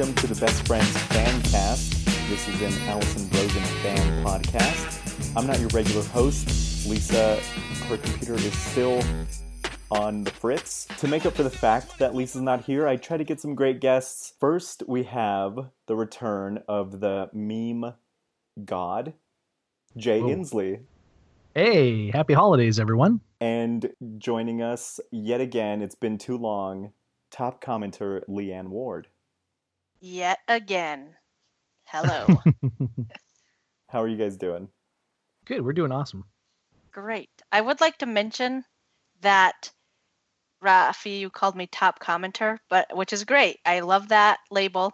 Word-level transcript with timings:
Welcome 0.00 0.16
to 0.16 0.34
the 0.34 0.40
Best 0.40 0.66
Friends 0.66 0.96
Fan 1.08 1.42
Cast. 1.42 2.06
This 2.30 2.48
is 2.48 2.62
an 2.62 2.88
Allison 2.88 3.28
Rosen 3.36 3.62
fan 3.82 4.24
podcast. 4.24 5.36
I'm 5.36 5.46
not 5.46 5.60
your 5.60 5.68
regular 5.74 6.02
host. 6.04 6.88
Lisa, 6.88 7.36
her 7.86 7.98
computer 7.98 8.32
is 8.32 8.56
still 8.56 9.02
on 9.90 10.24
the 10.24 10.30
fritz. 10.30 10.86
To 11.00 11.06
make 11.06 11.26
up 11.26 11.34
for 11.34 11.42
the 11.42 11.50
fact 11.50 11.98
that 11.98 12.14
Lisa's 12.14 12.40
not 12.40 12.64
here, 12.64 12.88
I 12.88 12.96
try 12.96 13.18
to 13.18 13.24
get 13.24 13.42
some 13.42 13.54
great 13.54 13.82
guests. 13.82 14.32
First, 14.40 14.84
we 14.88 15.02
have 15.02 15.68
the 15.86 15.96
return 15.96 16.62
of 16.66 17.00
the 17.00 17.28
meme 17.34 17.92
god, 18.64 19.12
Jay 19.98 20.22
Whoa. 20.22 20.78
Hey, 21.54 22.10
happy 22.10 22.32
holidays, 22.32 22.80
everyone. 22.80 23.20
And 23.38 23.90
joining 24.16 24.62
us 24.62 24.98
yet 25.10 25.42
again, 25.42 25.82
it's 25.82 25.94
been 25.94 26.16
too 26.16 26.38
long, 26.38 26.94
top 27.30 27.62
commenter 27.62 28.22
Leeann 28.30 28.68
Ward. 28.68 29.08
Yet 30.00 30.38
again. 30.48 31.14
Hello. 31.84 32.40
How 33.88 34.02
are 34.02 34.08
you 34.08 34.16
guys 34.16 34.36
doing? 34.36 34.68
Good, 35.44 35.62
we're 35.62 35.72
doing 35.72 35.92
awesome. 35.92 36.24
Great. 36.92 37.30
I 37.52 37.60
would 37.60 37.80
like 37.80 37.98
to 37.98 38.06
mention 38.06 38.64
that 39.20 39.70
Rafi, 40.62 41.20
you 41.20 41.30
called 41.30 41.56
me 41.56 41.66
top 41.66 42.00
commenter, 42.00 42.58
but 42.68 42.96
which 42.96 43.12
is 43.12 43.24
great. 43.24 43.58
I 43.64 43.80
love 43.80 44.08
that 44.08 44.38
label. 44.50 44.92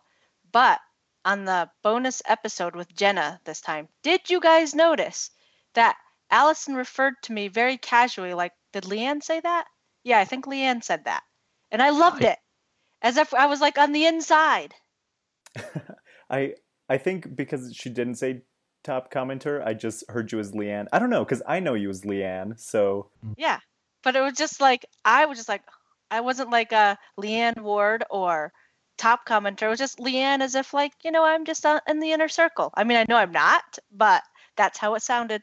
But 0.52 0.80
on 1.24 1.44
the 1.44 1.70
bonus 1.82 2.22
episode 2.26 2.74
with 2.74 2.94
Jenna 2.94 3.40
this 3.44 3.60
time, 3.60 3.88
did 4.02 4.30
you 4.30 4.40
guys 4.40 4.74
notice 4.74 5.30
that 5.74 5.96
Allison 6.30 6.74
referred 6.74 7.14
to 7.22 7.32
me 7.32 7.48
very 7.48 7.76
casually 7.78 8.34
like, 8.34 8.52
did 8.72 8.84
Leeann 8.84 9.22
say 9.22 9.40
that? 9.40 9.66
Yeah, 10.04 10.18
I 10.18 10.24
think 10.24 10.46
Leeann 10.46 10.82
said 10.82 11.04
that. 11.04 11.22
And 11.70 11.82
I 11.82 11.90
loved 11.90 12.22
it. 12.22 12.38
As 13.02 13.16
if 13.16 13.34
I 13.34 13.46
was 13.46 13.60
like 13.60 13.78
on 13.78 13.92
the 13.92 14.06
inside. 14.06 14.74
I 16.30 16.54
I 16.88 16.98
think 16.98 17.34
because 17.36 17.74
she 17.74 17.90
didn't 17.90 18.16
say 18.16 18.42
top 18.84 19.12
commenter, 19.12 19.64
I 19.66 19.74
just 19.74 20.04
heard 20.08 20.30
you 20.32 20.38
as 20.38 20.52
Leeann. 20.52 20.86
I 20.92 20.98
don't 20.98 21.10
know 21.10 21.24
because 21.24 21.42
I 21.46 21.60
know 21.60 21.74
you 21.74 21.90
as 21.90 22.02
Leeann. 22.02 22.58
So 22.58 23.10
Yeah. 23.36 23.58
But 24.02 24.14
it 24.14 24.20
was 24.20 24.34
just 24.34 24.60
like 24.60 24.86
I 25.04 25.26
was 25.26 25.38
just 25.38 25.48
like 25.48 25.62
I 26.10 26.20
wasn't 26.20 26.50
like 26.50 26.72
a 26.72 26.96
Leeann 27.18 27.60
Ward 27.60 28.04
or 28.10 28.52
top 28.96 29.26
commenter. 29.26 29.62
It 29.62 29.68
was 29.68 29.78
just 29.78 29.98
Leeann 29.98 30.40
as 30.40 30.54
if 30.54 30.72
like, 30.72 30.92
you 31.04 31.10
know, 31.10 31.24
I'm 31.24 31.44
just 31.44 31.66
uh, 31.66 31.80
in 31.88 32.00
the 32.00 32.12
inner 32.12 32.28
circle. 32.28 32.70
I 32.74 32.84
mean, 32.84 32.96
I 32.96 33.04
know 33.08 33.16
I'm 33.16 33.32
not, 33.32 33.78
but 33.92 34.22
that's 34.56 34.78
how 34.78 34.94
it 34.94 35.02
sounded. 35.02 35.42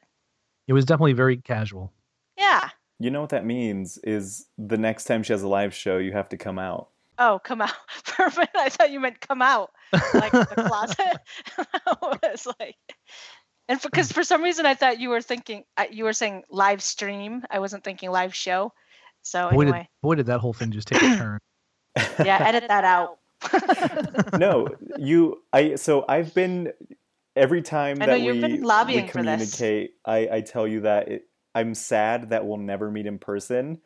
It 0.67 0.73
was 0.73 0.86
definitely 0.86 1.14
very 1.14 1.38
casual. 1.38 1.91
Yeah. 2.38 2.69
you 3.00 3.11
know 3.11 3.22
what 3.22 3.31
that 3.31 3.45
means 3.45 3.97
is 4.00 4.47
the 4.58 4.78
next 4.78 5.03
time 5.06 5.23
she 5.23 5.34
has 5.34 5.44
a 5.44 5.47
live 5.47 5.73
show, 5.73 5.97
you 5.97 6.14
have 6.14 6.30
to 6.30 6.38
come 6.38 6.58
out. 6.58 6.89
Oh, 7.17 7.39
come 7.44 7.61
out. 7.61 7.72
Perfect. 8.06 8.56
I 8.56 8.69
thought 8.69 8.92
you 8.92 9.00
meant 9.00 9.19
come 9.22 9.42
out 9.42 9.72
like 10.14 10.31
the 10.31 10.66
closet. 10.67 11.17
I 11.88 12.17
was 12.23 12.47
like 12.59 12.75
and 13.69 13.81
because 13.81 14.11
for 14.11 14.23
some 14.23 14.44
reason 14.44 14.66
I 14.66 14.75
thought 14.75 15.00
you 15.00 15.09
were 15.09 15.22
thinking 15.22 15.64
you 15.91 16.03
were 16.03 16.14
saying 16.14 16.44
live 16.50 16.81
stream. 16.81 17.44
I 17.50 17.59
wasn't 17.59 17.84
thinking 17.84 18.11
live 18.11 18.36
show. 18.36 18.73
So 19.22 19.50
boy, 19.52 19.61
anyway, 19.61 19.80
did, 19.80 19.88
boy, 20.02 20.16
did 20.16 20.25
that 20.25 20.39
whole 20.39 20.53
thing 20.53 20.72
just 20.72 20.89
take 20.89 21.02
a 21.02 21.17
turn. 21.17 21.39
yeah, 22.25 22.44
edit 22.45 22.66
that 22.67 22.84
out. 22.84 23.19
no, 24.38 24.67
you. 24.97 25.41
I 25.53 25.75
so 25.75 26.06
I've 26.08 26.34
been 26.34 26.73
every 27.36 27.61
time 27.61 28.02
I 28.02 28.06
that 28.06 28.12
know 28.19 28.25
you've 28.25 28.35
we, 28.35 28.41
been 28.41 28.62
lobbying 28.63 29.06
we 29.06 29.12
for 29.12 29.23
this. 29.23 29.56
communicate. 29.56 29.91
I 30.06 30.29
I 30.31 30.41
tell 30.41 30.68
you 30.68 30.81
that 30.81 31.07
it, 31.07 31.23
I'm 31.56 31.73
sad 31.73 32.29
that 32.29 32.46
we'll 32.46 32.57
never 32.57 32.91
meet 32.91 33.06
in 33.06 33.18
person. 33.18 33.79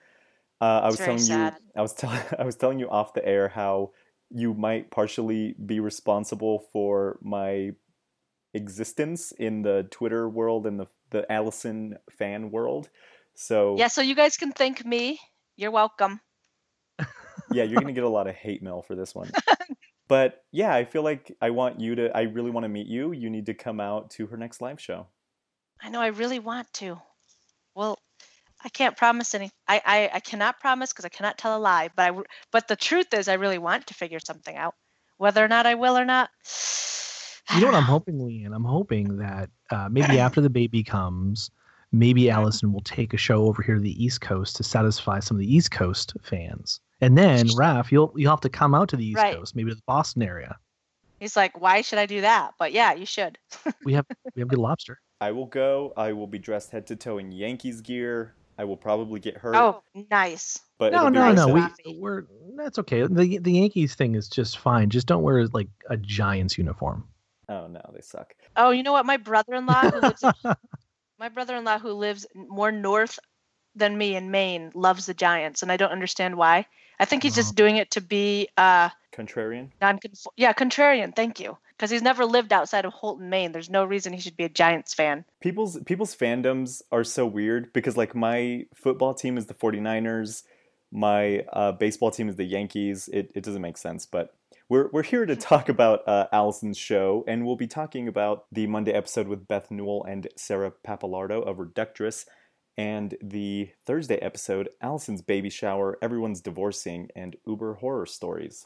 Uh, 0.60 0.82
I 0.84 0.88
was 0.88 0.98
telling 0.98 1.20
sad. 1.20 1.56
you. 1.60 1.72
I 1.76 1.82
was 1.82 1.94
telling. 1.94 2.20
I 2.40 2.44
was 2.44 2.56
telling 2.56 2.80
you 2.80 2.90
off 2.90 3.14
the 3.14 3.26
air 3.26 3.50
how 3.50 3.92
you 4.30 4.54
might 4.54 4.92
partially 4.92 5.56
be 5.66 5.80
responsible 5.80 6.66
for 6.74 7.20
my 7.22 7.72
existence 8.54 9.32
in 9.32 9.62
the 9.62 9.88
Twitter 9.92 10.28
world 10.28 10.66
and 10.66 10.80
the 10.80 10.88
the 11.12 11.32
Allison 11.32 11.98
fan 12.18 12.52
world. 12.52 12.90
So 13.36 13.76
Yeah, 13.78 13.88
so 13.88 14.02
you 14.02 14.16
guys 14.16 14.38
can 14.38 14.52
thank 14.52 14.86
me. 14.86 15.20
You're 15.56 15.72
welcome. 15.72 16.20
yeah, 17.52 17.64
you're 17.64 17.80
gonna 17.80 17.94
get 17.94 18.04
a 18.04 18.10
lot 18.10 18.28
of 18.28 18.36
hate 18.36 18.64
mail 18.64 18.82
for 18.82 18.96
this 18.96 19.14
one. 19.14 19.32
But 20.08 20.44
yeah, 20.52 20.74
I 20.74 20.86
feel 20.86 21.04
like 21.04 21.36
I 21.42 21.50
want 21.50 21.80
you 21.80 21.96
to. 21.96 22.16
I 22.16 22.22
really 22.22 22.52
want 22.52 22.64
to 22.64 22.70
meet 22.70 22.88
you. 22.88 23.12
You 23.12 23.30
need 23.30 23.46
to 23.48 23.54
come 23.54 23.80
out 23.80 24.10
to 24.12 24.28
her 24.28 24.38
next 24.38 24.62
live 24.62 24.80
show. 24.80 25.08
I 25.82 25.90
know 25.90 26.02
I 26.02 26.08
really 26.08 26.40
want 26.40 26.72
to. 26.76 27.00
Well, 27.76 28.00
I 28.68 28.70
can't 28.70 28.98
promise 28.98 29.34
any. 29.34 29.50
I 29.70 29.82
I, 29.86 30.10
I 30.16 30.20
cannot 30.20 30.60
promise 30.60 30.92
because 30.92 31.06
I 31.06 31.10
cannot 31.10 31.38
tell 31.38 31.58
a 31.58 31.58
lie. 31.58 31.90
But 31.96 32.04
I 32.04 32.08
w- 32.08 32.26
but 32.52 32.68
the 32.68 32.76
truth 32.76 33.14
is, 33.14 33.30
I 33.30 33.36
really 33.36 33.60
want 33.60 33.88
to 33.88 33.94
figure 33.94 34.20
something 34.20 34.58
out. 34.58 34.76
Whether 35.16 35.44
or 35.44 35.48
not 35.48 35.66
I 35.66 35.76
will 35.76 35.98
or 35.98 36.06
not. 36.06 36.30
You 37.56 37.62
know 37.62 37.68
what 37.68 37.76
I'm 37.78 37.84
hoping, 37.96 38.20
Leeann? 38.20 38.54
I'm 38.54 38.66
hoping 38.66 39.16
that 39.20 39.50
uh, 39.72 39.88
maybe 39.90 40.20
after 40.28 40.42
the 40.42 40.50
baby 40.50 40.84
comes, 40.84 41.50
maybe 41.94 42.30
Allison 42.30 42.74
will 42.74 42.82
take 42.82 43.14
a 43.14 43.18
show 43.18 43.46
over 43.46 43.64
here 43.64 43.76
to 43.76 43.82
the 43.82 44.04
East 44.04 44.20
Coast 44.20 44.58
to 44.58 44.64
satisfy 44.64 45.22
some 45.22 45.38
of 45.38 45.40
the 45.40 45.56
East 45.56 45.72
Coast 45.72 46.12
fans. 46.22 46.82
And 47.00 47.18
then, 47.18 47.48
Raph, 47.48 47.90
you'll 47.90 48.12
you'll 48.18 48.32
have 48.32 48.42
to 48.42 48.50
come 48.50 48.76
out 48.76 48.90
to 48.90 48.98
the 48.98 49.06
East 49.06 49.16
Right. 49.16 49.34
Coast, 49.34 49.56
maybe 49.56 49.70
to 49.70 49.76
the 49.76 49.82
Boston 49.88 50.24
area. 50.24 50.58
He's 51.22 51.38
like, 51.38 51.62
why 51.62 51.80
should 51.82 52.00
I 52.00 52.06
do 52.06 52.20
that? 52.20 52.56
But 52.60 52.74
yeah, 52.74 52.94
you 52.94 53.06
should. 53.06 53.38
We 53.86 53.94
have 53.94 54.06
we 54.36 54.42
have 54.42 54.50
good 54.50 54.60
lobster. 54.60 55.00
I 55.22 55.32
will 55.32 55.46
go. 55.46 55.94
I 55.96 56.12
will 56.12 56.28
be 56.28 56.40
dressed 56.40 56.72
head 56.72 56.86
to 56.88 56.98
toe 56.98 57.18
in 57.18 57.32
Yankees 57.32 57.80
gear. 57.80 58.34
I 58.58 58.64
will 58.64 58.78
probably 58.78 59.20
get 59.20 59.38
hurt. 59.38 59.56
Oh, 59.56 59.84
nice. 60.10 60.60
but 60.80 60.92
No, 60.92 61.10
no, 61.10 61.28
worth 61.28 61.36
no. 61.36 61.48
We 61.48 61.98
we're 62.00 62.24
that's 62.56 62.80
okay. 62.80 63.06
The 63.06 63.38
the 63.38 63.52
Yankees 63.52 63.96
thing 63.96 64.16
is 64.16 64.28
just 64.28 64.58
fine. 64.58 64.90
Just 64.90 65.08
don't 65.08 65.22
wear 65.24 65.46
like 65.48 65.68
a 65.90 65.98
Giants 65.98 66.58
uniform. 66.58 67.08
Oh 67.50 67.68
no, 67.68 67.82
they 67.94 68.02
suck. 68.02 68.34
Oh, 68.56 68.72
you 68.72 68.84
know 68.84 68.92
what? 68.94 69.06
My 69.06 69.18
brother-in-law 69.18 69.92
who 69.92 70.00
lives 70.02 70.24
my 71.20 71.30
brother-in-law 71.30 71.80
who 71.80 71.92
lives 71.94 72.26
more 72.36 72.72
north 72.72 73.20
than 73.76 73.98
me 73.98 74.16
in 74.16 74.32
Maine 74.32 74.72
loves 74.74 75.06
the 75.06 75.14
Giants, 75.14 75.62
and 75.62 75.72
I 75.72 75.78
don't 75.78 75.92
understand 75.92 76.36
why. 76.36 76.66
I 77.00 77.06
think 77.06 77.22
he's 77.24 77.34
Oh. 77.34 77.42
just 77.42 77.56
doing 77.56 77.78
it 77.78 77.92
to 77.92 78.02
be 78.02 78.50
uh 78.58 78.90
Contrarian. 79.14 79.70
Non-conform. 79.82 80.34
yeah 80.36 80.54
contrarian. 80.54 81.16
Thank 81.16 81.40
you, 81.40 81.58
because 81.78 81.92
he's 81.92 82.02
never 82.02 82.26
lived 82.26 82.52
outside 82.52 82.86
of 82.86 82.94
Houlton, 82.94 83.30
Maine. 83.30 83.52
There's 83.52 83.70
no 83.70 83.86
reason 83.86 84.14
he 84.14 84.20
should 84.20 84.38
be 84.38 84.46
a 84.46 84.50
Giants 84.50 84.94
fan. 84.94 85.26
People's 85.42 85.80
people's 85.86 86.16
fandoms 86.16 86.82
are 86.92 87.04
so 87.04 87.26
weird 87.26 87.72
because 87.74 87.96
like 87.96 88.16
my 88.16 88.66
football 88.74 89.14
team 89.14 89.38
is 89.38 89.46
the 89.46 89.54
49ers, 89.54 90.44
my 90.92 91.46
uh, 91.54 91.74
baseball 91.74 92.12
team 92.12 92.30
is 92.30 92.36
the 92.36 92.46
Yankees. 92.46 93.10
It 93.14 93.32
it 93.36 93.44
doesn't 93.44 93.62
make 93.62 93.78
sense, 93.78 94.06
but 94.06 94.34
we're 94.70 94.90
we're 94.92 95.04
here 95.04 95.26
to 95.26 95.36
talk 95.36 95.70
about 95.76 96.08
uh, 96.08 96.28
Allison's 96.34 96.78
show, 96.78 97.24
and 97.28 97.46
we'll 97.46 97.56
be 97.56 97.68
talking 97.68 98.08
about 98.08 98.46
the 98.52 98.68
Monday 98.68 98.94
episode 98.94 99.28
with 99.28 99.48
Beth 99.48 99.70
Newell 99.70 100.04
and 100.04 100.28
Sarah 100.36 100.74
Pappalardo 100.86 101.46
of 101.46 101.58
Reductress, 101.58 102.26
and 102.78 103.16
the 103.22 103.70
Thursday 103.86 104.18
episode, 104.18 104.70
Allison's 104.82 105.22
baby 105.22 105.50
shower, 105.50 105.98
everyone's 106.02 106.42
divorcing, 106.42 107.10
and 107.16 107.36
Uber 107.46 107.76
horror 107.76 108.06
stories. 108.06 108.66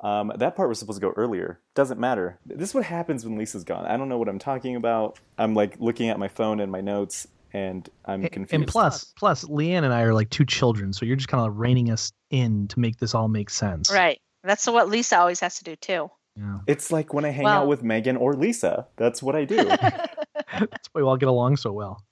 Um, 0.00 0.32
that 0.36 0.56
part 0.56 0.68
was 0.68 0.78
supposed 0.78 1.00
to 1.00 1.06
go 1.06 1.12
earlier. 1.16 1.60
Doesn't 1.74 2.00
matter. 2.00 2.38
This 2.46 2.70
is 2.70 2.74
what 2.74 2.84
happens 2.84 3.24
when 3.24 3.36
Lisa's 3.36 3.64
gone. 3.64 3.84
I 3.86 3.96
don't 3.96 4.08
know 4.08 4.16
what 4.18 4.28
I'm 4.28 4.38
talking 4.38 4.76
about. 4.76 5.18
I'm 5.38 5.54
like 5.54 5.76
looking 5.78 6.08
at 6.08 6.18
my 6.18 6.28
phone 6.28 6.60
and 6.60 6.72
my 6.72 6.80
notes, 6.80 7.26
and 7.52 7.88
I'm 8.06 8.22
And- 8.22 8.32
confused. 8.32 8.54
And 8.54 8.66
plus, 8.66 9.12
plus, 9.18 9.44
Leanne 9.44 9.84
and 9.84 9.92
I 9.92 10.02
are 10.02 10.14
like 10.14 10.30
two 10.30 10.44
children, 10.46 10.92
so 10.92 11.04
you're 11.04 11.16
just 11.16 11.28
kind 11.28 11.46
of 11.46 11.58
reining 11.58 11.90
us 11.90 12.12
in 12.30 12.66
to 12.68 12.80
make 12.80 12.96
this 12.98 13.14
all 13.14 13.28
make 13.28 13.50
sense. 13.50 13.92
Right. 13.92 14.18
That's 14.42 14.66
what 14.66 14.88
Lisa 14.88 15.18
always 15.18 15.40
has 15.40 15.58
to 15.58 15.64
do 15.64 15.76
too. 15.76 16.10
Yeah. 16.36 16.58
it's 16.66 16.90
like 16.92 17.12
when 17.12 17.24
I 17.26 17.30
hang 17.30 17.44
out 17.44 17.66
with 17.66 17.82
Megan 17.82 18.16
or 18.16 18.34
Lisa. 18.34 18.86
That's 18.96 19.22
what 19.22 19.34
I 19.36 19.44
do. 19.44 19.56
That's 19.64 20.88
why 20.92 21.00
we 21.00 21.02
all 21.02 21.16
get 21.18 21.28
along 21.28 21.56
so 21.58 21.72
well. 21.72 22.02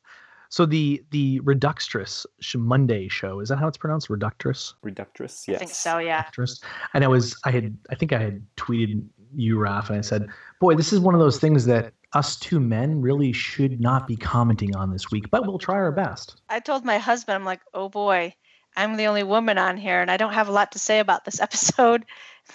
So 0.51 0.65
the 0.67 1.03
the 1.11 1.41
Reductress 1.41 2.25
Monday 2.57 3.09
show 3.09 3.41
is 3.41 3.49
that 3.51 3.59
how 3.59 3.69
it's 3.69 3.77
pronounced? 3.77 4.09
Reductress. 4.09 4.75
Reductress, 4.85 5.47
Yes. 5.47 5.57
I 5.57 5.59
think 5.59 5.71
so. 5.71 5.99
Yeah. 5.99 6.25
Reductress. 6.25 6.63
And 6.95 7.05
I 7.05 7.09
was 7.09 7.39
I 7.45 7.51
had 7.51 7.77
I 7.91 7.95
think 7.95 8.13
I 8.13 8.19
had 8.19 8.43
tweeted 8.57 9.05
you, 9.35 9.59
Raf, 9.59 9.91
and 9.91 9.99
I 9.99 10.03
said, 10.03 10.29
"Boy, 10.61 10.75
this 10.75 10.93
is 10.93 11.01
one 11.01 11.15
of 11.15 11.21
those 11.21 11.39
things 11.39 11.67
that 11.67 11.93
us 12.15 12.37
two 12.37 12.61
men 12.61 13.03
really 13.03 13.33
should 13.33 13.81
not 13.81 14.07
be 14.07 14.17
commenting 14.17 14.75
on 14.75 14.91
this 14.91 15.11
week, 15.11 15.31
but 15.31 15.47
we'll 15.47 15.59
try 15.59 15.75
our 15.75 15.93
best." 15.93 16.41
I 16.49 16.61
told 16.61 16.85
my 16.85 16.99
husband, 16.99 17.35
I'm 17.37 17.45
like, 17.45 17.61
oh 17.75 17.91
boy, 17.91 18.35
I'm 18.77 18.97
the 18.97 19.07
only 19.07 19.25
woman 19.25 19.59
on 19.59 19.77
here, 19.77 20.01
and 20.01 20.11
I 20.11 20.17
don't 20.17 20.33
have 20.33 20.49
a 20.49 20.53
lot 20.53 20.73
to 20.73 20.79
say 20.79 20.99
about 21.01 21.25
this 21.27 21.41
episode. 21.47 22.07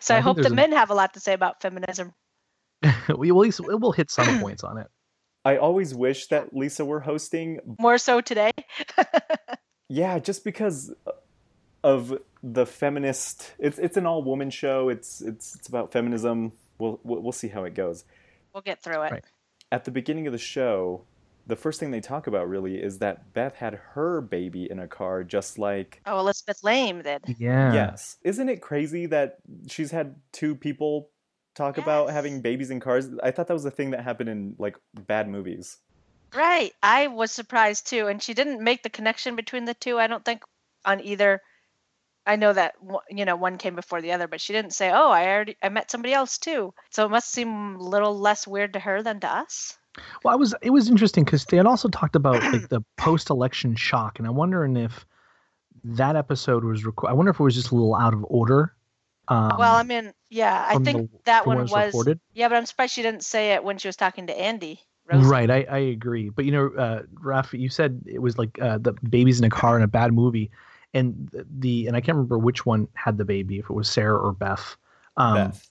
so 0.00 0.14
I 0.14 0.18
I, 0.18 0.20
hope 0.20 0.36
there's 0.36 0.48
the 0.48 0.52
a- 0.52 0.56
men 0.56 0.72
have 0.72 0.90
a 0.90 0.94
lot 0.94 1.14
to 1.14 1.20
say 1.20 1.32
about 1.32 1.62
feminism. 1.62 2.12
we 3.16 3.30
will 3.30 3.42
at 3.42 3.44
least 3.44 3.60
we'll 3.60 3.92
hit 3.92 4.10
some 4.10 4.40
points 4.40 4.64
on 4.64 4.78
it. 4.78 4.88
I 5.44 5.56
always 5.58 5.94
wish 5.94 6.28
that 6.28 6.54
Lisa 6.56 6.84
were 6.84 7.00
hosting. 7.00 7.60
More 7.78 7.98
so 7.98 8.20
today. 8.20 8.52
Yeah, 9.88 10.18
just 10.18 10.44
because 10.44 10.92
uh, 11.06 11.10
of 11.82 12.18
the 12.42 12.64
feminist. 12.64 13.52
It's 13.58 13.78
it's 13.78 13.98
an 13.98 14.06
all 14.06 14.22
woman 14.24 14.48
show. 14.50 14.88
It's 14.88 15.20
it's 15.20 15.54
it's 15.54 15.68
about 15.68 15.92
feminism. 15.92 16.52
We'll 16.78 16.98
we'll 17.04 17.20
we'll 17.20 17.32
see 17.32 17.48
how 17.48 17.64
it 17.64 17.74
goes. 17.74 18.04
we'll 18.54 18.62
get 18.62 18.82
through 18.82 19.02
it. 19.02 19.12
Right. 19.12 19.24
At 19.70 19.84
the 19.84 19.90
beginning 19.90 20.26
of 20.26 20.32
the 20.32 20.38
show, 20.38 21.04
the 21.46 21.54
first 21.54 21.78
thing 21.80 21.90
they 21.90 22.00
talk 22.00 22.26
about 22.26 22.48
really 22.48 22.76
is 22.82 22.98
that 23.00 23.34
Beth 23.34 23.56
had 23.56 23.74
her 23.92 24.22
baby 24.22 24.68
in 24.70 24.78
a 24.78 24.88
car, 24.88 25.22
just 25.22 25.58
like 25.58 26.00
Oh, 26.06 26.18
Elizabeth 26.18 26.64
Laime 26.64 27.02
did. 27.02 27.22
Yeah. 27.38 27.74
yes. 27.74 28.16
Isn't 28.24 28.48
it 28.48 28.62
crazy 28.62 29.04
that 29.06 29.36
she's 29.68 29.90
had 29.90 30.16
two 30.32 30.54
people 30.54 31.10
talk 31.54 31.78
about 31.78 32.10
having 32.10 32.40
babies 32.40 32.70
in 32.70 32.80
cars? 32.80 33.08
I 33.22 33.30
thought 33.30 33.46
that 33.46 33.54
was 33.54 33.64
a 33.64 33.70
thing 33.70 33.90
that 33.90 34.02
happened 34.02 34.28
in 34.28 34.54
like 34.58 34.76
bad 35.06 35.28
movies. 35.28 35.78
Right. 36.34 36.72
I 36.82 37.06
was 37.06 37.30
surprised 37.30 37.86
too. 37.86 38.08
And 38.08 38.22
she 38.22 38.34
didn't 38.34 38.62
make 38.62 38.82
the 38.82 38.90
connection 38.90 39.36
between 39.36 39.64
the 39.64 39.74
two, 39.74 39.98
I 39.98 40.06
don't 40.06 40.24
think, 40.24 40.42
on 40.84 41.00
either. 41.00 41.40
I 42.26 42.36
know 42.36 42.52
that 42.54 42.74
one- 42.82 43.02
you 43.10 43.24
know 43.24 43.36
one 43.36 43.58
came 43.58 43.74
before 43.74 44.00
the 44.00 44.12
other, 44.12 44.26
but 44.26 44.40
she 44.40 44.52
didn't 44.54 44.72
say, 44.72 44.90
"Oh, 44.90 45.10
I 45.10 45.26
already 45.28 45.56
I 45.62 45.68
met 45.68 45.90
somebody 45.90 46.14
else 46.14 46.38
too." 46.38 46.72
So 46.90 47.04
it 47.04 47.10
must 47.10 47.30
seem 47.30 47.76
a 47.76 47.82
little 47.82 48.18
less 48.18 48.46
weird 48.46 48.72
to 48.72 48.80
her 48.80 49.02
than 49.02 49.20
to 49.20 49.28
us. 49.28 49.76
Well, 50.24 50.32
I 50.32 50.36
was 50.36 50.54
it 50.62 50.70
was 50.70 50.88
interesting 50.88 51.24
because 51.24 51.44
they 51.44 51.58
had 51.58 51.66
also 51.66 51.88
talked 51.88 52.16
about 52.16 52.42
like 52.52 52.68
the 52.68 52.82
post-election 52.96 53.76
shock, 53.76 54.18
and 54.18 54.26
I'm 54.26 54.36
wondering 54.36 54.76
if 54.76 55.04
that 55.84 56.16
episode 56.16 56.64
was. 56.64 56.84
Rec- 56.86 57.04
I 57.06 57.12
wonder 57.12 57.30
if 57.30 57.38
it 57.38 57.42
was 57.44 57.54
just 57.54 57.70
a 57.70 57.74
little 57.74 57.94
out 57.94 58.14
of 58.14 58.24
order. 58.28 58.74
Um, 59.28 59.56
well, 59.58 59.74
I 59.74 59.82
mean, 59.82 60.12
yeah, 60.30 60.64
I 60.68 60.78
think 60.78 61.10
the- 61.12 61.18
that 61.24 61.44
from 61.44 61.56
one 61.56 61.68
was. 61.68 61.86
reported. 61.86 62.20
Yeah, 62.34 62.48
but 62.48 62.56
I'm 62.56 62.66
surprised 62.66 62.92
she 62.94 63.02
didn't 63.02 63.24
say 63.24 63.52
it 63.54 63.64
when 63.64 63.78
she 63.78 63.88
was 63.88 63.96
talking 63.96 64.26
to 64.26 64.38
Andy. 64.38 64.80
Rosen. 65.06 65.28
Right, 65.28 65.50
I, 65.50 65.66
I 65.70 65.78
agree. 65.78 66.30
But 66.30 66.44
you 66.46 66.52
know, 66.52 66.68
uh, 66.78 67.02
Raf, 67.20 67.52
you 67.52 67.68
said 67.68 68.00
it 68.06 68.20
was 68.20 68.38
like 68.38 68.58
uh, 68.60 68.78
the 68.78 68.92
babies 69.10 69.38
in 69.38 69.44
a 69.44 69.50
car 69.50 69.76
in 69.76 69.82
a 69.82 69.86
bad 69.88 70.12
movie, 70.14 70.50
and 70.94 71.28
the- 71.30 71.46
the 71.58 71.86
and 71.86 71.96
I 71.96 72.00
can't 72.00 72.16
remember 72.16 72.38
which 72.38 72.64
one 72.64 72.88
had 72.94 73.18
the 73.18 73.24
baby, 73.24 73.58
if 73.58 73.66
it 73.66 73.74
was 73.74 73.88
Sarah 73.88 74.16
or 74.18 74.32
Beth. 74.32 74.76
Um, 75.16 75.34
Beth. 75.34 75.70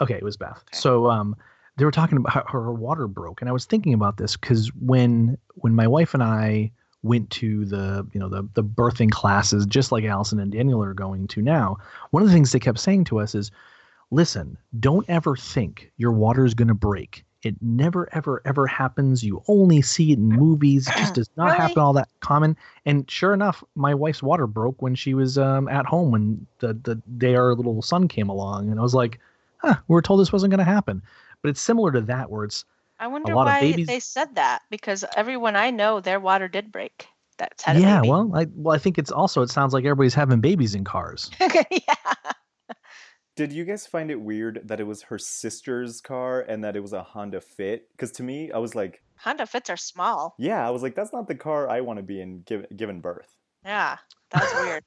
Okay, 0.00 0.14
it 0.14 0.22
was 0.22 0.36
Beth. 0.36 0.58
Okay. 0.68 0.76
So 0.78 1.10
um, 1.10 1.34
they 1.76 1.84
were 1.84 1.90
talking 1.90 2.18
about 2.18 2.32
how 2.32 2.44
her 2.50 2.72
water 2.72 3.08
broke, 3.08 3.40
and 3.40 3.48
I 3.48 3.52
was 3.52 3.64
thinking 3.64 3.94
about 3.94 4.16
this 4.18 4.36
because 4.36 4.70
when 4.74 5.38
when 5.56 5.74
my 5.74 5.86
wife 5.86 6.14
and 6.14 6.22
I 6.22 6.70
went 7.08 7.30
to 7.30 7.64
the 7.64 8.06
you 8.12 8.20
know 8.20 8.28
the 8.28 8.46
the 8.54 8.62
birthing 8.62 9.10
classes, 9.10 9.66
just 9.66 9.90
like 9.90 10.04
Allison 10.04 10.38
and 10.38 10.52
Daniel 10.52 10.82
are 10.82 10.94
going 10.94 11.26
to 11.28 11.42
now, 11.42 11.78
one 12.10 12.22
of 12.22 12.28
the 12.28 12.34
things 12.34 12.52
they 12.52 12.60
kept 12.60 12.78
saying 12.78 13.04
to 13.04 13.18
us 13.20 13.34
is, 13.34 13.50
"Listen, 14.10 14.56
don't 14.78 15.08
ever 15.08 15.34
think 15.36 15.90
your 15.96 16.12
water 16.12 16.44
is 16.44 16.54
going 16.54 16.68
to 16.68 16.74
break." 16.74 17.24
It 17.44 17.54
never, 17.62 18.08
ever, 18.12 18.42
ever 18.44 18.66
happens. 18.66 19.22
You 19.22 19.42
only 19.46 19.80
see 19.80 20.10
it 20.10 20.18
in 20.18 20.26
movies. 20.28 20.88
It 20.88 20.96
just 20.96 21.14
does 21.20 21.30
not 21.36 21.44
Really? 21.46 21.56
happen 21.58 21.78
all 21.78 21.92
that 21.92 22.08
common. 22.18 22.56
And 22.84 23.08
sure 23.08 23.32
enough, 23.32 23.62
my 23.76 23.94
wife's 23.94 24.24
water 24.24 24.48
broke 24.48 24.82
when 24.82 24.96
she 24.96 25.14
was 25.14 25.38
um, 25.38 25.68
at 25.68 25.86
home 25.86 26.10
when 26.10 26.44
the, 26.58 26.74
the 26.74 26.96
day 27.16 27.36
our 27.36 27.54
little 27.54 27.80
son 27.80 28.08
came 28.08 28.28
along. 28.28 28.70
And 28.70 28.80
I 28.80 28.82
was 28.82 28.94
like, 28.94 29.20
huh, 29.58 29.76
we 29.86 29.94
were 29.94 30.02
told 30.02 30.18
this 30.20 30.32
wasn't 30.32 30.50
going 30.50 30.58
to 30.58 30.64
happen. 30.64 31.00
But 31.40 31.50
it's 31.50 31.60
similar 31.60 31.92
to 31.92 32.00
that, 32.00 32.28
where 32.28 32.42
it's 32.42 32.64
I 32.98 33.06
wonder 33.06 33.34
lot 33.34 33.46
why 33.46 33.60
babies- 33.60 33.86
they 33.86 34.00
said 34.00 34.34
that 34.34 34.62
because 34.70 35.04
everyone 35.16 35.56
I 35.56 35.70
know, 35.70 36.00
their 36.00 36.20
water 36.20 36.48
did 36.48 36.72
break. 36.72 37.06
That's 37.38 37.62
had 37.62 37.76
a 37.76 37.80
yeah. 37.80 38.00
baby. 38.00 38.10
Well, 38.10 38.32
I 38.34 38.46
well, 38.52 38.74
I 38.74 38.78
think 38.78 38.98
it's 38.98 39.12
also 39.12 39.42
it 39.42 39.50
sounds 39.50 39.72
like 39.72 39.84
everybody's 39.84 40.14
having 40.14 40.40
babies 40.40 40.74
in 40.74 40.82
cars. 40.84 41.30
yeah. 41.40 41.94
Did 43.36 43.52
you 43.52 43.64
guys 43.64 43.86
find 43.86 44.10
it 44.10 44.20
weird 44.20 44.62
that 44.64 44.80
it 44.80 44.84
was 44.84 45.02
her 45.02 45.18
sister's 45.18 46.00
car 46.00 46.40
and 46.40 46.64
that 46.64 46.74
it 46.74 46.80
was 46.80 46.92
a 46.92 47.04
Honda 47.04 47.40
Fit? 47.40 47.88
Because 47.92 48.10
to 48.12 48.24
me, 48.24 48.50
I 48.50 48.58
was 48.58 48.74
like, 48.74 49.00
Honda 49.16 49.46
Fits 49.46 49.70
are 49.70 49.76
small. 49.76 50.34
yeah, 50.40 50.66
I 50.66 50.70
was 50.70 50.82
like, 50.82 50.96
that's 50.96 51.12
not 51.12 51.28
the 51.28 51.36
car 51.36 51.70
I 51.70 51.80
want 51.82 51.98
to 51.98 52.02
be 52.02 52.20
in 52.20 52.42
give, 52.42 52.66
given 52.76 53.00
birth. 53.00 53.32
Yeah, 53.64 53.98
that's 54.30 54.52
weird. 54.54 54.82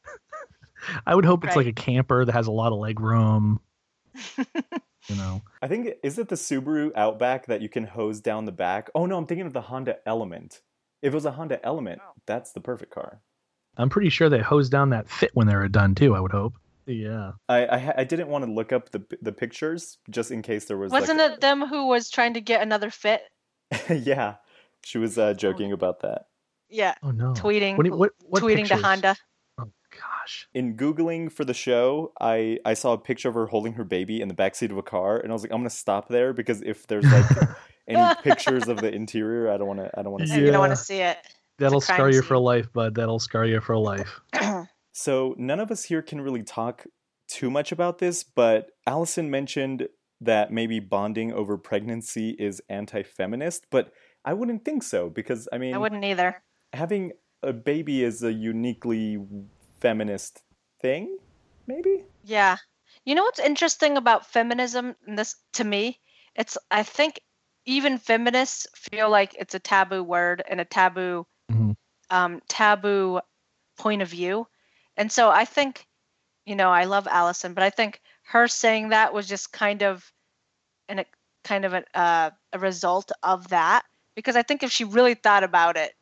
I 1.06 1.16
would 1.16 1.24
hope 1.24 1.46
it's 1.46 1.56
like 1.56 1.68
a 1.68 1.72
camper 1.72 2.26
that 2.26 2.34
has 2.34 2.48
a 2.48 2.52
lot 2.52 2.74
of 2.74 2.80
leg 2.80 3.00
room. 3.00 3.62
you 5.08 5.16
know. 5.16 5.42
I 5.62 5.68
think 5.68 5.90
is 6.04 6.18
it 6.20 6.30
the 6.30 6.36
Subaru 6.36 6.92
Outback 6.96 7.46
that 7.48 7.62
you 7.62 7.70
can 7.70 7.86
hose 7.86 8.20
down 8.22 8.46
the 8.46 8.52
back? 8.52 8.90
Oh 8.96 9.06
no, 9.06 9.18
I'm 9.18 9.26
thinking 9.26 9.48
of 9.48 9.54
the 9.54 9.62
Honda 9.62 9.98
Element. 10.06 10.62
If 11.02 11.14
it 11.14 11.16
was 11.16 11.26
a 11.26 11.32
Honda 11.32 11.64
Element, 11.66 12.02
Oh. 12.04 12.14
that's 12.26 12.52
the 12.52 12.62
perfect 12.62 12.92
car. 12.94 13.22
I'm 13.78 13.90
pretty 13.90 14.10
sure 14.10 14.30
they 14.30 14.40
hose 14.40 14.70
down 14.70 14.90
that 14.92 15.10
fit 15.10 15.32
when 15.34 15.48
they 15.48 15.56
were 15.56 15.68
done 15.70 15.96
too. 15.96 16.16
I 16.16 16.20
would 16.20 16.32
hope. 16.32 16.54
Yeah. 16.86 17.32
I 17.48 17.66
I, 17.66 17.94
I 18.00 18.04
didn't 18.04 18.28
want 18.28 18.46
to 18.46 18.52
look 18.52 18.72
up 18.72 18.92
the 18.92 19.04
the 19.22 19.32
pictures 19.32 19.98
just 20.10 20.32
in 20.32 20.42
case 20.42 20.66
there 20.66 20.78
was 20.78 20.92
Wasn't 20.92 21.20
like, 21.20 21.34
it 21.34 21.42
them 21.42 21.66
who 21.66 21.88
was 21.88 22.10
trying 22.10 22.34
to 22.36 22.42
get 22.42 22.62
another 22.62 22.90
fit? 22.90 23.22
yeah, 23.90 24.36
she 24.84 24.98
was 24.98 25.18
uh, 25.18 25.34
joking 25.34 25.72
about 25.72 26.02
that. 26.02 26.26
Yeah, 26.70 26.96
Oh 27.04 27.12
no. 27.12 27.34
tweeting, 27.34 27.78
What, 27.78 27.90
what, 27.98 28.12
what 28.22 28.44
tweeting 28.44 28.68
to? 28.68 28.78
Honda. 28.78 29.16
Gosh. 29.92 30.48
In 30.54 30.78
googling 30.78 31.32
for 31.32 31.46
the 31.46 31.54
show, 31.54 32.14
I 32.20 32.60
I 32.66 32.74
saw 32.74 32.94
a 32.94 32.98
picture 32.98 33.30
of 33.30 33.36
her 33.36 33.48
holding 33.48 33.74
her 33.74 33.84
baby 33.84 34.22
in 34.22 34.28
the 34.28 34.34
backseat 34.34 34.72
of 34.72 34.78
a 34.78 34.84
car, 34.84 35.18
and 35.18 35.32
I 35.32 35.34
was 35.34 35.44
like, 35.44 35.52
I'm 35.52 35.60
gonna 35.60 35.70
stop 35.70 36.08
there 36.08 36.34
because 36.34 36.62
if 36.62 36.88
there's 36.88 37.06
like 37.06 37.26
any 37.88 38.16
pictures 38.24 38.68
of 38.68 38.78
the 38.78 38.94
interior, 38.94 39.52
I 39.52 39.58
don't 39.58 39.68
want 39.68 39.80
to. 39.80 39.92
I 39.98 40.02
don't 40.02 40.12
want 40.12 40.24
to. 40.24 40.30
Yeah. 40.30 40.36
see 40.36 40.42
You 40.46 40.52
don't 40.52 40.60
want 40.60 40.72
to 40.72 40.76
see 40.76 41.00
it. 41.00 41.18
That'll 41.58 41.82
crime 41.82 41.98
scar 41.98 42.08
you 42.08 42.14
scene. 42.14 42.24
for 42.24 42.38
life, 42.38 42.72
bud. 42.74 42.96
That'll 42.96 43.20
scar 43.20 43.46
you 43.46 43.60
for 43.62 43.78
life. 43.78 44.22
So 44.94 45.36
none 45.38 45.60
of 45.60 45.72
us 45.72 45.86
here 45.86 46.02
can 46.02 46.22
really 46.22 46.44
talk 46.44 46.86
too 47.28 47.50
much 47.50 47.72
about 47.72 48.00
this, 48.00 48.24
but 48.24 48.72
Allison 48.86 49.32
mentioned 49.32 49.88
that 50.20 50.52
maybe 50.52 50.80
bonding 50.80 51.32
over 51.32 51.58
pregnancy 51.58 52.32
is 52.32 52.62
anti-feminist, 52.70 53.68
but 53.72 53.94
I 54.26 54.34
wouldn't 54.34 54.66
think 54.66 54.84
so 54.84 55.10
because 55.10 55.48
I 55.52 55.58
mean, 55.58 55.74
I 55.74 55.78
wouldn't 55.78 56.04
either. 56.04 56.44
having 56.74 57.14
a 57.42 57.54
baby 57.54 58.04
is 58.04 58.22
a 58.22 58.32
uniquely 58.32 59.18
feminist 59.82 60.44
thing, 60.80 61.18
maybe. 61.68 62.06
Yeah. 62.24 62.58
You 63.04 63.16
know 63.16 63.24
what's 63.24 63.40
interesting 63.40 63.98
about 63.98 64.32
feminism 64.32 64.96
and 65.08 65.18
this 65.18 65.36
to 65.54 65.64
me? 65.64 66.00
It's 66.36 66.58
I 66.70 66.84
think 66.84 67.20
even 67.66 67.98
feminists 67.98 68.68
feel 68.76 69.10
like 69.10 69.36
it's 69.38 69.56
a 69.56 69.60
taboo 69.60 70.04
word 70.04 70.44
and 70.48 70.62
a 70.62 70.66
taboo 70.66 71.26
Mhm. 71.52 71.76
um, 72.10 72.42
taboo 72.48 73.20
point 73.78 74.02
of 74.02 74.08
view. 74.08 74.48
And 74.98 75.12
so 75.12 75.30
I 75.30 75.46
think, 75.46 75.88
you 76.46 76.56
know, 76.56 76.70
I 76.70 76.86
love 76.86 77.08
Allison, 77.08 77.54
but 77.54 77.64
I 77.64 77.70
think 77.70 78.02
her 78.24 78.48
saying 78.48 78.90
that 78.90 79.14
was 79.14 79.28
just 79.28 79.52
kind 79.52 79.82
of 79.82 80.12
an 80.90 81.00
a 81.00 81.06
kind 81.44 81.66
of 81.66 81.74
a, 81.74 81.84
uh, 81.98 82.30
a 82.54 82.60
result 82.60 83.12
of 83.24 83.48
that 83.48 83.84
because 84.16 84.36
I 84.36 84.44
think 84.44 84.62
if 84.62 84.72
she 84.72 84.84
really 84.84 85.16
thought 85.16 85.44
about 85.44 85.76
it, 85.78 85.96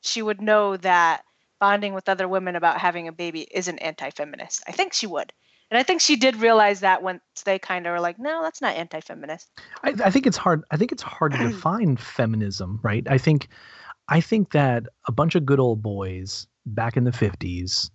she 0.00 0.22
would 0.22 0.40
know 0.40 0.76
that 0.78 1.24
bonding 1.60 1.94
with 1.94 2.08
other 2.08 2.26
women 2.26 2.56
about 2.56 2.78
having 2.78 3.06
a 3.08 3.12
baby 3.12 3.46
isn't 3.50 3.78
anti-feminist. 3.78 4.62
I 4.66 4.72
think 4.72 4.92
she 4.92 5.06
would. 5.06 5.32
And 5.70 5.78
I 5.78 5.84
think 5.84 6.00
she 6.00 6.16
did 6.16 6.36
realize 6.36 6.80
that 6.80 7.02
once 7.02 7.20
they 7.44 7.58
kind 7.60 7.86
of 7.86 7.92
were 7.92 8.00
like, 8.00 8.18
no, 8.18 8.42
that's 8.42 8.60
not 8.60 8.74
anti-feminist. 8.74 9.48
I, 9.84 9.94
I 10.04 10.10
think 10.10 10.26
it's 10.26 10.36
hard. 10.36 10.64
I 10.72 10.76
think 10.76 10.90
it's 10.90 11.02
hard 11.02 11.32
to 11.32 11.38
define 11.48 11.96
feminism, 11.96 12.80
right? 12.82 13.06
I 13.08 13.18
think, 13.18 13.46
I 14.08 14.20
think 14.20 14.50
that 14.50 14.86
a 15.06 15.12
bunch 15.12 15.36
of 15.36 15.46
good 15.46 15.60
old 15.60 15.82
boys 15.82 16.48
back 16.66 16.96
in 16.96 17.04
the 17.04 17.12
fifties 17.12 17.90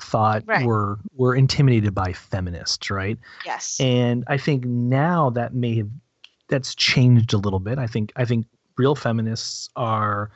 thought 0.00 0.42
Right. 0.46 0.66
were 0.66 0.98
were 1.14 1.34
intimidated 1.34 1.94
by 1.94 2.12
feminists, 2.12 2.90
right? 2.90 3.18
Yes. 3.44 3.80
And 3.80 4.24
I 4.26 4.36
think 4.36 4.64
now 4.64 5.30
that 5.30 5.54
may 5.54 5.76
have 5.76 5.88
that's 6.48 6.74
changed 6.74 7.32
a 7.32 7.38
little 7.38 7.60
bit. 7.60 7.78
I 7.78 7.86
think 7.86 8.12
I 8.16 8.24
think 8.24 8.46
real 8.78 8.94
feminists 8.94 9.68
are, 9.76 10.30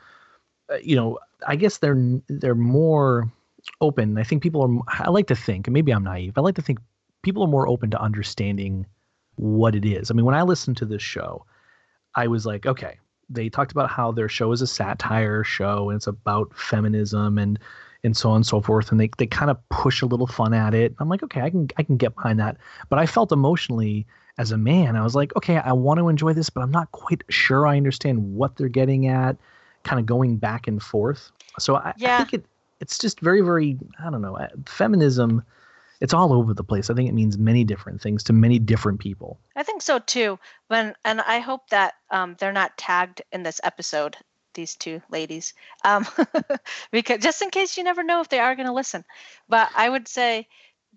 uh, 0.69 0.77
you 0.83 0.95
know, 0.95 1.19
I 1.47 1.55
guess 1.55 1.77
they're 1.77 1.97
they're 2.27 2.55
more 2.55 3.31
open. 3.79 4.17
I 4.17 4.23
think 4.23 4.43
people 4.43 4.61
are. 4.61 5.05
I 5.05 5.09
like 5.09 5.27
to 5.27 5.35
think, 5.35 5.67
and 5.67 5.73
maybe 5.73 5.91
I'm 5.91 6.03
naive. 6.03 6.37
I 6.37 6.41
like 6.41 6.55
to 6.55 6.61
think 6.61 6.79
people 7.23 7.43
are 7.43 7.47
more 7.47 7.67
open 7.67 7.91
to 7.91 8.01
understanding 8.01 8.85
what 9.35 9.75
it 9.75 9.85
is. 9.85 10.11
I 10.11 10.13
mean, 10.13 10.25
when 10.25 10.35
I 10.35 10.43
listened 10.43 10.77
to 10.77 10.85
this 10.85 11.01
show, 11.01 11.45
I 12.15 12.27
was 12.27 12.45
like, 12.45 12.65
okay, 12.65 12.97
they 13.31 13.49
talked 13.49 13.71
about 13.71 13.89
how 13.89 14.11
their 14.11 14.29
show 14.29 14.51
is 14.51 14.61
a 14.61 14.67
satire 14.67 15.43
show 15.43 15.89
and 15.89 15.97
it's 15.97 16.07
about 16.07 16.53
feminism 16.55 17.37
and 17.37 17.59
and 18.03 18.17
so 18.17 18.31
on 18.31 18.37
and 18.37 18.45
so 18.45 18.61
forth 18.61 18.91
and 18.91 18.99
they, 18.99 19.09
they 19.19 19.27
kind 19.27 19.51
of 19.51 19.69
push 19.69 20.01
a 20.01 20.07
little 20.07 20.27
fun 20.27 20.53
at 20.53 20.73
it 20.73 20.93
i'm 20.99 21.07
like 21.07 21.23
okay 21.23 21.41
i 21.41 21.49
can 21.49 21.67
i 21.77 21.83
can 21.83 21.97
get 21.97 22.15
behind 22.15 22.39
that 22.39 22.57
but 22.89 22.99
i 22.99 23.05
felt 23.05 23.31
emotionally 23.31 24.05
as 24.37 24.51
a 24.51 24.57
man 24.57 24.95
i 24.95 25.03
was 25.03 25.15
like 25.15 25.35
okay 25.35 25.57
i 25.57 25.71
want 25.71 25.99
to 25.99 26.09
enjoy 26.09 26.33
this 26.33 26.49
but 26.49 26.61
i'm 26.61 26.71
not 26.71 26.91
quite 26.91 27.21
sure 27.29 27.67
i 27.67 27.77
understand 27.77 28.33
what 28.33 28.55
they're 28.57 28.67
getting 28.67 29.07
at 29.07 29.37
kind 29.83 29.99
of 29.99 30.05
going 30.05 30.37
back 30.37 30.67
and 30.67 30.81
forth 30.81 31.31
so 31.59 31.75
i, 31.75 31.93
I 32.01 32.17
think 32.17 32.33
it 32.33 32.45
it's 32.79 32.97
just 32.97 33.19
very 33.19 33.41
very 33.41 33.77
i 33.99 34.09
don't 34.09 34.21
know 34.21 34.37
uh, 34.37 34.47
feminism 34.65 35.43
it's 35.99 36.13
all 36.13 36.33
over 36.33 36.53
the 36.53 36.63
place 36.63 36.89
i 36.89 36.93
think 36.93 37.09
it 37.09 37.13
means 37.13 37.37
many 37.37 37.63
different 37.63 38.01
things 38.01 38.23
to 38.23 38.33
many 38.33 38.59
different 38.59 38.99
people 38.99 39.37
I 39.61 39.63
think 39.63 39.83
so 39.83 39.99
too. 39.99 40.39
When 40.69 40.95
and 41.05 41.21
I 41.21 41.37
hope 41.37 41.69
that 41.69 41.93
um, 42.09 42.35
they're 42.39 42.51
not 42.51 42.77
tagged 42.77 43.21
in 43.31 43.43
this 43.43 43.61
episode. 43.63 44.17
These 44.55 44.75
two 44.75 45.01
ladies, 45.11 45.53
um, 45.85 46.05
because 46.91 47.19
just 47.19 47.41
in 47.41 47.51
case 47.51 47.77
you 47.77 47.83
never 47.83 48.03
know 48.03 48.21
if 48.21 48.29
they 48.29 48.39
are 48.39 48.55
going 48.55 48.65
to 48.65 48.73
listen. 48.73 49.05
But 49.47 49.69
I 49.77 49.87
would 49.87 50.07
say 50.07 50.47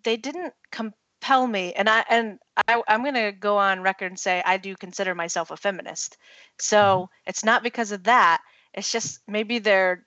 they 0.03 0.17
didn't 0.17 0.55
compel 0.73 1.47
me, 1.47 1.73
and 1.75 1.89
I 1.91 2.05
and 2.09 2.39
I, 2.67 2.83
I'm 2.89 3.03
going 3.03 3.15
to 3.15 3.33
go 3.33 3.59
on 3.59 3.83
record 3.83 4.07
and 4.07 4.19
say 4.19 4.43
I 4.45 4.57
do 4.57 4.75
consider 4.75 5.15
myself 5.15 5.51
a 5.51 5.59
feminist. 5.59 6.17
So 6.59 7.11
it's 7.27 7.45
not 7.45 7.63
because 7.63 7.93
of 7.93 8.05
that. 8.05 8.41
It's 8.75 8.91
just 8.93 9.21
maybe 9.29 9.59
their 9.61 10.07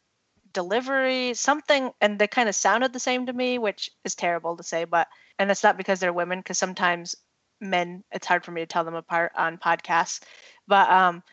delivery, 0.53 1.33
something, 1.33 1.91
and 2.01 2.19
they 2.19 2.27
kind 2.27 2.49
of 2.49 2.55
sounded 2.55 2.93
the 2.93 2.99
same 2.99 3.25
to 3.27 3.33
me, 3.33 3.59
which 3.59 3.89
is 4.03 4.15
terrible 4.15 4.57
to 4.57 4.63
say, 4.63 4.85
but 4.85 5.07
and 5.39 5.49
it's 5.51 5.63
not 5.63 5.77
because 5.77 5.99
they're 5.99 6.13
women, 6.13 6.39
because 6.39 6.57
sometimes 6.57 7.15
men 7.59 8.03
it's 8.11 8.27
hard 8.27 8.45
for 8.45 8.51
me 8.51 8.61
to 8.61 8.67
tell 8.67 8.83
them 8.83 8.93
apart 8.93 9.31
on 9.35 9.57
podcasts 9.57 10.21
but 10.67 10.87
um 10.91 11.23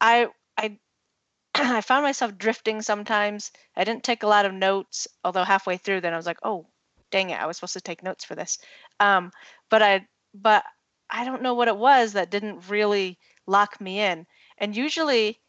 i 0.00 0.28
i 0.56 0.78
I 1.54 1.80
found 1.80 2.02
myself 2.04 2.36
drifting 2.38 2.82
sometimes. 2.82 3.52
I 3.76 3.84
didn't 3.84 4.04
take 4.04 4.22
a 4.22 4.28
lot 4.28 4.46
of 4.46 4.52
notes, 4.54 5.06
although 5.24 5.44
halfway 5.44 5.76
through, 5.76 6.00
then 6.00 6.12
I 6.12 6.16
was 6.16 6.26
like, 6.26 6.38
oh, 6.42 6.66
dang 7.10 7.30
it, 7.30 7.40
I 7.40 7.46
was 7.46 7.56
supposed 7.56 7.74
to 7.74 7.80
take 7.80 8.02
notes 8.02 8.24
for 8.24 8.34
this. 8.34 8.58
Um, 9.00 9.30
but 9.70 9.82
I, 9.82 10.06
but 10.34 10.64
I 11.10 11.24
don't 11.24 11.42
know 11.42 11.54
what 11.54 11.68
it 11.68 11.76
was 11.76 12.14
that 12.14 12.30
didn't 12.30 12.68
really 12.68 13.18
lock 13.46 13.80
me 13.80 14.00
in. 14.00 14.26
And 14.58 14.76
usually, 14.76 15.40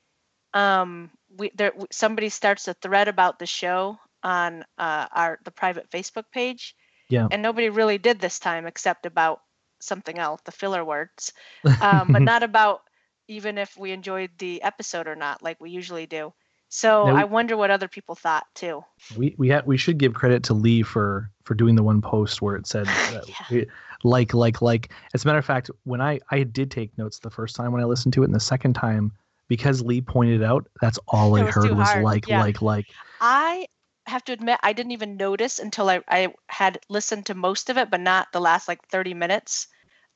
um, 0.53 1.11
we 1.37 1.51
there 1.55 1.73
somebody 1.91 2.29
starts 2.29 2.67
a 2.67 2.73
thread 2.73 3.07
about 3.07 3.39
the 3.39 3.45
show 3.45 3.97
on 4.23 4.63
uh, 4.77 5.07
our 5.11 5.39
the 5.43 5.51
private 5.51 5.89
Facebook 5.89 6.25
page. 6.33 6.75
Yeah. 7.09 7.27
And 7.29 7.41
nobody 7.43 7.69
really 7.69 7.97
did 7.99 8.19
this 8.19 8.39
time 8.39 8.65
except 8.65 9.05
about 9.05 9.41
something 9.79 10.17
else, 10.17 10.41
the 10.45 10.51
filler 10.51 10.83
words, 10.83 11.33
um, 11.81 12.11
but 12.11 12.21
not 12.23 12.41
about 12.43 12.81
even 13.27 13.57
if 13.57 13.77
we 13.77 13.91
enjoyed 13.91 14.31
the 14.37 14.61
episode 14.63 15.07
or 15.07 15.15
not, 15.15 15.43
like 15.43 15.59
we 15.59 15.69
usually 15.69 16.05
do. 16.07 16.33
So 16.69 17.05
we- 17.05 17.11
I 17.11 17.23
wonder 17.25 17.55
what 17.55 17.69
other 17.71 17.87
people 17.87 18.15
thought 18.15 18.45
too. 18.55 18.83
We 19.17 19.35
we 19.37 19.49
ha- 19.49 19.61
we 19.65 19.77
should 19.77 19.97
give 19.99 20.13
credit 20.13 20.43
to 20.45 20.53
Lee 20.53 20.81
for 20.81 21.29
for 21.43 21.53
doing 21.53 21.75
the 21.75 21.83
one 21.83 22.01
post 22.01 22.41
where 22.41 22.55
it 22.55 22.65
said 22.65 22.87
uh, 23.13 23.21
Yeah. 23.51 23.65
like 24.03 24.33
like 24.33 24.61
like. 24.61 24.91
As 25.13 25.23
a 25.23 25.27
matter 25.27 25.39
of 25.39 25.45
fact, 25.45 25.69
when 25.83 26.01
I 26.01 26.19
I 26.31 26.43
did 26.43 26.71
take 26.71 26.97
notes 26.97 27.19
the 27.19 27.29
first 27.29 27.55
time 27.55 27.71
when 27.71 27.81
I 27.81 27.85
listened 27.85 28.13
to 28.15 28.23
it, 28.23 28.25
and 28.25 28.35
the 28.35 28.39
second 28.39 28.73
time 28.73 29.11
because 29.47 29.81
Lee 29.81 30.01
pointed 30.01 30.43
out, 30.43 30.67
that's 30.81 30.99
all 31.07 31.35
It 31.35 31.41
I 31.41 31.45
was 31.45 31.55
heard 31.55 31.71
was 31.71 31.87
hard, 31.87 32.03
like 32.03 32.27
yeah. 32.27 32.39
like 32.39 32.61
like. 32.61 32.85
I 33.21 33.67
have 34.07 34.23
to 34.25 34.33
admit 34.33 34.59
I 34.61 34.73
didn't 34.73 34.91
even 34.91 35.17
notice 35.17 35.59
until 35.59 35.89
I, 35.89 36.01
I 36.07 36.33
had 36.47 36.79
listened 36.89 37.25
to 37.27 37.35
most 37.35 37.69
of 37.69 37.77
it, 37.77 37.89
but 37.89 38.01
not 38.01 38.27
the 38.31 38.41
last 38.41 38.67
like 38.67 38.85
30 38.89 39.13
minutes. 39.13 39.67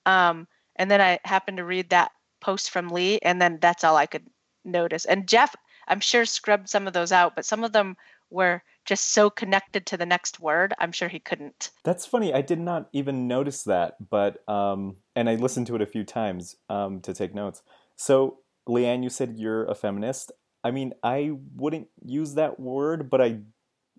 Um, 0.05 0.48
and 0.75 0.89
then 0.89 1.01
I 1.01 1.19
happened 1.25 1.57
to 1.57 1.65
read 1.65 1.89
that 1.89 2.12
post 2.41 2.69
from 2.71 2.89
Lee, 2.89 3.19
and 3.21 3.41
then 3.41 3.57
that's 3.62 3.83
all 3.83 3.95
I 3.98 4.05
could 4.05 4.27
notice. 4.63 5.05
And 5.05 5.27
Jeff, 5.27 5.55
I'm 5.88 6.00
sure 6.00 6.25
scrubbed 6.25 6.69
some 6.69 6.88
of 6.88 6.93
those 6.93 7.12
out, 7.12 7.36
but 7.36 7.45
some 7.45 7.63
of 7.63 7.74
them 7.74 7.95
were 8.29 8.62
just 8.86 9.12
so 9.12 9.29
connected 9.29 9.86
to 9.88 9.98
the 9.98 10.05
next 10.05 10.39
word. 10.39 10.74
I'm 10.79 10.91
sure 10.91 11.09
he 11.09 11.19
couldn't. 11.19 11.71
That's 11.83 12.05
funny. 12.05 12.33
I 12.33 12.41
did 12.41 12.59
not 12.59 12.89
even 12.93 13.27
notice 13.27 13.63
that, 13.63 14.09
but 14.09 14.48
um, 14.48 14.98
and 15.15 15.29
I 15.29 15.36
listened 15.36 15.67
to 15.67 15.75
it 15.75 15.81
a 15.81 15.88
few 15.88 16.03
times 16.03 16.55
um, 16.69 17.01
to 17.01 17.13
take 17.13 17.33
notes. 17.33 17.62
So, 17.95 18.39
Leeann, 18.70 19.04
you 19.04 19.10
said 19.10 19.38
you're 19.38 19.66
a 19.66 19.76
feminist. 19.76 20.32
I 20.64 20.72
mean, 20.72 20.94
I 21.04 21.32
wouldn't 21.56 21.88
use 22.04 22.36
that 22.36 22.60
word, 22.60 23.10
but 23.10 23.22
I, 23.22 23.40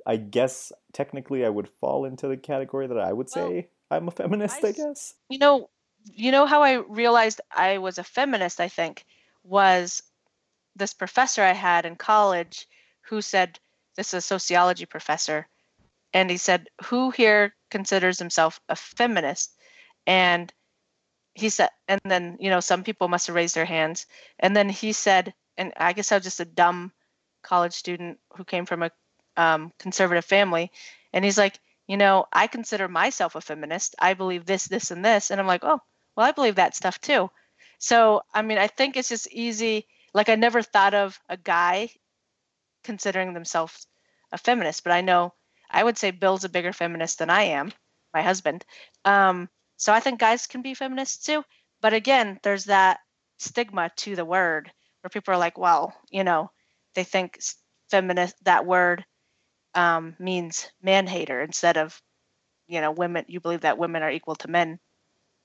I 0.06 0.16
guess 0.16 0.72
technically 0.92 1.44
I 1.44 1.48
would 1.48 1.68
fall 1.68 2.04
into 2.04 2.28
the 2.28 2.36
category 2.36 2.86
that 2.86 2.98
I 2.98 3.12
would 3.12 3.28
Well, 3.34 3.48
say 3.48 3.68
I'm 3.90 4.08
a 4.08 4.10
feminist. 4.10 4.64
I 4.64 4.72
guess. 4.72 5.14
You 5.28 5.38
know, 5.38 5.70
you 6.12 6.32
know 6.32 6.46
how 6.46 6.62
I 6.62 6.74
realized 6.74 7.40
I 7.50 7.78
was 7.78 7.98
a 7.98 8.04
feminist, 8.04 8.60
I 8.60 8.68
think, 8.68 9.04
was 9.42 10.02
this 10.76 10.94
professor 10.94 11.42
I 11.42 11.52
had 11.52 11.84
in 11.84 11.96
college 11.96 12.66
who 13.02 13.20
said, 13.20 13.58
this 13.96 14.08
is 14.08 14.14
a 14.14 14.20
sociology 14.20 14.86
professor, 14.86 15.48
and 16.12 16.30
he 16.30 16.36
said, 16.36 16.68
Who 16.84 17.10
here 17.10 17.54
considers 17.70 18.18
himself 18.18 18.60
a 18.68 18.76
feminist? 18.76 19.56
And 20.06 20.52
he 21.34 21.48
said, 21.48 21.70
and 21.88 22.00
then, 22.04 22.36
you 22.40 22.50
know, 22.50 22.60
some 22.60 22.84
people 22.84 23.08
must 23.08 23.26
have 23.26 23.36
raised 23.36 23.54
their 23.54 23.64
hands. 23.64 24.06
And 24.38 24.54
then 24.56 24.68
he 24.68 24.92
said, 24.92 25.32
and 25.56 25.72
I 25.76 25.92
guess 25.92 26.12
I 26.12 26.16
was 26.16 26.24
just 26.24 26.40
a 26.40 26.44
dumb 26.44 26.92
college 27.42 27.72
student 27.72 28.18
who 28.36 28.44
came 28.44 28.66
from 28.66 28.82
a 28.82 28.90
um, 29.36 29.72
conservative 29.78 30.24
family. 30.24 30.70
And 31.12 31.24
he's 31.24 31.38
like, 31.38 31.58
you 31.86 31.96
know, 31.96 32.26
I 32.32 32.46
consider 32.46 32.88
myself 32.88 33.34
a 33.34 33.40
feminist. 33.40 33.94
I 33.98 34.14
believe 34.14 34.44
this, 34.44 34.66
this, 34.66 34.90
and 34.90 35.04
this. 35.04 35.30
And 35.30 35.40
I'm 35.40 35.46
like, 35.46 35.64
oh, 35.64 35.80
well, 36.16 36.26
I 36.26 36.32
believe 36.32 36.56
that 36.56 36.76
stuff 36.76 37.00
too. 37.00 37.30
So, 37.78 38.22
I 38.34 38.42
mean, 38.42 38.58
I 38.58 38.66
think 38.66 38.96
it's 38.96 39.08
just 39.08 39.32
easy. 39.32 39.86
Like, 40.12 40.28
I 40.28 40.34
never 40.34 40.62
thought 40.62 40.94
of 40.94 41.18
a 41.28 41.36
guy 41.36 41.90
considering 42.84 43.34
themselves 43.34 43.86
a 44.32 44.38
feminist, 44.38 44.84
but 44.84 44.92
I 44.92 45.00
know 45.00 45.34
I 45.70 45.82
would 45.82 45.98
say 45.98 46.10
Bill's 46.10 46.44
a 46.44 46.48
bigger 46.48 46.72
feminist 46.72 47.18
than 47.18 47.30
I 47.30 47.42
am, 47.42 47.72
my 48.12 48.22
husband. 48.22 48.64
Um, 49.04 49.48
so 49.80 49.94
I 49.94 50.00
think 50.00 50.20
guys 50.20 50.46
can 50.46 50.60
be 50.60 50.74
feminists 50.74 51.24
too. 51.24 51.42
But 51.80 51.94
again, 51.94 52.38
there's 52.42 52.66
that 52.66 53.00
stigma 53.38 53.90
to 53.96 54.14
the 54.14 54.26
word 54.26 54.70
where 55.00 55.08
people 55.08 55.32
are 55.32 55.38
like, 55.38 55.56
well, 55.56 55.96
you 56.10 56.22
know, 56.22 56.50
they 56.94 57.02
think 57.02 57.40
feminist, 57.88 58.36
that 58.44 58.66
word 58.66 59.06
um, 59.74 60.16
means 60.18 60.70
man 60.82 61.06
hater 61.06 61.40
instead 61.40 61.78
of, 61.78 61.98
you 62.68 62.82
know, 62.82 62.90
women, 62.90 63.24
you 63.26 63.40
believe 63.40 63.62
that 63.62 63.78
women 63.78 64.02
are 64.02 64.10
equal 64.10 64.34
to 64.36 64.50
men. 64.50 64.78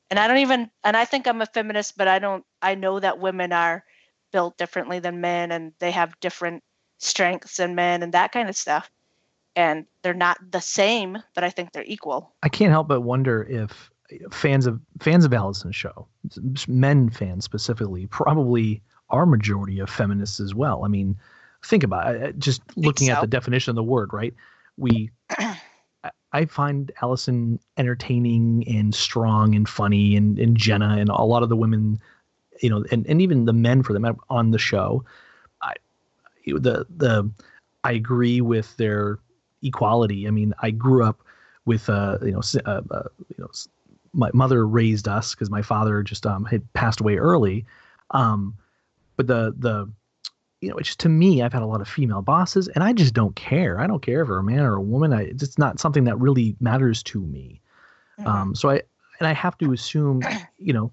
And 0.10 0.20
I 0.20 0.28
don't 0.28 0.40
even, 0.40 0.70
and 0.84 0.98
I 0.98 1.06
think 1.06 1.28
I'm 1.28 1.42
a 1.42 1.46
feminist, 1.46 1.96
but 1.96 2.10
I 2.10 2.20
don't, 2.20 2.44
I 2.62 2.76
know 2.76 3.00
that 3.00 3.20
women 3.20 3.54
are 3.54 3.86
built 4.34 4.58
differently 4.58 5.00
than 5.00 5.22
men 5.22 5.54
and 5.54 5.72
they 5.80 5.92
have 5.92 6.20
different 6.20 6.62
strengths 6.98 7.56
than 7.56 7.74
men 7.74 8.04
and 8.04 8.12
that 8.12 8.34
kind 8.34 8.50
of 8.50 8.58
stuff. 8.58 8.92
And 9.56 9.86
they're 10.02 10.14
not 10.14 10.40
the 10.52 10.60
same, 10.60 11.18
but 11.34 11.46
I 11.46 11.52
think 11.52 11.72
they're 11.72 11.86
equal. 11.86 12.34
I 12.44 12.50
can't 12.50 12.72
help 12.72 12.90
but 12.90 13.00
wonder 13.00 13.42
if 13.44 13.90
fans 14.32 14.66
of 14.66 14.80
fans 15.00 15.26
of 15.26 15.34
Allison's 15.34 15.76
show, 15.76 16.08
men 16.68 17.10
fans 17.10 17.44
specifically, 17.44 18.08
probably 18.08 18.82
are 19.10 19.26
majority 19.26 19.80
of 19.80 19.90
feminists 19.90 20.40
as 20.40 20.54
well. 20.56 20.84
I 20.84 20.88
mean, 20.88 21.18
think 21.64 21.84
about 21.84 22.16
it. 22.16 22.40
Just 22.40 22.62
looking 22.76 23.10
at 23.10 23.22
the 23.22 23.28
definition 23.28 23.72
of 23.72 23.76
the 23.76 23.84
word, 23.84 24.14
right? 24.14 24.34
We, 24.78 25.12
I- 26.34 26.46
find 26.50 26.92
Allison 27.02 27.60
entertaining 27.78 28.66
and 28.68 28.94
strong 28.94 29.56
and 29.56 29.68
funny, 29.68 30.16
and, 30.16 30.38
and 30.38 30.58
Jenna 30.58 30.98
and 30.98 31.10
a 31.10 31.24
lot 31.24 31.44
of 31.44 31.50
the 31.50 31.56
women, 31.56 32.00
you 32.62 32.70
know, 32.70 32.84
and, 32.92 33.08
and 33.08 33.22
even 33.22 33.46
the 33.46 33.54
men 33.54 33.84
for 33.84 33.94
them 33.94 34.06
on 34.30 34.52
the 34.52 34.60
show. 34.60 35.06
I, 35.62 35.74
the 36.46 36.86
the, 36.98 37.32
I 37.84 37.94
agree 37.94 38.42
with 38.42 38.76
their 38.78 39.20
equality. 39.64 40.28
I 40.28 40.32
mean, 40.32 40.54
I 40.62 40.72
grew 40.72 41.04
up 41.06 41.22
with 41.66 41.90
uh, 41.90 42.18
you 42.22 42.32
know, 42.34 42.42
uh, 42.66 42.82
uh, 42.92 43.04
you 43.30 43.36
know, 43.38 43.50
my 44.16 44.32
mother 44.34 44.66
raised 44.68 45.08
us 45.08 45.36
because 45.36 45.50
my 45.50 45.62
father 45.62 46.02
just 46.02 46.26
um 46.26 46.46
had 46.46 46.62
passed 46.74 47.02
away 47.02 47.18
early. 47.18 47.66
Um, 48.12 48.56
but 49.18 49.28
the 49.28 49.54
the 49.58 49.92
you 50.62 50.70
know, 50.70 50.78
it's 50.78 50.90
just 50.90 51.00
to 51.02 51.10
me, 51.10 51.42
I've 51.42 51.54
had 51.54 51.62
a 51.62 51.68
lot 51.68 51.82
of 51.82 51.88
female 51.88 52.22
bosses, 52.22 52.68
and 52.70 52.84
I 52.84 52.94
just 52.94 53.14
don't 53.14 53.36
care. 53.36 53.80
I 53.80 53.88
don't 53.88 54.02
care 54.02 54.22
if 54.22 54.28
they're 54.28 54.38
a 54.38 54.44
man 54.44 54.62
or 54.62 54.76
a 54.76 54.82
woman. 54.82 55.14
I, 55.14 55.24
it's 55.24 55.42
just 55.42 55.60
not 55.60 55.80
something 55.80 56.06
that 56.06 56.20
really 56.20 56.56
matters 56.60 57.04
to 57.04 57.22
me. 57.22 57.62
Mhm. 58.20 58.28
Um, 58.28 58.56
so 58.56 58.70
I 58.70 58.82
and 59.20 59.28
I 59.28 59.34
have 59.34 59.58
to 59.60 59.74
assume, 59.74 60.22
you 60.58 60.74
know, 60.74 60.92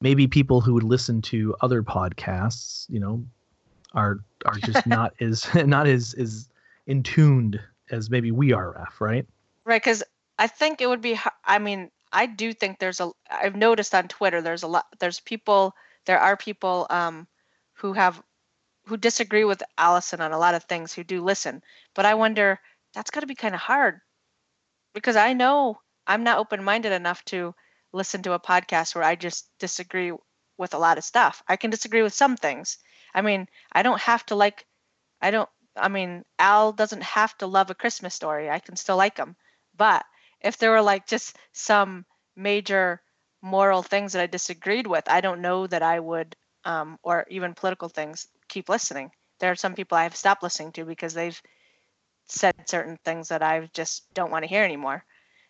maybe 0.00 0.26
people 0.26 0.60
who 0.60 0.74
would 0.74 0.82
listen 0.82 1.22
to 1.22 1.54
other 1.60 1.82
podcasts, 1.82 2.86
you 2.88 2.98
know, 2.98 3.24
are 3.94 4.20
are 4.44 4.54
just 4.54 4.86
not 4.86 5.14
as 5.20 5.46
not 5.66 5.86
as 5.86 6.14
as 6.14 6.48
in 6.86 7.02
tuned 7.02 7.60
as 7.90 8.10
maybe 8.10 8.30
we 8.30 8.52
are, 8.52 8.72
Raf, 8.72 9.00
right? 9.00 9.26
Right, 9.64 9.80
because 9.80 10.02
I 10.38 10.46
think 10.48 10.80
it 10.80 10.88
would 10.88 11.02
be. 11.02 11.18
I 11.44 11.58
mean, 11.58 11.90
I 12.12 12.26
do 12.26 12.52
think 12.52 12.78
there's 12.78 13.00
a. 13.00 13.10
I've 13.30 13.56
noticed 13.56 13.94
on 13.94 14.08
Twitter 14.08 14.42
there's 14.42 14.62
a 14.62 14.68
lot. 14.68 14.86
There's 15.00 15.20
people. 15.20 15.74
There 16.06 16.18
are 16.18 16.36
people 16.36 16.86
um, 16.90 17.26
who 17.74 17.92
have 17.94 18.22
who 18.86 18.96
disagree 18.96 19.44
with 19.44 19.62
Allison 19.78 20.20
on 20.20 20.32
a 20.32 20.38
lot 20.38 20.54
of 20.54 20.64
things 20.64 20.92
who 20.92 21.04
do 21.04 21.22
listen. 21.22 21.62
But 21.94 22.04
I 22.04 22.14
wonder 22.14 22.60
that's 22.94 23.10
got 23.10 23.20
to 23.20 23.26
be 23.26 23.34
kind 23.34 23.54
of 23.54 23.60
hard 23.60 24.00
because 24.94 25.16
I 25.16 25.32
know 25.32 25.78
I'm 26.06 26.24
not 26.24 26.38
open-minded 26.38 26.92
enough 26.92 27.24
to 27.26 27.54
listen 27.92 28.22
to 28.22 28.32
a 28.32 28.40
podcast 28.40 28.94
where 28.94 29.04
I 29.04 29.14
just 29.14 29.48
disagree 29.58 30.12
with 30.58 30.74
a 30.74 30.78
lot 30.78 30.98
of 30.98 31.04
stuff. 31.04 31.42
I 31.48 31.56
can 31.56 31.70
disagree 31.70 32.02
with 32.02 32.12
some 32.12 32.36
things. 32.36 32.78
I 33.14 33.22
mean, 33.22 33.46
I 33.72 33.82
don't 33.82 34.00
have 34.00 34.26
to 34.26 34.34
like. 34.34 34.66
I 35.20 35.30
don't. 35.30 35.48
I 35.76 35.88
mean, 35.88 36.24
Al 36.38 36.72
doesn't 36.72 37.02
have 37.02 37.36
to 37.38 37.46
love 37.46 37.70
a 37.70 37.74
Christmas 37.74 38.14
story. 38.14 38.50
I 38.50 38.58
can 38.58 38.76
still 38.76 38.96
like 38.96 39.16
him. 39.16 39.36
But 39.76 40.04
if 40.44 40.58
there 40.58 40.70
were 40.70 40.82
like 40.82 41.06
just 41.06 41.36
some 41.52 42.04
major 42.36 43.00
moral 43.42 43.82
things 43.82 44.12
that 44.12 44.22
I 44.22 44.26
disagreed 44.26 44.86
with, 44.86 45.08
I 45.08 45.20
don't 45.20 45.40
know 45.42 45.66
that 45.66 45.82
I 45.82 45.98
would, 46.00 46.36
um, 46.64 46.98
or 47.02 47.26
even 47.30 47.54
political 47.54 47.88
things, 47.88 48.28
keep 48.48 48.68
listening. 48.68 49.10
There 49.40 49.50
are 49.50 49.56
some 49.56 49.74
people 49.74 49.98
I've 49.98 50.16
stopped 50.16 50.42
listening 50.42 50.72
to 50.72 50.84
because 50.84 51.14
they've 51.14 51.40
said 52.26 52.54
certain 52.68 52.98
things 53.04 53.28
that 53.28 53.42
I 53.42 53.68
just 53.74 54.12
don't 54.14 54.30
want 54.30 54.42
to 54.44 54.48
hear 54.48 54.64
anymore. 54.64 55.04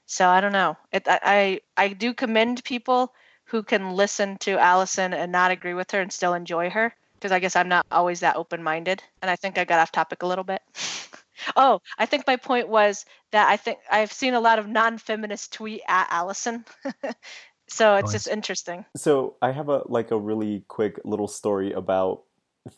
So 0.06 0.28
I 0.28 0.40
don't 0.40 0.52
know. 0.52 0.76
It, 0.92 1.06
I, 1.08 1.60
I 1.76 1.84
I 1.84 1.88
do 1.90 2.12
commend 2.14 2.64
people 2.64 3.14
who 3.46 3.62
can 3.62 3.92
listen 3.96 4.36
to 4.38 4.58
Allison 4.58 5.14
and 5.14 5.32
not 5.32 5.50
agree 5.50 5.74
with 5.74 5.90
her 5.92 6.00
and 6.00 6.12
still 6.12 6.34
enjoy 6.34 6.70
her 6.70 6.94
because 7.14 7.32
I 7.32 7.38
guess 7.38 7.56
I'm 7.56 7.68
not 7.68 7.86
always 7.90 8.20
that 8.20 8.36
open-minded. 8.36 9.02
And 9.22 9.30
I 9.30 9.36
think 9.36 9.58
I 9.58 9.64
got 9.64 9.80
off 9.80 9.92
topic 9.92 10.22
a 10.22 10.26
little 10.26 10.44
bit. 10.44 10.62
oh, 11.56 11.80
I 11.98 12.06
think 12.06 12.26
my 12.26 12.36
point 12.36 12.68
was 12.68 13.04
that 13.32 13.48
I 13.48 13.56
think 13.56 13.78
I've 13.90 14.12
seen 14.12 14.34
a 14.34 14.40
lot 14.40 14.58
of 14.58 14.68
non-feminist 14.68 15.52
tweet 15.52 15.82
at 15.88 16.08
Allison. 16.10 16.64
so 17.68 17.96
it's 17.96 18.10
I 18.10 18.12
just 18.12 18.28
interesting. 18.28 18.84
So 18.96 19.36
I 19.42 19.52
have 19.52 19.68
a 19.68 19.82
like 19.86 20.10
a 20.10 20.18
really 20.18 20.64
quick 20.68 21.00
little 21.04 21.28
story 21.28 21.72
about 21.72 22.22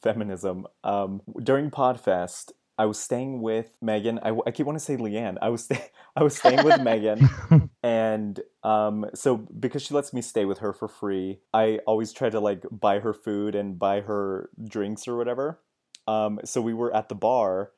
feminism. 0.02 0.66
Um, 0.82 1.20
during 1.42 1.70
Podfest, 1.70 2.52
I 2.76 2.86
was 2.86 2.98
staying 2.98 3.40
with 3.40 3.76
Megan. 3.80 4.18
I, 4.22 4.36
I 4.46 4.50
keep 4.50 4.66
want 4.66 4.78
to 4.78 4.84
say 4.84 4.96
Leeann. 4.96 5.36
I 5.40 5.48
was 5.48 5.64
stay, 5.64 5.90
I 6.16 6.22
was 6.22 6.36
staying 6.36 6.64
with 6.64 6.80
Megan, 6.80 7.28
and 7.82 8.40
um, 8.62 9.06
so 9.14 9.36
because 9.36 9.82
she 9.82 9.94
lets 9.94 10.12
me 10.12 10.22
stay 10.22 10.44
with 10.44 10.58
her 10.58 10.72
for 10.72 10.88
free, 10.88 11.40
I 11.52 11.80
always 11.86 12.12
try 12.12 12.30
to 12.30 12.40
like 12.40 12.64
buy 12.70 13.00
her 13.00 13.14
food 13.14 13.54
and 13.54 13.78
buy 13.78 14.00
her 14.00 14.50
drinks 14.66 15.06
or 15.06 15.16
whatever. 15.16 15.60
Um, 16.06 16.40
so 16.44 16.60
we 16.60 16.74
were 16.74 16.94
at 16.94 17.08
the 17.08 17.14
bar, 17.14 17.70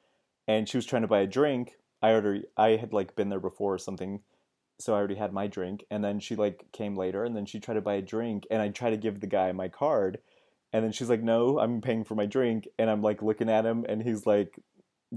and 0.48 0.68
she 0.68 0.76
was 0.76 0.86
trying 0.86 1.02
to 1.02 1.08
buy 1.08 1.20
a 1.20 1.26
drink. 1.26 1.76
I 2.02 2.12
already 2.12 2.44
I 2.56 2.70
had 2.70 2.92
like 2.92 3.16
been 3.16 3.28
there 3.28 3.40
before 3.40 3.74
or 3.74 3.78
something, 3.78 4.20
so 4.78 4.94
I 4.94 4.98
already 4.98 5.16
had 5.16 5.32
my 5.32 5.46
drink. 5.46 5.84
And 5.90 6.04
then 6.04 6.20
she 6.20 6.36
like 6.36 6.66
came 6.72 6.96
later, 6.96 7.24
and 7.24 7.36
then 7.36 7.46
she 7.46 7.60
tried 7.60 7.74
to 7.74 7.80
buy 7.80 7.94
a 7.94 8.02
drink, 8.02 8.46
and 8.50 8.60
I 8.62 8.68
tried 8.68 8.90
to 8.90 8.96
give 8.96 9.20
the 9.20 9.26
guy 9.26 9.52
my 9.52 9.68
card, 9.68 10.18
and 10.72 10.84
then 10.84 10.92
she's 10.92 11.08
like, 11.10 11.22
"No, 11.22 11.58
I'm 11.58 11.80
paying 11.80 12.04
for 12.04 12.14
my 12.14 12.26
drink," 12.26 12.68
and 12.78 12.90
I'm 12.90 13.02
like 13.02 13.22
looking 13.22 13.48
at 13.48 13.66
him, 13.66 13.84
and 13.88 14.02
he's 14.02 14.26
like 14.26 14.58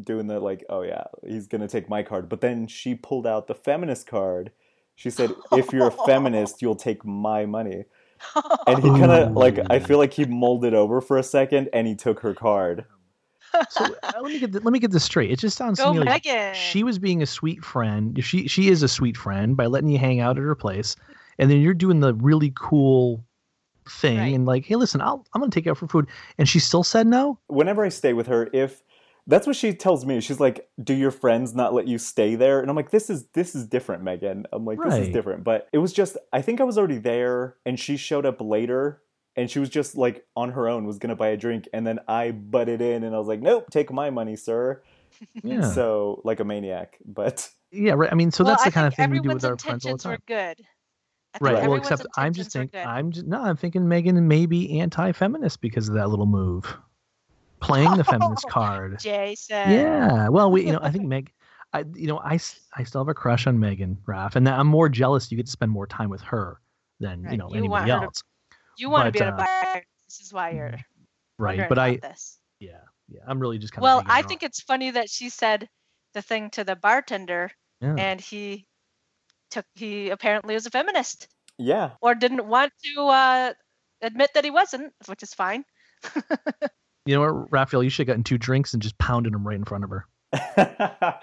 doing 0.01 0.27
the 0.27 0.39
like, 0.39 0.63
"Oh 0.69 0.81
yeah, 0.83 1.05
he's 1.27 1.47
gonna 1.47 1.67
take 1.67 1.89
my 1.89 2.03
card," 2.03 2.29
but 2.29 2.41
then 2.41 2.67
she 2.67 2.95
pulled 2.95 3.27
out 3.27 3.47
the 3.47 3.55
feminist 3.55 4.07
card. 4.07 4.51
She 4.95 5.09
said, 5.09 5.31
"If 5.51 5.71
you're 5.73 5.87
a 5.87 5.91
feminist, 5.91 6.61
you'll 6.61 6.75
take 6.75 7.05
my 7.05 7.45
money." 7.45 7.85
And 8.67 8.83
he 8.83 8.89
kind 8.89 9.11
of 9.11 9.33
like 9.33 9.59
I 9.69 9.79
feel 9.79 9.97
like 9.97 10.13
he 10.13 10.25
molded 10.25 10.73
over 10.73 11.01
for 11.01 11.17
a 11.17 11.23
second, 11.23 11.69
and 11.73 11.87
he 11.87 11.95
took 11.95 12.19
her 12.21 12.33
card. 12.33 12.85
So 13.69 13.95
uh, 14.03 14.21
let 14.21 14.31
me 14.31 14.39
get 14.39 14.51
th- 14.51 14.63
let 14.63 14.71
me 14.71 14.79
get 14.79 14.91
this 14.91 15.03
straight. 15.03 15.31
It 15.31 15.39
just 15.39 15.57
sounds 15.57 15.79
Go 15.79 15.93
to 15.93 15.99
me 15.99 16.05
like 16.05 16.25
she 16.55 16.83
was 16.83 16.99
being 16.99 17.21
a 17.21 17.25
sweet 17.25 17.63
friend. 17.63 18.23
She 18.23 18.47
she 18.47 18.69
is 18.69 18.83
a 18.83 18.87
sweet 18.87 19.17
friend 19.17 19.55
by 19.55 19.67
letting 19.67 19.89
you 19.89 19.97
hang 19.97 20.19
out 20.19 20.37
at 20.37 20.43
her 20.43 20.55
place, 20.55 20.95
and 21.37 21.49
then 21.49 21.61
you're 21.61 21.73
doing 21.73 21.99
the 21.99 22.13
really 22.13 22.53
cool 22.55 23.23
thing 23.87 24.17
Right. 24.17 24.35
and 24.35 24.45
like, 24.45 24.65
hey, 24.65 24.75
listen, 24.75 25.01
I'll 25.01 25.25
I'm 25.33 25.41
gonna 25.41 25.51
take 25.51 25.65
you 25.65 25.71
out 25.71 25.77
for 25.77 25.87
food, 25.87 26.07
and 26.37 26.47
she 26.47 26.59
still 26.59 26.83
said 26.83 27.07
no. 27.07 27.39
whenever 27.47 27.83
I 27.83 27.89
stay 27.89 28.13
with 28.13 28.27
her, 28.27 28.49
if 28.53 28.83
that's 29.27 29.45
what 29.45 29.55
she 29.55 29.73
tells 29.73 30.05
me, 30.05 30.21
she's 30.21 30.39
like, 30.39 30.67
"Do 30.83 30.93
your 30.93 31.11
friends 31.11 31.53
not 31.53 31.73
let 31.73 31.87
you 31.87 31.97
stay 31.99 32.35
there?" 32.35 32.61
And 32.61 32.69
I'm 32.69 32.75
like, 32.75 32.89
"This 32.89 33.09
is 33.09 33.27
this 33.33 33.53
is 33.55 33.67
different, 33.67 34.03
Megan." 34.03 34.45
I'm 34.51 34.65
like, 34.65 34.79
"This 34.83 34.95
is 34.95 35.09
different." 35.09 35.43
But 35.43 35.67
it 35.71 35.77
was 35.77 35.93
just, 35.93 36.17
I 36.33 36.41
think 36.41 36.59
I 36.59 36.63
was 36.63 36.77
already 36.77 36.97
there, 36.97 37.57
and 37.65 37.79
she 37.79 37.95
showed 37.95 38.25
up 38.25 38.41
later, 38.41 39.01
and 39.35 39.49
she 39.49 39.59
was 39.59 39.69
just 39.69 39.95
like 39.95 40.25
on 40.35 40.51
her 40.51 40.67
own, 40.67 40.85
was 40.85 40.97
gonna 40.99 41.15
buy 41.15 41.29
a 41.29 41.37
drink, 41.37 41.67
and 41.73 41.85
then 41.85 41.99
I 42.07 42.31
butted 42.31 42.81
in, 42.81 43.03
and 43.03 43.15
I 43.15 43.19
was 43.19 43.27
like, 43.27 43.41
"Nope, 43.41 43.67
take 43.71 43.91
my 43.91 44.09
money, 44.09 44.35
sir." 44.35 44.81
Yeah, 45.43 45.69
So 45.71 46.21
like 46.23 46.39
a 46.39 46.45
maniac, 46.45 46.97
but 47.05 47.49
yeah, 47.71 47.93
right. 47.93 48.11
I 48.11 48.15
mean, 48.15 48.31
so 48.31 48.43
well, 48.43 48.53
that's 48.53 48.63
I 48.63 48.69
the 48.69 48.73
kind 48.73 48.87
of 48.87 48.95
thing 48.95 49.09
we 49.09 49.19
do 49.19 49.29
with 49.29 49.43
our 49.43 49.57
friends 49.57 49.85
all 49.85 49.89
the 49.89 49.93
intentions 49.95 50.03
time. 50.03 50.11
were 50.13 50.17
good. 50.27 50.65
I 51.33 51.37
think 51.37 51.41
Right. 51.41 51.69
Well, 51.69 51.77
except 51.77 52.05
I'm 52.17 52.33
just 52.33 52.51
thinking. 52.51 52.79
I'm 52.79 53.11
just 53.11 53.25
no, 53.27 53.41
I'm 53.41 53.57
thinking 53.57 53.87
Megan 53.87 54.27
may 54.27 54.45
be 54.45 54.79
anti-feminist 54.79 55.61
because 55.61 55.87
of 55.89 55.95
that 55.95 56.09
little 56.09 56.25
move, 56.25 56.75
playing 57.59 57.95
the 57.97 58.03
feminist 58.03 58.47
card. 58.49 58.97
Jason. 58.99 59.71
Yeah. 59.71 60.29
Well, 60.29 60.51
we, 60.51 60.65
you 60.65 60.71
know, 60.73 60.79
I 60.81 60.89
think 60.91 61.05
Meg, 61.07 61.31
I, 61.73 61.85
you 61.93 62.07
know, 62.07 62.19
I, 62.19 62.39
I 62.75 62.83
still 62.83 63.01
have 63.01 63.09
a 63.09 63.13
crush 63.13 63.45
on 63.45 63.59
Megan 63.59 63.97
Raff, 64.07 64.35
and 64.35 64.47
I'm 64.49 64.67
more 64.67 64.89
jealous 64.89 65.29
you 65.31 65.37
get 65.37 65.45
to 65.45 65.51
spend 65.51 65.71
more 65.71 65.85
time 65.85 66.09
with 66.09 66.21
her 66.21 66.59
than 66.99 67.27
you 67.31 67.37
know 67.37 67.47
you 67.53 67.69
want 67.69 67.83
anybody 67.85 67.91
her 67.91 67.99
to- 67.99 68.03
else. 68.05 68.23
You 68.79 68.89
want 68.89 69.05
to 69.05 69.11
But, 69.11 69.13
be 69.13 69.19
able 69.19 69.37
to 69.37 69.43
uh, 69.43 69.45
buy. 69.45 69.83
This 70.07 70.21
is 70.21 70.33
why 70.33 70.51
you're 70.51 70.71
Right. 71.37 71.57
wondering 71.57 71.69
But 71.69 71.79
I, 71.79 71.95
this. 71.97 72.39
yeah, 72.59 72.79
yeah, 73.07 73.21
I'm 73.27 73.39
really 73.39 73.57
just 73.57 73.73
kind 73.73 73.83
Well, 73.83 73.99
of. 73.99 74.05
Well, 74.05 74.15
I 74.17 74.21
think 74.23 74.43
it's 74.43 74.61
funny 74.61 74.91
that 74.91 75.09
she 75.09 75.29
said 75.29 75.67
the 76.13 76.21
thing 76.21 76.49
to 76.51 76.63
the 76.63 76.75
bartender, 76.75 77.51
Yeah. 77.81 77.95
and 77.97 78.19
he 78.21 78.65
took. 79.51 79.65
He 79.75 80.09
apparently 80.09 80.53
was 80.55 80.65
a 80.65 80.69
feminist, 80.71 81.27
yeah, 81.57 81.91
or 82.01 82.15
didn't 82.15 82.45
want 82.45 82.73
to 82.85 83.01
uh, 83.07 83.53
admit 84.01 84.31
that 84.33 84.43
he 84.43 84.51
wasn't, 84.51 84.93
which 85.07 85.23
is 85.23 85.33
fine. 85.33 85.63
You 87.05 87.15
know 87.15 87.21
what, 87.21 87.51
Raphael? 87.51 87.81
You 87.81 87.89
should 87.89 88.07
have 88.07 88.13
gotten 88.13 88.23
two 88.23 88.37
drinks 88.37 88.73
and 88.73 88.83
just 88.83 88.97
pounded 88.99 89.33
them 89.33 89.47
right 89.47 89.55
in 89.55 89.63
front 89.65 89.83
of 89.83 89.89
her. 89.89 90.05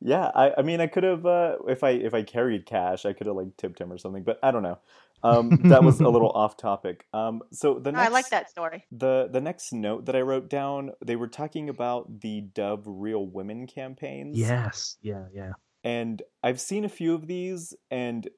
yeah. 0.00 0.30
I, 0.34 0.52
I 0.58 0.62
mean, 0.62 0.80
I 0.80 0.88
could 0.88 1.04
have 1.04 1.24
uh, 1.24 1.58
if 1.68 1.84
I 1.84 1.90
if 1.90 2.12
I 2.12 2.22
carried 2.22 2.66
cash, 2.66 3.04
I 3.04 3.12
could 3.12 3.28
have 3.28 3.36
like 3.36 3.56
tipped 3.56 3.80
him 3.80 3.92
or 3.92 3.98
something, 3.98 4.24
but 4.24 4.40
I 4.42 4.50
don't 4.50 4.64
know. 4.64 4.78
Um, 5.22 5.50
that 5.64 5.82
was 5.84 6.00
a 6.00 6.08
little 6.08 6.30
off 6.30 6.56
topic. 6.56 7.06
Um, 7.12 7.42
so 7.52 7.78
the 7.78 7.92
next, 7.92 8.06
I 8.06 8.08
like 8.10 8.30
that 8.30 8.50
story. 8.50 8.84
The 8.90 9.28
the 9.30 9.40
next 9.40 9.72
note 9.72 10.06
that 10.06 10.16
I 10.16 10.20
wrote 10.20 10.48
down, 10.50 10.90
they 11.04 11.16
were 11.16 11.28
talking 11.28 11.68
about 11.68 12.20
the 12.20 12.40
Dove 12.40 12.82
Real 12.86 13.26
Women 13.26 13.66
campaigns. 13.66 14.38
Yes. 14.38 14.96
Yeah. 15.00 15.26
Yeah. 15.32 15.52
And 15.84 16.22
I've 16.42 16.60
seen 16.60 16.84
a 16.84 16.88
few 16.88 17.14
of 17.14 17.26
these 17.26 17.74
and 17.90 18.28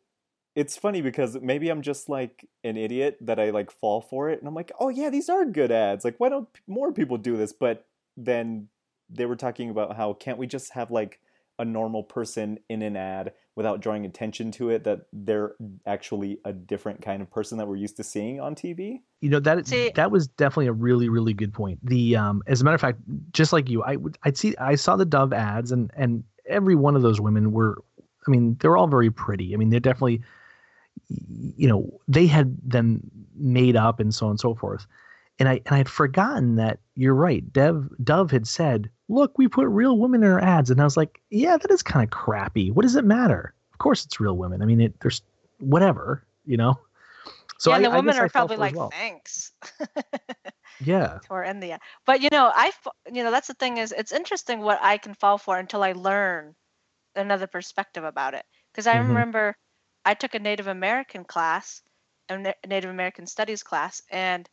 it's 0.54 0.76
funny 0.76 1.02
because 1.02 1.36
maybe 1.42 1.68
I'm 1.68 1.82
just 1.82 2.08
like 2.08 2.48
an 2.62 2.76
idiot 2.76 3.18
that 3.20 3.40
I 3.40 3.50
like 3.50 3.70
fall 3.70 4.00
for 4.00 4.30
it 4.30 4.38
and 4.38 4.46
I'm 4.46 4.54
like, 4.54 4.70
"Oh 4.78 4.88
yeah, 4.88 5.10
these 5.10 5.28
are 5.28 5.44
good 5.44 5.72
ads. 5.72 6.04
Like 6.04 6.14
why 6.18 6.28
don't 6.28 6.52
p- 6.52 6.60
more 6.66 6.92
people 6.92 7.18
do 7.18 7.36
this?" 7.36 7.52
But 7.52 7.86
then 8.16 8.68
they 9.10 9.26
were 9.26 9.36
talking 9.36 9.68
about 9.70 9.96
how 9.96 10.12
can't 10.12 10.38
we 10.38 10.46
just 10.46 10.72
have 10.72 10.90
like 10.90 11.20
a 11.58 11.64
normal 11.64 12.02
person 12.02 12.58
in 12.68 12.82
an 12.82 12.96
ad 12.96 13.32
without 13.56 13.80
drawing 13.80 14.04
attention 14.04 14.50
to 14.50 14.70
it 14.70 14.84
that 14.84 15.02
they're 15.12 15.54
actually 15.86 16.38
a 16.44 16.52
different 16.52 17.00
kind 17.00 17.22
of 17.22 17.30
person 17.30 17.58
that 17.58 17.68
we're 17.68 17.76
used 17.76 17.96
to 17.96 18.04
seeing 18.04 18.40
on 18.40 18.54
TV? 18.54 19.00
You 19.20 19.30
know 19.30 19.40
that 19.40 19.66
See- 19.66 19.92
that 19.94 20.10
was 20.10 20.26
definitely 20.26 20.66
a 20.66 20.72
really 20.72 21.08
really 21.08 21.34
good 21.34 21.52
point. 21.52 21.78
The 21.82 22.16
um, 22.16 22.42
as 22.46 22.60
a 22.60 22.64
matter 22.64 22.74
of 22.74 22.80
fact, 22.80 23.00
just 23.32 23.52
like 23.52 23.68
you, 23.68 23.82
I 23.82 23.96
would 23.96 24.18
I'd 24.24 24.36
see 24.36 24.56
I 24.56 24.74
saw 24.74 24.96
the 24.96 25.04
Dove 25.04 25.32
ads 25.32 25.72
and 25.72 25.90
and 25.96 26.24
every 26.46 26.74
one 26.74 26.96
of 26.96 27.02
those 27.02 27.20
women 27.20 27.52
were, 27.52 27.82
I 28.26 28.30
mean, 28.30 28.56
they're 28.60 28.76
all 28.76 28.86
very 28.86 29.10
pretty. 29.10 29.54
I 29.54 29.56
mean, 29.56 29.70
they're 29.70 29.80
definitely, 29.80 30.22
you 31.08 31.68
know, 31.68 32.00
they 32.08 32.26
had 32.26 32.56
them 32.62 33.10
made 33.34 33.76
up 33.76 34.00
and 34.00 34.14
so 34.14 34.26
on 34.26 34.30
and 34.30 34.40
so 34.40 34.54
forth. 34.54 34.86
And 35.38 35.48
I 35.48 35.54
and 35.54 35.74
I 35.74 35.78
had 35.78 35.88
forgotten 35.88 36.56
that 36.56 36.78
you're 36.94 37.14
right. 37.14 37.52
Dev 37.52 37.88
Dove 38.04 38.30
had 38.30 38.46
said, 38.46 38.88
"Look, 39.08 39.36
we 39.36 39.48
put 39.48 39.66
real 39.66 39.98
women 39.98 40.22
in 40.22 40.30
our 40.30 40.40
ads," 40.40 40.70
and 40.70 40.80
I 40.80 40.84
was 40.84 40.96
like, 40.96 41.20
"Yeah, 41.30 41.56
that 41.56 41.70
is 41.70 41.82
kind 41.82 42.04
of 42.04 42.10
crappy. 42.10 42.70
What 42.70 42.82
does 42.82 42.94
it 42.94 43.04
matter? 43.04 43.52
Of 43.72 43.78
course, 43.78 44.04
it's 44.04 44.20
real 44.20 44.36
women. 44.36 44.62
I 44.62 44.64
mean, 44.64 44.80
it 44.80 45.00
there's 45.00 45.22
whatever, 45.58 46.24
you 46.46 46.56
know." 46.56 46.78
So 47.58 47.70
yeah, 47.70 47.74
I, 47.74 47.78
and 47.78 47.86
the 47.86 47.90
women 47.90 48.16
I 48.16 48.20
are 48.20 48.28
probably 48.28 48.56
for 48.56 48.62
it 48.62 48.66
as 48.66 48.72
like, 48.72 48.76
well. 48.76 48.90
"Thanks." 48.90 49.52
Yeah. 50.80 51.20
or 51.30 51.42
in 51.44 51.60
the 51.60 51.78
but 52.04 52.20
you 52.20 52.28
know 52.32 52.50
I 52.54 52.72
you 53.12 53.22
know 53.22 53.30
that's 53.30 53.48
the 53.48 53.54
thing 53.54 53.78
is 53.78 53.92
it's 53.96 54.12
interesting 54.12 54.60
what 54.60 54.78
i 54.82 54.98
can 54.98 55.14
fall 55.14 55.38
for 55.38 55.58
until 55.58 55.82
i 55.82 55.92
learn 55.92 56.54
another 57.16 57.46
perspective 57.46 58.04
about 58.04 58.34
it 58.34 58.44
because 58.72 58.86
i 58.86 58.96
Mhm. 58.96 59.08
remember 59.08 59.56
i 60.04 60.14
took 60.14 60.34
a 60.34 60.38
native 60.38 60.66
american 60.66 61.24
class 61.24 61.82
a 62.28 62.54
native 62.66 62.90
american 62.90 63.26
studies 63.26 63.62
class 63.62 64.02
and 64.10 64.48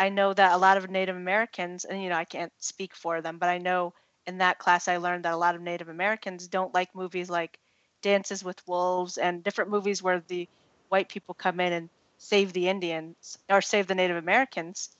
i 0.00 0.08
know 0.08 0.32
that 0.34 0.52
a 0.52 0.58
lot 0.58 0.76
of 0.76 0.90
native 0.90 1.16
americans 1.16 1.84
and 1.84 2.02
you 2.02 2.08
know 2.08 2.16
i 2.16 2.24
can't 2.24 2.52
speak 2.58 2.94
for 2.94 3.20
them 3.20 3.38
but 3.38 3.48
i 3.48 3.58
know 3.58 3.92
in 4.26 4.38
that 4.38 4.58
class 4.58 4.88
i 4.88 4.96
learned 4.96 5.24
that 5.24 5.34
a 5.34 5.36
lot 5.36 5.54
of 5.54 5.62
native 5.62 5.88
americans 5.88 6.48
don't 6.48 6.74
like 6.74 6.94
movies 6.94 7.30
like 7.30 7.58
dances 8.02 8.44
with 8.44 8.66
wolves 8.66 9.18
and 9.18 9.44
different 9.44 9.70
movies 9.70 10.02
where 10.02 10.22
the 10.28 10.48
white 10.88 11.08
people 11.08 11.34
come 11.34 11.60
in 11.60 11.72
and 11.72 11.90
save 12.18 12.52
the 12.52 12.68
indians 12.68 13.38
or 13.48 13.60
save 13.62 13.86
the 13.86 13.94
native 13.94 14.16
americans 14.16 14.90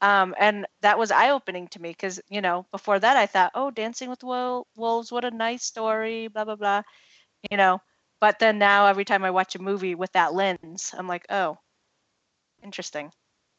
um, 0.00 0.34
and 0.38 0.66
that 0.82 0.98
was 0.98 1.10
eye 1.10 1.30
opening 1.30 1.68
to 1.68 1.82
me 1.82 1.90
because 1.90 2.20
you 2.30 2.40
know 2.40 2.66
before 2.70 3.00
that 3.00 3.16
I 3.16 3.26
thought, 3.26 3.52
oh, 3.54 3.70
Dancing 3.72 4.10
with 4.10 4.22
Wolves, 4.22 5.12
what 5.12 5.24
a 5.24 5.30
nice 5.32 5.64
story, 5.64 6.28
blah 6.28 6.44
blah 6.44 6.56
blah, 6.56 6.82
you 7.50 7.56
know. 7.58 7.80
But 8.20 8.38
then 8.40 8.58
now 8.58 8.86
every 8.86 9.04
time 9.06 9.24
I 9.24 9.30
watch 9.32 9.56
a 9.56 9.62
movie 9.62 9.94
with 9.96 10.12
that 10.12 10.34
lens, 10.34 10.94
I'm 10.98 11.08
like, 11.08 11.26
oh, 11.30 11.58
interesting. 12.62 13.12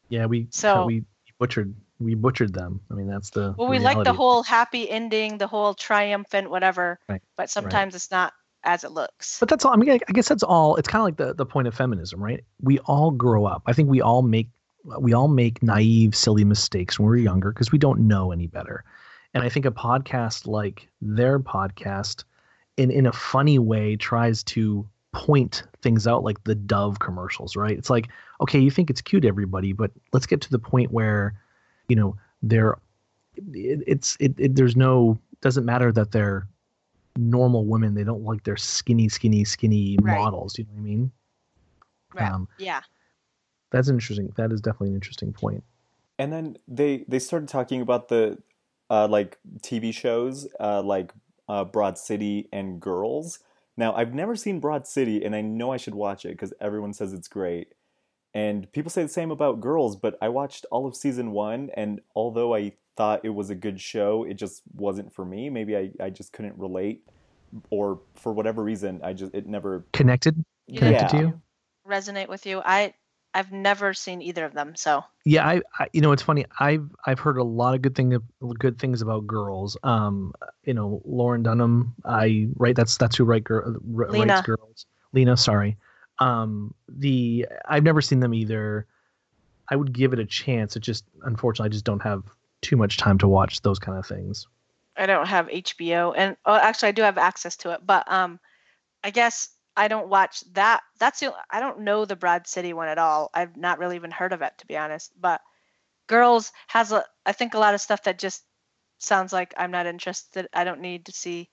Yeah, 0.10 0.26
we 0.26 0.48
So- 0.52 0.86
we 0.86 1.06
butchered 1.40 1.74
we 2.00 2.16
butchered 2.16 2.54
them. 2.54 2.80
I 2.90 2.94
mean, 2.94 3.08
that's 3.08 3.30
the 3.30 3.54
Well, 3.58 3.68
we 3.68 3.78
like 3.80 4.04
the 4.04 4.14
whole 4.14 4.44
happy 4.44 4.90
ending, 4.90 5.38
the 5.38 5.48
whole 5.48 5.74
triumphant 5.74 6.50
whatever, 6.50 7.00
Right, 7.10 7.22
but 7.36 7.50
sometimes 7.50 7.94
it's 7.94 8.10
not 8.10 8.34
as 8.64 8.84
it 8.84 8.92
looks. 8.92 9.40
But 9.40 9.50
that's 9.50 9.66
all. 9.66 9.74
I 9.74 9.76
mean, 9.76 9.92
I 9.92 10.00
I 10.08 10.12
guess 10.14 10.28
that's 10.28 10.44
all. 10.44 10.76
It's 10.78 10.88
kind 10.88 11.02
of 11.02 11.06
like 11.06 11.18
the 11.18 11.34
the 11.34 11.46
point 11.46 11.68
of 11.68 11.76
feminism, 11.76 12.24
right? 12.24 12.44
We 12.62 12.80
all 12.80 13.12
grow 13.12 13.46
up. 13.46 13.64
I 13.66 13.74
think 13.74 13.90
we 13.90 14.02
all 14.02 14.22
make 14.22 14.50
we 15.00 15.14
all 15.14 15.28
make 15.28 15.62
naive, 15.62 16.16
silly 16.16 16.46
mistakes 16.46 16.98
when 16.98 17.08
we're 17.08 17.18
younger 17.18 17.52
because 17.52 17.72
we 17.72 17.78
don't 17.78 18.08
know 18.08 18.32
any 18.32 18.48
better. 18.48 18.84
And 19.34 19.44
I 19.44 19.50
think 19.50 19.66
a 19.66 19.72
podcast 19.72 20.48
like 20.48 20.88
their 21.02 21.40
podcast, 21.40 22.24
in 22.78 22.92
in 22.92 23.06
a 23.06 23.12
funny 23.12 23.60
way, 23.60 23.96
tries 23.96 24.44
to 24.44 24.88
point 25.20 25.64
things 25.82 26.08
out 26.08 26.24
like 26.24 26.42
the 26.46 26.56
Dove 26.56 27.00
commercials, 27.00 27.56
right? 27.58 27.78
It's 27.78 27.90
like, 27.90 28.08
okay, 28.40 28.58
you 28.58 28.72
think 28.72 28.90
it's 28.90 29.02
cute, 29.02 29.26
everybody, 29.26 29.74
but 29.74 29.92
let's 30.14 30.26
get 30.26 30.40
to 30.42 30.50
the 30.50 30.60
point 30.60 30.92
where, 30.92 31.34
you 31.90 31.96
know, 31.96 32.16
they're 32.42 32.78
it, 33.36 33.84
it's 33.86 34.16
it, 34.22 34.34
it 34.38 34.56
there's 34.56 34.78
no 34.78 35.20
doesn't 35.42 35.66
matter 35.66 35.92
that 35.92 36.12
they're 36.12 36.48
normal 37.18 37.66
women. 37.66 37.96
They 37.96 38.06
don't 38.06 38.24
like 38.24 38.44
their 38.46 38.56
skinny, 38.58 39.10
skinny, 39.10 39.44
skinny 39.44 39.98
Right. 40.02 40.18
models. 40.18 40.58
You 40.58 40.64
know 40.66 40.72
what 40.76 40.80
I 40.80 40.84
mean? 40.84 41.12
Right. 42.14 42.32
Um, 42.32 42.48
yeah. 42.58 42.82
that's 43.72 43.90
an 43.90 43.96
interesting. 43.96 44.32
That 44.38 44.54
is 44.54 44.62
definitely 44.62 44.90
an 44.90 44.96
interesting 44.96 45.34
point. 45.34 45.64
And 46.18 46.32
then 46.32 46.58
they 46.68 47.06
they 47.10 47.20
started 47.20 47.50
talking 47.50 47.82
about 47.82 48.08
the 48.08 48.38
uh, 48.90 49.08
like 49.08 49.38
TV 49.62 49.94
shows 49.94 50.48
uh, 50.60 50.82
like 50.82 51.14
uh, 51.50 51.66
Broad 51.66 51.98
City 51.98 52.48
and 52.54 52.80
Girls. 52.80 53.40
Now 53.80 53.96
I've 53.96 54.14
never 54.14 54.36
seen 54.36 54.60
Broad 54.60 54.86
City, 54.86 55.24
and 55.24 55.34
I 55.34 55.40
know 55.42 55.72
I 55.72 55.78
should 55.78 55.96
watch 55.96 56.26
it 56.26 56.32
because 56.32 56.54
everyone 56.60 56.92
says 56.94 57.14
it's 57.14 57.30
great. 57.30 57.70
And 58.34 58.70
people 58.74 58.92
say 58.92 59.02
the 59.04 59.08
same 59.10 59.32
about 59.32 59.62
Girls, 59.62 59.96
but 59.96 60.18
I 60.22 60.28
watched 60.28 60.66
all 60.70 60.86
of 60.86 60.96
season 60.98 61.32
one, 61.32 61.70
and 61.76 62.02
although 62.14 62.54
I 62.54 62.74
thought 62.98 63.22
it 63.24 63.30
was 63.30 63.50
a 63.50 63.56
good 63.56 63.80
show, 63.80 64.26
it 64.26 64.34
just 64.34 64.64
wasn't 64.76 65.14
for 65.14 65.24
me. 65.24 65.50
Maybe 65.50 65.78
I, 65.78 65.92
I 66.02 66.10
just 66.10 66.34
couldn't 66.34 66.58
relate, 66.58 67.08
or 67.70 68.02
for 68.16 68.34
whatever 68.34 68.62
reason, 68.64 69.00
I 69.02 69.14
just 69.14 69.34
it 69.34 69.48
never. 69.48 69.86
Connected, 69.94 70.44
connected 70.68 71.02
Yeah. 71.02 71.08
to 71.08 71.18
you. 71.18 71.42
resonate 71.88 72.28
with 72.28 72.46
you. 72.46 72.62
I 72.66 72.94
I've 73.34 73.52
never 73.52 73.94
seen 73.94 74.22
either 74.22 74.46
of 74.46 74.54
them. 74.54 74.76
So 74.76 75.04
Yeah, 75.26 75.48
I, 75.48 75.62
I 75.78 75.88
you 75.94 76.02
know 76.02 76.12
it's 76.12 76.24
funny. 76.24 76.46
I've 76.60 76.90
I've 77.06 77.20
heard 77.20 77.38
a 77.38 77.44
lot 77.44 77.76
of 77.76 77.82
good 77.82 77.96
thing 77.96 78.18
good 78.58 78.80
things 78.80 79.02
about 79.02 79.28
girls. 79.28 79.78
Um, 79.84 80.34
you 80.64 80.74
know, 80.74 81.02
Lauren 81.06 81.44
Dunham. 81.44 81.96
I 82.06 82.48
right. 82.56 82.76
That's 82.76 82.98
that's 82.98 83.16
who 83.16 83.26
write 83.26 83.44
girl 83.44 83.78
writes 83.84 84.42
girls. 84.42 84.86
Lena, 85.14 85.38
sorry. 85.38 85.78
Um, 86.20 86.74
the 86.88 87.48
I've 87.66 87.84
never 87.84 88.02
seen 88.02 88.20
them 88.20 88.34
either. 88.34 88.86
I 89.70 89.76
would 89.76 89.94
give 89.94 90.14
it 90.14 90.20
a 90.20 90.26
chance. 90.26 90.76
It 90.76 90.82
just 90.82 91.06
unfortunately 91.24 91.70
I 91.70 91.74
just 91.74 91.86
don't 91.86 92.02
have 92.02 92.24
too 92.62 92.76
much 92.76 92.98
time 92.98 93.18
to 93.20 93.28
watch 93.28 93.62
those 93.62 93.80
kind 93.80 93.98
of 93.98 94.06
things. 94.06 94.48
I 94.98 95.06
don't 95.06 95.28
have 95.28 95.48
HBO, 95.48 96.14
and 96.18 96.36
oh, 96.46 96.56
actually, 96.56 96.90
I 96.90 96.94
do 96.94 97.04
have 97.04 97.18
access 97.18 97.56
to 97.58 97.72
it. 97.72 97.86
But 97.86 98.12
um, 98.12 98.40
I 99.04 99.12
guess 99.12 99.50
I 99.80 99.88
don't 99.88 100.10
watch 100.10 100.44
that. 100.52 100.82
That's 101.00 101.22
the 101.22 101.34
I 101.50 101.62
don't 101.62 101.80
know 101.80 102.04
the 102.04 102.18
Broad 102.18 102.48
City 102.48 102.74
one 102.74 102.90
at 102.90 102.98
all. 102.98 103.30
I've 103.34 103.56
not 103.56 103.80
really 103.80 103.96
even 103.96 104.12
heard 104.12 104.34
of 104.34 104.42
it 104.42 104.52
to 104.58 104.68
be 104.68 104.76
honest. 104.76 105.14
But 105.20 105.40
Girls 106.08 106.52
has 106.68 106.92
a 106.92 107.06
I 107.26 107.32
think 107.32 107.54
a 107.54 107.60
lot 107.60 107.74
of 107.74 107.80
stuff 107.80 108.04
that 108.04 108.20
just 108.20 108.44
sounds 108.98 109.32
like 109.32 109.54
I'm 109.56 109.72
not 109.72 109.86
interested. 109.86 110.50
I 110.54 110.66
don't 110.66 110.82
need 110.82 111.06
to 111.06 111.14
see 111.14 111.50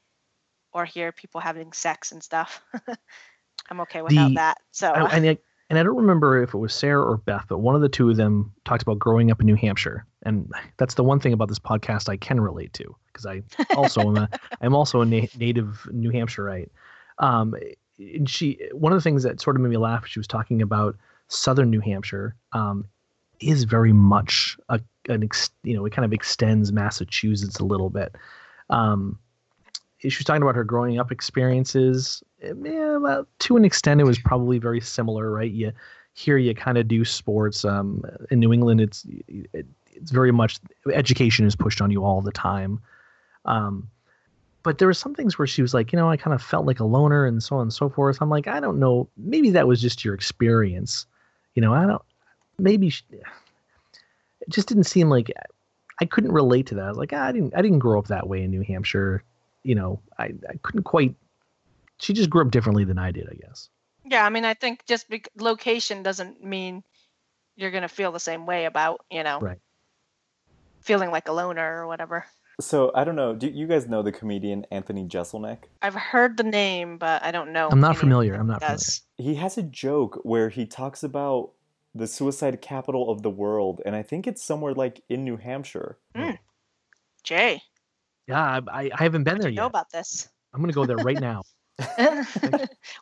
or 0.73 0.85
hear 0.85 1.13
people 1.13 1.41
having 1.41 1.73
sex 1.73 2.11
and 2.11 2.21
stuff. 2.21 2.61
I'm 3.71 3.81
okay 3.83 4.03
without 4.03 4.29
The- 4.31 4.35
that. 4.35 4.59
So 4.73 4.91
I, 4.91 5.17
and 5.17 5.29
I, 5.29 5.39
and 5.71 5.79
I 5.79 5.85
don't 5.85 5.97
remember 5.97 6.43
if 6.43 6.53
it 6.53 6.59
was 6.59 6.75
Sarah 6.75 7.05
or 7.05 7.19
Beth, 7.19 7.47
but 7.49 7.59
one 7.59 7.77
of 7.77 7.81
the 7.81 7.89
two 7.89 8.11
of 8.11 8.17
them 8.17 8.53
talked 8.65 8.83
about 8.83 8.99
growing 8.99 9.31
up 9.31 9.41
in 9.41 9.47
New 9.47 9.55
Hampshire, 9.55 10.05
and 10.25 10.53
that's 10.79 10.95
the 10.95 11.05
one 11.05 11.21
thing 11.21 11.33
about 11.33 11.49
this 11.49 11.61
podcast 11.61 12.09
I 12.09 12.17
can 12.17 12.41
relate 12.41 12.73
to 12.75 12.97
because 13.07 13.25
I 13.25 13.43
also 13.77 14.01
am 14.01 14.17
a 14.17 14.29
I'm 14.61 14.75
also 14.75 15.01
a 15.01 15.07
na- 15.07 15.29
native 15.39 15.89
New 15.93 16.11
Hampshireite. 16.11 16.71
Um, 17.19 17.55
she 18.27 18.59
one 18.73 18.93
of 18.93 18.97
the 18.97 19.03
things 19.03 19.23
that 19.23 19.41
sort 19.41 19.57
of 19.57 19.63
made 19.63 19.71
me 19.71 19.77
laugh. 19.77 20.07
She 20.07 20.19
was 20.19 20.27
talking 20.27 20.63
about 20.63 20.97
southern 21.29 21.71
New 21.71 21.81
Hampshire. 21.81 22.35
Um, 22.53 22.87
is 23.41 23.65
very 23.65 23.93
much 23.93 24.57
a 24.69 24.81
an 25.09 25.23
ex, 25.23 25.51
you 25.63 25.75
know 25.75 25.85
it 25.85 25.93
kind 25.93 26.05
of 26.05 26.13
extends 26.13 26.73
Massachusetts 26.73 27.59
a 27.59 27.65
little 27.65 27.91
bit. 27.91 28.15
Um, 28.71 29.19
she 29.99 30.09
was 30.09 30.25
talking 30.25 30.43
about 30.43 30.55
her 30.55 30.65
growing 30.65 30.99
up 30.99 31.11
experiences. 31.13 32.23
Eh, 32.43 32.53
Yeah, 32.63 32.97
well, 32.97 33.27
to 33.41 33.57
an 33.57 33.65
extent, 33.65 34.01
it 34.01 34.05
was 34.05 34.19
probably 34.19 34.59
very 34.59 34.81
similar, 34.81 35.31
right? 35.31 35.51
You 35.51 35.73
here 36.15 36.39
you 36.39 36.55
kind 36.55 36.79
of 36.79 36.89
do 36.89 37.05
sports. 37.05 37.65
Um, 37.65 38.03
in 38.31 38.41
New 38.41 38.53
England, 38.53 38.81
it's 38.81 39.07
it, 39.29 39.67
it's 39.93 40.11
very 40.11 40.33
much 40.33 40.59
education 40.93 41.47
is 41.47 41.57
pushed 41.57 41.81
on 41.81 41.91
you 41.91 42.05
all 42.05 42.21
the 42.21 42.33
time. 42.33 42.81
Um, 43.45 43.89
but 44.67 44.79
there 44.79 44.89
were 44.89 44.95
some 44.95 45.15
things 45.15 45.39
where 45.39 45.47
she 45.47 45.63
was 45.63 45.73
like, 45.73 45.93
you 45.93 45.97
know, 45.97 46.11
I 46.11 46.17
kind 46.17 46.35
of 46.35 46.43
felt 46.43 46.67
like 46.67 46.81
a 46.81 46.85
loner 46.85 47.25
and 47.25 47.41
so 47.41 47.55
on 47.55 47.63
and 47.63 47.73
so 47.73 47.89
forth. 47.89 48.19
I'm 48.21 48.29
like, 48.29 48.49
I 48.49 48.59
don't 48.59 48.81
know. 48.81 49.09
Maybe 49.17 49.51
that 49.51 49.69
was 49.69 49.81
just 49.81 50.05
your 50.05 50.13
experience. 50.13 51.07
You 51.55 51.63
know, 51.63 51.73
I 51.73 51.87
don't. 51.87 52.03
Maybe 52.59 52.91
she, 52.91 53.05
it 53.13 54.49
just 54.49 54.67
didn't 54.67 54.85
seem 54.85 55.09
like 55.09 55.31
I 56.01 56.05
couldn't 56.05 56.33
relate 56.33 56.67
to 56.67 56.75
that. 56.75 56.85
I 56.85 56.89
was 56.89 56.99
like, 56.99 57.13
ah, 57.13 57.27
I 57.27 57.31
didn't. 57.31 57.55
I 57.57 57.63
didn't 57.63 57.79
grow 57.79 57.97
up 57.97 58.09
that 58.09 58.27
way 58.29 58.43
in 58.43 58.51
New 58.51 58.63
Hampshire. 58.63 59.23
You 59.63 59.77
know, 59.77 60.01
I, 60.19 60.35
I 60.49 60.57
couldn't 60.63 60.83
quite. 60.83 61.15
She 61.99 62.13
just 62.13 62.29
grew 62.29 62.43
up 62.43 62.51
differently 62.51 62.85
than 62.85 62.99
I 62.99 63.13
did, 63.13 63.29
I 63.31 63.35
guess. 63.37 63.69
yeah, 64.05 64.27
I 64.27 64.31
mean, 64.31 64.45
I 64.45 64.55
think 64.55 64.85
just 64.87 65.09
bec- 65.09 65.29
location 65.39 66.03
doesn't 66.03 66.43
mean 66.43 66.83
you're 67.55 67.71
gonna 67.71 67.89
feel 67.89 68.11
the 68.11 68.19
same 68.21 68.47
way 68.47 68.65
about 68.65 69.07
you 69.13 69.23
know 69.23 69.39
Right. 69.39 69.59
feeling 70.81 71.13
like 71.13 71.29
a 71.29 71.33
loner 71.33 71.83
or 71.83 71.87
whatever. 71.87 72.27
So 72.61 72.91
I 72.95 73.05
don't 73.05 73.17
know. 73.17 73.35
Do 73.35 73.49
you 73.49 73.67
guys 73.67 73.87
know 73.87 74.03
the 74.03 74.13
comedian 74.13 74.67
Anthony 74.71 75.07
Jeselnik? 75.07 75.65
I've 75.83 75.95
heard 75.95 76.37
the 76.39 76.43
name, 76.43 76.97
but 76.97 77.23
I 77.23 77.31
don't 77.31 77.53
know. 77.53 77.69
I'm 77.71 77.81
not 77.81 77.99
familiar. 77.99 78.35
I'm 78.35 78.47
not 78.47 78.61
does. 78.61 79.03
He 79.19 79.35
has 79.35 79.59
a 79.59 79.63
joke 79.63 80.21
where 80.23 80.49
he 80.49 80.65
talks 80.65 81.03
about 81.03 81.53
the 81.95 82.07
suicide 82.07 82.61
capital 82.63 83.11
of 83.11 83.23
the 83.23 83.31
world, 83.31 83.83
and 83.85 83.95
I 83.95 84.03
think 84.03 84.27
it's 84.27 84.43
somewhere 84.43 84.73
like 84.73 85.03
in 85.09 85.25
New 85.25 85.37
Hampshire. 85.37 85.99
Hmm. 86.15 86.33
Jay, 87.25 87.61
Yeah, 88.29 88.41
I, 88.41 88.61
I, 88.71 88.91
I 88.95 89.03
haven't 89.03 89.25
been 89.25 89.41
there 89.41 89.51
you 89.51 89.57
know 89.57 89.67
about 89.67 89.91
this? 89.91 90.29
I'm 90.55 90.61
gonna 90.61 90.73
go 90.73 90.87
there 90.87 90.97
right 90.97 91.21
now. 91.21 91.43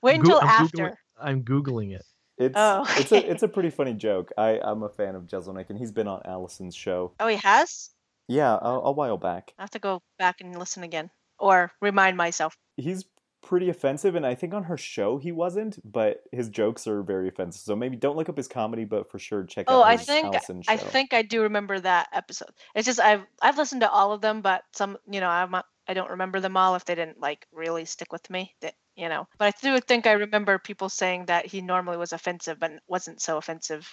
Wait 0.03 0.19
until 0.19 0.41
I'm 0.41 0.49
after. 0.49 0.77
Googling, 0.77 0.95
I'm 1.21 1.43
googling 1.45 1.95
it. 1.95 2.03
It's 2.39 2.55
Oh, 2.57 2.85
it's 2.97 3.13
a 3.13 3.31
it's 3.31 3.43
a 3.45 3.49
pretty 3.49 3.71
funny 3.71 3.93
joke. 3.93 4.33
I 4.37 4.59
I'm 4.61 4.83
a 4.83 4.89
fan 4.89 5.15
of 5.15 5.25
Jeselnik, 5.25 5.71
and 5.71 5.79
he's 5.79 5.93
been 5.93 6.09
on 6.09 6.23
Allison's 6.25 6.75
show. 6.75 7.13
Oh, 7.21 7.29
he 7.29 7.37
has. 7.37 7.91
Yeah, 8.29 8.55
a, 8.61 8.81
a 8.81 8.93
while 8.93 9.19
back. 9.19 9.53
I 9.59 9.63
have 9.63 9.71
to 9.71 9.79
go 9.79 10.03
back 10.19 10.41
and 10.41 10.59
listen 10.59 10.83
again, 10.83 11.11
or 11.39 11.73
remind 11.81 12.17
myself. 12.17 12.57
He's 12.77 13.05
pretty 13.43 13.69
offensive, 13.69 14.15
and 14.15 14.27
I 14.27 14.35
think 14.35 14.55
on 14.55 14.65
her 14.65 14.79
show 14.79 15.19
he 15.19 15.31
wasn't, 15.31 15.79
but 15.85 16.23
his 16.33 16.49
jokes 16.49 16.87
are 16.87 17.03
very 17.03 17.29
offensive. 17.29 17.61
So 17.61 17.77
maybe 17.77 17.97
don't 17.97 18.17
look 18.17 18.29
up 18.29 18.37
his 18.37 18.49
comedy, 18.49 18.85
but 18.85 19.11
for 19.11 19.19
sure 19.19 19.45
check 19.45 19.67
Oh, 19.69 19.83
out 19.83 19.87
I 19.87 19.97
think 19.97 20.27
Allison 20.27 20.63
show. 20.63 20.73
I 20.73 20.77
think 20.77 21.13
I 21.13 21.23
do 21.23 21.43
remember 21.43 21.79
that 21.79 22.09
episode. 22.13 22.51
It's 22.75 22.87
just 22.87 23.01
I've 23.01 23.25
I've 23.43 23.59
listened 23.59 23.83
to 23.83 23.91
all 23.91 24.13
of 24.13 24.21
them, 24.21 24.41
but 24.41 24.63
some 24.73 24.97
you 25.11 25.21
know 25.21 25.29
I'm 25.29 25.55
I 25.87 25.95
don't 25.95 26.11
remember 26.11 26.41
them 26.41 26.57
all 26.57 26.75
if 26.75 26.85
they 26.85 26.95
didn't 26.95 27.21
like 27.21 27.47
really 27.53 27.85
stick 27.85 28.13
with 28.13 28.29
me. 28.31 28.55
That 28.63 28.75
you 28.97 29.09
know, 29.09 29.29
but 29.39 29.55
I 29.55 29.61
do 29.61 29.79
think 29.81 30.07
I 30.07 30.13
remember 30.13 30.59
people 30.59 30.89
saying 30.89 31.27
that 31.27 31.47
he 31.47 31.61
normally 31.61 31.99
was 31.99 32.13
offensive, 32.13 32.59
but 32.59 32.73
wasn't 32.89 33.21
so 33.21 33.37
offensive. 33.37 33.87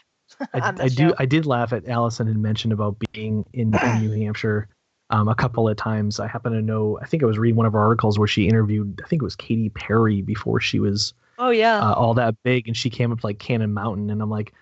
I, 0.53 0.73
I 0.79 0.87
do. 0.87 1.13
I 1.19 1.25
did 1.25 1.45
laugh 1.45 1.73
at 1.73 1.87
Allison 1.87 2.27
had 2.27 2.37
mentioned 2.37 2.73
about 2.73 2.97
being 3.13 3.45
in, 3.53 3.73
in 3.75 3.99
New 4.01 4.11
Hampshire 4.25 4.67
um, 5.09 5.27
a 5.27 5.35
couple 5.35 5.67
of 5.67 5.77
times. 5.77 6.19
I 6.19 6.27
happen 6.27 6.51
to 6.53 6.61
know 6.61 6.97
I 7.01 7.05
think 7.05 7.23
I 7.23 7.25
was 7.25 7.37
reading 7.37 7.55
one 7.57 7.65
of 7.65 7.73
her 7.73 7.79
articles 7.79 8.17
where 8.17 8.27
she 8.27 8.47
interviewed 8.47 9.01
I 9.03 9.07
think 9.07 9.21
it 9.21 9.25
was 9.25 9.35
Katy 9.35 9.69
Perry 9.69 10.21
before 10.21 10.59
she 10.59 10.79
was 10.79 11.13
Oh 11.39 11.49
yeah. 11.49 11.79
uh, 11.79 11.93
all 11.93 12.13
that 12.15 12.35
big 12.43 12.67
and 12.67 12.77
she 12.77 12.89
came 12.89 13.11
up 13.11 13.23
like 13.23 13.39
Cannon 13.39 13.73
Mountain 13.73 14.09
and 14.09 14.21
I'm 14.21 14.29
like 14.29 14.53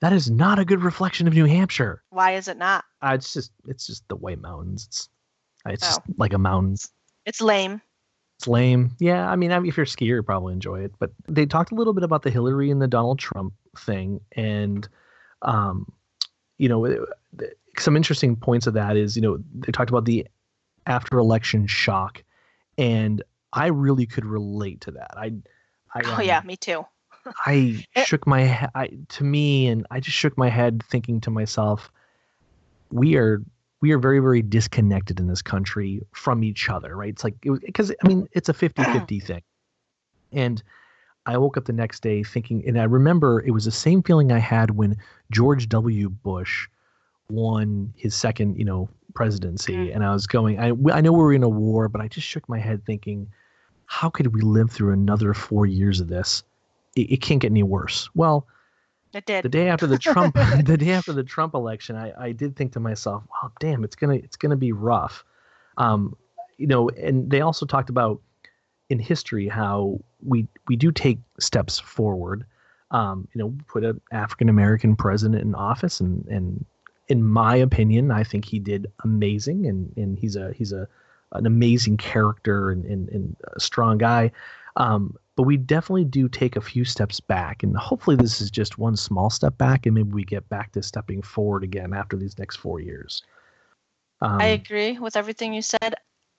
that 0.00 0.12
is 0.12 0.30
not 0.30 0.58
a 0.60 0.64
good 0.64 0.82
reflection 0.82 1.26
of 1.26 1.34
New 1.34 1.44
Hampshire. 1.46 2.02
Why 2.10 2.34
is 2.36 2.46
it 2.46 2.56
not? 2.56 2.84
Uh, 3.02 3.12
it's 3.14 3.32
just 3.34 3.50
it's 3.66 3.86
just 3.86 4.06
the 4.08 4.16
White 4.16 4.40
Mountains. 4.40 4.86
It's 4.86 5.08
it's 5.66 5.82
just 5.82 6.00
Oh. 6.08 6.14
like 6.18 6.32
a 6.32 6.38
mountains. 6.38 6.90
It's 7.26 7.40
lame. 7.40 7.82
It's 8.38 8.46
lame. 8.46 8.92
Yeah, 9.00 9.28
I 9.28 9.34
mean, 9.34 9.50
I 9.50 9.58
mean, 9.58 9.68
if 9.68 9.76
you're 9.76 9.82
a 9.82 9.86
skier, 9.86 10.06
you 10.06 10.22
probably 10.22 10.52
enjoy 10.52 10.82
it. 10.84 10.92
But 11.00 11.10
they 11.26 11.44
talked 11.44 11.72
a 11.72 11.74
little 11.74 11.92
bit 11.92 12.04
about 12.04 12.22
the 12.22 12.30
Hillary 12.30 12.70
and 12.70 12.80
the 12.80 12.86
Donald 12.86 13.18
Trump 13.18 13.52
thing, 13.76 14.20
and 14.36 14.88
um, 15.42 15.86
you 16.58 16.68
know, 16.68 17.06
some 17.78 17.96
interesting 17.96 18.36
points 18.36 18.66
of 18.66 18.74
that 18.74 18.96
is, 18.96 19.16
you 19.16 19.22
know, 19.22 19.38
they 19.54 19.72
talked 19.72 19.90
about 19.90 20.04
the 20.04 20.26
after 20.86 21.18
election 21.18 21.66
shock, 21.66 22.22
and 22.76 23.22
I 23.52 23.66
really 23.66 24.06
could 24.06 24.24
relate 24.24 24.80
to 24.82 24.90
that. 24.92 25.14
I, 25.16 25.32
I 25.94 26.02
Oh 26.04 26.14
um, 26.14 26.22
yeah, 26.22 26.40
me 26.44 26.56
too. 26.56 26.84
I 27.46 27.84
Eh. 27.94 28.04
shook 28.04 28.26
my 28.26 28.40
head 28.40 28.70
I, 28.74 28.90
to 29.10 29.24
me, 29.24 29.68
and 29.68 29.86
I 29.90 30.00
just 30.00 30.16
shook 30.16 30.36
my 30.38 30.48
head, 30.48 30.82
thinking 30.90 31.20
to 31.22 31.30
myself, 31.30 31.90
we 32.90 33.16
are 33.16 33.42
we 33.80 33.92
are 33.92 33.98
very 33.98 34.18
very 34.18 34.42
disconnected 34.42 35.20
in 35.20 35.28
this 35.28 35.42
country 35.42 36.02
from 36.12 36.42
each 36.42 36.68
other, 36.68 36.96
right? 36.96 37.10
It's 37.10 37.24
like 37.24 37.36
because 37.40 37.92
I 38.02 38.08
mean 38.08 38.28
it's 38.32 38.48
a 38.48 38.54
50-50 38.54 39.22
thing, 39.22 39.42
and 40.32 40.62
I 41.26 41.36
woke 41.36 41.56
up 41.56 41.66
the 41.66 41.72
next 41.72 42.00
day 42.02 42.22
thinking, 42.22 42.64
and 42.66 42.80
I 42.80 42.84
remember 42.84 43.40
it 43.44 43.50
was 43.50 43.64
the 43.64 43.70
same 43.70 44.02
feeling 44.02 44.32
I 44.32 44.38
had 44.38 44.70
when 44.72 44.96
George 45.30 45.68
W. 45.68 46.08
Bush 46.08 46.68
won 47.30 47.92
his 47.96 48.14
second, 48.14 48.56
you 48.56 48.64
know, 48.64 48.88
presidency, 49.14 49.74
Mm. 49.88 49.94
and 49.96 50.04
I 50.04 50.12
was 50.12 50.26
going, 50.26 50.58
I 50.58 50.68
I 50.92 51.00
know 51.00 51.12
we 51.12 51.18
were 51.18 51.34
in 51.34 51.42
a 51.42 51.48
war, 51.48 51.88
but 51.88 52.00
I 52.00 52.08
just 52.08 52.26
shook 52.26 52.48
my 52.48 52.58
head 52.58 52.84
thinking, 52.86 53.28
how 53.86 54.08
could 54.08 54.28
we 54.34 54.40
live 54.40 54.70
through 54.70 54.92
another 54.92 55.34
four 55.34 55.66
years 55.66 56.00
of 56.00 56.08
this? 56.08 56.42
It, 56.96 57.12
it 57.12 57.16
can't 57.20 57.40
get 57.40 57.50
any 57.50 57.62
worse. 57.62 58.08
Well, 58.14 58.46
It 59.12 59.26
did. 59.26 59.44
the 59.44 59.48
day 59.48 59.68
after 59.68 59.86
the 59.86 59.98
Trump 59.98 60.34
the 60.64 60.76
day 60.78 60.90
after 60.92 61.12
the 61.12 61.24
Trump 61.24 61.54
election, 61.54 61.96
I, 61.96 62.12
I 62.18 62.32
did 62.32 62.56
think 62.56 62.72
to 62.72 62.80
myself, 62.80 63.24
"Wow, 63.30 63.52
damn, 63.60 63.84
it's 63.84 63.96
gonna 63.96 64.14
it's 64.14 64.36
gonna 64.36 64.56
be 64.56 64.72
rough." 64.72 65.24
Um, 65.76 66.16
you 66.56 66.66
know, 66.66 66.88
and 66.90 67.28
they 67.30 67.40
also 67.42 67.66
talked 67.66 67.90
about 67.90 68.20
in 68.90 68.98
history 68.98 69.48
how 69.48 70.00
we 70.24 70.46
we 70.66 70.76
do 70.76 70.90
take 70.92 71.18
steps 71.38 71.78
forward. 71.78 72.44
Um, 72.90 73.28
you 73.34 73.38
know, 73.38 73.54
put 73.66 73.84
an 73.84 74.00
African 74.12 74.48
American 74.48 74.96
president 74.96 75.42
in 75.42 75.54
office, 75.54 76.00
and 76.00 76.26
and 76.28 76.64
in 77.08 77.22
my 77.22 77.56
opinion, 77.56 78.10
I 78.10 78.24
think 78.24 78.44
he 78.44 78.58
did 78.58 78.90
amazing, 79.04 79.66
and 79.66 79.92
and 79.96 80.18
he's 80.18 80.36
a 80.36 80.52
he's 80.52 80.72
a 80.72 80.88
an 81.32 81.46
amazing 81.46 81.98
character 81.98 82.70
and 82.70 82.84
and, 82.86 83.08
and 83.10 83.36
a 83.54 83.60
strong 83.60 83.98
guy. 83.98 84.30
Um, 84.76 85.16
but 85.36 85.42
we 85.42 85.56
definitely 85.56 86.04
do 86.04 86.28
take 86.28 86.56
a 86.56 86.60
few 86.60 86.84
steps 86.84 87.20
back, 87.20 87.62
and 87.62 87.76
hopefully 87.76 88.16
this 88.16 88.40
is 88.40 88.50
just 88.50 88.78
one 88.78 88.96
small 88.96 89.30
step 89.30 89.56
back, 89.58 89.86
and 89.86 89.94
maybe 89.94 90.10
we 90.10 90.24
get 90.24 90.48
back 90.48 90.72
to 90.72 90.82
stepping 90.82 91.22
forward 91.22 91.62
again 91.62 91.92
after 91.92 92.16
these 92.16 92.38
next 92.38 92.56
four 92.56 92.80
years. 92.80 93.22
Um, 94.20 94.40
I 94.40 94.46
agree 94.46 94.98
with 94.98 95.16
everything 95.16 95.54
you 95.54 95.62
said. 95.62 95.94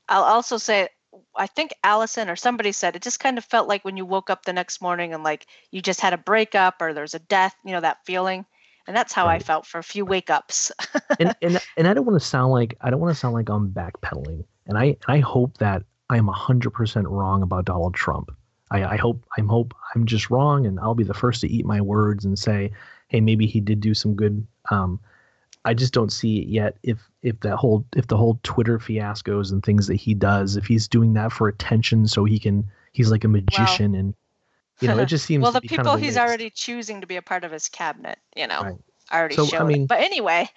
I'll 0.09 0.23
also 0.23 0.57
say, 0.57 0.89
I 1.39 1.47
think 1.47 1.73
Allison 1.83 2.29
or 2.29 2.35
somebody 2.35 2.71
said 2.73 2.95
it 2.95 3.01
just 3.01 3.19
kind 3.19 3.37
of 3.37 3.45
felt 3.45 3.67
like 3.67 3.85
when 3.85 3.97
you 3.97 4.05
woke 4.05 4.29
up 4.29 4.43
the 4.43 4.53
next 4.53 4.81
morning 4.81 5.13
and 5.13 5.23
like 5.23 5.47
you 5.71 5.81
just 5.81 6.01
had 6.01 6.13
a 6.13 6.17
breakup 6.17 6.81
or 6.81 6.93
there's 6.93 7.15
a 7.15 7.19
death, 7.19 7.55
you 7.63 7.71
know, 7.71 7.81
that 7.81 8.05
feeling. 8.05 8.45
And 8.87 8.95
that's 8.95 9.13
how 9.13 9.27
I 9.27 9.39
felt 9.39 9.65
for 9.65 9.77
a 9.77 9.83
few 9.83 10.03
wake 10.03 10.29
ups. 10.29 10.71
and 11.19 11.35
and 11.41 11.59
and 11.77 11.87
I 11.87 11.93
don't 11.93 12.05
want 12.05 12.19
to 12.19 12.25
sound 12.25 12.51
like 12.51 12.75
I 12.81 12.89
don't 12.89 12.99
want 12.99 13.13
to 13.13 13.19
sound 13.19 13.35
like 13.35 13.49
I'm 13.49 13.69
backpedaling, 13.69 14.43
and 14.65 14.77
I 14.77 14.97
I 15.07 15.19
hope 15.19 15.59
that 15.59 15.83
I 16.09 16.17
am 16.17 16.27
hundred 16.27 16.71
percent 16.71 17.07
wrong 17.07 17.43
about 17.43 17.65
Donald 17.65 17.93
Trump. 17.93 18.31
I, 18.71 18.83
I 18.83 18.97
hope 18.97 19.23
I'm 19.37 19.47
hope 19.47 19.75
I'm 19.93 20.05
just 20.05 20.29
wrong, 20.31 20.65
and 20.65 20.79
I'll 20.79 20.95
be 20.95 21.03
the 21.03 21.13
first 21.13 21.41
to 21.41 21.47
eat 21.47 21.65
my 21.65 21.81
words 21.81 22.25
and 22.25 22.37
say, 22.37 22.71
hey, 23.09 23.21
maybe 23.21 23.45
he 23.45 23.59
did 23.59 23.79
do 23.79 23.93
some 23.93 24.15
good. 24.15 24.45
Um, 24.71 24.99
I 25.65 25.73
just 25.73 25.93
don't 25.93 26.11
see 26.11 26.39
it 26.39 26.47
yet. 26.47 26.77
If 26.83 26.99
if 27.21 27.39
that 27.41 27.57
whole 27.57 27.85
if 27.95 28.07
the 28.07 28.17
whole 28.17 28.39
Twitter 28.43 28.79
fiascos 28.79 29.51
and 29.51 29.63
things 29.63 29.87
that 29.87 29.95
he 29.95 30.13
does, 30.13 30.55
if 30.55 30.65
he's 30.65 30.87
doing 30.87 31.13
that 31.13 31.31
for 31.31 31.47
attention, 31.47 32.07
so 32.07 32.23
he 32.23 32.39
can 32.39 32.65
he's 32.93 33.11
like 33.11 33.23
a 33.23 33.27
magician 33.27 33.93
and 33.95 34.13
you 34.79 34.87
know 34.87 34.97
it 34.97 35.05
just 35.05 35.25
seems 35.27 35.43
well 35.43 35.51
the 35.51 35.61
be 35.61 35.67
kind 35.67 35.79
people 35.79 35.93
of 35.93 35.99
he's 35.99 36.17
already 36.17 36.49
choosing 36.49 37.01
to 37.01 37.07
be 37.07 37.17
a 37.17 37.21
part 37.21 37.43
of 37.43 37.51
his 37.51 37.67
cabinet 37.69 38.17
you 38.35 38.47
know 38.47 38.61
Right. 38.63 38.75
already 39.13 39.35
So, 39.35 39.47
I 39.57 39.63
mean- 39.63 39.83
it. 39.83 39.87
but 39.89 39.99
anyway 39.99 40.47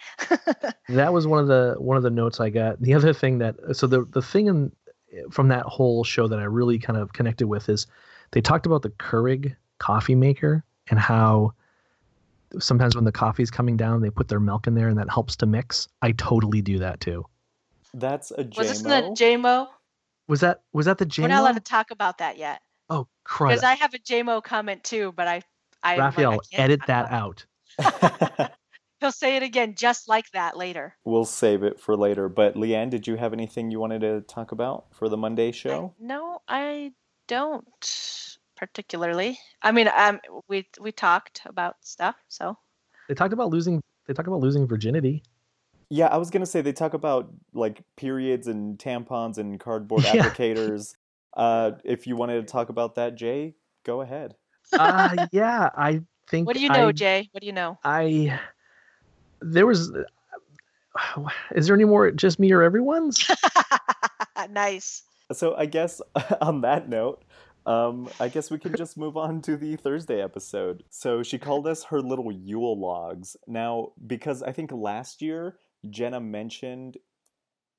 that 0.88 1.12
was 1.12 1.26
one 1.26 1.40
of 1.40 1.48
the 1.48 1.74
one 1.78 1.96
of 1.96 2.02
the 2.02 2.10
notes 2.10 2.40
I 2.40 2.50
got. 2.50 2.80
The 2.80 2.94
other 2.94 3.12
thing 3.12 3.38
that 3.38 3.56
so 3.72 3.86
the 3.86 4.04
the 4.04 4.22
thing 4.22 4.46
in, 4.46 4.72
from 5.30 5.48
that 5.48 5.64
whole 5.66 6.04
show 6.04 6.28
that 6.28 6.38
I 6.38 6.44
really 6.44 6.78
kind 6.78 6.98
of 6.98 7.12
connected 7.12 7.46
with 7.48 7.68
is 7.68 7.86
they 8.30 8.40
talked 8.40 8.66
about 8.66 8.82
the 8.82 8.90
Keurig 8.90 9.54
coffee 9.78 10.14
maker 10.14 10.64
and 10.88 10.98
how 10.98 11.52
sometimes 12.58 12.94
when 12.94 13.04
the 13.04 13.12
coffee's 13.12 13.50
coming 13.50 13.76
down 13.76 14.00
they 14.02 14.10
put 14.10 14.28
their 14.28 14.40
milk 14.40 14.66
in 14.66 14.74
there 14.74 14.88
and 14.88 14.98
that 14.98 15.10
helps 15.10 15.36
to 15.36 15.46
mix. 15.46 15.88
I 16.02 16.12
totally 16.12 16.62
do 16.62 16.78
that 16.78 17.00
too. 17.00 17.24
That's 17.94 18.30
a 18.32 18.48
was 18.56 18.68
this 18.68 18.82
the 18.82 18.88
JMO. 18.88 19.16
JMO? 19.16 19.66
Was 20.28 20.40
that 20.40 20.62
was 20.72 20.86
that 20.86 20.98
the 20.98 21.06
JMO? 21.06 21.22
We're 21.22 21.28
not 21.28 21.40
allowed 21.40 21.54
to 21.54 21.60
talk 21.60 21.90
about 21.90 22.18
that 22.18 22.38
yet 22.38 22.60
Oh 22.90 23.06
crud! 23.26 23.48
because 23.50 23.64
I 23.64 23.74
have 23.74 23.94
a 23.94 23.98
JMO 23.98 24.42
comment 24.42 24.82
too, 24.84 25.12
but 25.16 25.28
I 25.28 25.42
I 25.82 25.98
Raphael, 25.98 26.30
like, 26.32 26.40
I 26.52 26.56
can't 26.56 26.62
edit 26.70 26.80
that 26.86 27.10
out. 27.10 27.44
He'll 29.00 29.10
say 29.10 29.34
it 29.36 29.42
again 29.42 29.74
just 29.76 30.08
like 30.08 30.30
that 30.32 30.56
later. 30.56 30.94
we'll 31.04 31.24
save 31.24 31.64
it 31.64 31.80
for 31.80 31.96
later. 31.96 32.28
But 32.28 32.54
Leeann, 32.54 32.88
did 32.88 33.08
you 33.08 33.16
have 33.16 33.32
anything 33.32 33.70
you 33.72 33.80
wanted 33.80 34.02
to 34.02 34.20
talk 34.22 34.52
about 34.52 34.86
for 34.94 35.08
the 35.08 35.16
Monday 35.16 35.48
I- 35.48 35.52
show? 35.52 35.94
no, 35.98 36.40
I 36.46 36.92
don't 37.26 38.31
particularly. 38.62 39.40
I 39.60 39.72
mean, 39.72 39.90
um, 39.96 40.20
we 40.46 40.68
we 40.80 40.92
talked 40.92 41.42
about 41.46 41.74
stuff, 41.80 42.14
so 42.28 42.56
They 43.08 43.14
talked 43.14 43.32
about 43.32 43.50
losing. 43.50 43.82
They 44.06 44.14
talked 44.14 44.28
about 44.28 44.38
losing 44.38 44.68
virginity. 44.68 45.24
Yeah, 45.90 46.06
I 46.06 46.16
was 46.16 46.30
gonna 46.30 46.46
say 46.46 46.60
they 46.60 46.72
talk 46.72 46.94
about 46.94 47.28
like 47.52 47.82
periods 47.96 48.46
and 48.46 48.78
tampons 48.78 49.38
and 49.38 49.58
cardboard 49.58 50.04
Yeah. 50.04 50.14
applicators. 50.14 50.94
Uh, 51.36 51.72
if 51.84 52.06
you 52.06 52.14
wanted 52.14 52.46
to 52.46 52.52
talk 52.52 52.68
about 52.68 52.94
that, 52.94 53.16
Jay, 53.16 53.56
go 53.82 54.00
ahead. 54.00 54.36
Uh, 54.72 55.26
yeah, 55.32 55.68
I 55.76 56.02
think. 56.28 56.46
what 56.46 56.54
do 56.54 56.62
you 56.62 56.68
know, 56.68 56.88
I, 56.88 56.92
Jay? 56.92 57.28
What 57.32 57.40
do 57.40 57.46
you 57.48 57.52
know? 57.52 57.80
I 57.82 58.38
there 59.40 59.66
was. 59.66 59.90
Is 61.56 61.66
there 61.66 61.74
any 61.74 61.84
more? 61.84 62.12
Just 62.12 62.38
me 62.38 62.52
or 62.52 62.62
everyone's? 62.62 63.28
nice. 64.50 65.02
So 65.32 65.56
I 65.56 65.66
guess 65.66 66.00
on 66.40 66.60
that 66.60 66.88
note, 66.88 67.24
um, 67.66 68.08
I 68.18 68.28
guess 68.28 68.50
we 68.50 68.58
can 68.58 68.76
just 68.76 68.96
move 68.96 69.16
on 69.16 69.40
to 69.42 69.56
the 69.56 69.76
Thursday 69.76 70.22
episode. 70.22 70.84
So 70.90 71.22
she 71.22 71.38
called 71.38 71.66
us 71.66 71.84
her 71.84 72.00
little 72.00 72.32
Yule 72.32 72.78
logs. 72.78 73.36
Now, 73.46 73.92
because 74.06 74.42
I 74.42 74.52
think 74.52 74.72
last 74.72 75.22
year 75.22 75.56
Jenna 75.88 76.20
mentioned 76.20 76.96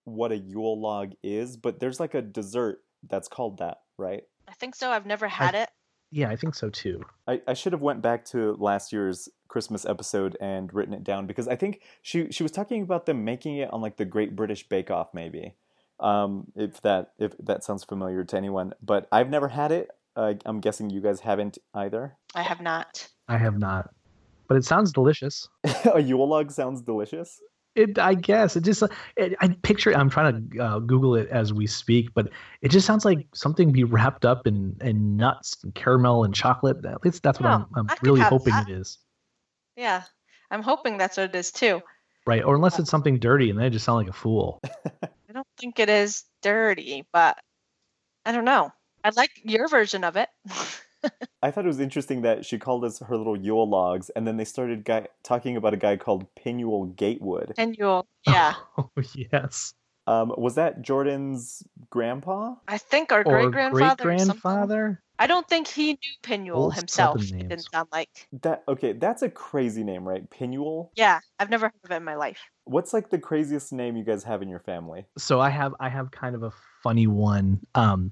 what 0.06 0.32
a 0.32 0.38
Yule 0.38 0.80
log 0.80 1.14
is, 1.24 1.58
but 1.58 1.80
there's 1.80 2.00
like 2.00 2.14
a 2.14 2.22
dessert 2.22 2.80
that's 3.10 3.28
called 3.28 3.60
that, 3.60 3.78
right? 3.98 4.24
I 4.48 4.54
think 4.54 4.76
so. 4.76 4.90
I've 4.90 5.06
never 5.06 5.28
had 5.28 5.56
it. 5.56 5.70
Yeah, 6.12 6.30
I 6.30 6.36
think 6.36 6.54
so 6.54 6.70
too. 6.70 7.04
I, 7.28 7.42
I 7.48 7.54
should 7.56 7.74
have 7.74 7.82
went 7.82 8.04
back 8.04 8.24
to 8.26 8.56
last 8.60 8.94
year's 8.94 9.30
Christmas 9.48 9.84
episode 9.86 10.38
and 10.40 10.72
written 10.74 10.94
it 10.94 11.04
down 11.04 11.26
because 11.26 11.48
I 11.48 11.56
think 11.56 11.82
she 12.04 12.32
she 12.32 12.44
was 12.44 12.52
talking 12.52 12.84
about 12.84 13.08
them 13.08 13.26
making 13.26 13.58
it 13.58 13.74
on 13.74 13.82
like 13.82 13.98
the 13.98 14.06
Great 14.06 14.36
British 14.36 14.68
Bake 14.70 14.92
Off 14.92 15.14
maybe. 15.14 15.56
Um, 16.04 16.48
if 16.56 16.82
that 16.82 17.14
if 17.18 17.32
that 17.40 17.64
sounds 17.64 17.84
familiar 17.86 18.24
to 18.26 18.38
anyone, 18.38 18.74
but 18.84 19.08
I've 19.12 19.30
never 19.30 19.48
had 19.48 19.72
it. 19.72 19.90
Uh, 20.16 20.34
I'm 20.46 20.60
guessing 20.60 20.90
you 20.90 21.02
guys 21.02 21.22
haven't 21.22 21.58
either. 21.74 22.18
I 22.36 22.44
have 22.44 22.62
not. 22.62 23.08
I 23.30 23.38
have 23.38 23.58
not, 23.58 23.90
but 24.48 24.58
it 24.58 24.66
sounds 24.66 24.92
delicious. 24.92 25.48
a 25.94 26.02
Yule 26.02 26.28
log 26.28 26.52
sounds 26.52 26.82
delicious. 26.82 27.40
It, 27.76 27.98
I 27.98 28.14
guess 28.14 28.56
it 28.56 28.64
just. 28.66 28.84
It, 29.18 29.34
I 29.40 29.48
picture. 29.64 29.92
it- 29.92 29.98
I'm 29.98 30.10
trying 30.10 30.50
to 30.52 30.60
uh, 30.60 30.80
Google 30.80 31.16
it 31.16 31.30
as 31.30 31.54
we 31.54 31.66
speak, 31.66 32.14
but 32.14 32.30
it 32.62 32.70
just 32.70 32.86
sounds 32.86 33.06
like 33.06 33.26
something 33.34 33.72
be 33.72 33.84
wrapped 33.86 34.26
up 34.26 34.46
in, 34.46 34.76
in 34.82 35.16
nuts 35.16 35.58
and 35.64 35.74
caramel 35.74 36.26
and 36.26 36.36
chocolate. 36.36 36.86
At 36.86 37.04
least 37.04 37.24
that's 37.24 37.40
what 37.40 37.50
Oh, 37.50 37.66
I'm, 37.76 37.88
I'm 37.90 37.98
really 38.04 38.22
hoping 38.22 38.54
that. 38.54 38.70
it 38.70 38.74
is. 38.74 39.00
Yeah, 39.78 40.04
I'm 40.52 40.62
hoping 40.62 40.98
that's 41.00 41.18
what 41.18 41.30
it 41.30 41.36
is 41.36 41.52
too. 41.52 41.82
Right, 42.26 42.44
or 42.44 42.56
unless 42.56 42.80
it's 42.80 42.90
something 42.90 43.20
dirty, 43.20 43.50
and 43.50 43.60
then 43.60 43.66
I 43.66 43.70
just 43.70 43.86
sound 43.86 43.98
like 43.98 44.08
a 44.08 44.18
fool. 44.18 44.62
I 45.04 45.34
don't 45.34 45.48
think 45.58 45.80
it 45.80 45.90
is 45.90 46.24
dirty, 46.42 47.06
but 47.12 47.38
I 48.26 48.32
don't 48.32 48.46
know. 48.46 48.72
I 49.04 49.12
like 49.16 49.32
your 49.44 49.68
version 49.68 50.04
of 50.04 50.16
it. 50.16 50.30
I 51.42 51.52
thought 51.52 51.66
it 51.66 51.68
was 51.68 51.82
interesting 51.82 52.22
that 52.22 52.46
she 52.46 52.58
called 52.58 52.86
us 52.86 53.00
her 53.00 53.18
little 53.18 53.38
Yule 53.38 53.68
logs, 53.70 54.10
and 54.12 54.26
then 54.26 54.38
they 54.38 54.46
started 54.46 54.86
guy, 54.86 55.08
talking 55.24 55.58
about 55.58 55.74
a 55.74 55.78
guy 55.78 55.98
called 55.98 56.26
Pinuel 56.36 56.96
Gatewood. 56.96 57.54
and 57.58 57.76
you'll, 57.78 58.08
yeah. 58.26 58.54
Oh 58.78 58.90
yes. 59.14 59.74
Um, 60.08 60.34
was 60.38 60.56
that 60.56 60.82
Jordan's 60.82 61.64
grandpa? 61.90 62.56
I 62.68 62.78
think 62.78 63.12
our 63.12 63.24
great 63.24 63.52
grandfather. 63.52 64.04
great 64.04 64.18
grandfather. 64.18 65.03
I 65.20 65.28
don't 65.28 65.48
think 65.48 65.68
he 65.68 65.94
knew 65.94 65.98
Pinuel 66.24 66.56
Old 66.56 66.74
himself. 66.74 67.22
It 67.22 67.50
didn't 67.50 67.66
sound 67.72 67.88
like. 67.92 68.28
That 68.42 68.64
okay? 68.68 68.94
That's 68.94 69.22
a 69.22 69.30
crazy 69.30 69.84
name, 69.84 70.08
right? 70.08 70.28
Pinuel. 70.30 70.90
Yeah, 70.96 71.20
I've 71.40 71.50
never 71.50 71.68
heard 71.68 71.74
of 71.84 71.92
it 71.92 71.96
in 71.96 72.04
my 72.04 72.16
life. 72.16 72.40
What's 72.66 72.94
like 72.94 73.10
the 73.10 73.20
craziest 73.20 73.72
name 73.72 73.96
you 73.96 74.04
guys 74.04 74.24
have 74.24 74.42
in 74.42 74.50
your 74.50 74.60
family? 74.60 75.06
so 75.18 75.40
I 75.40 75.50
have 75.50 75.76
I 75.80 75.90
have 75.90 76.12
kind 76.12 76.36
of 76.36 76.44
a 76.44 76.52
funny 76.82 77.08
one. 77.08 77.60
Um, 77.76 78.12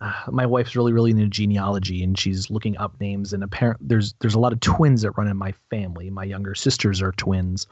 uh, 0.00 0.12
my 0.30 0.44
wife's 0.44 0.74
really 0.74 0.92
really 0.92 1.12
into 1.12 1.28
genealogy, 1.28 2.02
and 2.02 2.18
she's 2.18 2.50
looking 2.50 2.76
up 2.78 3.00
names. 3.00 3.32
And 3.32 3.44
apparent 3.44 3.88
there's 3.88 4.14
there's 4.20 4.34
a 4.34 4.40
lot 4.40 4.52
of 4.52 4.60
twins 4.60 5.02
that 5.02 5.12
run 5.12 5.28
in 5.28 5.36
my 5.36 5.54
family. 5.70 6.10
My 6.10 6.24
younger 6.24 6.54
sisters 6.54 7.00
are 7.00 7.12
twins. 7.12 7.66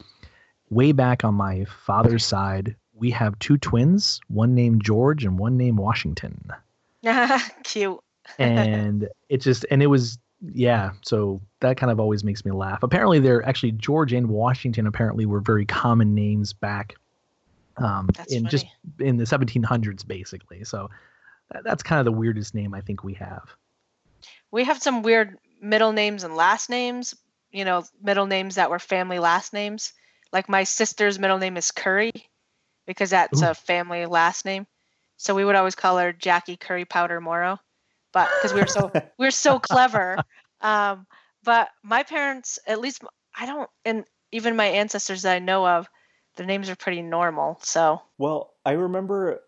Way 0.71 0.93
back 0.93 1.25
on 1.25 1.35
my 1.35 1.65
father's 1.65 2.25
side, 2.25 2.77
we 2.95 3.11
have 3.11 3.37
two 3.41 3.59
twins, 3.59 4.21
one 4.29 4.55
named 4.55 4.85
George 4.85 5.25
and 5.25 5.37
one 5.37 5.57
named 5.57 5.79
Washington. 5.79 6.53
Cute. 7.65 7.99
and 8.39 9.09
it 9.29 9.39
just 9.39 9.67
and 9.71 9.83
it 9.83 9.87
was 9.87 10.19
yeah 10.53 10.93
so 11.03 11.41
that 11.61 11.77
kind 11.77 11.93
of 11.93 12.01
always 12.01 12.25
makes 12.25 12.45
me 12.45 12.51
laugh 12.51 12.83
apparently 12.83 13.19
they're 13.19 13.47
actually 13.47 13.73
george 13.73 14.13
and 14.13 14.29
washington 14.29 14.87
apparently 14.87 15.27
were 15.27 15.41
very 15.41 15.67
common 15.67 16.15
names 16.15 16.53
back 16.53 16.95
um 17.77 18.09
That's 18.17 18.33
in 18.33 18.47
just 18.47 18.67
in 18.99 19.17
the 19.19 19.25
1700s 19.25 20.07
basically 20.07 20.65
so 20.65 20.89
that, 21.51 21.65
that's 21.65 21.83
kind 21.83 21.99
of 21.99 22.07
the 22.07 22.13
weirdest 22.13 22.55
name 22.55 22.73
i 22.75 22.81
think 22.81 23.05
we 23.05 23.15
have 23.15 23.55
We 24.51 24.65
have 24.65 24.83
some 24.83 25.03
weird 25.03 25.39
middle 25.61 25.93
names 25.93 26.25
and 26.25 26.35
last 26.37 26.71
names. 26.71 27.15
You 27.53 27.65
know, 27.65 27.85
middle 28.03 28.27
names 28.27 28.55
that 28.57 28.71
were 28.71 28.79
family 28.79 29.19
last 29.19 29.53
names. 29.53 29.93
Like 30.33 30.49
my 30.49 30.65
sister's 30.65 31.19
middle 31.19 31.39
name 31.39 31.57
is 31.57 31.71
Curry, 31.71 32.13
because 32.87 33.11
that's 33.11 33.43
Ooh. 33.43 33.47
a 33.47 33.55
family 33.55 34.07
last 34.07 34.45
name. 34.45 34.67
So 35.17 35.35
we 35.35 35.45
would 35.45 35.57
always 35.57 35.75
call 35.75 35.99
her 35.99 36.13
Jackie 36.13 36.57
Curry 36.57 36.85
Powder 36.85 37.21
Morrow, 37.21 37.59
but 38.13 38.29
because 38.39 38.53
we 38.55 38.61
were 38.61 38.67
so 38.67 38.91
we 39.19 39.27
we're 39.27 39.31
so 39.31 39.59
clever. 39.59 40.19
Um, 40.61 41.07
but 41.43 41.71
my 41.83 42.03
parents, 42.03 42.59
at 42.67 42.81
least 42.81 43.03
I 43.37 43.47
don't, 43.47 43.71
and 43.85 44.05
even 44.33 44.57
my 44.57 44.67
ancestors 44.67 45.23
that 45.23 45.35
I 45.35 45.39
know 45.39 45.67
of, 45.67 45.89
their 46.37 46.47
names 46.47 46.69
are 46.69 46.77
pretty 46.77 47.03
normal. 47.03 47.59
So 47.63 48.03
Well, 48.19 48.55
I 48.65 48.73
remember 48.73 49.41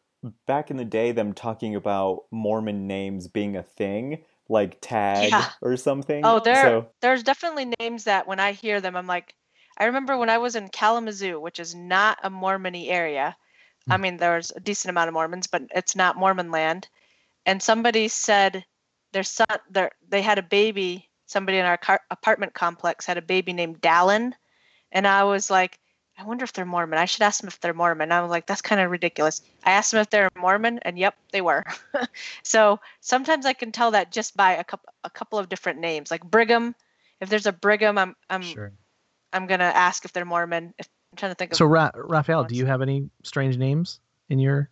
back 0.47 0.71
in 0.71 0.77
the 0.77 0.85
day 0.85 1.13
them 1.13 1.33
talking 1.33 1.75
about 1.75 2.25
Mormon 2.31 2.87
names 2.87 3.29
being 3.29 3.57
a 3.57 3.63
thing, 3.63 4.25
like 4.49 4.79
Tag 4.81 5.31
Yeah. 5.31 5.51
or 5.61 5.77
something. 5.77 6.25
Oh, 6.25 6.41
there, 6.41 6.63
So, 6.63 6.89
there's 7.01 7.23
definitely 7.23 7.73
names 7.81 8.05
that 8.05 8.27
when 8.27 8.41
I 8.41 8.53
hear 8.53 8.81
them, 8.81 8.97
I'm 8.97 9.07
like, 9.07 9.35
I 9.79 9.87
remember 9.87 10.17
when 10.17 10.31
I 10.31 10.39
was 10.39 10.55
in 10.55 10.69
Kalamazoo, 10.69 11.41
which 11.41 11.59
is 11.59 11.75
not 11.75 12.19
a 12.23 12.31
Mormony 12.31 12.89
area. 12.89 13.37
I 13.91 13.97
mean, 13.97 14.17
there's 14.17 14.53
a 14.53 14.61
decent 14.61 14.91
amount 14.91 15.09
of 15.09 15.15
Mormons, 15.15 15.47
but 15.49 15.63
it's 15.75 15.97
not 15.97 16.17
Mormon 16.17 16.51
land. 16.51 16.89
And 17.47 17.63
somebody 17.63 18.09
said 18.09 18.65
their 19.13 19.23
son, 19.23 19.47
their 19.71 19.91
they 20.09 20.23
had 20.23 20.39
a 20.39 20.43
baby. 20.43 21.09
Somebody 21.27 21.59
in 21.59 21.65
our 21.65 21.79
car, 21.79 22.01
apartment 22.11 22.53
complex 22.53 23.07
had 23.07 23.17
a 23.17 23.23
baby 23.23 23.53
named 23.53 23.81
Dallin, 23.81 24.33
and 24.91 25.07
I 25.07 25.25
was 25.25 25.51
like, 25.51 25.79
I 26.19 26.25
wonder 26.25 26.45
if 26.45 26.53
they're 26.53 26.67
Mormon. 26.67 26.99
I 26.99 27.07
should 27.07 27.23
ask 27.23 27.41
them 27.41 27.49
if 27.49 27.59
they're 27.61 27.73
Mormon. 27.73 28.13
I 28.13 28.21
was 28.21 28.31
like, 28.31 28.47
that's 28.47 28.61
kind 28.61 28.81
of 28.81 28.91
ridiculous. 28.91 29.41
I 29.65 29.73
asked 29.73 29.93
them 29.93 30.01
if 30.01 30.11
they're 30.11 30.29
Mormon, 30.37 30.79
and 30.81 30.99
yep, 30.99 31.15
they 31.33 31.41
were. 31.41 31.65
so 32.43 32.81
sometimes 33.01 33.47
I 33.47 33.55
can 33.55 33.73
tell 33.73 33.93
that 33.93 34.13
just 34.13 34.37
by 34.37 34.53
a 34.53 34.65
couple 34.65 34.93
a 35.05 35.11
couple 35.11 35.39
of 35.39 35.49
different 35.49 35.81
names, 35.81 36.11
like 36.11 36.23
Brigham. 36.23 36.75
If 37.21 37.29
there's 37.29 37.47
a 37.47 37.53
Brigham, 37.53 37.99
I'm 37.99 38.15
I'm 38.29 38.43
sure 38.43 38.73
I'm 39.33 39.47
gonna 39.47 39.65
ask 39.65 40.05
if 40.05 40.13
they're 40.13 40.25
Mormon. 40.25 40.75
If, 40.79 40.89
I'm 41.13 41.17
trying 41.17 41.33
to 41.33 41.37
think 41.37 41.53
of. 41.53 41.59
so 41.59 41.67
Ra- 41.67 41.91
raphael 41.95 42.45
do 42.45 42.55
you 42.55 42.67
have 42.67 42.81
any 42.81 43.11
strange 43.23 43.59
names 43.59 44.01
in 44.29 44.39
your 44.39 44.71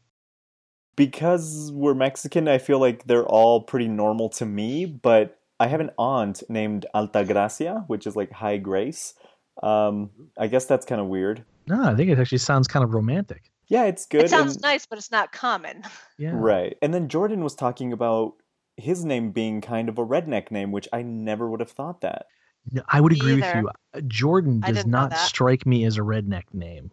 because 0.97 1.71
we're 1.73 1.95
Mexican, 1.95 2.49
I 2.49 2.59
feel 2.59 2.79
like 2.79 3.05
they're 3.05 3.27
all 3.27 3.63
pretty 3.63 3.89
normal 3.89 4.29
to 4.31 4.47
me, 4.47 4.85
but 4.87 5.39
I 5.59 5.67
have 5.69 5.81
an 5.81 5.91
aunt 5.99 6.43
named 6.49 6.87
Altagracia, 6.95 7.85
which 7.89 8.07
is 8.07 8.17
like 8.17 8.33
high 8.33 8.57
grace. 8.59 9.15
Um, 9.63 10.11
I 10.39 10.47
guess 10.47 10.65
that's 10.67 10.87
kind 10.87 11.01
of 11.01 11.09
weird. 11.09 11.45
no 11.67 11.83
i 11.85 11.95
think 11.95 12.09
it 12.11 12.19
actually 12.19 12.39
sounds 12.39 12.67
kind 12.67 12.83
of 12.83 12.95
romantic 12.95 13.51
Yeah, 13.69 13.85
it's 13.85 14.07
good. 14.07 14.23
it 14.23 14.31
sounds 14.31 14.55
and- 14.55 14.63
nice, 14.63 14.87
but 14.87 14.99
it's 14.99 15.11
not 15.11 15.33
common. 15.33 15.83
yeah 16.19 16.33
Right. 16.35 16.77
And 16.83 16.95
then 16.95 17.09
Jordan 17.09 17.45
was 17.45 17.55
talking 17.55 17.93
about 17.93 18.35
his 18.77 19.05
name 19.05 19.33
being 19.33 19.61
kind 19.61 19.89
of 19.91 19.99
a 19.99 20.07
redneck 20.07 20.51
name, 20.51 20.73
which 20.73 20.89
I 20.93 21.03
never 21.03 21.51
would 21.51 21.61
have 21.61 21.71
thought 21.71 22.01
that. 22.01 22.27
No, 22.73 22.83
I 22.89 23.01
would 23.03 23.13
Me 23.13 23.19
agree 23.19 23.35
with 23.37 23.55
you. 23.55 23.69
Uh, 23.95 24.01
Jordan 24.07 24.61
does 24.61 24.77
didn't 24.77 24.91
know 24.91 25.01
not 25.01 25.11
that. 25.11 25.19
strike 25.19 25.67
me 25.67 25.85
as 25.85 25.99
a 25.99 26.03
redneck 26.03 26.45
name. 26.55 26.91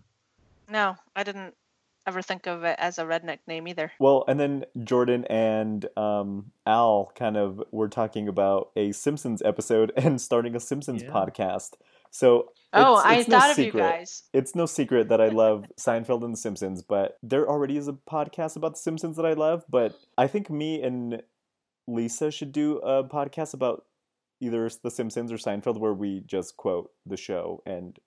No, 0.69 0.95
I 1.15 1.23
didn't 1.23 1.53
ever 2.07 2.21
think 2.21 2.47
of 2.47 2.63
it 2.63 2.75
as 2.79 2.97
a 2.97 3.03
redneck 3.03 3.39
name 3.47 3.67
either. 3.67 3.91
Well, 3.99 4.23
and 4.27 4.39
then 4.39 4.65
Jordan 4.83 5.25
and 5.25 5.85
um, 5.97 6.51
Al 6.65 7.11
kind 7.15 7.37
of 7.37 7.61
were 7.71 7.89
talking 7.89 8.27
about 8.27 8.71
a 8.75 8.91
Simpsons 8.93 9.41
episode 9.45 9.91
and 9.97 10.19
starting 10.19 10.55
a 10.55 10.59
Simpsons 10.59 11.03
Yeah. 11.03 11.09
podcast. 11.11 11.73
So 12.09 12.49
Oh, 12.73 12.99
it's- 12.99 13.05
I 13.05 13.15
it's 13.19 13.27
no 13.29 13.39
thought 13.39 13.51
of 13.51 13.59
you 13.59 13.71
guys. 13.71 14.23
It's 14.33 14.55
no 14.55 14.65
secret 14.65 15.09
that 15.09 15.21
I 15.21 15.27
love 15.29 15.65
Seinfeld 15.79 16.23
and 16.23 16.33
The 16.33 16.37
Simpsons, 16.37 16.81
but 16.81 17.17
there 17.21 17.47
already 17.49 17.77
is 17.77 17.87
a 17.87 17.93
podcast 17.93 18.55
about 18.55 18.73
The 18.73 18.79
Simpsons 18.81 19.15
that 19.17 19.25
I 19.25 19.33
love. 19.33 19.63
But 19.69 19.95
I 20.17 20.27
think 20.27 20.49
me 20.49 20.81
and 20.81 21.21
Lisa 21.87 22.31
should 22.31 22.51
do 22.51 22.77
a 22.79 23.03
podcast 23.03 23.53
about 23.53 23.85
either 24.41 24.69
The 24.83 24.91
Simpsons 24.91 25.31
or 25.31 25.37
Seinfeld 25.37 25.79
where 25.79 25.93
we 25.93 26.21
just 26.25 26.57
quote 26.57 26.91
the 27.05 27.17
show 27.17 27.61
and 27.65 27.97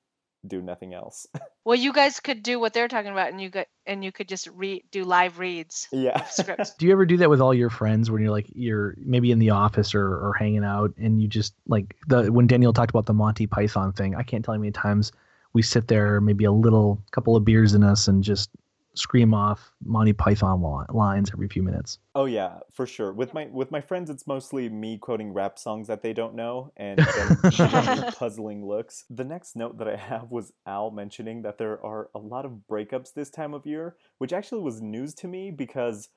do 0.46 0.61
nothing 0.61 0.94
else. 0.94 1.26
Well, 1.62 1.79
you 1.79 1.92
guys 1.92 2.20
could 2.20 2.42
do 2.42 2.59
what 2.59 2.72
they're 2.72 2.88
talking 2.88 3.12
about, 3.12 3.31
and 3.31 3.40
you 3.40 3.50
got 3.50 3.66
and 3.87 4.03
you 4.03 4.11
could 4.11 4.26
just 4.26 4.48
read 4.48 4.83
do 4.90 5.05
live 5.05 5.38
reads 5.38 5.87
yeah. 5.92 6.24
scripts. 6.31 6.74
Do 6.74 6.87
you 6.87 6.92
ever 6.92 7.05
do 7.05 7.18
that 7.18 7.29
with 7.29 7.42
all 7.42 7.53
your 7.53 7.68
friends 7.68 8.11
when 8.11 8.22
you're 8.22 8.31
like 8.31 8.46
you're 8.55 8.94
maybe 8.96 9.31
in 9.31 9.38
the 9.38 9.50
office 9.50 9.94
or, 9.94 10.07
or 10.07 10.35
hanging 10.38 10.64
out 10.64 10.94
and 10.96 11.20
you 11.20 11.29
just 11.29 11.53
like 11.68 11.94
the 12.09 12.33
when 12.33 12.46
Daniel 12.46 12.72
talked 12.72 12.90
about 12.90 13.05
the 13.05 13.12
Monty 13.12 13.46
Python 13.46 13.92
thing, 13.92 14.14
I 14.14 14.22
can't 14.22 14.42
tell 14.42 14.55
you 14.55 14.59
how 14.59 14.62
many 14.62 14.72
times 14.72 15.12
we 15.53 15.61
sit 15.61 15.87
there, 15.87 16.18
maybe 16.20 16.44
a 16.44 16.50
little 16.50 17.00
couple 17.11 17.37
of 17.37 17.44
beers 17.44 17.74
in 17.74 17.85
us 17.85 18.09
and 18.09 18.24
just 18.24 18.48
scream 18.94 19.35
off 19.35 19.72
Monty 19.85 20.12
Python 20.12 20.61
lines 20.90 21.31
every 21.33 21.48
few 21.48 21.62
minutes. 21.62 21.98
Oh 22.14 22.24
yeah, 22.24 22.59
for 22.72 22.87
sure. 22.87 23.12
With 23.12 23.35
my 23.35 23.46
with 23.53 23.70
my 23.70 23.81
friends, 23.81 24.11
it's 24.11 24.26
mostly 24.26 24.68
me 24.68 24.98
quoting 24.98 25.33
rap 25.33 25.59
songs 25.59 25.88
that 25.88 26.03
they 26.03 26.12
don't 26.12 26.35
know 26.35 26.72
and 26.76 26.98
them 27.16 27.38
giving 27.50 28.03
me 28.03 28.11
puzzling 28.16 28.66
looks. 28.66 29.05
The 29.11 29.24
next 29.24 29.57
note 29.57 29.79
that 29.79 29.88
I 29.88 29.96
have 29.96 30.31
was 30.31 30.53
Al 30.66 30.90
mentioning 30.90 31.42
that 31.42 31.59
there 31.59 31.85
are 31.85 32.11
a 32.14 32.18
lot 32.18 32.44
of 32.44 32.61
breakups 32.70 33.14
this 33.14 33.31
time 33.31 33.55
of 33.55 33.66
year, 33.66 33.96
which 34.18 34.33
actually 34.33 34.62
was 34.62 34.81
news 34.81 35.14
to 35.16 35.29
me 35.29 35.50
because 35.50 36.09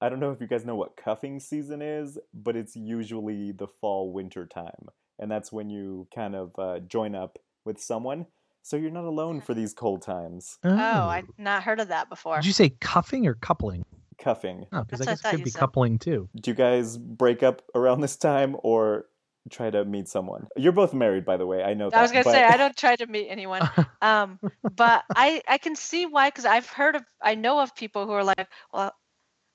I 0.00 0.08
don't 0.08 0.20
know 0.20 0.32
if 0.32 0.40
you 0.40 0.48
guys 0.48 0.64
know 0.64 0.74
what 0.74 0.96
cuffing 0.96 1.38
season 1.38 1.80
is, 1.80 2.18
but 2.34 2.56
it's 2.56 2.74
usually 2.74 3.52
the 3.52 3.68
fall 3.68 4.12
winter 4.12 4.46
time, 4.46 4.88
and 5.18 5.30
that's 5.30 5.52
when 5.52 5.70
you 5.70 6.08
kind 6.12 6.34
of 6.34 6.58
uh, 6.58 6.80
join 6.80 7.14
up 7.14 7.38
with 7.64 7.80
someone, 7.80 8.26
so 8.62 8.76
you're 8.76 8.90
not 8.90 9.04
alone 9.04 9.40
for 9.40 9.54
these 9.54 9.74
cold 9.74 10.02
times. 10.02 10.58
Oh, 10.64 10.70
I've 10.78 11.26
not 11.36 11.62
heard 11.62 11.80
of 11.80 11.88
that 11.88 12.08
before. 12.08 12.36
Did 12.36 12.46
you 12.46 12.52
say 12.52 12.70
cuffing 12.80 13.26
or 13.26 13.34
coupling? 13.34 13.84
Cuffing. 14.18 14.66
Oh, 14.72 14.82
because 14.84 15.00
I 15.00 15.04
That's 15.04 15.24
I 15.24 15.30
guess 15.30 15.34
it 15.34 15.36
could 15.36 15.44
be 15.44 15.50
said. 15.50 15.58
coupling 15.58 15.98
too. 15.98 16.28
do 16.40 16.50
you 16.50 16.54
guys 16.54 16.96
break 16.96 17.42
up 17.42 17.62
around 17.74 18.00
this 18.00 18.16
time 18.16 18.56
or 18.62 19.06
try 19.50 19.68
to 19.70 19.84
meet 19.84 20.06
someone? 20.08 20.46
You're 20.56 20.72
both 20.72 20.94
married, 20.94 21.24
by 21.24 21.36
the 21.36 21.46
way. 21.46 21.64
I 21.64 21.74
know 21.74 21.90
that. 21.90 21.98
I 21.98 22.02
was 22.02 22.12
gonna 22.12 22.24
but- 22.24 22.32
say 22.32 22.44
I 22.44 22.56
don't 22.56 22.76
try 22.76 22.94
to 22.94 23.06
meet 23.06 23.28
anyone, 23.28 23.68
um, 24.02 24.38
but 24.76 25.04
I 25.16 25.42
I 25.48 25.58
can 25.58 25.74
see 25.74 26.06
why 26.06 26.28
because 26.28 26.44
I've 26.44 26.68
heard 26.68 26.94
of 26.94 27.02
I 27.20 27.34
know 27.34 27.58
of 27.60 27.74
people 27.74 28.06
who 28.06 28.12
are 28.12 28.24
like, 28.24 28.46
well, 28.72 28.94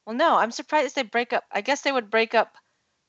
well, 0.06 0.16
no, 0.16 0.36
I'm 0.38 0.52
surprised 0.52 0.96
they 0.96 1.04
break 1.04 1.32
up. 1.32 1.46
I 1.52 1.62
guess 1.62 1.82
they 1.82 1.92
would 1.94 2.10
break 2.10 2.36
up 2.36 2.56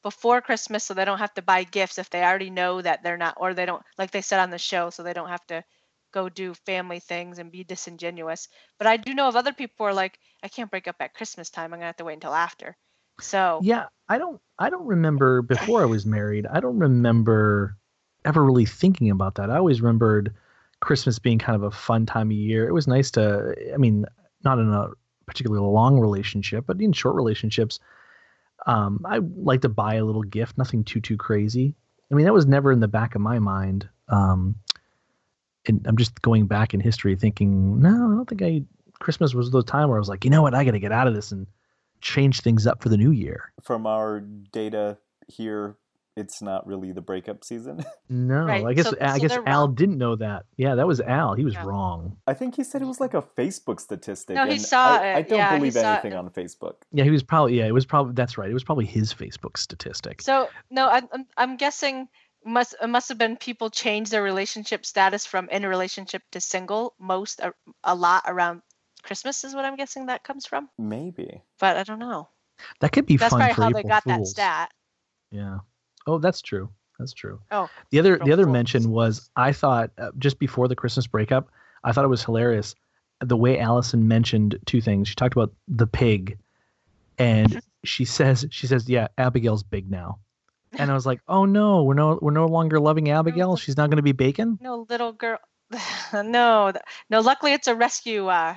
before 0.04 0.40
Christmas 0.40 0.84
so 0.84 0.94
they 0.94 1.04
don't 1.04 1.18
have 1.18 1.34
to 1.34 1.42
buy 1.42 1.64
gifts 1.64 1.98
if 1.98 2.08
they 2.10 2.22
already 2.22 2.50
know 2.50 2.80
that 2.80 3.02
they're 3.02 3.16
not, 3.16 3.34
or 3.40 3.52
they 3.52 3.66
don't 3.66 3.82
like 3.98 4.12
they 4.12 4.20
said 4.20 4.38
on 4.38 4.50
the 4.50 4.58
show, 4.58 4.90
so 4.90 5.02
they 5.02 5.12
don't 5.12 5.28
have 5.28 5.44
to 5.46 5.64
go 6.12 6.28
do 6.28 6.54
family 6.54 7.00
things 7.00 7.38
and 7.38 7.52
be 7.52 7.64
disingenuous. 7.64 8.48
But 8.78 8.86
I 8.86 8.96
do 8.96 9.14
know 9.14 9.28
of 9.28 9.36
other 9.36 9.52
people 9.52 9.74
who 9.78 9.84
are 9.84 9.94
like, 9.94 10.18
I 10.42 10.48
can't 10.48 10.70
break 10.70 10.88
up 10.88 10.96
at 11.00 11.14
Christmas 11.14 11.50
time. 11.50 11.72
I'm 11.72 11.78
gonna 11.78 11.86
have 11.86 11.96
to 11.96 12.04
wait 12.04 12.14
until 12.14 12.34
after. 12.34 12.76
So 13.20 13.60
Yeah, 13.62 13.86
I 14.08 14.18
don't 14.18 14.40
I 14.58 14.70
don't 14.70 14.86
remember 14.86 15.42
before 15.42 15.82
I 15.82 15.86
was 15.86 16.06
married. 16.06 16.46
I 16.46 16.60
don't 16.60 16.78
remember 16.78 17.76
ever 18.24 18.44
really 18.44 18.66
thinking 18.66 19.10
about 19.10 19.36
that. 19.36 19.50
I 19.50 19.56
always 19.56 19.80
remembered 19.80 20.34
Christmas 20.80 21.18
being 21.18 21.38
kind 21.38 21.56
of 21.56 21.62
a 21.62 21.70
fun 21.70 22.06
time 22.06 22.28
of 22.28 22.36
year. 22.36 22.68
It 22.68 22.72
was 22.72 22.86
nice 22.86 23.10
to 23.12 23.54
I 23.72 23.76
mean, 23.76 24.04
not 24.44 24.58
in 24.58 24.72
a 24.72 24.90
particularly 25.26 25.66
long 25.66 25.98
relationship, 25.98 26.64
but 26.66 26.80
in 26.80 26.92
short 26.92 27.14
relationships, 27.14 27.80
um, 28.66 29.00
I 29.04 29.18
like 29.18 29.60
to 29.62 29.68
buy 29.68 29.94
a 29.96 30.04
little 30.04 30.22
gift, 30.22 30.58
nothing 30.58 30.84
too 30.84 31.00
too 31.00 31.16
crazy. 31.16 31.74
I 32.10 32.14
mean, 32.14 32.24
that 32.24 32.32
was 32.32 32.46
never 32.46 32.72
in 32.72 32.80
the 32.80 32.88
back 32.88 33.14
of 33.14 33.20
my 33.20 33.38
mind. 33.38 33.88
Um, 34.08 34.56
and 35.68 35.86
I'm 35.86 35.96
just 35.96 36.20
going 36.22 36.46
back 36.46 36.74
in 36.74 36.80
history 36.80 37.14
thinking, 37.16 37.80
no, 37.80 37.88
I 37.90 38.14
don't 38.14 38.28
think 38.28 38.42
I 38.42 38.62
Christmas 39.00 39.34
was 39.34 39.50
the 39.50 39.62
time 39.62 39.88
where 39.88 39.98
I 39.98 40.00
was 40.00 40.08
like, 40.08 40.24
you 40.24 40.30
know 40.30 40.42
what, 40.42 40.54
I 40.54 40.64
got 40.64 40.72
to 40.72 40.80
get 40.80 40.92
out 40.92 41.06
of 41.06 41.14
this 41.14 41.30
and 41.32 41.46
change 42.00 42.40
things 42.40 42.66
up 42.66 42.82
for 42.82 42.88
the 42.88 42.96
new 42.96 43.10
year. 43.10 43.52
From 43.62 43.86
our 43.86 44.20
data 44.20 44.98
here, 45.28 45.76
it's 46.16 46.42
not 46.42 46.66
really 46.66 46.90
the 46.92 47.00
breakup 47.00 47.44
season. 47.44 47.84
No, 48.10 48.46
Right, 48.46 48.64
I 48.64 48.72
guess 48.72 48.88
so- 48.88 48.96
I 49.02 49.18
so 49.18 49.20
guess 49.28 49.38
Al 49.46 49.66
wrong. 49.66 49.74
didn't 49.74 49.98
know 49.98 50.16
that. 50.16 50.46
Yeah, 50.56 50.76
that 50.76 50.86
was 50.86 50.98
Al. 51.02 51.34
He 51.34 51.44
was 51.44 51.52
Yeah. 51.52 51.64
wrong. 51.66 52.16
I 52.26 52.32
think 52.32 52.56
he 52.56 52.64
said 52.64 52.80
it 52.80 52.86
was 52.86 53.00
like 53.00 53.12
a 53.12 53.20
Facebook 53.20 53.78
statistic. 53.80 54.34
No, 54.34 54.46
he 54.46 54.52
and 54.52 54.60
saw 54.62 54.96
I, 54.96 55.16
I 55.16 55.22
don't 55.22 55.38
Yeah, 55.38 55.56
believe 55.58 55.74
saw 55.74 55.80
it 55.80 55.84
anything 56.04 56.14
on 56.14 56.30
Facebook. 56.30 56.76
Yeah, 56.90 57.04
he 57.04 57.10
was 57.10 57.22
probably 57.22 57.58
yeah, 57.58 57.66
it 57.66 57.74
was 57.74 57.84
probably 57.84 58.14
that's 58.14 58.38
right. 58.38 58.48
It 58.50 58.54
was 58.54 58.64
probably 58.64 58.86
his 58.86 59.12
Facebook 59.12 59.58
statistic. 59.58 60.22
So 60.22 60.48
no, 60.70 60.88
I'm 60.88 61.06
I'm, 61.12 61.26
I'm 61.36 61.56
guessing 61.58 62.08
must 62.48 62.74
it 62.82 62.88
must 62.88 63.08
have 63.08 63.18
been 63.18 63.36
people 63.36 63.70
change 63.70 64.10
their 64.10 64.22
relationship 64.22 64.84
status 64.86 65.26
from 65.26 65.48
in 65.50 65.64
a 65.64 65.68
relationship 65.68 66.22
to 66.32 66.40
single 66.40 66.94
most 66.98 67.40
a, 67.40 67.52
a 67.84 67.94
lot 67.94 68.24
around 68.26 68.62
Christmas 69.02 69.44
is 69.44 69.54
what 69.54 69.64
I'm 69.64 69.76
guessing 69.76 70.06
that 70.06 70.24
comes 70.24 70.46
from. 70.46 70.68
Maybe. 70.78 71.42
But 71.60 71.76
I 71.76 71.82
don't 71.84 71.98
know. 71.98 72.28
That 72.80 72.90
could 72.92 73.06
be 73.06 73.16
That's 73.16 73.30
fun 73.30 73.38
probably 73.40 73.54
for 73.54 73.62
how 73.62 73.68
April 73.68 73.82
they 73.82 73.88
got 73.88 74.04
that 74.06 74.16
Fools. 74.16 74.30
stat. 74.30 74.70
Yeah. 75.30 75.58
Oh, 76.06 76.18
that's 76.18 76.42
true. 76.42 76.70
That's 76.98 77.12
true. 77.12 77.40
Oh, 77.52 77.70
The 77.90 78.00
other 78.00 78.18
the 78.18 78.32
other 78.32 78.44
Fools. 78.44 78.52
mention 78.52 78.90
was 78.90 79.30
I 79.36 79.52
thought 79.52 79.90
uh, 79.98 80.10
just 80.18 80.38
before 80.38 80.66
the 80.66 80.74
Christmas 80.74 81.06
breakup, 81.06 81.50
I 81.84 81.92
thought 81.92 82.04
it 82.04 82.08
was 82.08 82.24
hilarious 82.24 82.74
the 83.20 83.36
way 83.36 83.58
Allison 83.58 84.08
mentioned 84.08 84.58
two 84.66 84.80
things. 84.80 85.08
She 85.08 85.14
talked 85.14 85.34
about 85.34 85.52
the 85.68 85.86
pig, 85.86 86.38
and 87.18 87.60
she 87.84 88.04
says 88.04 88.46
she 88.50 88.66
says 88.66 88.88
yeah, 88.88 89.08
Abigail's 89.16 89.62
big 89.62 89.90
now, 89.90 90.18
and 90.72 90.90
I 90.90 90.94
was 90.94 91.06
like, 91.06 91.20
oh 91.28 91.44
no, 91.44 91.82
we're 91.84 91.94
no 91.94 92.18
we're 92.20 92.32
no 92.32 92.46
longer 92.46 92.78
loving 92.80 93.10
Abigail. 93.10 93.56
She's 93.56 93.76
not 93.76 93.88
going 93.90 93.96
to 93.96 94.02
be 94.02 94.12
bacon. 94.12 94.58
No 94.60 94.86
little 94.88 95.12
girl. 95.12 95.38
no, 96.12 96.72
no. 97.10 97.20
Luckily, 97.20 97.52
it's 97.52 97.66
a 97.68 97.74
rescue. 97.74 98.26
Uh, 98.26 98.54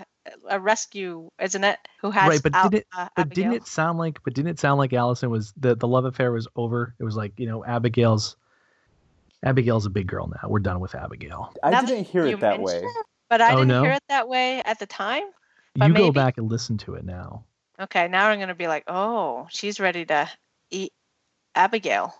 a 0.49 0.59
rescue, 0.59 1.29
isn't 1.41 1.63
it? 1.63 1.77
Who 2.01 2.11
has 2.11 2.29
Right, 2.29 2.43
but 2.43 2.53
Al- 2.55 2.69
didn't- 2.69 2.85
uh, 2.95 3.07
But 3.15 3.29
didn't 3.29 3.53
it 3.53 3.67
sound 3.67 3.97
like? 3.97 4.19
But 4.23 4.33
didn't 4.33 4.51
it 4.51 4.59
sound 4.59 4.77
like 4.77 4.93
Allison 4.93 5.29
was 5.29 5.53
the 5.57 5.75
the 5.75 5.87
love 5.87 6.05
affair 6.05 6.31
was 6.31 6.47
over? 6.55 6.95
It 6.99 7.03
was 7.03 7.15
like 7.15 7.33
you 7.37 7.47
know 7.47 7.63
Abigail's. 7.65 8.35
Abigail's 9.43 9.85
a 9.87 9.89
big 9.89 10.07
girl 10.07 10.27
now. 10.27 10.47
We're 10.49 10.59
done 10.59 10.79
with 10.79 10.93
Abigail. 10.93 11.51
I 11.63 11.71
Now 11.71 11.81
didn't 11.81 12.05
hear 12.05 12.27
you 12.27 12.35
it 12.35 12.41
that 12.41 12.61
way. 12.61 12.77
it, 12.77 13.05
But 13.29 13.41
I 13.41 13.53
Oh, 13.53 13.57
didn't 13.57 13.69
no? 13.69 13.81
hear 13.83 13.93
it 13.93 14.03
that 14.09 14.27
way 14.29 14.61
at 14.61 14.77
the 14.77 14.85
time. 14.85 15.23
But 15.75 15.87
you 15.87 15.93
go 15.95 16.03
maybe- 16.03 16.13
back 16.13 16.37
and 16.37 16.49
listen 16.49 16.77
to 16.79 16.93
it 16.95 17.03
now. 17.03 17.45
Okay, 17.79 18.07
now 18.07 18.27
I'm 18.27 18.39
gonna 18.39 18.53
be 18.53 18.67
like, 18.67 18.83
oh, 18.87 19.47
she's 19.49 19.79
ready 19.79 20.05
to 20.05 20.29
eat 20.69 20.93
Abigail. 21.55 22.13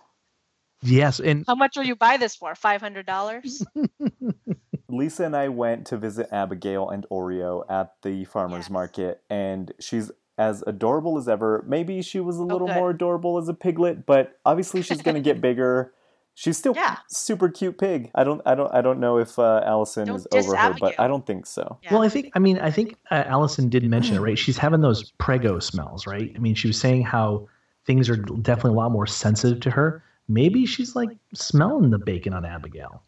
Yes, 0.82 1.20
and 1.20 1.44
How 1.46 1.54
much 1.54 1.76
will 1.76 1.84
you 1.84 1.94
buy 1.96 2.16
this 2.16 2.34
for? 2.34 2.54
Five 2.54 2.80
hundred 2.80 3.06
dollars? 3.06 3.64
Lisa 4.88 5.24
and 5.24 5.34
I 5.36 5.48
went 5.48 5.86
to 5.86 5.96
visit 5.96 6.28
Abigail 6.32 6.90
and 6.90 7.06
Oreo 7.10 7.64
at 7.70 7.92
the 8.02 8.24
farmer's 8.26 8.64
Yes. 8.64 8.70
market, 8.70 9.22
and 9.30 9.72
she's 9.80 10.10
as 10.38 10.62
adorable 10.66 11.18
as 11.18 11.28
ever. 11.28 11.64
Maybe 11.66 12.02
she 12.02 12.20
was 12.20 12.36
a 12.38 12.42
little 12.42 12.66
good. 12.66 12.74
more 12.76 12.90
adorable 12.90 13.38
as 13.38 13.48
a 13.48 13.54
piglet, 13.54 14.04
but 14.06 14.38
obviously 14.44 14.82
she's 14.82 15.00
going 15.02 15.14
to 15.14 15.20
get 15.20 15.40
bigger. 15.40 15.92
She's 16.34 16.56
still 16.58 16.74
Yeah. 16.74 16.96
super 17.08 17.48
cute 17.48 17.78
pig. 17.78 18.10
I 18.14 18.24
don't, 18.24 18.40
I 18.46 18.54
don't, 18.54 18.74
I 18.74 18.80
don't 18.80 18.98
know 19.00 19.18
if 19.18 19.38
uh, 19.38 19.62
Allison 19.64 20.06
Don't 20.06 20.16
is 20.16 20.26
diss 20.30 20.46
over 20.46 20.56
her, 20.56 20.74
but 20.80 20.98
I 20.98 21.06
don't 21.06 21.26
think 21.26 21.46
so. 21.46 21.78
Yeah. 21.82 21.92
well, 21.92 22.02
I 22.02 22.08
think 22.08 22.32
I 22.34 22.38
mean 22.38 22.58
I 22.58 22.70
think 22.70 22.96
uh, 23.10 23.22
Allison 23.26 23.68
did 23.68 23.84
mention 23.88 24.16
it, 24.16 24.20
right? 24.20 24.38
She's 24.38 24.56
having 24.58 24.80
those 24.80 25.12
prego 25.12 25.58
smells, 25.58 26.06
right? 26.06 26.32
I 26.34 26.38
mean, 26.38 26.54
she 26.54 26.66
was 26.68 26.80
saying 26.80 27.02
how 27.02 27.48
things 27.86 28.08
are 28.08 28.16
definitely 28.16 28.72
a 28.72 28.80
lot 28.80 28.92
more 28.92 29.06
sensitive 29.06 29.60
to 29.60 29.70
her. 29.70 30.04
Maybe 30.28 30.66
she's 30.66 30.94
like 30.94 31.10
smelling 31.34 31.90
the 31.90 31.98
bacon 31.98 32.32
on 32.32 32.44
Abigail. 32.44 33.02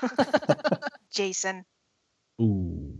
Jason. 1.10 1.64
Ooh, 2.40 2.94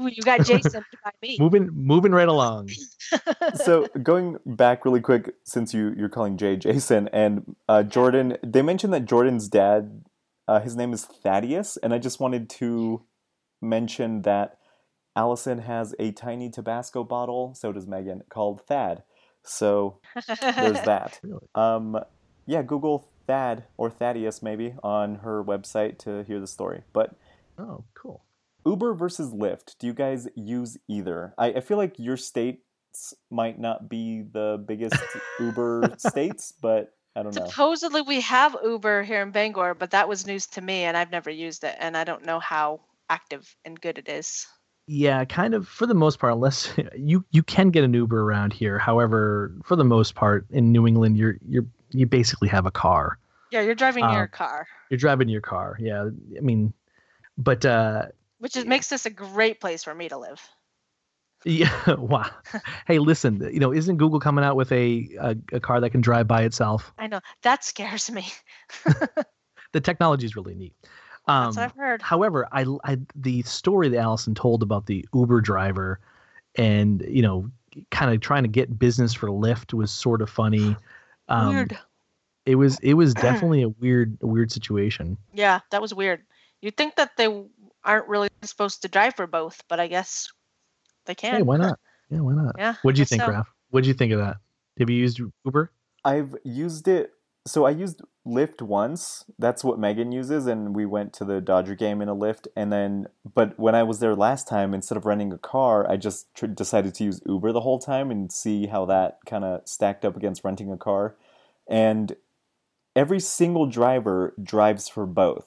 Ooh, 0.00 0.08
you 0.08 0.22
got 0.22 0.44
Jason 0.44 0.70
to 0.90 0.96
buy 1.04 1.10
me. 1.22 1.36
moving 1.40 1.70
moving 1.72 2.12
right 2.12 2.28
along. 2.28 2.70
so 3.54 3.86
going 4.02 4.36
back 4.46 4.84
really 4.84 5.00
quick, 5.00 5.34
since 5.44 5.74
you 5.74 5.94
you're 5.96 6.08
calling 6.08 6.36
Jay 6.36 6.56
Jason 6.56 7.08
and 7.12 7.56
uh, 7.68 7.82
Jordan, 7.82 8.36
they 8.44 8.62
mentioned 8.62 8.92
that 8.92 9.06
Jordan's 9.06 9.48
dad, 9.48 10.04
uh, 10.46 10.60
his 10.60 10.76
name 10.76 10.92
is 10.92 11.04
Thaddeus, 11.04 11.76
and 11.78 11.92
I 11.92 11.98
just 11.98 12.20
wanted 12.20 12.48
to 12.50 13.02
mention 13.60 14.22
that 14.22 14.58
Allison 15.16 15.58
has 15.58 15.94
a 15.98 16.12
tiny 16.12 16.48
Tabasco 16.48 17.02
bottle. 17.02 17.54
So 17.54 17.72
does 17.72 17.86
Megan, 17.86 18.22
called 18.28 18.64
Thad. 18.66 19.02
So 19.48 19.98
there's 20.14 20.80
that. 20.84 21.18
Really? 21.22 21.46
Um, 21.54 21.98
yeah, 22.46 22.62
Google 22.62 23.08
Thad 23.26 23.64
or 23.76 23.90
Thaddeus 23.90 24.42
maybe 24.42 24.74
on 24.82 25.16
her 25.16 25.42
website 25.44 25.98
to 25.98 26.24
hear 26.24 26.40
the 26.40 26.46
story. 26.46 26.82
But 26.92 27.14
Oh, 27.58 27.84
cool. 27.94 28.24
Uber 28.64 28.94
versus 28.94 29.32
Lyft. 29.32 29.76
Do 29.78 29.86
you 29.86 29.92
guys 29.92 30.28
use 30.34 30.76
either? 30.88 31.34
I, 31.36 31.54
I 31.54 31.60
feel 31.60 31.76
like 31.76 31.98
your 31.98 32.16
states 32.16 33.14
might 33.30 33.58
not 33.58 33.88
be 33.88 34.22
the 34.22 34.62
biggest 34.66 34.96
Uber 35.40 35.94
states, 35.98 36.52
but 36.52 36.94
I 37.16 37.22
don't 37.22 37.34
know. 37.34 37.46
Supposedly 37.46 38.02
we 38.02 38.20
have 38.20 38.56
Uber 38.62 39.02
here 39.02 39.22
in 39.22 39.30
Bangor, 39.30 39.74
but 39.74 39.90
that 39.90 40.08
was 40.08 40.26
news 40.26 40.46
to 40.48 40.60
me 40.60 40.84
and 40.84 40.96
I've 40.96 41.10
never 41.10 41.30
used 41.30 41.64
it 41.64 41.76
and 41.78 41.96
I 41.96 42.04
don't 42.04 42.24
know 42.24 42.38
how 42.38 42.80
active 43.10 43.56
and 43.64 43.80
good 43.80 43.98
it 43.98 44.08
is. 44.08 44.46
Yeah, 44.90 45.22
kind 45.26 45.52
of 45.52 45.68
for 45.68 45.86
the 45.86 45.94
most 45.94 46.18
part, 46.18 46.32
unless 46.32 46.72
you 46.96 47.24
you 47.30 47.42
can 47.42 47.68
get 47.70 47.84
an 47.84 47.92
Uber 47.92 48.22
around 48.22 48.54
here. 48.54 48.78
However, 48.78 49.52
for 49.62 49.76
the 49.76 49.84
most 49.84 50.14
part 50.14 50.46
in 50.50 50.72
New 50.72 50.86
England, 50.86 51.18
you're 51.18 51.36
you're 51.46 51.66
you 51.90 52.06
basically 52.06 52.48
have 52.48 52.64
a 52.64 52.70
car. 52.70 53.18
Yeah, 53.52 53.60
you're 53.60 53.74
driving 53.74 54.04
Um, 54.04 54.14
your 54.14 54.26
car, 54.26 54.66
You're 54.90 54.98
driving 54.98 55.28
your 55.28 55.42
car. 55.42 55.76
Yeah, 55.78 56.08
I 56.36 56.40
mean, 56.40 56.72
but 57.36 57.64
uh, 57.66 58.06
which 58.38 58.56
is, 58.56 58.64
makes 58.64 58.88
this 58.88 59.04
a 59.04 59.10
great 59.10 59.60
place 59.60 59.84
for 59.84 59.94
me 59.94 60.08
to 60.08 60.16
live. 60.16 60.40
yeah, 61.44 61.94
wow. 61.94 62.30
hey, 62.86 62.98
listen, 62.98 63.48
you 63.52 63.60
know, 63.60 63.72
isn't 63.72 63.98
Google 63.98 64.20
coming 64.20 64.44
out 64.44 64.56
with 64.56 64.72
a, 64.72 65.08
a 65.20 65.36
a 65.52 65.60
car 65.60 65.80
that 65.80 65.90
can 65.90 66.00
drive 66.00 66.26
by 66.26 66.42
itself? 66.44 66.92
I 66.98 67.08
know 67.08 67.20
that 67.42 67.62
scares 67.62 68.10
me. 68.10 68.26
The 69.72 69.80
technology 69.80 70.24
is 70.24 70.34
really 70.34 70.54
neat. 70.54 70.74
Um, 71.28 71.44
That's 71.44 71.56
what 71.56 71.64
I've 71.64 71.76
heard. 71.76 72.02
However, 72.02 72.48
I, 72.52 72.64
I 72.84 72.98
the 73.14 73.42
story 73.42 73.88
that 73.90 73.98
Allison 73.98 74.34
told 74.34 74.62
about 74.62 74.86
the 74.86 75.04
Uber 75.14 75.40
driver, 75.40 76.00
and 76.56 77.04
you 77.08 77.22
know, 77.22 77.50
kind 77.90 78.12
of 78.12 78.20
trying 78.20 78.42
to 78.44 78.48
get 78.48 78.78
business 78.78 79.12
for 79.14 79.28
Lyft 79.28 79.74
was 79.74 79.90
sort 79.90 80.22
of 80.22 80.30
funny. 80.30 80.76
Um, 81.30 81.54
weird. 81.54 81.78
It 82.46 82.54
was 82.54 82.78
it 82.78 82.94
was 82.94 83.12
definitely 83.26 83.60
a 83.60 83.68
weird 83.68 84.16
weird 84.22 84.50
situation. 84.50 85.18
Yeah, 85.34 85.60
that 85.70 85.82
was 85.82 85.92
weird. 85.92 86.22
You'd 86.62 86.74
think 86.74 86.96
that 86.96 87.18
they 87.18 87.44
aren't 87.84 88.08
really 88.08 88.30
supposed 88.42 88.80
to 88.80 88.88
drive 88.88 89.14
for 89.14 89.26
both, 89.26 89.62
but 89.68 89.78
I 89.78 89.88
guess 89.88 90.32
they 91.04 91.14
can. 91.14 91.34
Hey, 91.34 91.42
why 91.42 91.58
not? 91.58 91.78
Yeah, 92.10 92.20
why 92.20 92.32
not? 92.32 92.54
Yeah. 92.56 92.76
What'd 92.80 92.98
you 92.98 93.04
think, 93.04 93.20
so. 93.20 93.28
Raph? 93.28 93.44
What'd 93.68 93.86
you 93.86 93.92
think 93.92 94.14
of 94.14 94.20
that? 94.20 94.38
Have 94.78 94.88
you 94.88 94.96
used 94.96 95.20
Uber? 95.44 95.70
I've 96.02 96.34
used 96.42 96.88
it. 96.88 97.12
So 97.46 97.64
I 97.64 97.70
used 97.70 98.02
Lyft 98.26 98.60
once. 98.60 99.24
That's 99.38 99.64
what 99.64 99.78
Megan 99.78 100.12
uses, 100.12 100.46
and 100.46 100.74
we 100.76 100.84
went 100.84 101.12
to 101.14 101.24
the 101.24 101.40
Dodger 101.40 101.74
game 101.74 102.02
in 102.02 102.08
a 102.08 102.14
Lyft. 102.14 102.46
And 102.54 102.70
then, 102.70 103.06
but 103.34 103.58
when 103.58 103.74
I 103.74 103.82
was 103.84 104.00
there 104.00 104.14
last 104.14 104.46
time, 104.46 104.74
instead 104.74 104.98
of 104.98 105.06
renting 105.06 105.32
a 105.32 105.38
car, 105.38 105.90
I 105.90 105.96
just 105.96 106.34
tr- 106.34 106.46
decided 106.46 106.94
to 106.96 107.04
use 107.04 107.22
Uber 107.24 107.52
the 107.52 107.62
whole 107.62 107.78
time 107.78 108.10
and 108.10 108.30
see 108.30 108.66
how 108.66 108.84
that 108.86 109.18
kind 109.26 109.44
of 109.44 109.66
stacked 109.66 110.04
up 110.04 110.16
against 110.16 110.44
renting 110.44 110.70
a 110.70 110.76
car. 110.76 111.16
And 111.66 112.16
every 112.94 113.20
single 113.20 113.66
driver 113.66 114.34
drives 114.42 114.88
for 114.88 115.06
both. 115.06 115.46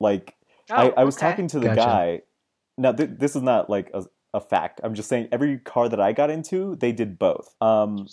Like 0.00 0.34
I, 0.70 0.88
Oh, 0.88 0.94
I 0.96 1.04
was 1.04 1.16
okay. 1.16 1.28
talking 1.28 1.46
to 1.48 1.60
the 1.60 1.66
Gotcha. 1.66 1.80
guy. 1.80 2.22
Now, 2.76 2.92
th- 2.92 3.10
this 3.18 3.36
is 3.36 3.42
not 3.42 3.70
like 3.70 3.90
a, 3.94 4.04
a 4.34 4.40
fact. 4.40 4.80
I'm 4.82 4.94
just 4.94 5.08
saying 5.08 5.28
every 5.30 5.58
car 5.58 5.88
that 5.88 6.00
I 6.00 6.12
got 6.12 6.30
into, 6.30 6.74
they 6.76 6.92
did 6.92 7.18
both. 7.18 7.54
Um, 7.60 8.08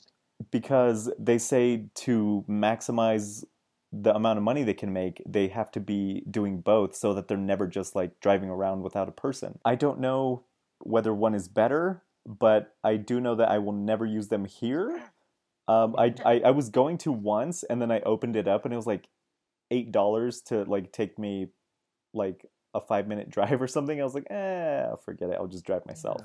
because 0.52 1.12
they 1.18 1.38
say 1.38 1.86
to 1.96 2.44
maximize 2.50 3.44
the 3.92 4.14
amount 4.16 4.38
of 4.38 4.44
money 4.44 4.64
they 4.64 4.74
can 4.74 4.92
make, 4.92 5.22
they 5.26 5.48
have 5.48 5.72
to 5.72 5.80
be 5.80 6.24
doing 6.30 6.60
both 6.60 6.96
so 6.96 7.14
that 7.14 7.28
they're 7.28 7.38
never 7.38 7.68
just 7.68 7.96
like 7.96 8.20
driving 8.20 8.50
around 8.50 8.82
without 8.82 9.08
a 9.08 9.12
person. 9.12 9.60
I 9.64 9.76
don't 9.76 10.00
know 10.00 10.44
whether 10.80 11.14
one 11.14 11.36
is 11.36 11.48
better, 11.48 12.04
but 12.26 12.76
I 12.84 12.98
do 12.98 13.22
know 13.22 13.36
that 13.36 13.50
I 13.50 13.60
will 13.60 13.74
never 13.74 14.06
use 14.06 14.30
them 14.30 14.46
here. 14.46 15.04
Um, 15.68 15.96
I, 15.98 16.16
I, 16.26 16.40
I 16.46 16.52
was 16.52 16.70
going 16.70 16.98
to 17.00 17.12
once 17.12 17.64
and 17.64 17.82
then 17.82 17.92
I 17.92 18.00
opened 18.02 18.36
it 18.36 18.48
up 18.48 18.66
and 18.66 18.74
it 18.74 18.78
was 18.78 18.88
like 18.88 19.08
eight 19.70 19.92
dollars 19.92 20.42
to 20.42 20.64
like 20.64 20.92
take 20.92 21.18
me 21.20 21.48
like 22.14 22.46
a 22.74 22.82
five 22.82 23.08
minute 23.08 23.30
drive 23.32 23.62
or 23.62 23.68
something. 23.68 24.00
I 24.00 24.04
was 24.04 24.16
like, 24.16 24.30
eh, 24.32 24.88
forget 25.06 25.30
it. 25.30 25.36
I'll 25.36 25.48
just 25.48 25.66
drive 25.66 25.86
myself. 25.86 26.22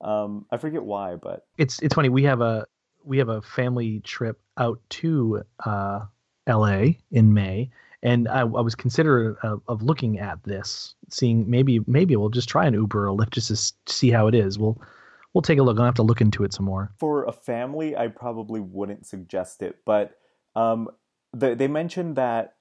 Um, 0.00 0.46
I 0.50 0.58
forget 0.58 0.82
why, 0.82 1.14
but 1.14 1.46
It's 1.56 1.80
it's 1.80 1.94
funny. 1.94 2.08
We 2.08 2.24
have 2.24 2.40
a 2.40 2.66
we 3.06 3.18
have 3.18 3.28
a 3.28 3.40
family 3.40 4.00
trip 4.00 4.38
out 4.58 4.80
to 4.90 5.42
uh, 5.64 6.00
L.A. 6.46 6.98
in 7.10 7.32
May, 7.32 7.70
and 8.02 8.28
I, 8.28 8.40
I 8.40 8.44
was 8.44 8.74
considerate 8.74 9.38
of, 9.42 9.62
of 9.68 9.82
looking 9.82 10.18
at 10.18 10.42
this, 10.44 10.94
seeing 11.08 11.48
maybe 11.48 11.80
maybe 11.86 12.16
we'll 12.16 12.28
just 12.28 12.48
try 12.48 12.66
an 12.66 12.74
Uber 12.74 13.08
or 13.08 13.16
Lyft 13.16 13.30
just 13.30 13.48
to 13.86 13.92
see 13.92 14.10
how 14.10 14.26
it 14.26 14.34
is. 14.34 14.58
We'll 14.58 14.80
we'll 15.32 15.42
take 15.42 15.58
a 15.58 15.62
look. 15.62 15.78
I'll 15.78 15.84
have 15.84 15.94
to 15.94 16.02
look 16.02 16.20
into 16.20 16.44
it 16.44 16.52
some 16.52 16.66
more. 16.66 16.92
for 16.98 17.24
a 17.24 17.32
family, 17.32 17.96
I 17.96 18.08
probably 18.08 18.60
wouldn't 18.60 19.06
suggest 19.06 19.62
it. 19.62 19.76
But 19.84 20.12
um, 20.54 20.88
the, 21.32 21.54
they 21.54 21.68
mentioned 21.68 22.16
that 22.16 22.54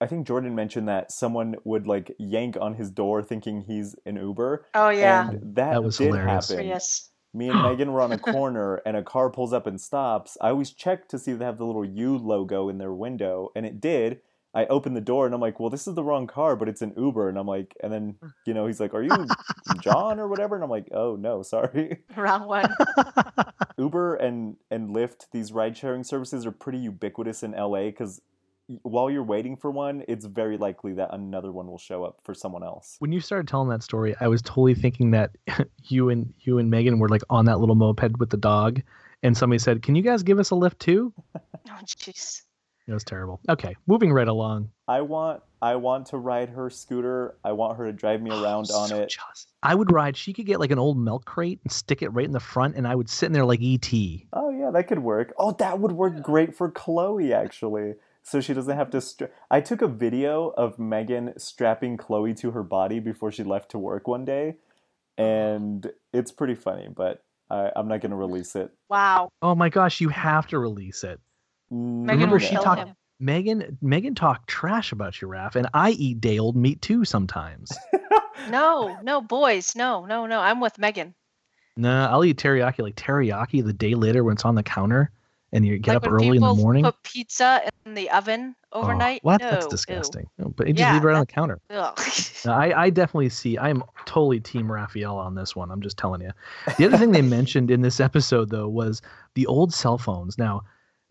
I 0.00 0.06
think 0.06 0.26
Jordan 0.26 0.54
mentioned 0.54 0.88
that 0.88 1.10
someone 1.12 1.56
would 1.64 1.86
like 1.86 2.14
yank 2.18 2.56
on 2.60 2.74
his 2.74 2.90
door 2.90 3.22
thinking 3.22 3.62
he's 3.62 3.96
an 4.06 4.16
Uber. 4.16 4.66
Oh 4.74 4.90
yeah. 4.90 5.30
And 5.30 5.54
that, 5.56 5.72
That 5.72 5.82
was 5.84 5.98
did 5.98 6.08
hilarious. 6.08 6.48
happen. 6.50 6.66
Yes. 6.66 7.10
Me 7.32 7.48
and 7.48 7.62
Megan 7.62 7.92
were 7.92 8.00
on 8.00 8.12
a 8.12 8.18
corner 8.18 8.76
and 8.86 8.96
a 8.96 9.02
car 9.02 9.30
pulls 9.30 9.52
up 9.52 9.66
and 9.66 9.80
stops. 9.80 10.36
I 10.40 10.50
always 10.50 10.70
check 10.70 11.08
to 11.08 11.18
see 11.18 11.32
if 11.32 11.38
they 11.38 11.44
have 11.44 11.58
the 11.58 11.66
little 11.66 11.84
U 11.84 12.16
logo 12.16 12.68
in 12.68 12.78
their 12.78 12.92
window, 12.92 13.50
and 13.54 13.66
it 13.66 13.80
did. 13.80 14.20
I 14.54 14.66
opened 14.66 14.96
the 14.96 15.02
door 15.02 15.26
and 15.26 15.34
I'm 15.34 15.40
like, 15.40 15.60
well, 15.60 15.68
this 15.68 15.86
is 15.86 15.94
the 15.94 16.02
wrong 16.02 16.26
car, 16.26 16.56
but 16.56 16.68
it's 16.68 16.80
an 16.80 16.94
Uber. 16.96 17.28
And 17.28 17.38
I'm 17.38 17.46
like, 17.46 17.76
and 17.82 17.92
then, 17.92 18.16
you 18.46 18.54
know, 18.54 18.66
he's 18.66 18.80
like, 18.80 18.94
are 18.94 19.02
you 19.02 19.26
John 19.80 20.18
or 20.18 20.26
whatever? 20.26 20.54
And 20.54 20.64
I'm 20.64 20.70
like, 20.70 20.88
oh, 20.92 21.16
no, 21.16 21.42
sorry. 21.42 21.98
Wrong 22.16 22.48
one. 22.48 22.74
Uber 23.76 24.16
and 24.16 24.56
and 24.70 24.88
Lyft, 24.88 25.26
these 25.32 25.52
ride 25.52 25.76
sharing 25.76 26.02
services 26.02 26.46
are 26.46 26.50
pretty 26.50 26.78
ubiquitous 26.78 27.42
in 27.42 27.52
LA 27.52 27.84
because 27.84 28.22
while 28.82 29.10
you're 29.10 29.22
waiting 29.22 29.56
for 29.56 29.70
one, 29.70 30.04
it's 30.08 30.26
very 30.26 30.58
likely 30.58 30.92
that 30.94 31.12
another 31.12 31.50
one 31.52 31.66
will 31.66 31.78
show 31.78 32.04
up 32.04 32.18
for 32.22 32.34
someone 32.34 32.62
else. 32.62 32.96
when 32.98 33.12
you 33.12 33.20
started 33.20 33.48
telling 33.48 33.68
that 33.70 33.82
story, 33.82 34.14
I 34.20 34.28
was 34.28 34.42
totally 34.42 34.74
thinking 34.74 35.10
that 35.12 35.30
you 35.84 36.10
and 36.10 36.32
you 36.40 36.58
and 36.58 36.70
Megan 36.70 36.98
were 36.98 37.08
like 37.08 37.22
on 37.30 37.46
that 37.46 37.60
little 37.60 37.74
moped 37.74 38.18
with 38.18 38.30
the 38.30 38.36
dog, 38.36 38.82
and 39.22 39.36
somebody 39.36 39.58
said, 39.58 39.82
"Can 39.82 39.94
you 39.94 40.02
guys 40.02 40.22
give 40.22 40.38
us 40.38 40.50
a 40.50 40.54
lift 40.54 40.78
too?" 40.80 41.12
Oh 41.70 41.84
jeez. 41.84 42.42
It 42.86 42.94
was 42.94 43.04
terrible. 43.04 43.40
Okay, 43.50 43.76
moving 43.86 44.10
right 44.10 44.26
along. 44.26 44.70
I 44.88 45.02
want 45.02 45.42
I 45.60 45.76
want 45.76 46.06
to 46.06 46.16
ride 46.16 46.48
her 46.48 46.70
scooter. 46.70 47.36
I 47.44 47.52
want 47.52 47.76
her 47.76 47.84
to 47.84 47.92
drive 47.92 48.22
me 48.22 48.30
oh, 48.32 48.42
around 48.42 48.70
on 48.70 48.88
So 48.88 48.96
it. 49.02 49.10
jealous. 49.10 49.46
I 49.62 49.74
would 49.74 49.92
ride. 49.92 50.16
She 50.16 50.32
could 50.32 50.46
get 50.46 50.60
like 50.60 50.70
an 50.70 50.78
old 50.78 50.96
milk 50.96 51.26
crate 51.26 51.60
and 51.62 51.70
stick 51.70 52.00
it 52.00 52.08
right 52.10 52.24
in 52.24 52.32
the 52.32 52.40
front, 52.40 52.76
and 52.76 52.88
I 52.88 52.94
would 52.94 53.10
sit 53.10 53.26
in 53.26 53.32
there 53.32 53.44
like 53.44 53.60
ET. 53.62 53.92
Oh 54.32 54.48
yeah, 54.50 54.70
that 54.70 54.88
could 54.88 55.00
work. 55.00 55.34
Oh, 55.36 55.52
that 55.58 55.78
would 55.78 55.92
work 55.92 56.22
great 56.22 56.56
for 56.56 56.70
Chloe 56.70 57.34
actually. 57.34 57.94
So 58.28 58.40
she 58.42 58.52
doesn't 58.52 58.76
have 58.76 58.90
to. 58.90 59.00
Stra- 59.00 59.30
I 59.50 59.60
took 59.60 59.80
a 59.80 59.88
video 59.88 60.48
of 60.48 60.78
Megan 60.78 61.32
strapping 61.38 61.96
Chloe 61.96 62.34
to 62.34 62.50
her 62.50 62.62
body 62.62 63.00
before 63.00 63.32
she 63.32 63.42
left 63.42 63.70
to 63.70 63.78
work 63.78 64.06
one 64.06 64.26
day, 64.26 64.56
uh-huh. 65.16 65.24
and 65.24 65.92
it's 66.12 66.30
pretty 66.30 66.54
funny. 66.54 66.88
But 66.94 67.24
I, 67.50 67.70
I'm 67.74 67.88
not 67.88 68.00
going 68.00 68.10
to 68.10 68.16
release 68.16 68.54
it. 68.54 68.70
Wow. 68.90 69.30
Oh 69.40 69.54
my 69.54 69.70
gosh, 69.70 70.00
you 70.00 70.10
have 70.10 70.46
to 70.48 70.58
release 70.58 71.04
it. 71.04 71.20
Mm-hmm. 71.72 72.06
Megan 72.06 72.20
Remember 72.20 72.40
she 72.40 72.54
talked- 72.56 72.80
him. 72.82 72.94
Megan 73.20 73.76
Megan 73.82 74.14
talked 74.14 74.48
trash 74.48 74.92
about 74.92 75.20
you, 75.20 75.26
Raph, 75.26 75.56
and 75.56 75.66
I 75.74 75.90
eat 75.90 76.20
day 76.20 76.38
old 76.38 76.54
meat 76.54 76.80
too 76.82 77.04
sometimes. 77.04 77.72
No, 78.50 78.96
no, 79.02 79.20
boys, 79.20 79.74
no, 79.74 80.06
no, 80.06 80.26
no. 80.26 80.40
I'm 80.40 80.60
with 80.60 80.78
Megan. 80.78 81.14
nah, 81.76 82.06
I'll 82.06 82.24
eat 82.24 82.38
teriyaki 82.38 82.80
like 82.80 82.96
teriyaki 82.96 83.64
the 83.64 83.72
day 83.72 83.94
later 83.94 84.24
when 84.24 84.34
it's 84.34 84.44
on 84.44 84.54
the 84.54 84.62
counter 84.62 85.10
and 85.52 85.66
you 85.66 85.78
get 85.78 85.94
like 85.94 85.96
up 85.96 86.02
when 86.04 86.12
early 86.12 86.26
in 86.28 86.34
the 86.34 86.40
people 86.40 86.56
morning. 86.56 86.84
Put 86.84 87.02
pizza 87.02 87.68
in 87.88 87.94
the 87.94 88.10
oven 88.10 88.54
Oh, 88.72 88.82
overnight. 88.82 89.24
what? 89.24 89.40
No, 89.40 89.50
That's 89.50 89.66
disgusting. 89.66 90.28
No, 90.38 90.52
but 90.56 90.68
it 90.68 90.74
just 90.74 90.86
Yeah, 90.86 90.92
leave 90.94 91.02
it 91.02 91.06
right 91.06 91.14
on 91.14 91.20
the 91.20 91.26
counter. 91.26 91.60
No, 91.70 91.94
I, 92.46 92.72
I 92.74 92.90
definitely 92.90 93.30
see. 93.30 93.58
I'm 93.58 93.82
totally 94.04 94.40
Team 94.40 94.70
Raphael 94.70 95.16
on 95.16 95.34
this 95.34 95.56
one. 95.56 95.70
I'm 95.70 95.80
just 95.80 95.96
telling 95.96 96.20
you. 96.20 96.30
The 96.76 96.86
other 96.86 96.98
thing 96.98 97.12
they 97.12 97.22
mentioned 97.38 97.70
in 97.70 97.80
this 97.80 97.98
episode, 97.98 98.50
though, 98.50 98.68
was 98.68 99.00
the 99.34 99.46
old 99.46 99.72
cell 99.72 99.96
phones. 99.98 100.36
Now, 100.38 100.62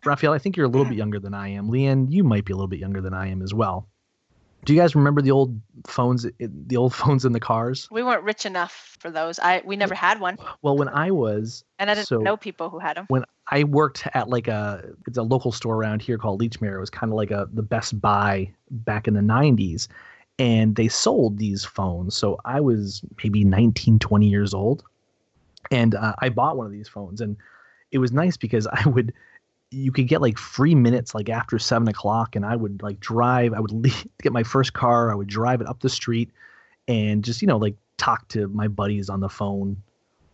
Raphael, 0.04 0.32
I 0.32 0.38
think 0.38 0.56
you're 0.56 0.66
a 0.66 0.68
little 0.68 0.86
bit 0.86 0.96
younger 0.96 1.18
than 1.18 1.34
I 1.34 1.48
am. 1.48 1.68
Leeann, 1.68 2.06
you 2.10 2.22
might 2.22 2.44
be 2.44 2.52
a 2.52 2.56
little 2.56 2.68
bit 2.68 2.78
younger 2.78 3.00
than 3.00 3.12
I 3.14 3.26
am 3.26 3.42
as 3.42 3.52
well. 3.52 3.88
Do 4.64 4.74
you 4.74 4.80
guys 4.80 4.94
remember 4.94 5.22
the 5.22 5.30
old 5.30 5.58
phones? 5.86 6.26
The 6.38 6.76
old 6.76 6.94
phones 7.02 7.24
in 7.24 7.32
the 7.32 7.40
cars? 7.40 7.88
we 7.90 8.02
weren't 8.02 8.22
rich 8.22 8.44
enough 8.44 8.96
for 9.00 9.10
those. 9.10 9.38
I 9.38 9.62
we 9.64 9.76
never 9.76 9.94
had 9.94 10.20
one, 10.20 10.38
Well, 10.62 10.76
when 10.76 10.88
I 10.88 11.10
was, 11.10 11.64
and 11.78 11.90
I 11.90 11.94
didn't 11.94 12.08
So- 12.08 12.18
know 12.20 12.36
people 12.36 12.68
who 12.70 12.78
had 12.78 12.96
them. 12.96 13.06
when 13.08 13.24
I 13.50 13.64
worked 13.64 14.06
at 14.14 14.28
like 14.28 14.46
a 14.48 14.84
it's 15.06 15.16
a 15.18 15.22
local 15.22 15.52
store 15.52 15.76
around 15.76 16.02
here 16.02 16.18
called 16.18 16.40
Lechmere. 16.42 16.76
It 16.76 16.80
was 16.80 16.90
kind 16.90 17.10
of 17.12 17.16
like 17.16 17.30
a 17.30 17.48
the 17.52 17.62
Best 17.62 17.98
Buy 18.00 18.52
back 18.70 19.08
in 19.08 19.14
the 19.14 19.20
90s 19.22 19.88
and 20.38 20.76
they 20.76 20.86
sold 20.88 21.38
these 21.38 21.64
phones. 21.64 22.14
So 22.14 22.38
I 22.44 22.60
was 22.60 23.02
maybe 23.24 23.44
19 23.44 23.98
20 23.98 24.26
years 24.28 24.52
old 24.52 24.82
and 25.70 25.94
uh, 25.94 26.14
I 26.18 26.28
bought 26.28 26.56
one 26.58 26.66
of 26.66 26.72
these 26.72 26.88
phones 26.88 27.20
and 27.22 27.36
it 27.90 27.98
was 27.98 28.12
nice 28.12 28.36
because 28.36 28.66
I 28.72 28.86
would 28.88 29.14
you 29.70 29.92
could 29.92 30.08
get 30.08 30.22
like 30.22 30.38
free 30.38 30.74
minutes 30.74 31.14
like 31.14 31.28
after 31.28 31.58
seven 31.58 31.88
o'clock 31.88 32.36
and 32.36 32.44
I 32.44 32.56
would 32.56 32.82
like 32.82 33.00
drive 33.00 33.52
I 33.52 33.60
would 33.60 33.72
leave, 33.84 34.06
get 34.22 34.32
my 34.32 34.42
first 34.42 34.72
car 34.72 35.12
I 35.12 35.14
would 35.14 35.28
drive 35.28 35.60
it 35.60 35.66
up 35.66 35.80
the 35.80 35.88
street 35.88 36.30
and 36.86 37.22
just 37.24 37.42
you 37.42 37.48
know 37.48 37.58
like 37.58 37.76
talk 37.96 38.26
to 38.28 38.48
my 38.48 38.68
buddies 38.68 39.08
on 39.08 39.20
the 39.20 39.28
phone 39.28 39.82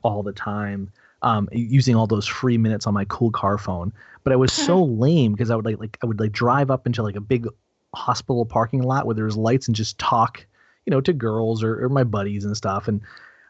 all 0.03 0.23
the 0.23 0.33
time 0.33 0.93
um, 1.25 1.49
using 1.53 1.97
all 1.97 2.07
those 2.07 2.27
free 2.27 2.59
minutes 2.59 2.87
on 2.87 2.93
my 2.95 3.07
cool 3.07 3.31
car 3.31 3.57
phone. 3.57 3.93
But 4.23 4.33
I 4.33 4.37
was 4.37 4.53
so 4.67 4.85
lame 4.85 5.33
because 5.33 5.51
I 5.51 5.57
would 5.57 5.65
like 5.65 5.79
like 5.81 5.99
I 6.03 6.07
would 6.07 6.21
like 6.21 6.33
drive 6.33 6.71
up 6.71 6.87
into 6.87 7.03
like 7.03 7.17
a 7.17 7.21
big 7.21 7.49
hospital 7.95 8.45
parking 8.45 8.83
lot 8.83 9.07
where 9.07 9.15
there's 9.15 9.37
lights 9.37 9.67
and 9.67 9.75
just 9.75 9.99
talk, 9.99 10.47
you 10.85 10.91
know, 10.91 11.01
to 11.01 11.13
girls 11.13 11.63
or, 11.63 11.85
or 11.85 11.89
my 11.89 12.05
buddies 12.05 12.45
and 12.45 12.57
stuff. 12.57 12.87
And 12.89 13.01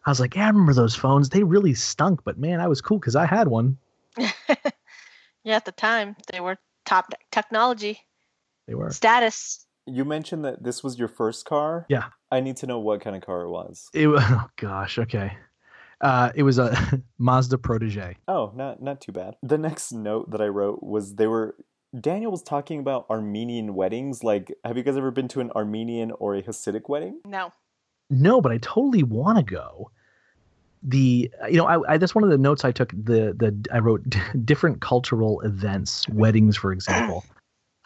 I 0.07 0.11
was 0.11 0.21
like, 0.21 0.37
yeah, 0.37 0.45
I 0.45 0.49
remember 0.49 0.75
those 0.75 0.95
phones. 0.95 1.31
They 1.31 1.43
really 1.43 1.75
stunk, 1.75 2.21
but 2.25 2.39
man, 2.39 2.61
I 2.61 2.69
was 2.69 2.81
cool 2.81 2.99
because 2.99 3.17
I 3.17 3.27
had 3.27 3.49
one. 3.49 3.77
yeah, 5.45 5.57
at 5.57 5.65
the 5.65 5.73
time 5.73 6.17
they 6.33 6.41
were 6.41 6.57
top 6.85 7.13
technology. 7.31 8.01
They 8.67 8.75
were 8.75 8.91
status. 8.91 9.67
You 9.87 10.05
mentioned 10.05 10.45
that 10.45 10.65
this 10.65 10.83
was 10.83 10.99
your 10.99 11.09
first 11.09 11.45
car. 11.45 11.85
Yeah. 11.89 12.07
I 12.31 12.41
need 12.41 12.57
to 12.59 12.67
know 12.67 12.79
what 12.79 13.03
kind 13.03 13.15
of 13.15 13.23
car 13.23 13.43
it 13.43 13.51
was. 13.51 13.89
It 13.93 14.09
oh 14.09 14.47
gosh, 14.57 14.99
okay. 14.99 15.37
Uh, 16.01 16.33
it 16.35 16.43
was 16.43 16.59
a 16.59 17.03
Mazda 17.19 17.59
Protege. 17.59 18.17
Oh, 18.27 18.53
not 18.55 18.83
not 18.83 19.01
too 19.01 19.13
bad. 19.13 19.37
The 19.43 19.59
next 19.59 19.93
note 19.93 20.31
that 20.31 20.41
I 20.41 20.49
wrote 20.49 20.83
was 20.83 21.15
they 21.15 21.27
were 21.27 21.57
Daniel 21.99 22.33
was 22.33 22.43
talking 22.43 22.81
about 22.81 23.07
Armenian 23.09 23.75
weddings. 23.75 24.25
Like, 24.25 24.53
have 24.65 24.77
you 24.77 24.83
guys 24.83 24.97
ever 24.97 25.11
been 25.11 25.29
to 25.29 25.41
an 25.41 25.51
Armenian 25.53 26.11
or 26.13 26.35
a 26.35 26.43
Hasidic 26.43 26.89
wedding? 26.89 27.21
No. 27.25 27.53
No, 28.11 28.41
but 28.41 28.53
I 28.53 28.59
totally 28.59 29.03
want 29.03 29.39
to 29.39 29.45
go. 29.45 29.91
The 30.85 31.31
you 31.49 31.57
know 31.57 31.67
I, 31.67 31.95
I 31.95 31.99
that's 31.99 32.15
one 32.15 32.25
of 32.25 32.31
the 32.31 32.39
notes 32.39 32.65
I 32.65 32.73
took. 32.73 32.91
The 32.91 33.35
the 33.35 33.57
I 33.73 33.79
wrote 33.79 34.03
different 34.45 34.81
cultural 34.81 35.41
events, 35.41 36.07
weddings, 36.11 36.57
for 36.57 36.73
example. 36.73 37.25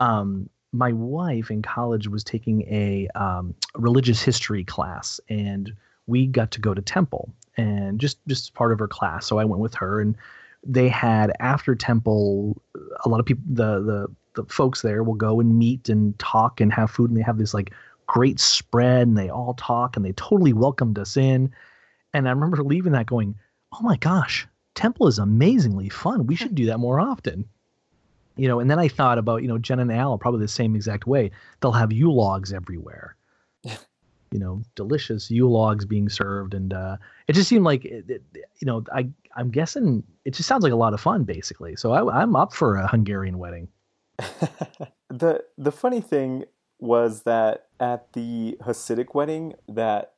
Um, 0.00 0.48
my 0.72 0.92
wife 0.92 1.50
in 1.50 1.62
college 1.62 2.08
was 2.08 2.22
taking 2.22 2.62
a 2.72 3.08
um, 3.16 3.54
religious 3.74 4.22
history 4.22 4.64
class, 4.64 5.20
and 5.28 5.72
we 6.06 6.26
got 6.26 6.50
to 6.52 6.60
go 6.60 6.74
to 6.74 6.82
temple, 6.82 7.32
and 7.56 7.98
just 7.98 8.18
just 8.28 8.54
part 8.54 8.72
of 8.72 8.78
her 8.78 8.88
class. 8.88 9.26
So 9.26 9.38
I 9.38 9.44
went 9.44 9.60
with 9.60 9.74
her, 9.74 10.00
and 10.00 10.16
they 10.64 10.88
had 10.88 11.32
after 11.40 11.74
temple, 11.74 12.60
a 13.04 13.08
lot 13.08 13.20
of 13.20 13.26
people, 13.26 13.42
the 13.48 13.80
the 13.80 14.06
the 14.34 14.44
folks 14.48 14.82
there 14.82 15.02
will 15.02 15.14
go 15.14 15.40
and 15.40 15.58
meet 15.58 15.88
and 15.88 16.18
talk 16.18 16.60
and 16.60 16.72
have 16.72 16.90
food, 16.90 17.10
and 17.10 17.18
they 17.18 17.24
have 17.24 17.38
this 17.38 17.54
like 17.54 17.72
great 18.06 18.38
spread, 18.38 19.08
and 19.08 19.16
they 19.16 19.28
all 19.30 19.54
talk, 19.54 19.96
and 19.96 20.04
they 20.04 20.12
totally 20.12 20.52
welcomed 20.52 20.98
us 20.98 21.16
in. 21.16 21.52
And 22.14 22.26
I 22.26 22.32
remember 22.32 22.62
leaving 22.62 22.92
that 22.92 23.06
going, 23.06 23.34
oh 23.72 23.82
my 23.82 23.96
gosh, 23.96 24.46
temple 24.74 25.08
is 25.08 25.18
amazingly 25.18 25.88
fun. 25.88 26.26
We 26.26 26.36
should 26.36 26.54
do 26.54 26.66
that 26.66 26.78
more 26.78 27.00
often 27.00 27.48
you 28.38 28.46
know, 28.46 28.60
and 28.60 28.70
then 28.70 28.78
I 28.78 28.88
thought 28.88 29.18
about, 29.18 29.42
you 29.42 29.48
know, 29.48 29.58
Jen 29.58 29.80
and 29.80 29.92
Al 29.92 30.16
probably 30.16 30.40
the 30.40 30.48
same 30.48 30.74
exact 30.76 31.06
way. 31.06 31.32
They'll 31.60 31.72
have 31.72 31.92
Yule 31.92 32.16
logs 32.16 32.52
everywhere. 32.52 33.16
you 33.64 34.38
know, 34.38 34.62
delicious 34.76 35.30
Yule 35.30 35.50
logs 35.50 35.84
being 35.84 36.08
served, 36.08 36.54
and 36.54 36.72
uh, 36.72 36.96
it 37.26 37.32
just 37.32 37.48
seemed 37.48 37.64
like, 37.64 37.84
it, 37.84 38.08
it, 38.08 38.22
you 38.60 38.66
know, 38.66 38.84
I 38.94 39.08
I'm 39.36 39.50
guessing 39.50 40.04
it 40.24 40.34
just 40.34 40.48
sounds 40.48 40.62
like 40.62 40.72
a 40.72 40.76
lot 40.76 40.94
of 40.94 41.00
fun, 41.00 41.24
basically. 41.24 41.74
So 41.76 41.92
I, 41.92 42.22
I'm 42.22 42.36
up 42.36 42.54
for 42.54 42.76
a 42.76 42.86
Hungarian 42.86 43.38
wedding. 43.38 43.68
the 45.08 45.44
the 45.58 45.72
funny 45.72 46.00
thing 46.00 46.44
was 46.78 47.22
that 47.22 47.66
at 47.80 48.12
the 48.12 48.56
Hasidic 48.62 49.14
wedding, 49.14 49.54
that 49.68 50.12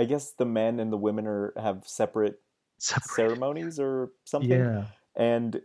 I 0.00 0.04
guess 0.04 0.32
the 0.32 0.46
men 0.46 0.80
and 0.80 0.90
the 0.90 0.96
women 0.96 1.26
are 1.26 1.52
have 1.60 1.82
separate, 1.86 2.40
separate. 2.78 3.14
ceremonies 3.14 3.78
or 3.78 4.12
something. 4.24 4.50
Yeah. 4.50 4.84
And 5.14 5.60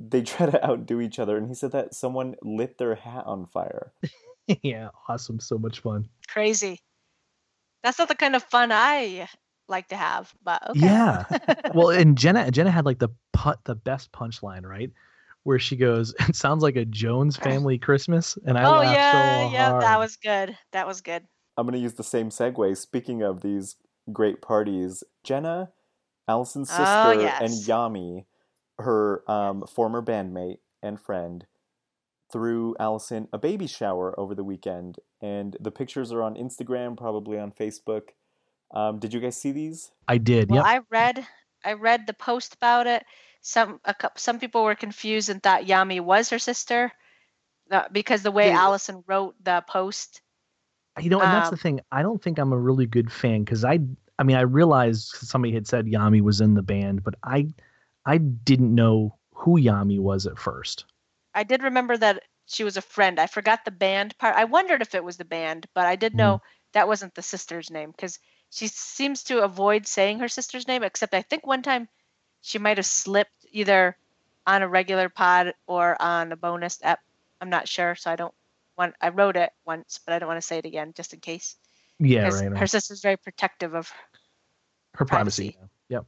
they 0.00 0.22
try 0.22 0.46
to 0.46 0.66
outdo 0.66 1.00
each 1.00 1.18
other 1.18 1.36
and 1.36 1.46
he 1.46 1.54
said 1.54 1.72
that 1.72 1.94
someone 1.94 2.34
lit 2.42 2.78
their 2.78 2.94
hat 2.94 3.24
on 3.26 3.46
fire 3.46 3.92
yeah 4.62 4.88
awesome 5.08 5.38
so 5.38 5.58
much 5.58 5.80
fun 5.80 6.08
crazy 6.26 6.80
that's 7.82 7.98
not 7.98 8.08
the 8.08 8.14
kind 8.14 8.34
of 8.34 8.42
fun 8.44 8.70
i 8.72 9.28
like 9.68 9.86
to 9.88 9.96
have 9.96 10.32
but 10.42 10.70
okay. 10.70 10.80
yeah 10.80 11.24
well 11.74 11.90
and 11.90 12.16
jenna 12.16 12.50
jenna 12.50 12.70
had 12.70 12.86
like 12.86 12.98
the 12.98 13.10
put 13.32 13.62
the 13.64 13.74
best 13.74 14.10
punchline 14.10 14.64
right 14.64 14.90
where 15.44 15.58
she 15.58 15.76
goes 15.76 16.14
it 16.28 16.34
sounds 16.34 16.62
like 16.62 16.76
a 16.76 16.84
jones 16.86 17.36
family 17.36 17.78
christmas 17.78 18.38
and 18.46 18.58
i 18.58 18.64
oh 18.64 18.80
yeah 18.82 19.46
so 19.46 19.52
yeah 19.52 19.78
that 19.78 19.98
was 19.98 20.16
good 20.16 20.56
that 20.72 20.86
was 20.86 21.02
good 21.02 21.24
i'm 21.60 21.66
going 21.66 21.74
to 21.74 21.78
use 21.78 21.94
the 21.94 22.02
same 22.02 22.30
segue 22.30 22.76
speaking 22.76 23.22
of 23.22 23.42
these 23.42 23.76
great 24.12 24.40
parties 24.40 25.04
jenna 25.22 25.70
allison's 26.26 26.70
oh, 26.70 26.76
sister 26.76 26.86
oh, 26.86 27.20
yes. 27.20 27.40
and 27.40 27.50
yami 27.68 28.24
her 28.78 29.30
um, 29.30 29.64
former 29.66 30.02
bandmate 30.02 30.58
and 30.82 30.98
friend 30.98 31.46
threw 32.30 32.74
Allison 32.78 33.28
a 33.32 33.38
baby 33.38 33.66
shower 33.66 34.18
over 34.18 34.34
the 34.34 34.44
weekend, 34.44 34.98
and 35.20 35.56
the 35.60 35.70
pictures 35.70 36.12
are 36.12 36.22
on 36.22 36.34
Instagram, 36.34 36.96
probably 36.96 37.38
on 37.38 37.52
Facebook. 37.52 38.10
Um, 38.72 38.98
did 38.98 39.12
you 39.12 39.20
guys 39.20 39.36
see 39.36 39.52
these? 39.52 39.90
I 40.06 40.18
did. 40.18 40.50
Well, 40.50 40.64
yep. 40.64 40.66
I 40.66 40.80
read 40.90 41.26
I 41.64 41.72
read 41.74 42.06
the 42.06 42.14
post 42.14 42.54
about 42.54 42.86
it. 42.86 43.04
Some 43.42 43.80
a, 43.84 43.94
some 44.16 44.38
people 44.38 44.64
were 44.64 44.74
confused 44.74 45.28
and 45.28 45.42
thought 45.42 45.64
Yami 45.64 46.00
was 46.00 46.30
her 46.30 46.38
sister 46.38 46.92
uh, 47.70 47.84
because 47.90 48.22
the 48.22 48.30
way 48.30 48.48
yeah. 48.48 48.60
Allison 48.60 49.02
wrote 49.06 49.34
the 49.42 49.64
post. 49.68 50.22
You 51.00 51.10
know, 51.10 51.20
and 51.20 51.28
um, 51.28 51.34
that's 51.34 51.50
the 51.50 51.54
um, 51.54 51.60
thing. 51.60 51.80
I 51.92 52.02
don't 52.02 52.22
think 52.22 52.38
I'm 52.38 52.52
a 52.52 52.58
really 52.58 52.86
good 52.86 53.12
fan 53.12 53.44
because 53.44 53.64
I 53.64 53.80
I 54.18 54.22
mean 54.22 54.36
I 54.36 54.42
realized 54.42 55.08
somebody 55.16 55.54
had 55.54 55.66
said 55.66 55.86
Yami 55.86 56.20
was 56.20 56.40
in 56.40 56.54
the 56.54 56.62
band, 56.62 57.04
but 57.04 57.14
I 57.22 57.48
I 58.06 58.18
didn't 58.18 58.74
know 58.74 59.16
who 59.34 59.60
Yami 59.60 59.98
was 59.98 60.26
at 60.26 60.38
first. 60.38 60.84
I 61.34 61.44
did 61.44 61.62
remember 61.62 61.96
that 61.96 62.22
she 62.46 62.64
was 62.64 62.76
a 62.76 62.82
friend. 62.82 63.20
I 63.20 63.26
forgot 63.26 63.64
the 63.64 63.70
band 63.70 64.18
part. 64.18 64.34
I 64.34 64.44
wondered 64.44 64.82
if 64.82 64.94
it 64.94 65.04
was 65.04 65.16
the 65.16 65.24
band, 65.24 65.66
but 65.74 65.86
I 65.86 65.96
did 65.96 66.14
know 66.14 66.36
mm. 66.36 66.40
that 66.72 66.88
wasn't 66.88 67.14
the 67.14 67.22
sister's 67.22 67.70
name 67.70 67.92
because 67.92 68.18
she 68.50 68.66
seems 68.66 69.22
to 69.24 69.44
avoid 69.44 69.86
saying 69.86 70.18
her 70.18 70.28
sister's 70.28 70.66
name, 70.66 70.82
except 70.82 71.14
I 71.14 71.22
think 71.22 71.46
one 71.46 71.62
time 71.62 71.88
she 72.42 72.58
might 72.58 72.78
have 72.78 72.86
slipped 72.86 73.46
either 73.52 73.96
on 74.46 74.62
a 74.62 74.68
regular 74.68 75.08
pod 75.08 75.54
or 75.66 76.00
on 76.02 76.32
a 76.32 76.36
bonus 76.36 76.80
app. 76.82 77.00
I'm 77.40 77.50
not 77.50 77.68
sure, 77.68 77.94
so 77.94 78.10
I 78.10 78.16
don't 78.16 78.34
want. 78.76 78.94
I 79.00 79.10
wrote 79.10 79.36
it 79.36 79.50
once, 79.66 80.00
but 80.04 80.14
I 80.14 80.18
don't 80.18 80.28
want 80.28 80.40
to 80.40 80.46
say 80.46 80.58
it 80.58 80.64
again 80.64 80.92
just 80.96 81.12
in 81.14 81.20
case. 81.20 81.56
Yeah, 81.98 82.28
right. 82.28 82.56
Her 82.56 82.66
sister's 82.66 83.00
very 83.02 83.16
protective 83.16 83.74
of 83.74 83.90
her 84.94 85.04
privacy. 85.04 85.52
privacy. 85.52 85.70
Yep. 85.88 86.06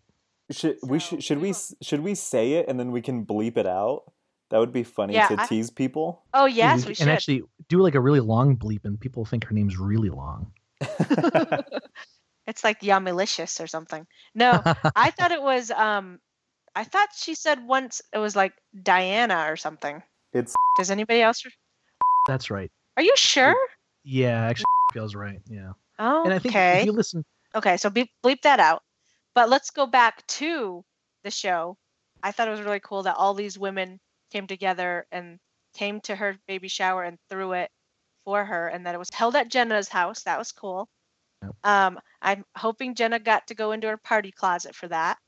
Should 0.51 0.77
we 0.83 0.99
should, 0.99 1.23
should 1.23 1.39
we 1.39 1.55
should 1.83 2.01
we 2.01 2.15
say 2.15 2.55
it 2.55 2.69
and 2.69 2.79
then 2.79 2.93
we 2.93 3.03
can 3.03 3.25
bleep 3.25 3.57
it 3.57 3.67
out? 3.67 4.05
That 4.51 4.59
would 4.59 4.73
be 4.73 4.83
funny 4.83 5.15
yeah, 5.15 5.29
to 5.29 5.41
I, 5.41 5.47
tease 5.47 5.71
people. 5.71 6.25
Oh 6.35 6.47
yes, 6.47 6.85
we, 6.85 6.91
we 6.91 6.95
should. 6.95 7.03
And 7.03 7.11
actually 7.11 7.43
do 7.69 7.81
like 7.81 7.95
a 7.95 8.01
really 8.01 8.21
long 8.21 8.57
bleep 8.57 8.85
and 8.85 9.01
people 9.01 9.25
think 9.25 9.45
her 9.45 9.55
name's 9.55 9.79
really 9.79 10.11
long. 10.11 10.53
it's 12.47 12.65
like 12.65 12.81
Yamilicious 12.81 13.63
or 13.63 13.67
something. 13.67 14.07
No, 14.35 14.61
I 14.97 15.11
thought 15.11 15.31
it 15.31 15.43
was 15.43 15.71
um 15.71 16.19
I 16.75 16.85
thought 16.85 17.09
she 17.17 17.35
said 17.35 17.67
once 17.67 18.03
it 18.13 18.19
was 18.19 18.35
like 18.35 18.53
Diana 18.83 19.47
or 19.49 19.57
something. 19.57 20.03
It's 20.33 20.55
Does 20.77 20.91
anybody 20.91 21.21
else 21.21 21.45
That's 22.27 22.51
right. 22.51 22.71
Are 22.97 23.03
you 23.03 23.15
sure? 23.17 23.57
Yeah, 24.05 24.45
actually 24.45 24.65
feels 24.93 25.15
right. 25.15 25.41
Yeah. 25.49 25.73
Oh, 25.99 26.25
and 26.25 26.33
I 26.33 26.39
think 26.39 26.55
if 26.55 26.87
you 26.87 26.93
listen 26.93 27.25
Okay, 27.55 27.77
so 27.77 27.91
bleep, 27.91 28.09
bleep 28.25 28.43
that 28.43 28.61
out. 28.61 28.83
But 29.35 29.49
let's 29.49 29.71
go 29.71 29.87
back 29.87 30.27
to 30.27 30.85
the 31.25 31.31
show. 31.31 31.77
I 32.23 32.33
thought 32.33 32.49
it 32.49 32.53
was 32.53 32.63
really 32.63 32.81
cool 32.81 33.03
that 33.05 33.17
all 33.17 33.35
these 33.35 33.59
women 33.59 33.99
came 34.31 34.47
together 34.47 35.07
and 35.13 35.39
came 35.75 36.01
to 36.03 36.15
her 36.15 36.37
baby 36.47 36.69
shower 36.69 37.03
and 37.03 37.19
threw 37.29 37.53
it 37.53 37.71
for 38.25 38.45
her, 38.45 38.69
and 38.69 38.87
that 38.87 38.95
it 38.95 38.99
was 38.99 39.11
held 39.13 39.35
at 39.37 39.51
Jenna's 39.51 39.89
house. 39.89 40.23
That 40.23 40.39
was 40.39 40.53
cool. 40.53 40.89
Yep. 41.43 41.55
Um, 41.65 41.99
I'm 42.21 42.45
hoping 42.57 42.95
Jenna 42.95 43.19
got 43.19 43.47
to 43.49 43.55
go 43.55 43.73
into 43.73 43.89
her 43.89 43.97
party 43.97 44.31
closet 44.31 44.75
for 44.75 44.89
that. 44.89 45.19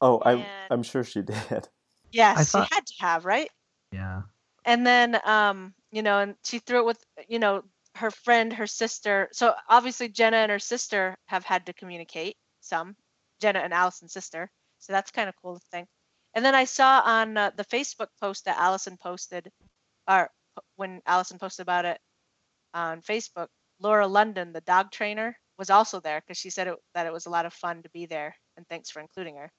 Oh, 0.00 0.20
I'm 0.24 0.44
I'm 0.70 0.82
sure 0.82 1.04
she 1.04 1.22
did. 1.22 1.68
Yes, 2.12 2.50
thought... 2.50 2.68
she 2.68 2.74
had 2.74 2.86
to 2.86 2.94
have, 3.00 3.24
right? 3.24 3.48
Yeah. 3.92 4.22
And 4.64 4.86
then, 4.86 5.20
um, 5.24 5.74
you 5.90 6.02
know, 6.02 6.20
and 6.20 6.34
she 6.44 6.58
threw 6.58 6.80
it 6.80 6.86
with, 6.86 7.02
you 7.28 7.38
know, 7.38 7.62
her 7.96 8.10
friend, 8.10 8.52
her 8.52 8.66
sister. 8.66 9.28
So 9.32 9.54
obviously, 9.68 10.08
Jenna 10.08 10.38
and 10.38 10.50
her 10.50 10.58
sister 10.58 11.16
have 11.26 11.44
had 11.44 11.66
to 11.66 11.72
communicate 11.72 12.36
some 12.60 12.96
Jenna 13.40 13.60
and 13.60 13.74
Allison's 13.74 14.12
sister. 14.12 14.50
So 14.78 14.92
that's 14.92 15.10
kind 15.10 15.28
of 15.28 15.34
cool 15.42 15.54
to 15.54 15.66
think. 15.70 15.88
And 16.34 16.44
then 16.44 16.54
I 16.54 16.64
saw 16.64 17.00
on 17.04 17.36
uh, 17.36 17.50
the 17.56 17.64
Facebook 17.64 18.08
post 18.20 18.44
that 18.46 18.58
Allison 18.58 18.96
posted, 19.00 19.48
or 20.08 20.28
when 20.76 21.00
Allison 21.06 21.38
posted 21.38 21.62
about 21.62 21.84
it 21.84 21.98
on 22.74 23.02
Facebook, 23.02 23.48
Laura 23.80 24.06
London, 24.06 24.52
the 24.52 24.60
dog 24.62 24.90
trainer, 24.90 25.36
was 25.58 25.70
also 25.70 26.00
there 26.00 26.20
because 26.20 26.38
she 26.38 26.50
said 26.50 26.66
it, 26.66 26.74
that 26.94 27.06
it 27.06 27.12
was 27.12 27.26
a 27.26 27.30
lot 27.30 27.46
of 27.46 27.52
fun 27.52 27.82
to 27.82 27.90
be 27.90 28.06
there. 28.06 28.34
And 28.56 28.66
thanks 28.68 28.90
for 28.90 29.00
including 29.00 29.36
her. 29.36 29.50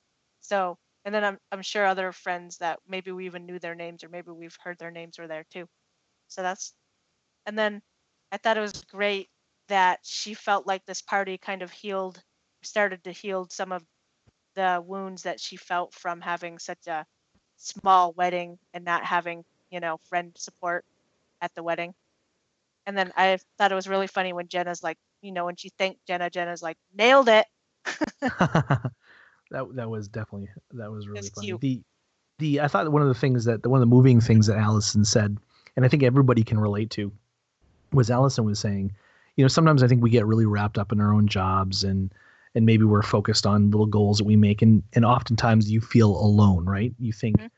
So, 0.41 0.77
and 1.05 1.13
then 1.15 1.23
I'm 1.23 1.39
I'm 1.51 1.61
sure 1.61 1.85
other 1.85 2.11
friends 2.11 2.57
that 2.59 2.79
maybe 2.87 3.11
we 3.11 3.25
even 3.27 3.45
knew 3.45 3.59
their 3.59 3.75
names 3.75 4.03
or 4.03 4.09
maybe 4.09 4.31
we've 4.31 4.57
heard 4.63 4.77
their 4.79 4.91
names 4.91 5.19
were 5.19 5.27
there 5.27 5.45
too. 5.51 5.67
So 6.29 6.41
that's, 6.43 6.73
and 7.45 7.57
then 7.57 7.81
I 8.31 8.37
thought 8.37 8.57
it 8.57 8.61
was 8.61 8.83
great 8.85 9.29
that 9.69 9.99
she 10.03 10.33
felt 10.33 10.67
like 10.67 10.85
this 10.85 11.01
party 11.01 11.37
kind 11.37 11.61
of 11.63 11.71
healed 11.71 12.21
started 12.63 13.03
to 13.05 13.11
heal 13.11 13.47
some 13.49 13.71
of 13.71 13.83
the 14.55 14.83
wounds 14.85 15.23
that 15.23 15.39
she 15.39 15.57
felt 15.57 15.93
from 15.93 16.21
having 16.21 16.59
such 16.59 16.87
a 16.87 17.05
small 17.57 18.13
wedding 18.13 18.57
and 18.73 18.85
not 18.85 19.05
having, 19.05 19.45
you 19.71 19.79
know, 19.79 19.99
friend 20.09 20.33
support 20.37 20.85
at 21.41 21.53
the 21.55 21.63
wedding. 21.63 21.93
And 22.87 22.97
then 22.97 23.11
I 23.17 23.39
thought 23.57 23.71
it 23.71 23.75
was 23.75 23.87
really 23.89 24.07
funny 24.07 24.33
when 24.33 24.47
Jenna's 24.47 24.83
like, 24.83 24.97
you 25.21 25.31
know, 25.31 25.45
when 25.45 25.55
she 25.55 25.69
thanked 25.69 26.05
Jenna, 26.07 26.29
Jenna's 26.29 26.61
like, 26.63 26.77
nailed 26.93 27.29
it. 27.29 27.47
that 29.51 29.75
that 29.75 29.89
was 29.89 30.07
definitely 30.07 30.49
that 30.73 30.91
was 30.91 31.07
really 31.07 31.29
funny. 31.29 31.47
Cute. 31.47 31.61
The 31.61 31.81
the 32.39 32.61
I 32.61 32.67
thought 32.67 32.91
one 32.91 33.01
of 33.01 33.07
the 33.07 33.13
things 33.13 33.45
that 33.45 33.65
one 33.65 33.77
of 33.77 33.87
the 33.87 33.95
moving 33.95 34.19
things 34.21 34.47
that 34.47 34.57
Allison 34.57 35.05
said, 35.05 35.37
and 35.75 35.85
I 35.85 35.87
think 35.87 36.03
everybody 36.03 36.43
can 36.43 36.59
relate 36.59 36.89
to, 36.91 37.11
was 37.93 38.11
Allison 38.11 38.45
was 38.45 38.59
saying, 38.59 38.91
you 39.35 39.43
know, 39.43 39.47
sometimes 39.47 39.83
I 39.83 39.87
think 39.87 40.03
we 40.03 40.09
get 40.09 40.25
really 40.25 40.45
wrapped 40.45 40.77
up 40.77 40.91
in 40.91 40.99
our 40.99 41.13
own 41.13 41.27
jobs 41.27 41.83
and 41.83 42.13
and 42.55 42.65
maybe 42.65 42.85
we're 42.85 43.01
focused 43.01 43.45
on 43.45 43.69
little 43.71 43.85
goals 43.85 44.17
that 44.17 44.23
we 44.23 44.35
make 44.35 44.61
and 44.61 44.81
and 44.93 45.05
oftentimes 45.05 45.69
you 45.69 45.81
feel 45.81 46.09
alone 46.17 46.65
right 46.65 46.93
you 46.99 47.11
think 47.11 47.37
Mhm. 47.37 47.49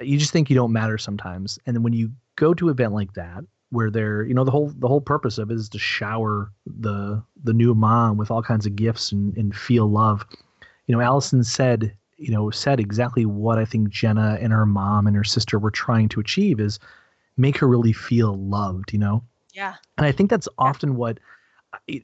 you 0.00 0.18
just 0.18 0.32
think 0.32 0.48
you 0.48 0.56
don't 0.56 0.72
matter 0.72 0.96
sometimes 0.98 1.58
and 1.66 1.76
then 1.76 1.82
when 1.82 1.92
you 1.92 2.10
go 2.36 2.54
to 2.54 2.68
an 2.68 2.72
event 2.72 2.94
like 2.94 3.12
that 3.12 3.44
where 3.70 3.90
they're 3.90 4.24
you 4.24 4.32
know 4.32 4.44
the 4.44 4.50
whole 4.50 4.72
the 4.78 4.88
whole 4.88 5.00
purpose 5.02 5.36
of 5.36 5.50
it 5.50 5.54
is 5.54 5.68
to 5.68 5.78
shower 5.78 6.50
the 6.66 7.22
the 7.44 7.52
new 7.52 7.74
mom 7.74 8.16
with 8.16 8.30
all 8.30 8.42
kinds 8.42 8.64
of 8.64 8.74
gifts 8.74 9.12
and, 9.12 9.36
and 9.36 9.54
feel 9.54 9.86
love 9.90 10.24
you 10.86 10.94
know 10.94 11.00
allison 11.00 11.42
said 11.44 11.94
you 12.16 12.30
know 12.30 12.50
said 12.50 12.80
exactly 12.80 13.26
what 13.26 13.58
i 13.58 13.64
think 13.64 13.88
jenna 13.90 14.38
and 14.40 14.52
her 14.52 14.66
mom 14.66 15.06
and 15.06 15.16
her 15.16 15.24
sister 15.24 15.58
were 15.58 15.70
trying 15.70 16.08
to 16.08 16.20
achieve 16.20 16.60
is 16.60 16.78
make 17.36 17.58
her 17.58 17.66
really 17.68 17.92
feel 17.92 18.34
loved 18.36 18.92
you 18.92 18.98
know 18.98 19.22
Yeah. 19.52 19.74
and 19.98 20.06
I 20.06 20.12
think 20.12 20.30
that's 20.30 20.48
often 20.58 20.96
what 20.96 21.18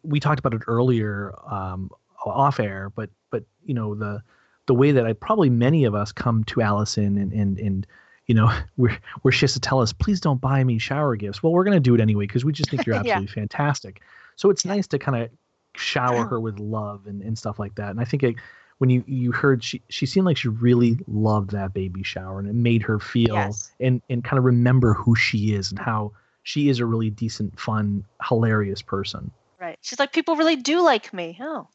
we 0.02 0.20
talked 0.20 0.38
about 0.38 0.52
it 0.54 0.62
earlier 0.66 1.34
um, 1.50 1.90
off 2.26 2.60
air, 2.60 2.90
but 2.94 3.08
but 3.30 3.44
you 3.64 3.72
know 3.74 3.94
the 3.94 4.22
the 4.66 4.74
way 4.74 4.92
that 4.92 5.06
I 5.06 5.12
probably 5.14 5.48
many 5.50 5.84
of 5.84 5.94
us 5.94 6.12
come 6.12 6.44
to 6.44 6.60
Allison 6.60 7.16
and 7.18 7.32
and 7.32 7.58
and 7.58 7.86
you 8.26 8.34
know 8.34 8.52
where 8.76 8.98
where 9.22 9.32
she 9.32 9.44
has 9.44 9.54
to 9.54 9.60
tell 9.60 9.80
us, 9.80 9.92
please 9.92 10.20
don't 10.20 10.40
buy 10.40 10.62
me 10.64 10.78
shower 10.78 11.16
gifts. 11.16 11.42
Well, 11.42 11.52
we're 11.52 11.64
gonna 11.64 11.80
do 11.80 11.94
it 11.94 12.00
anyway 12.00 12.26
because 12.26 12.44
we 12.44 12.52
just 12.52 12.70
think 12.70 12.84
you're 12.86 12.94
Yeah. 12.96 13.00
absolutely 13.00 13.28
fantastic. 13.32 14.02
So 14.36 14.50
it's 14.50 14.64
nice 14.64 14.86
to 14.88 14.98
kind 14.98 15.22
of 15.22 15.30
shower 15.76 16.26
her 16.26 16.38
with 16.38 16.58
love 16.60 17.06
and, 17.06 17.22
and 17.22 17.36
stuff 17.38 17.58
like 17.58 17.74
that. 17.76 17.90
And 17.90 18.00
I 18.00 18.04
think 18.04 18.22
it, 18.22 18.36
when 18.82 18.90
you 18.90 19.04
you 19.06 19.30
heard 19.30 19.62
she 19.62 19.80
she 19.90 20.06
seemed 20.06 20.26
like 20.26 20.36
she 20.36 20.48
really 20.48 20.98
loved 21.06 21.52
that 21.52 21.72
baby 21.72 22.02
shower 22.02 22.40
and 22.40 22.48
it 22.48 22.54
made 22.54 22.82
her 22.82 22.98
feel 22.98 23.32
Yes. 23.32 23.70
and 23.78 24.02
and 24.10 24.24
kind 24.24 24.38
of 24.38 24.44
remember 24.44 24.92
who 24.92 25.14
she 25.14 25.54
is 25.54 25.70
and 25.70 25.78
how 25.78 26.10
she 26.42 26.68
is 26.68 26.80
a 26.80 26.84
really 26.84 27.08
decent, 27.08 27.60
fun, 27.60 28.04
hilarious 28.28 28.82
person. 28.82 29.30
Right. 29.60 29.78
She's 29.82 30.00
like, 30.00 30.12
people 30.12 30.34
really 30.34 30.56
do 30.56 30.82
like 30.82 31.12
me. 31.12 31.38
Oh. 31.40 31.68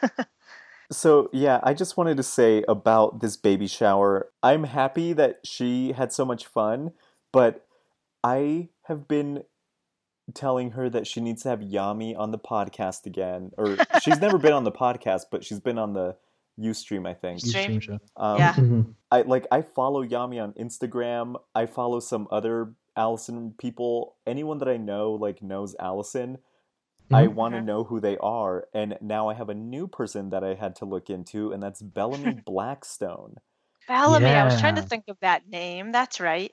So, 0.90 1.28
yeah, 1.34 1.60
I 1.62 1.74
just 1.74 1.98
wanted 1.98 2.16
to 2.16 2.22
say 2.22 2.64
about 2.66 3.20
this 3.20 3.36
baby 3.36 3.66
shower. 3.66 4.30
I'm 4.42 4.64
happy 4.64 5.12
that 5.12 5.40
she 5.44 5.92
had 5.92 6.14
so 6.14 6.24
much 6.24 6.46
fun, 6.46 6.92
but 7.30 7.66
I 8.24 8.70
have 8.84 9.06
been 9.06 9.44
telling 10.32 10.70
her 10.70 10.88
that 10.88 11.06
she 11.06 11.20
needs 11.20 11.42
to 11.42 11.50
have 11.50 11.60
Yami 11.60 12.18
on 12.18 12.30
the 12.30 12.38
podcast 12.38 13.04
again. 13.04 13.50
Or 13.58 13.76
she's 14.02 14.18
never 14.18 14.38
been 14.38 14.54
on 14.54 14.64
the 14.64 14.72
podcast, 14.72 15.24
but 15.30 15.44
she's 15.44 15.60
been 15.60 15.76
on 15.76 15.92
the 15.92 16.16
Ustream, 16.58 17.06
I 17.08 17.14
think. 17.14 17.42
You 17.44 17.50
Stream. 17.50 17.80
show. 17.80 17.98
Um, 18.16 18.38
Yeah. 18.38 18.54
Mhm. 18.54 18.94
I 19.10 19.22
like 19.22 19.46
I 19.50 19.62
follow 19.62 20.04
Yami 20.04 20.42
on 20.42 20.52
Instagram. 20.54 21.36
I 21.54 21.66
follow 21.66 22.00
some 22.00 22.28
other 22.30 22.74
Allison 22.96 23.52
people. 23.58 24.16
Anyone 24.26 24.58
that 24.58 24.68
I 24.68 24.76
know 24.76 25.12
like 25.12 25.40
knows 25.42 25.74
Allison. 25.78 26.38
I 27.10 27.26
Mhm. 27.26 27.34
want 27.34 27.54
to 27.54 27.62
know 27.62 27.84
who 27.84 28.00
they 28.00 28.18
are, 28.18 28.68
and 28.74 28.98
now 29.00 29.28
I 29.28 29.34
have 29.34 29.48
a 29.48 29.54
new 29.54 29.88
person 29.88 30.28
that 30.30 30.44
I 30.44 30.54
had 30.54 30.76
to 30.76 30.84
look 30.84 31.08
into, 31.08 31.52
and 31.52 31.62
that's 31.62 31.80
Bellamy 31.80 32.42
Blackstone. 32.44 33.36
Bellamy. 33.86 34.26
I 34.26 34.44
was 34.44 34.60
trying 34.60 34.74
to 34.74 34.82
think 34.82 35.04
of 35.08 35.16
that 35.20 35.48
name. 35.48 35.90
That's 35.92 36.20
right. 36.20 36.52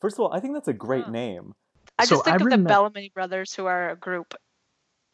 First 0.00 0.16
of 0.16 0.20
all, 0.24 0.32
I 0.32 0.40
think 0.40 0.54
that's 0.54 0.66
a 0.66 0.72
great 0.72 1.04
Huh. 1.04 1.10
name. 1.12 1.54
I 1.98 2.04
So 2.04 2.16
just 2.16 2.24
think 2.24 2.40
I 2.40 2.44
of 2.44 2.50
the 2.50 2.58
Bellamy 2.58 3.10
brothers 3.14 3.54
who 3.54 3.66
are 3.66 3.90
a 3.90 3.96
group. 3.96 4.34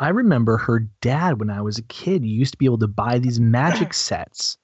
I 0.02 0.08
remember 0.08 0.56
her 0.56 0.80
dad 1.00 1.38
when 1.38 1.48
I 1.48 1.60
was 1.62 1.78
a 1.78 1.82
kid. 1.82 2.24
You 2.24 2.34
used 2.34 2.52
to 2.52 2.58
be 2.58 2.64
able 2.64 2.78
to 2.78 2.88
buy 2.88 3.20
these 3.20 3.38
magic 3.38 3.94
sets 3.94 4.58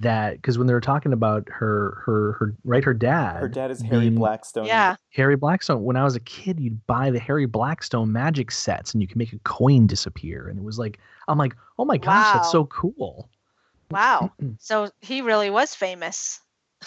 that 0.00 0.36
because 0.36 0.58
when 0.58 0.68
they 0.68 0.72
were 0.72 0.80
talking 0.80 1.12
about 1.12 1.46
her 1.50 2.00
her 2.06 2.32
her 2.34 2.54
right 2.64 2.84
her 2.84 2.94
dad 2.94 3.40
Her 3.40 3.48
dad 3.48 3.72
is 3.72 3.82
Harry 3.82 4.10
Blackstone. 4.10 4.66
Yeah. 4.66 4.94
Harry 5.12 5.34
Blackstone. 5.34 5.82
When 5.82 5.96
I 5.96 6.04
was 6.04 6.14
a 6.14 6.20
kid, 6.20 6.60
you'd 6.60 6.86
buy 6.86 7.10
the 7.10 7.18
Harry 7.18 7.46
Blackstone 7.46 8.12
magic 8.12 8.52
sets 8.52 8.92
and 8.92 9.02
you 9.02 9.08
could 9.08 9.16
make 9.16 9.32
a 9.32 9.40
coin 9.40 9.88
disappear. 9.88 10.48
And 10.48 10.56
it 10.56 10.64
was 10.64 10.78
like 10.78 11.00
I'm 11.26 11.36
like, 11.36 11.56
oh 11.76 11.84
my 11.84 11.98
gosh, 11.98 12.32
that's 12.32 12.52
so 12.52 12.66
cool. 12.66 13.28
Wow. 13.90 14.30
So 14.58 14.90
he 15.00 15.20
really 15.20 15.50
was 15.50 15.74
famous. 15.74 16.38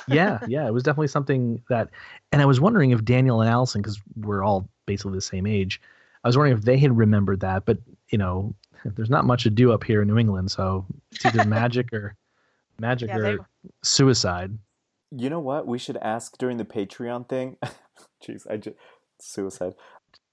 yeah, 0.07 0.39
yeah, 0.47 0.65
it 0.65 0.73
was 0.73 0.84
definitely 0.84 1.09
something 1.09 1.61
that, 1.69 1.89
and 2.31 2.41
I 2.41 2.45
was 2.45 2.59
wondering 2.59 2.91
if 2.91 3.03
Daniel 3.03 3.41
and 3.41 3.49
Allison, 3.49 3.81
because 3.81 3.99
we're 4.15 4.41
all 4.41 4.67
basically 4.88 5.13
the 5.13 5.21
same 5.21 5.45
age, 5.45 5.79
I 6.24 6.28
was 6.28 6.38
wondering 6.38 6.57
if 6.57 6.63
they 6.63 6.78
had 6.78 6.95
remembered 6.97 7.41
that. 7.41 7.65
But 7.65 7.80
you 8.09 8.17
know, 8.17 8.55
there's 8.86 9.09
not 9.09 9.26
much 9.26 9.43
to 9.43 9.49
do 9.49 9.71
up 9.71 9.84
here 9.84 10.01
in 10.01 10.07
New 10.07 10.17
England, 10.17 10.51
so 10.51 10.86
it's 11.11 11.26
either 11.26 11.45
magic 11.47 11.91
or 11.93 12.15
magic 12.80 13.09
Yeah, 13.09 13.17
or 13.17 13.21
they- 13.21 13.38
suicide. 13.84 14.57
You 15.15 15.30
know 15.30 15.39
what? 15.39 15.67
We 15.67 15.78
should 15.78 15.97
ask 15.97 16.38
during 16.39 16.57
the 16.57 16.65
Patreon 16.65 17.30
thing. 17.30 17.57
Jeez, 18.26 18.49
I 18.49 18.57
just 18.57 18.76
suicide. 19.19 19.76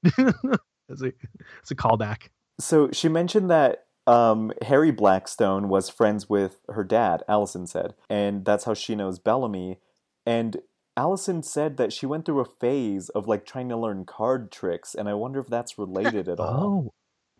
it's 0.04 1.02
a 1.02 1.12
it's 1.60 1.70
a 1.70 1.74
callback. 1.74 2.28
So 2.58 2.90
she 2.92 3.08
mentioned 3.08 3.50
that 3.50 3.84
um, 4.06 4.52
Harry 4.62 4.90
Blackstone 4.90 5.68
was 5.68 5.88
friends 5.90 6.28
with 6.30 6.60
her 6.70 6.82
dad, 6.84 7.22
Allison 7.28 7.66
said, 7.66 7.94
and 8.08 8.44
that's 8.44 8.64
how 8.64 8.74
she 8.74 8.94
knows 8.94 9.18
Bellamy. 9.18 9.78
And 10.26 10.58
Allison 11.00 11.42
said 11.42 11.78
that 11.78 11.94
she 11.94 12.04
went 12.04 12.26
through 12.26 12.40
a 12.40 12.44
phase 12.44 13.08
of 13.08 13.26
like 13.26 13.46
trying 13.46 13.70
to 13.70 13.76
learn 13.76 14.04
card 14.04 14.52
tricks, 14.52 14.94
and 14.94 15.08
I 15.08 15.14
wonder 15.14 15.40
if 15.40 15.46
that's 15.46 15.78
related 15.78 16.28
at 16.28 16.38
all. 16.38 16.92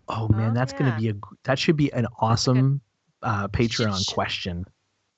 Oh, 0.09 0.15
oh 0.17 0.29
man, 0.29 0.53
Oh, 0.53 0.55
that's 0.55 0.73
gonna 0.73 0.97
be 0.99 1.11
a 1.11 1.15
that 1.45 1.59
should 1.59 1.77
be 1.77 1.93
an 1.93 2.07
awesome 2.21 2.81
uh, 3.23 3.49
Patreon 3.49 4.03
sh- 4.03 4.15
question. 4.15 4.65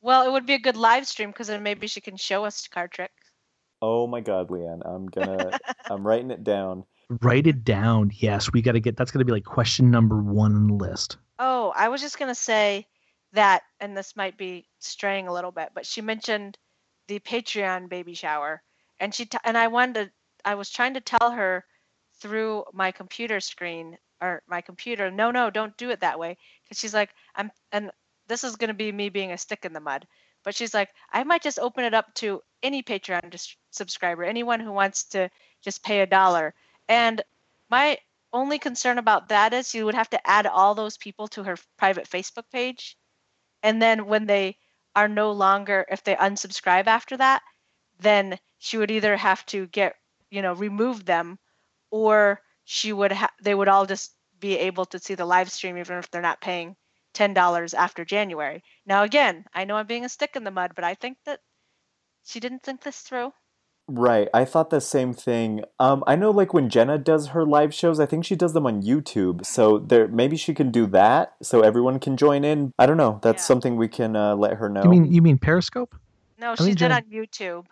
Well, 0.01 0.27
it 0.27 0.33
would 0.33 0.45
be 0.45 0.55
a 0.55 0.59
good 0.59 0.77
live 0.77 1.07
stream 1.07 1.31
because 1.31 1.47
then 1.47 1.63
maybe 1.63 1.87
she 1.87 2.01
can 2.01 2.17
show 2.17 2.45
us 2.45 2.67
card 2.67 2.91
tricks. 2.91 3.31
Oh 3.81 4.09
my 4.09 4.21
God, 4.21 4.49
Leeann, 4.49 4.81
I'm 4.85 5.07
gonna, 5.07 5.57
I'm 5.89 6.05
writing 6.05 6.33
it 6.33 6.43
down. 6.43 6.83
Write 7.21 7.47
it 7.47 7.63
down. 7.63 8.11
Yes, 8.13 8.53
we 8.53 8.61
got 8.61 8.73
to 8.73 8.81
get. 8.81 8.97
That's 8.97 9.13
gonna 9.13 9.25
be 9.25 9.31
like 9.31 9.45
question 9.45 9.89
number 9.89 10.21
one 10.21 10.57
on 10.57 10.67
the 10.67 10.75
list. 10.75 11.17
Oh, 11.39 11.73
I 11.77 11.87
was 11.87 12.01
just 12.01 12.19
gonna 12.19 12.35
say 12.35 12.89
that, 13.35 13.63
and 13.79 13.97
this 13.97 14.17
might 14.17 14.37
be 14.37 14.67
straying 14.81 15.29
a 15.29 15.33
little 15.33 15.53
bit, 15.53 15.69
but 15.77 15.87
she 15.87 16.01
mentioned 16.01 16.59
the 17.09 17.21
Patreon 17.21 17.89
baby 17.89 18.15
shower, 18.15 18.63
and 19.01 19.15
she 19.15 19.27
t- 19.27 19.39
and 19.45 19.57
I 19.57 19.69
wanted 19.69 19.95
to, 19.95 20.13
I 20.45 20.55
was 20.55 20.71
trying 20.71 20.95
to 20.95 21.01
tell 21.01 21.31
her 21.31 21.65
through 22.21 22.65
my 22.73 22.93
computer 22.93 23.41
screen 23.41 23.99
or 24.21 24.43
my 24.47 24.61
computer, 24.61 25.11
no, 25.11 25.31
no, 25.31 25.51
don't 25.51 25.77
do 25.77 25.91
it 25.91 26.01
that 26.01 26.19
way, 26.19 26.37
because 26.65 26.79
she's 26.79 26.95
like, 26.95 27.11
I'm, 27.35 27.51
and 27.73 27.91
this 28.29 28.45
is 28.45 28.57
gonna 28.57 28.75
be 28.75 28.93
me 28.93 29.09
being 29.09 29.33
a 29.33 29.39
stick 29.39 29.65
in 29.65 29.73
the 29.73 29.81
mud, 29.81 30.07
but 30.45 30.55
she's 30.55 30.75
like, 30.75 30.91
I 31.13 31.25
might 31.25 31.43
just 31.43 31.59
open 31.59 31.85
it 31.85 31.95
up 31.95 32.15
to 32.17 32.43
any 32.63 32.83
Patreon 32.83 33.31
dis- 33.31 33.57
subscriber, 33.71 34.25
anyone 34.25 34.61
who 34.61 34.73
wants 34.73 35.05
to 35.05 35.31
just 35.63 35.83
pay 35.85 36.01
a 36.01 36.07
dollar, 36.07 36.55
and 36.89 37.23
my 37.71 37.99
only 38.33 38.59
concern 38.59 38.99
about 38.99 39.29
that 39.29 39.53
is 39.53 39.75
you 39.75 39.85
would 39.85 39.95
have 39.95 40.11
to 40.11 40.27
add 40.27 40.47
all 40.47 40.75
those 40.75 40.97
people 40.97 41.29
to 41.29 41.43
her 41.43 41.57
private 41.77 42.09
Facebook 42.09 42.45
page. 42.51 42.97
And 43.63 43.81
then 43.81 44.07
when 44.07 44.27
they 44.27 44.57
are 44.97 45.09
no 45.09 45.33
longer, 45.33 45.87
if 45.91 46.03
they 46.05 46.15
unsubscribe 46.17 46.87
after 46.87 47.17
that, 47.19 47.43
then 48.01 48.39
she 48.59 48.79
would 48.79 48.91
either 48.91 49.17
have 49.17 49.45
to 49.47 49.67
get, 49.69 49.97
you 50.31 50.43
know, 50.43 50.55
remove 50.55 51.05
them 51.05 51.39
or 51.91 52.41
she 52.65 52.93
would 52.93 53.13
ha- 53.13 53.33
they 53.43 53.55
would 53.55 53.69
all 53.69 53.87
just 53.87 54.17
be 54.39 54.59
able 54.59 54.87
to 54.87 54.99
see 54.99 55.15
the 55.15 55.27
live 55.27 55.51
stream 55.53 55.79
even 55.79 55.99
if 55.99 56.11
they're 56.11 56.23
not 56.23 56.41
paying 56.41 56.77
$10 57.15 57.75
after 57.75 58.05
January. 58.05 58.63
Now, 58.87 59.03
again, 59.05 59.47
I 59.55 59.65
know 59.65 59.77
I'm 59.77 59.87
being 59.87 60.05
a 60.05 60.09
stick 60.09 60.37
in 60.37 60.45
the 60.45 60.51
mud, 60.51 60.73
but 60.75 60.85
I 60.85 60.95
think 60.95 61.19
that 61.25 61.41
she 62.25 62.41
didn't 62.41 62.63
think 62.63 62.83
this 62.83 63.01
through. 63.03 63.33
Right, 63.95 64.29
I 64.33 64.47
thought 64.47 64.71
the 64.71 64.81
same 64.81 65.13
thing. 65.13 65.65
Um, 65.79 66.03
I 66.07 66.17
know, 66.17 66.31
like 66.31 66.55
when 66.55 66.71
Jenna 66.71 66.97
does 66.97 67.29
her 67.29 67.45
live 67.45 67.75
shows, 67.75 68.01
I 68.01 68.07
think 68.07 68.25
she 68.25 68.35
does 68.35 68.55
them 68.55 68.67
on 68.67 68.81
YouTube. 68.83 69.45
So 69.45 69.79
there, 69.79 70.09
maybe 70.09 70.39
she 70.39 70.55
can 70.55 70.71
do 70.71 70.87
that, 70.87 71.35
so 71.43 71.61
everyone 71.61 71.99
can 71.99 72.17
join 72.17 72.43
in. 72.43 72.73
I 72.79 72.87
don't 72.87 72.97
know. 72.97 73.19
That's 73.23 73.43
Yeah. 73.43 73.47
something 73.49 73.77
we 73.77 73.89
can 73.89 74.17
uh, 74.17 74.35
let 74.35 74.55
her 74.55 74.71
know. 74.71 74.83
You 74.85 74.89
mean 74.89 75.13
you 75.13 75.21
mean 75.21 75.37
Periscope? 75.37 75.95
No, 76.39 76.55
think 76.57 76.69
she 76.71 76.75
did 76.75 76.79
Jen- 76.79 76.93
on 76.93 77.03
YouTube. 77.13 77.67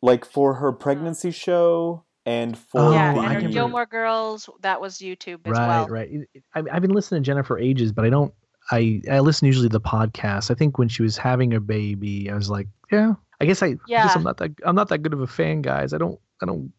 like 0.00 0.24
for 0.24 0.54
her 0.54 0.70
pregnancy 0.70 1.32
show 1.32 2.04
and 2.24 2.56
for 2.56 2.80
Oh, 2.80 2.92
yeah, 2.92 3.12
the 3.14 3.18
and 3.20 3.28
I 3.28 3.34
her 3.40 3.48
Gilmore 3.48 3.86
Girls, 3.86 4.48
that 4.60 4.80
was 4.80 4.98
YouTube 4.98 5.40
as 5.46 5.52
right, 5.52 5.66
well. 5.68 5.86
right. 5.88 6.08
It- 6.10 6.28
it- 6.34 6.44
I, 6.54 6.62
I've 6.72 6.82
been 6.82 6.92
listening 6.92 7.22
to 7.22 7.26
Jenna 7.26 7.42
for 7.42 7.58
ages, 7.58 7.90
but 7.90 8.04
I 8.04 8.10
don't. 8.10 8.32
I 8.70 9.02
I 9.10 9.18
listen 9.20 9.46
usually 9.46 9.68
to 9.68 9.72
the 9.72 9.80
podcast. 9.80 10.50
I 10.50 10.54
think 10.54 10.78
when 10.78 10.88
she 10.88 11.02
was 11.02 11.16
having 11.18 11.52
a 11.52 11.60
baby, 11.60 12.30
I 12.30 12.34
was 12.34 12.48
like, 12.48 12.68
yeah. 12.92 13.14
I 13.44 13.46
guess 13.46 13.62
I, 13.62 13.66
I 13.66 13.70
guess 13.70 13.78
Yeah. 13.86 14.12
I'm 14.14 14.22
not 14.22 14.38
that 14.38 14.52
I'm 14.64 14.74
not 14.74 14.88
that 14.88 14.98
good 14.98 15.12
of 15.12 15.20
a 15.20 15.26
fan, 15.26 15.60
guys. 15.62 15.92
I 15.92 15.98
don't 15.98 16.18
I 16.42 16.46
don't 16.46 16.72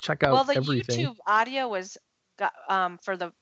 check 0.00 0.22
out 0.22 0.32
well, 0.32 0.44
the 0.44 0.56
everything. 0.56 1.06
YouTube 1.06 1.16
audio 1.26 1.68
was 1.68 1.98
got 2.38 2.52
um 2.68 2.98
for 3.02 3.16
the 3.16 3.32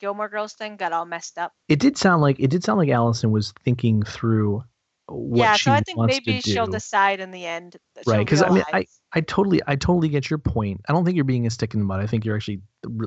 Gilmore 0.00 0.28
Girls 0.28 0.52
thing 0.52 0.76
got 0.76 0.92
all 0.92 1.06
messed 1.06 1.38
up. 1.38 1.52
It 1.68 1.78
did 1.78 1.96
sound 1.96 2.20
like 2.20 2.38
it 2.38 2.50
did 2.50 2.62
sound 2.62 2.78
like 2.78 2.90
Allison 2.90 3.30
was 3.30 3.54
thinking 3.64 4.02
through 4.02 4.62
what 5.06 5.38
yeah, 5.38 5.56
so 5.56 5.70
I 5.70 5.80
think 5.80 5.98
maybe 5.98 6.40
she'll 6.40 6.66
decide 6.66 7.20
in 7.20 7.30
the 7.30 7.44
end. 7.44 7.76
Right, 8.06 8.16
she'll 8.16 8.24
'cause 8.26 8.42
I 8.42 8.48
mean, 8.48 8.64
realize. 8.72 9.00
I 9.12 9.20
totally 9.20 9.60
I 9.66 9.76
totally 9.76 10.08
get 10.08 10.28
your 10.28 10.38
point. 10.38 10.80
I 10.88 10.92
don't 10.92 11.04
think 11.04 11.14
you're 11.14 11.24
being 11.24 11.46
a 11.46 11.50
stick 11.50 11.74
in 11.74 11.80
the 11.80 11.86
mud. 11.86 12.00
I 12.00 12.06
think 12.06 12.24
you're 12.24 12.34
actually 12.34 12.60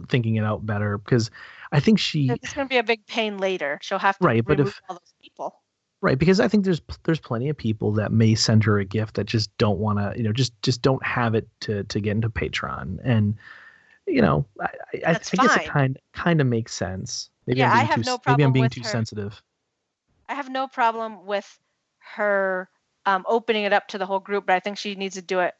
thinking 0.07 0.35
it 0.35 0.43
out 0.43 0.65
better 0.65 0.97
because 0.97 1.29
I 1.71 1.79
think 1.79 1.99
she 1.99 2.29
it's 2.29 2.53
going 2.53 2.67
to 2.67 2.69
be 2.69 2.77
a 2.77 2.83
big 2.83 3.05
pain 3.07 3.37
later. 3.39 3.79
She'll 3.81 3.99
have 3.99 4.17
to 4.19 4.25
Right, 4.25 4.45
but 4.45 4.59
if- 4.59 4.79
all 4.89 4.95
those 4.95 5.13
people. 5.16 5.16
Right, 5.99 6.19
because 6.19 6.39
I 6.39 6.47
think 6.47 6.63
there's 6.63 6.81
there's 7.05 7.19
plenty 7.19 7.49
of 7.49 7.57
people 7.57 7.91
that 7.93 8.11
may 8.11 8.35
send 8.35 8.63
her 8.65 8.77
a 8.77 8.85
gift 8.85 9.15
that 9.15 9.25
just 9.25 9.55
don't 9.57 9.79
want 9.79 9.97
to, 9.97 10.13
you 10.15 10.23
know, 10.23 10.31
just 10.31 10.53
just 10.61 10.83
don't 10.83 11.03
have 11.03 11.33
it 11.33 11.47
to 11.61 11.83
to 11.85 11.99
get 11.99 12.11
into 12.11 12.29
Patreon, 12.29 12.99
and 13.03 13.35
you 14.05 14.21
know, 14.21 14.45
I, 14.61 14.69
I, 15.05 15.11
I 15.11 15.13
guess 15.13 15.57
it 15.57 15.65
kind 15.65 15.97
kind 16.13 16.39
of 16.39 16.45
makes 16.45 16.73
sense. 16.75 17.31
Maybe 17.47 17.61
Yeah, 17.61 17.67
I'm 17.67 17.71
I 17.71 17.77
being 17.77 17.87
have 17.87 18.05
too, 18.05 18.11
no 18.11 18.21
maybe 18.27 18.43
I'm 18.43 18.51
being 18.51 18.69
too 18.69 18.83
her. 18.83 18.89
sensitive. 18.89 19.41
I 20.29 20.35
have 20.35 20.49
no 20.49 20.67
problem 20.67 21.25
with 21.25 21.59
her 22.15 22.69
um, 23.07 23.25
opening 23.27 23.63
it 23.63 23.73
up 23.73 23.87
to 23.87 23.97
the 23.97 24.05
whole 24.05 24.19
group, 24.19 24.45
but 24.45 24.55
I 24.55 24.59
think 24.59 24.77
she 24.77 24.93
needs 24.95 25.15
to 25.15 25.21
do 25.23 25.39
it 25.39 25.55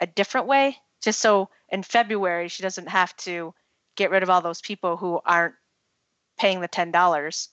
a 0.00 0.06
different 0.06 0.46
way, 0.46 0.78
just 1.02 1.20
so 1.20 1.50
in 1.68 1.82
February 1.82 2.48
she 2.48 2.62
doesn't 2.62 2.88
have 2.88 3.14
to 3.18 3.52
get 3.96 4.10
rid 4.10 4.22
of 4.22 4.30
all 4.30 4.40
those 4.40 4.62
people 4.62 4.96
who 4.96 5.20
aren't 5.26 5.54
paying 6.38 6.60
the 6.60 6.68
ten 6.68 6.90
dollars 6.92 7.50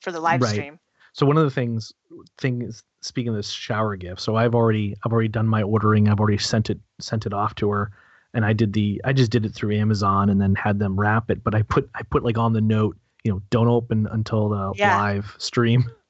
for 0.00 0.12
the 0.12 0.20
live 0.20 0.40
Right. 0.40 0.52
stream. 0.52 0.78
So 1.12 1.26
one 1.26 1.36
of 1.36 1.44
the 1.44 1.50
things 1.50 1.92
things 2.38 2.82
speaking 3.00 3.30
of 3.30 3.36
this 3.36 3.50
shower 3.50 3.96
gift, 3.96 4.20
so 4.20 4.36
I've 4.36 4.54
already 4.54 4.96
I've 5.04 5.12
already 5.12 5.28
done 5.28 5.48
my 5.48 5.62
ordering. 5.62 6.08
I've 6.08 6.20
already 6.20 6.38
sent 6.38 6.70
it 6.70 6.78
sent 7.00 7.26
it 7.26 7.32
off 7.32 7.54
to 7.56 7.70
her, 7.70 7.90
and 8.34 8.44
I 8.44 8.52
did 8.52 8.72
the 8.72 9.00
I 9.04 9.12
just 9.12 9.30
did 9.30 9.44
it 9.44 9.54
through 9.54 9.76
Amazon 9.76 10.30
and 10.30 10.40
then 10.40 10.54
had 10.54 10.78
them 10.78 10.98
wrap 10.98 11.30
it. 11.30 11.42
But 11.42 11.54
I 11.54 11.62
put 11.62 11.88
I 11.94 12.02
put 12.02 12.24
like 12.24 12.38
on 12.38 12.52
the 12.52 12.60
note, 12.60 12.96
you 13.24 13.32
know, 13.32 13.42
don't 13.50 13.68
open 13.68 14.06
until 14.10 14.48
the 14.48 14.72
Yeah. 14.74 14.96
live 14.96 15.34
stream. 15.38 15.90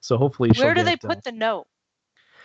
So 0.00 0.16
hopefully, 0.16 0.52
she'll 0.54 0.66
Where 0.66 0.74
do 0.76 0.84
they 0.84 0.92
uh, 0.92 0.96
put 0.96 1.24
the 1.24 1.32
note? 1.32 1.66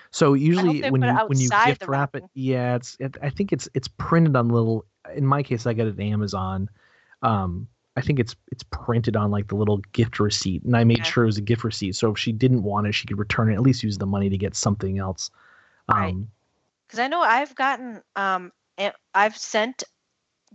So 0.09 0.33
usually 0.33 0.81
when 0.89 1.03
you 1.03 1.13
when 1.27 1.39
you 1.39 1.49
gift 1.49 1.87
wrap 1.87 2.15
it, 2.15 2.23
yeah, 2.33 2.75
it's 2.75 2.97
it, 2.99 3.15
I 3.21 3.29
think 3.29 3.51
it's 3.53 3.69
it's 3.73 3.87
printed 3.87 4.35
on 4.35 4.49
little. 4.49 4.85
In 5.15 5.25
my 5.25 5.43
case, 5.43 5.65
I 5.67 5.73
got 5.73 5.87
it 5.87 5.99
at 5.99 5.99
Amazon. 5.99 6.69
Um, 7.21 7.67
I 7.95 8.01
think 8.01 8.19
it's 8.19 8.35
it's 8.51 8.63
printed 8.63 9.15
on 9.15 9.29
like 9.31 9.47
the 9.47 9.55
little 9.55 9.77
gift 9.91 10.19
receipt, 10.19 10.63
and 10.63 10.75
I 10.75 10.83
made 10.83 10.99
Okay. 11.01 11.09
sure 11.09 11.23
it 11.23 11.27
was 11.27 11.37
a 11.37 11.41
gift 11.41 11.63
receipt. 11.63 11.95
So 11.95 12.11
if 12.11 12.17
she 12.17 12.31
didn't 12.31 12.63
want 12.63 12.87
it, 12.87 12.93
she 12.93 13.05
could 13.05 13.19
return 13.19 13.51
it. 13.51 13.55
At 13.55 13.61
least 13.61 13.83
use 13.83 13.97
the 13.97 14.05
money 14.07 14.29
to 14.29 14.37
get 14.37 14.55
something 14.55 14.97
else. 14.97 15.29
Right. 15.89 16.11
Um, 16.13 16.27
Because 16.87 16.99
I 16.99 17.07
know 17.07 17.21
I've 17.21 17.53
gotten 17.55 18.01
um, 18.15 18.51
I've 19.13 19.37
sent 19.37 19.83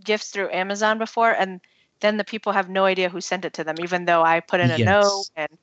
gifts 0.03 0.31
through 0.31 0.49
Amazon 0.51 0.97
before, 0.97 1.31
and 1.31 1.61
then 2.01 2.17
the 2.17 2.23
people 2.23 2.51
have 2.51 2.69
no 2.69 2.85
idea 2.85 3.09
who 3.09 3.21
sent 3.21 3.45
it 3.45 3.53
to 3.53 3.63
them, 3.63 3.75
even 3.81 4.05
though 4.05 4.21
I 4.23 4.39
put 4.39 4.59
in 4.59 4.71
a 4.71 4.77
note. 4.77 5.03
Yes. 5.03 5.31
And 5.35 5.57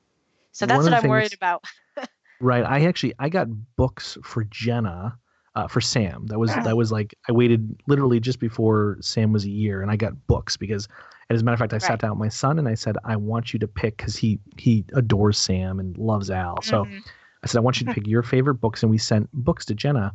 so 0.51 0.65
that's 0.65 0.79
of 0.85 0.91
what 0.91 1.03
I'm 1.03 1.09
worried 1.09 1.33
about. 1.33 1.63
Right. 2.39 2.63
I 2.63 2.85
actually 2.85 3.13
I 3.17 3.29
got 3.29 3.47
books 3.77 4.15
for 4.23 4.43
Jenna, 4.43 5.17
uh, 5.55 5.67
for 5.67 5.81
Sam. 5.81 6.27
That 6.27 6.37
was 6.37 6.53
that 6.63 6.77
was 6.77 6.91
like 6.91 7.15
I 7.27 7.31
waited 7.31 7.81
literally 7.87 8.19
just 8.19 8.39
before 8.39 8.97
Sam 9.01 9.31
was 9.33 9.43
a 9.45 9.49
year, 9.49 9.81
and 9.81 9.89
I 9.89 9.95
got 9.95 10.27
books 10.27 10.55
because, 10.55 10.87
and 11.29 11.35
as 11.35 11.41
a 11.41 11.45
matter 11.45 11.53
of 11.55 11.59
fact, 11.59 11.73
I 11.73 11.75
Right. 11.75 11.81
sat 11.83 11.99
down 11.99 12.11
with 12.11 12.19
my 12.19 12.29
son 12.29 12.57
and 12.59 12.67
I 12.67 12.73
said 12.75 12.97
I 13.03 13.15
want 13.15 13.53
you 13.53 13.59
to 13.59 13.67
pick 13.67 13.97
because 13.97 14.15
he 14.15 14.39
he 14.57 14.85
adores 14.93 15.37
Sam 15.37 15.79
and 15.79 15.97
loves 15.97 16.29
Al. 16.31 16.61
So 16.61 16.85
Mhm. 16.85 17.05
I 17.43 17.47
said 17.47 17.57
I 17.59 17.61
want 17.61 17.79
you 17.81 17.87
to 17.87 17.93
pick 17.95 18.07
your 18.07 18.23
favorite 18.23 18.55
books, 18.55 18.81
and 18.83 18.89
we 18.89 18.97
sent 18.97 19.29
books 19.33 19.65
to 19.65 19.75
Jenna, 19.75 20.13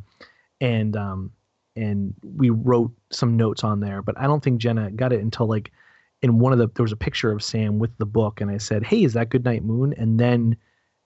and 0.61 0.95
um 0.97 1.31
and 1.75 2.13
we 2.23 2.49
wrote 2.49 2.91
some 3.11 3.35
notes 3.35 3.63
on 3.63 3.79
there, 3.79 4.01
but 4.01 4.17
I 4.17 4.27
don't 4.27 4.43
think 4.43 4.59
Jenna 4.59 4.91
got 4.91 5.11
it 5.13 5.21
until 5.21 5.47
like 5.47 5.71
in 6.21 6.39
one 6.39 6.53
of 6.53 6.59
the 6.59 6.67
there 6.75 6.83
was 6.83 6.91
a 6.91 6.97
picture 6.97 7.31
of 7.31 7.43
Sam 7.43 7.79
with 7.79 7.97
the 7.97 8.05
book, 8.05 8.41
and 8.41 8.49
I 8.49 8.57
said, 8.57 8.83
"Hey, 8.83 9.03
is 9.03 9.13
that 9.13 9.29
Goodnight 9.29 9.63
Moon?" 9.63 9.93
And 9.97 10.19
then 10.19 10.55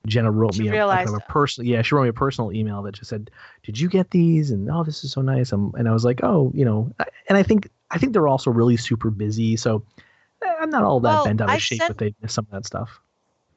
Jenna 0.05 0.31
wrote 0.31 0.53
She 0.53 0.63
me 0.63 0.67
a, 0.69 0.85
a 0.85 0.87
kind 0.87 1.07
of 1.07 1.15
a 1.15 1.19
personal, 1.21 1.67
yeah, 1.69 1.81
she 1.81 1.95
wrote 1.95 2.03
me 2.03 2.09
a 2.09 2.13
personal 2.13 2.51
email 2.53 2.81
that 2.83 2.93
just 2.95 3.09
said, 3.09 3.31
"Did 3.63 3.79
you 3.79 3.89
get 3.89 4.11
these?" 4.11 4.51
And 4.51 4.69
oh, 4.69 4.83
this 4.83 5.03
is 5.03 5.11
so 5.11 5.21
nice. 5.21 5.51
Um, 5.51 5.73
and 5.77 5.87
I 5.87 5.91
was 5.91 6.05
like, 6.05 6.19
oh, 6.23 6.51
you 6.53 6.63
know, 6.63 6.91
and 7.29 7.37
I 7.37 7.43
think 7.43 7.69
I 7.91 7.97
think 7.97 8.13
they're 8.13 8.27
also 8.27 8.51
really 8.51 8.77
super 8.77 9.09
busy, 9.09 9.55
so 9.55 9.83
eh, 10.43 10.53
I'm 10.59 10.69
not 10.69 10.83
all 10.83 10.99
that 11.01 11.07
Well, 11.07 11.25
bent 11.25 11.41
out 11.41 11.49
of 11.49 11.55
I 11.55 11.57
shape 11.57 11.79
sent- 11.79 11.91
if 11.91 11.97
they 11.97 12.27
some 12.27 12.45
of 12.45 12.51
that 12.51 12.65
stuff. 12.65 12.99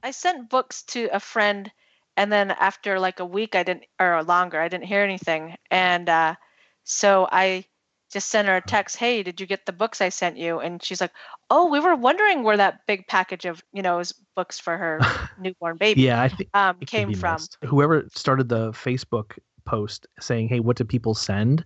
I 0.02 0.12
sent 0.12 0.48
books 0.48 0.82
to 0.84 1.08
a 1.12 1.20
friend, 1.20 1.70
and 2.16 2.32
then 2.32 2.52
after 2.52 2.98
like 2.98 3.20
a 3.20 3.24
week, 3.24 3.54
I 3.54 3.62
didn't, 3.62 3.84
or 3.98 4.22
longer, 4.24 4.60
I 4.60 4.68
didn't 4.68 4.86
hear 4.86 5.02
anything, 5.02 5.56
and 5.70 6.08
uh, 6.08 6.34
so 6.84 7.28
I 7.30 7.64
just 8.10 8.30
sent 8.30 8.48
her 8.48 8.56
a 8.56 8.60
text, 8.62 8.96
"Hey, 8.96 9.22
did 9.22 9.40
you 9.40 9.46
get 9.46 9.66
the 9.66 9.72
books 9.72 10.00
I 10.00 10.08
sent 10.08 10.36
you?" 10.36 10.58
And 10.60 10.82
she's 10.82 11.00
like, 11.00 11.12
"Oh, 11.50 11.66
we 11.70 11.80
were 11.80 11.94
wondering 11.94 12.42
where 12.42 12.56
that 12.56 12.86
big 12.86 13.06
package 13.08 13.44
of 13.44 13.62
you 13.72 13.82
know 13.82 13.98
is 13.98 14.14
books 14.36 14.58
for 14.58 14.76
her 14.76 14.98
newborn 15.38 15.76
baby 15.76 16.02
Yeah, 16.02 16.22
I 16.22 16.28
think 16.28 16.48
um 16.54 16.76
came 16.86 17.12
from." 17.14 17.34
missed. 17.34 17.58
Whoever 17.64 18.06
started 18.14 18.48
the 18.48 18.72
Facebook 18.72 19.38
post 19.64 20.06
saying, 20.18 20.48
"Hey, 20.48 20.60
what 20.60 20.76
do 20.76 20.84
people 20.84 21.14
send?" 21.14 21.64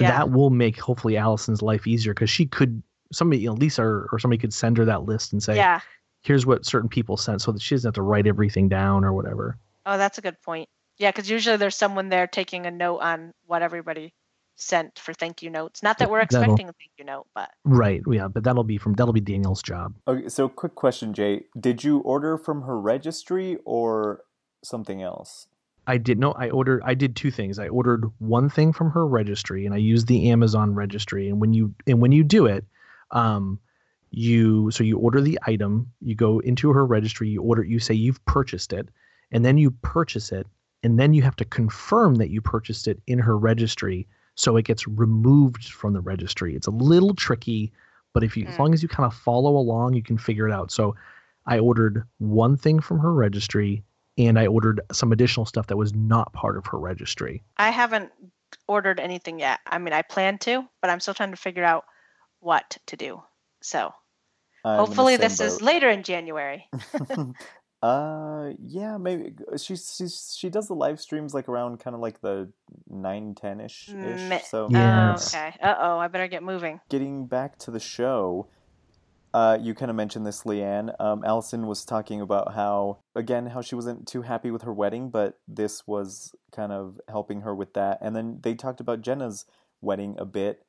Yeah. 0.00 0.10
That 0.10 0.30
will 0.30 0.50
make 0.50 0.78
hopefully 0.78 1.16
Allison's 1.16 1.62
life 1.62 1.86
easier 1.86 2.14
because 2.14 2.30
she 2.30 2.46
could 2.46 2.82
somebody, 3.12 3.42
you 3.42 3.48
know, 3.48 3.54
Lisa 3.54 3.82
or, 3.82 4.08
or 4.12 4.18
somebody 4.18 4.38
could 4.38 4.54
send 4.54 4.78
her 4.78 4.84
that 4.86 5.02
list 5.04 5.32
and 5.32 5.42
say, 5.42 5.56
Yeah. 5.56 5.80
"Here's 6.22 6.46
what 6.46 6.64
certain 6.64 6.88
people 6.88 7.16
sent," 7.16 7.42
so 7.42 7.52
that 7.52 7.60
she 7.62 7.74
doesn't 7.74 7.88
have 7.88 7.94
to 7.94 8.02
write 8.02 8.26
everything 8.26 8.68
down 8.68 9.04
or 9.04 9.12
whatever. 9.12 9.58
Oh, 9.84 9.98
that's 9.98 10.18
a 10.18 10.22
good 10.22 10.40
point. 10.42 10.68
Yeah, 10.98 11.10
because 11.10 11.28
usually 11.28 11.56
there's 11.56 11.76
someone 11.76 12.08
there 12.10 12.26
taking 12.26 12.66
a 12.66 12.70
note 12.70 12.98
on 12.98 13.34
what 13.46 13.62
everybody 13.62 14.14
sent 14.54 14.98
for 14.98 15.12
thank 15.12 15.42
you 15.42 15.50
notes. 15.50 15.82
Not 15.82 15.98
that 15.98 16.10
we're 16.10 16.20
That'll- 16.24 16.42
expecting 16.42 16.68
a 16.68 16.72
thank 16.72 16.90
you 16.98 17.04
note, 17.04 17.26
but 17.34 17.50
Right. 17.64 18.00
Yeah, 18.06 18.28
but 18.28 18.44
that'll 18.44 18.62
be 18.64 18.78
from 18.78 18.92
that'll 18.94 19.12
be 19.14 19.20
Daniel's 19.20 19.62
job. 19.62 19.94
Okay, 20.06 20.28
so 20.28 20.48
quick 20.48 20.74
question, 20.74 21.12
Jay. 21.14 21.46
Did 21.58 21.82
you 21.82 21.98
order 21.98 22.36
from 22.38 22.62
her 22.62 22.78
registry 22.78 23.58
or 23.64 24.22
something 24.62 25.02
else? 25.02 25.48
I 25.86 25.98
did 25.98 26.18
no. 26.18 26.32
I 26.32 26.50
ordered. 26.50 26.82
I 26.84 26.94
did 26.94 27.16
two 27.16 27.30
things. 27.30 27.58
I 27.58 27.68
ordered 27.68 28.04
one 28.18 28.48
thing 28.48 28.72
from 28.72 28.90
her 28.90 29.06
registry, 29.06 29.66
and 29.66 29.74
I 29.74 29.78
used 29.78 30.06
the 30.06 30.30
Amazon 30.30 30.74
registry. 30.74 31.28
And 31.28 31.40
when 31.40 31.52
you 31.52 31.74
and 31.86 32.00
when 32.00 32.12
you 32.12 32.22
do 32.22 32.46
it, 32.46 32.64
um, 33.10 33.58
you 34.10 34.70
so 34.70 34.84
you 34.84 34.98
order 34.98 35.20
the 35.20 35.38
item. 35.46 35.90
You 36.00 36.14
go 36.14 36.38
into 36.40 36.72
her 36.72 36.86
registry. 36.86 37.28
You 37.28 37.42
order. 37.42 37.64
You 37.64 37.78
say 37.80 37.94
you've 37.94 38.24
purchased 38.26 38.72
it, 38.72 38.88
and 39.32 39.44
then 39.44 39.58
you 39.58 39.72
purchase 39.82 40.30
it, 40.30 40.46
and 40.82 40.98
then 41.00 41.14
you 41.14 41.22
have 41.22 41.36
to 41.36 41.44
confirm 41.44 42.16
that 42.16 42.30
you 42.30 42.40
purchased 42.40 42.86
it 42.86 43.00
in 43.08 43.18
her 43.18 43.36
registry, 43.36 44.06
so 44.36 44.56
it 44.56 44.64
gets 44.64 44.86
removed 44.86 45.64
from 45.64 45.94
the 45.94 46.00
registry. 46.00 46.54
It's 46.54 46.68
a 46.68 46.72
little 46.72 47.14
tricky, 47.14 47.72
but 48.12 48.22
if 48.22 48.36
you 48.36 48.46
as 48.46 48.54
Mm. 48.54 48.58
long 48.60 48.74
as 48.74 48.82
you 48.82 48.88
kind 48.88 49.06
of 49.06 49.14
follow 49.14 49.56
along, 49.56 49.94
you 49.94 50.02
can 50.02 50.16
figure 50.16 50.46
it 50.46 50.52
out. 50.52 50.70
So, 50.70 50.94
I 51.46 51.58
ordered 51.58 52.04
one 52.18 52.56
thing 52.56 52.78
from 52.78 53.00
her 53.00 53.12
registry 53.12 53.82
and 54.18 54.38
I 54.38 54.46
ordered 54.46 54.80
some 54.92 55.12
additional 55.12 55.46
stuff 55.46 55.68
that 55.68 55.76
was 55.76 55.94
not 55.94 56.32
part 56.32 56.56
of 56.56 56.66
her 56.66 56.78
registry. 56.78 57.42
I 57.56 57.70
haven't 57.70 58.10
ordered 58.68 59.00
anything 59.00 59.38
yet. 59.38 59.60
I 59.66 59.78
mean, 59.78 59.92
I 59.92 60.02
plan 60.02 60.38
to, 60.38 60.64
but 60.80 60.90
I'm 60.90 61.00
still 61.00 61.14
trying 61.14 61.30
to 61.30 61.36
figure 61.36 61.64
out 61.64 61.84
what 62.40 62.78
to 62.86 62.96
do. 62.96 63.22
So 63.62 63.92
I'm 64.64 64.80
hopefully 64.80 65.14
same 65.14 65.22
this 65.22 65.40
is 65.40 65.62
later 65.62 65.88
in 65.88 66.02
January. 66.02 66.68
uh, 67.82 68.50
yeah, 68.60 68.98
maybe 68.98 69.34
she 69.56 69.76
she 69.76 70.08
she 70.08 70.50
does 70.50 70.68
the 70.68 70.74
live 70.74 71.00
streams 71.00 71.32
like 71.34 71.48
around 71.48 71.78
kind 71.80 71.94
of 71.94 72.00
like 72.00 72.20
the 72.20 72.52
nine 72.88 73.34
ten 73.34 73.60
ish 73.60 73.88
Me- 73.88 74.36
ish. 74.36 74.44
So 74.48 74.68
Yes. 74.70 75.34
Oh, 75.34 75.38
okay. 75.38 75.56
Uh 75.62 75.74
oh, 75.78 75.98
I 75.98 76.08
better 76.08 76.28
get 76.28 76.42
moving. 76.42 76.80
getting 76.90 77.26
back 77.26 77.58
to 77.60 77.70
the 77.70 77.80
show, 77.80 78.48
uh, 79.34 79.58
you 79.60 79.74
kind 79.74 79.90
of 79.90 79.96
mentioned 79.96 80.26
this, 80.26 80.42
Leeann. 80.42 80.94
Um, 81.00 81.24
Allison 81.24 81.66
was 81.66 81.84
talking 81.84 82.20
about 82.20 82.54
how, 82.54 82.98
again, 83.14 83.46
how 83.46 83.62
she 83.62 83.74
wasn't 83.74 84.06
too 84.06 84.22
happy 84.22 84.50
with 84.50 84.62
her 84.62 84.72
wedding, 84.72 85.10
but 85.10 85.38
this 85.48 85.86
was 85.86 86.34
kind 86.54 86.72
of 86.72 87.00
helping 87.08 87.40
her 87.42 87.54
with 87.54 87.74
that. 87.74 87.98
And 88.00 88.14
then 88.14 88.40
they 88.42 88.54
talked 88.54 88.80
about 88.80 89.00
Jenna's 89.00 89.46
wedding 89.80 90.16
a 90.18 90.24
bit. 90.24 90.64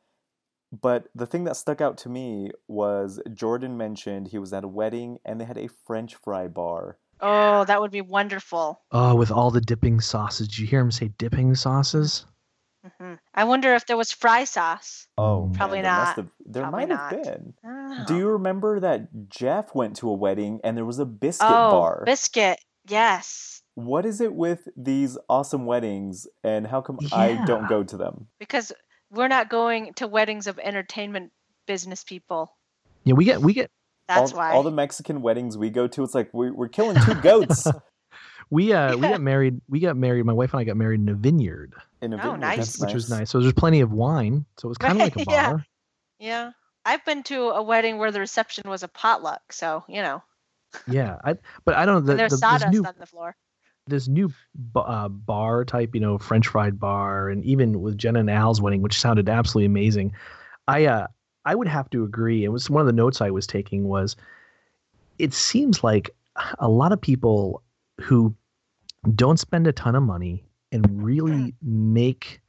But 0.82 1.07
the 1.14 1.28
thing 1.28 1.43
that 1.43 1.55
stuck 1.55 1.82
out 1.82 1.97
to 1.99 2.09
me 2.09 2.49
was 2.68 3.22
Jordan 3.34 3.78
mentioned 3.78 4.30
he 4.30 4.39
was 4.39 4.53
at 4.53 4.64
a 4.64 4.68
wedding 4.68 5.20
and 5.24 5.39
they 5.39 5.45
had 5.45 5.57
a 5.57 5.70
French 5.86 6.16
fry 6.16 6.47
bar. 6.47 6.97
Oh, 7.20 7.64
that 7.66 7.80
would 7.80 7.91
be 7.91 8.01
wonderful. 8.01 8.82
Oh, 8.91 9.16
with 9.16 9.30
all 9.30 9.51
the 9.51 9.61
dipping 9.61 10.01
sauces. 10.01 10.47
Did 10.47 10.57
you 10.57 10.68
hear 10.68 10.80
him 10.80 10.91
say 10.91 11.09
dipping 11.18 11.53
sauces? 11.55 12.26
Hmm 13.00 13.14
I 13.34 13.44
wonder 13.46 13.74
if 13.76 13.86
there 13.86 13.98
was 13.98 14.12
fry 14.12 14.44
sauce. 14.44 15.08
Oh, 15.18 15.52
Probably 15.56 15.82
there 15.82 15.92
must 15.92 16.18
not. 16.18 16.26
have- 16.26 16.32
there 16.46 16.64
Probably 16.64 16.86
might 16.88 16.98
have 16.98 17.24
been. 17.24 17.54
Oh. 17.66 18.04
Do 18.08 18.18
you 18.18 18.28
remember 18.30 18.80
that 18.82 19.30
Jeff 19.30 19.74
went 19.74 19.96
to 19.98 20.10
a 20.10 20.14
wedding 20.14 20.60
and 20.64 20.76
there 20.76 20.86
was 20.86 21.00
a 21.00 21.06
biscuit 21.06 21.48
oh, 21.50 21.72
bar? 21.72 22.04
biscuit. 22.06 22.60
Yes, 22.90 23.62
What 23.76 24.06
is 24.06 24.20
it 24.20 24.34
with 24.36 24.68
these 24.76 25.18
awesome 25.30 25.66
weddings 25.66 26.28
and 26.44 26.68
how 26.68 26.82
come 26.82 27.00
I 27.14 27.42
don't 27.46 27.68
go 27.70 27.82
to 27.84 27.96
them? 27.98 28.28
because 28.40 28.74
we're 29.10 29.30
not 29.30 29.50
going 29.50 29.94
to 29.96 30.08
weddings 30.08 30.48
of 30.48 30.60
entertainment 30.60 31.32
business 31.66 32.04
people. 32.04 32.52
Yeah, 33.06 33.14
we 33.14 33.24
get 33.24 33.40
we 33.42 33.54
get 33.54 33.72
That's 34.10 34.32
all, 34.34 34.38
why. 34.38 34.52
all 34.52 34.64
the 34.64 34.72
Mexican 34.72 35.22
weddings 35.22 35.58
we 35.58 35.70
go 35.70 35.88
to, 35.88 36.04
it's 36.04 36.14
like 36.14 36.30
we, 36.34 36.52
we're 36.52 36.68
killing 36.68 37.00
two 37.06 37.14
goats 37.22 37.66
we 38.50 38.74
uh 38.74 38.96
we 38.98 39.04
Yeah. 39.04 39.12
got 39.12 39.22
married. 39.22 39.62
We 39.70 39.80
got 39.80 39.96
married. 39.96 40.26
My 40.26 40.34
wife 40.34 40.52
and 40.54 40.60
I 40.60 40.64
got 40.66 40.76
married 40.76 41.00
in 41.00 41.08
a 41.10 41.14
vineyard, 41.14 41.74
in 42.04 42.14
a 42.14 42.18
Oh, 42.18 42.20
vineyard. 42.34 42.38
nice. 42.39 42.80
Which 42.80 42.93
was 42.93 43.10
nice. 43.10 43.30
So 43.30 43.39
there's 43.39 43.54
plenty 43.54 43.82
of 43.82 43.91
wine. 43.91 44.45
So 44.58 44.68
it 44.68 44.70
was 44.70 44.78
kind 44.78 44.93
of 44.93 44.99
like 44.99 45.16
a 45.16 45.26
bar. 45.26 45.66
yeah, 46.20 46.28
yeah. 46.28 46.51
I've 46.86 47.04
been 47.06 47.24
to 47.24 47.49
a 47.49 47.64
wedding 47.64 47.97
where 47.97 48.12
the 48.12 48.20
reception 48.20 48.70
was 48.70 48.84
a 48.84 48.88
potluck, 48.89 49.54
so 49.54 49.84
you 49.88 50.01
know, 50.01 50.22
Yeah, 50.88 51.18
I 51.24 51.36
but 51.66 51.76
I 51.76 51.86
don't 51.86 51.95
know 51.95 52.01
the, 52.12 52.16
there's 52.16 52.32
the, 52.32 52.36
this 52.36 52.41
sawdust 52.41 52.74
new 52.74 52.84
on 52.86 52.93
the 52.99 53.06
floor. 53.06 53.36
this 53.88 54.08
new 54.10 54.32
uh, 54.76 55.08
bar 55.08 55.64
type, 55.66 55.95
you 55.95 56.01
know, 56.01 56.18
French 56.18 56.47
fried 56.49 56.78
bar, 56.80 57.30
and 57.30 57.43
even 57.45 57.82
with 57.82 57.97
Jenna 57.97 58.20
and 58.20 58.30
Al's 58.30 58.60
wedding, 58.62 58.82
which 58.82 58.99
sounded 58.99 59.30
absolutely 59.30 59.66
amazing. 59.66 60.12
I 60.68 60.86
uh, 60.88 61.08
I 61.45 61.56
would 61.56 61.68
have 61.70 61.89
to 61.91 62.04
agree. 62.04 62.43
It 62.43 62.49
was 62.49 62.70
one 62.70 62.82
of 62.82 62.88
the 62.88 62.91
notes 62.93 63.22
I 63.22 63.30
was 63.32 63.47
taking 63.47 63.86
was, 63.86 64.18
it 65.20 65.34
seems 65.34 65.84
like 65.86 66.10
a 66.60 66.68
lot 66.68 66.91
of 66.91 66.99
people 66.99 67.62
who 68.01 68.36
don't 69.16 69.39
spend 69.39 69.68
a 69.68 69.72
ton 69.74 69.95
of 69.95 70.04
money 70.04 70.43
and 70.74 71.04
really 71.04 71.54
make 71.62 72.42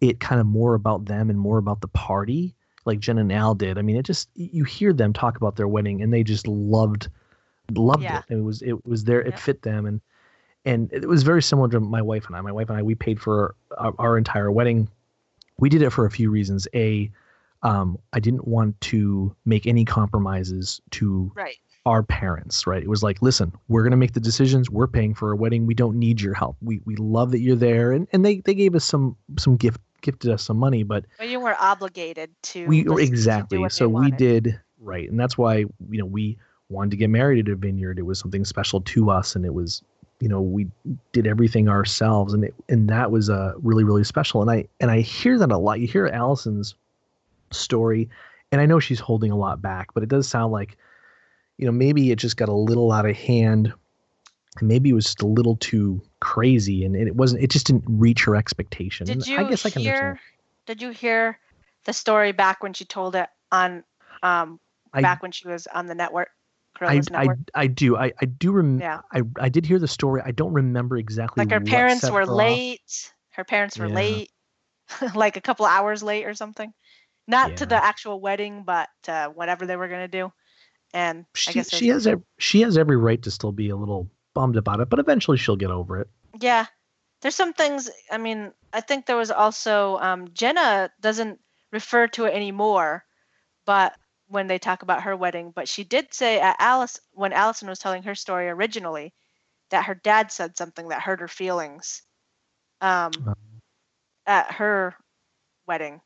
it 0.00 0.20
kind 0.20 0.40
of 0.40 0.46
more 0.46 0.74
about 0.74 1.06
them 1.06 1.30
and 1.30 1.38
more 1.38 1.58
about 1.58 1.80
the 1.80 1.88
party, 1.88 2.54
like 2.84 2.98
Jen 2.98 3.18
and 3.18 3.32
Al 3.32 3.54
did. 3.54 3.78
I 3.78 3.82
mean, 3.82 3.96
it 3.96 4.04
just 4.04 4.28
you 4.34 4.64
hear 4.64 4.92
them 4.92 5.12
talk 5.12 5.36
about 5.36 5.56
their 5.56 5.68
wedding 5.68 6.02
and 6.02 6.12
they 6.12 6.24
just 6.24 6.46
loved 6.46 7.08
loved 7.70 8.02
Yeah. 8.02 8.18
it. 8.18 8.24
And 8.28 8.40
it 8.40 8.42
was 8.42 8.60
it 8.62 8.84
was 8.84 9.04
there. 9.04 9.22
It 9.22 9.30
Yeah. 9.34 9.36
fit 9.36 9.62
them, 9.62 9.86
and 9.86 10.00
and 10.64 10.92
it 10.92 11.06
was 11.08 11.22
very 11.22 11.42
similar 11.42 11.68
to 11.68 11.80
my 11.80 12.02
wife 12.02 12.26
and 12.26 12.36
I. 12.36 12.40
My 12.40 12.52
wife 12.52 12.68
and 12.68 12.78
I 12.78 12.82
we 12.82 12.94
paid 12.96 13.20
for 13.20 13.54
our, 13.78 13.94
our 13.98 14.18
entire 14.18 14.50
wedding. 14.50 14.88
We 15.58 15.68
did 15.68 15.82
it 15.82 15.90
for 15.90 16.04
a 16.04 16.10
few 16.10 16.30
reasons. 16.30 16.66
A, 16.74 17.10
um, 17.62 17.96
I 18.12 18.18
didn't 18.18 18.48
want 18.48 18.80
to 18.82 19.34
make 19.44 19.66
any 19.68 19.84
compromises 19.84 20.80
to 20.92 21.30
Right. 21.36 21.58
Our 21.84 22.02
parents, 22.02 22.66
right? 22.66 22.82
It 22.82 22.88
was 22.88 23.02
like, 23.02 23.20
listen, 23.22 23.52
we're 23.68 23.82
gonna 23.82 23.96
make 23.96 24.12
the 24.12 24.20
decisions. 24.20 24.70
We're 24.70 24.86
paying 24.86 25.14
for 25.14 25.32
a 25.32 25.36
wedding. 25.36 25.66
We 25.66 25.74
don't 25.74 25.96
need 25.96 26.20
your 26.20 26.34
help. 26.34 26.56
We 26.62 26.80
we 26.84 26.96
love 26.96 27.30
that 27.32 27.40
you're 27.40 27.56
there, 27.56 27.92
and 27.92 28.06
and 28.12 28.24
they 28.24 28.36
they 28.38 28.54
gave 28.54 28.74
us 28.74 28.84
some 28.84 29.16
some 29.38 29.56
gift 29.56 29.80
gifted 30.02 30.30
us 30.30 30.42
some 30.42 30.58
money, 30.58 30.82
but 30.82 31.04
you 31.24 31.40
were 31.40 31.56
obligated 31.58 32.30
to. 32.42 32.66
we 32.66 32.84
to 32.84 32.90
do 32.90 32.98
exactly. 32.98 33.58
they 33.58 33.68
So 33.68 33.88
we 33.88 34.10
did 34.10 34.60
right, 34.80 35.08
and 35.08 35.18
that's 35.18 35.36
why 35.36 35.58
you 35.58 35.98
know 35.98 36.06
we 36.06 36.38
wanted 36.68 36.90
to 36.92 36.96
get 36.96 37.10
married 37.10 37.48
at 37.48 37.52
a 37.52 37.56
vineyard. 37.56 37.98
It 37.98 38.02
was 38.02 38.18
something 38.18 38.44
special 38.44 38.80
to 38.80 39.10
us, 39.10 39.34
and 39.34 39.44
it 39.44 39.54
was 39.54 39.82
you 40.20 40.28
know 40.28 40.40
we 40.40 40.68
did 41.12 41.26
everything 41.26 41.68
ourselves, 41.68 42.32
and 42.32 42.44
it 42.44 42.54
and 42.68 42.88
that 42.90 43.10
was 43.10 43.28
uh, 43.28 43.54
really 43.62 43.82
really 43.82 44.04
special. 44.04 44.40
And 44.40 44.50
I 44.50 44.66
and 44.80 44.90
I 44.90 45.00
hear 45.00 45.38
that 45.38 45.50
a 45.50 45.58
lot. 45.58 45.80
You 45.80 45.88
hear 45.88 46.06
Allison's 46.06 46.76
story, 47.50 48.08
and 48.52 48.60
I 48.60 48.66
know 48.66 48.78
she's 48.78 49.00
holding 49.00 49.32
a 49.32 49.36
lot 49.36 49.60
back, 49.60 49.94
but 49.94 50.04
it 50.04 50.08
does 50.08 50.28
sound 50.28 50.52
like 50.52 50.76
you 51.58 51.66
know 51.66 51.72
maybe 51.72 52.10
it 52.10 52.16
just 52.18 52.36
got 52.36 52.48
a 52.48 52.54
little 52.54 52.92
out 52.92 53.06
of 53.08 53.16
hand. 53.16 53.72
and 54.58 54.68
Maybe 54.68 54.90
it 54.90 54.94
was 54.94 55.04
just 55.06 55.22
a 55.22 55.26
little 55.26 55.56
too 55.56 56.02
crazy, 56.20 56.84
and 56.84 56.96
it 56.96 57.16
wasn't. 57.16 57.42
It 57.42 57.50
just 57.50 57.66
didn't 57.66 57.84
reach 57.86 58.24
her 58.24 58.36
expectation. 58.36 59.06
Did 59.06 59.26
you 59.26 59.38
I 59.38 59.44
guess 59.44 59.64
I 59.66 59.70
can 59.70 59.82
understand. 59.82 59.98
hear? 60.18 60.20
Did 60.66 60.82
you 60.82 60.90
hear 60.90 61.38
the 61.84 61.92
story 61.92 62.32
back 62.32 62.62
when 62.62 62.72
she 62.72 62.84
told 62.84 63.16
it 63.16 63.28
on 63.50 63.84
um 64.22 64.60
I- 64.92 65.02
back 65.02 65.22
when 65.22 65.32
she 65.32 65.48
was 65.48 65.66
on 65.66 65.86
the 65.86 65.94
network? 65.94 66.30
I, 66.80 67.00
I. 67.12 67.28
I 67.54 67.66
do 67.66 67.96
I, 67.96 68.12
I 68.20 68.24
do 68.24 68.50
rem- 68.50 68.80
Yeah. 68.80 69.00
I, 69.12 69.22
I 69.38 69.48
did 69.50 69.66
hear 69.66 69.78
the 69.78 69.86
story. 69.86 70.22
I 70.24 70.32
don't 70.32 70.52
remember 70.52 70.96
exactly. 70.96 71.44
like 71.44 71.52
her 71.52 71.60
parents 71.60 72.10
were 72.10 72.20
her 72.20 72.26
late. 72.26 73.12
Her 73.30 73.44
parents 73.44 73.78
were 73.78 73.86
Yeah. 73.86 73.94
late, 73.94 74.30
like 75.14 75.36
a 75.36 75.40
couple 75.40 75.66
hours 75.66 76.02
late 76.02 76.24
or 76.24 76.34
something. 76.34 76.72
Not 77.28 77.58
to 77.58 77.66
the 77.66 77.76
actual 77.82 78.20
wedding, 78.20 78.64
but 78.64 78.88
uh, 79.06 79.28
whatever 79.28 79.64
they 79.66 79.76
were 79.76 79.86
gonna 79.86 80.08
do. 80.08 80.32
And 80.92 81.24
I 81.34 81.38
She, 81.38 81.52
guess 81.52 81.70
she 81.70 81.88
has 81.88 82.06
ev- 82.06 82.22
she 82.38 82.60
has 82.62 82.76
every 82.76 82.96
right 82.96 83.22
to 83.22 83.30
still 83.30 83.52
be 83.52 83.70
a 83.70 83.76
little 83.76 84.10
bummed 84.34 84.56
about 84.56 84.80
it, 84.80 84.88
but 84.90 84.98
eventually 84.98 85.36
she'll 85.38 85.56
get 85.56 85.70
over 85.70 86.00
it. 86.00 86.08
Yeah. 86.40 86.66
There's 87.20 87.34
some 87.34 87.52
things, 87.52 87.88
I 88.10 88.18
mean, 88.18 88.52
I 88.72 88.80
think 88.80 89.06
there 89.06 89.16
was 89.16 89.30
also 89.30 89.96
um, 89.98 90.28
Jenna 90.34 90.90
doesn't 91.00 91.38
refer 91.70 92.08
to 92.08 92.24
it 92.24 92.34
anymore, 92.34 93.04
but 93.64 93.94
when 94.26 94.46
they 94.48 94.58
talk 94.58 94.82
about 94.82 95.02
her 95.02 95.16
wedding, 95.16 95.52
but 95.54 95.68
she 95.68 95.84
did 95.84 96.12
say 96.12 96.40
at 96.40 96.56
Alice 96.58 96.98
when 97.12 97.32
Allison 97.32 97.68
was 97.68 97.78
telling 97.78 98.02
her 98.02 98.14
story 98.14 98.48
originally 98.48 99.12
that 99.70 99.84
her 99.84 99.94
dad 99.94 100.32
said 100.32 100.56
something 100.56 100.88
that 100.88 101.00
hurt 101.02 101.20
her 101.20 101.28
feelings 101.28 102.02
um, 102.80 103.12
Oh. 103.26 103.34
at 104.26 104.52
her 104.52 104.94
wedding. 105.66 106.00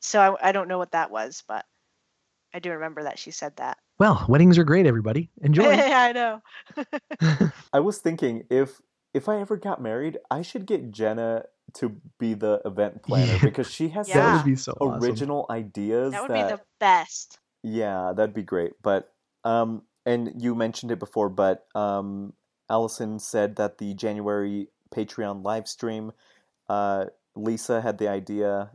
So 0.00 0.20
I, 0.20 0.48
I 0.48 0.52
don't 0.52 0.68
know 0.68 0.78
what 0.78 0.92
that 0.92 1.10
was, 1.10 1.44
but 1.46 1.64
I 2.52 2.58
do 2.58 2.72
remember 2.72 3.04
that 3.04 3.18
she 3.18 3.30
said 3.30 3.56
that. 3.56 3.78
Well, 3.98 4.26
weddings 4.28 4.58
are 4.58 4.64
great. 4.64 4.86
Everybody 4.86 5.30
enjoy. 5.40 5.70
I 5.72 6.12
know. 6.12 6.42
I 7.72 7.80
was 7.80 7.98
thinking 7.98 8.44
if 8.50 8.80
if 9.14 9.28
I 9.28 9.40
ever 9.40 9.56
got 9.56 9.80
married, 9.80 10.18
I 10.30 10.42
should 10.42 10.66
get 10.66 10.90
Jenna 10.90 11.44
to 11.74 11.96
be 12.18 12.34
the 12.34 12.60
event 12.64 13.02
planner 13.02 13.32
Yeah. 13.32 13.38
because 13.42 13.70
she 13.70 13.88
has 13.90 14.08
Yeah. 14.08 14.36
would 14.36 14.44
be 14.44 14.56
so 14.56 14.72
such 14.72 14.76
awesome. 14.80 15.02
original 15.02 15.46
ideas. 15.50 16.12
That 16.12 16.22
would 16.22 16.34
be 16.34 16.42
the 16.42 16.60
best. 16.78 17.38
Yeah, 17.62 18.12
that'd 18.14 18.34
be 18.34 18.42
great. 18.42 18.72
But 18.82 19.12
um, 19.44 19.82
and 20.04 20.32
you 20.42 20.54
mentioned 20.54 20.92
it 20.92 20.98
before, 20.98 21.28
but 21.28 21.66
um, 21.74 22.34
Allison 22.68 23.18
said 23.18 23.56
that 23.56 23.78
the 23.78 23.94
January 23.94 24.68
Patreon 24.94 25.42
live 25.44 25.66
stream, 25.66 26.12
uh, 26.68 27.06
Lisa 27.34 27.80
had 27.80 27.98
the 27.98 28.08
idea 28.08 28.70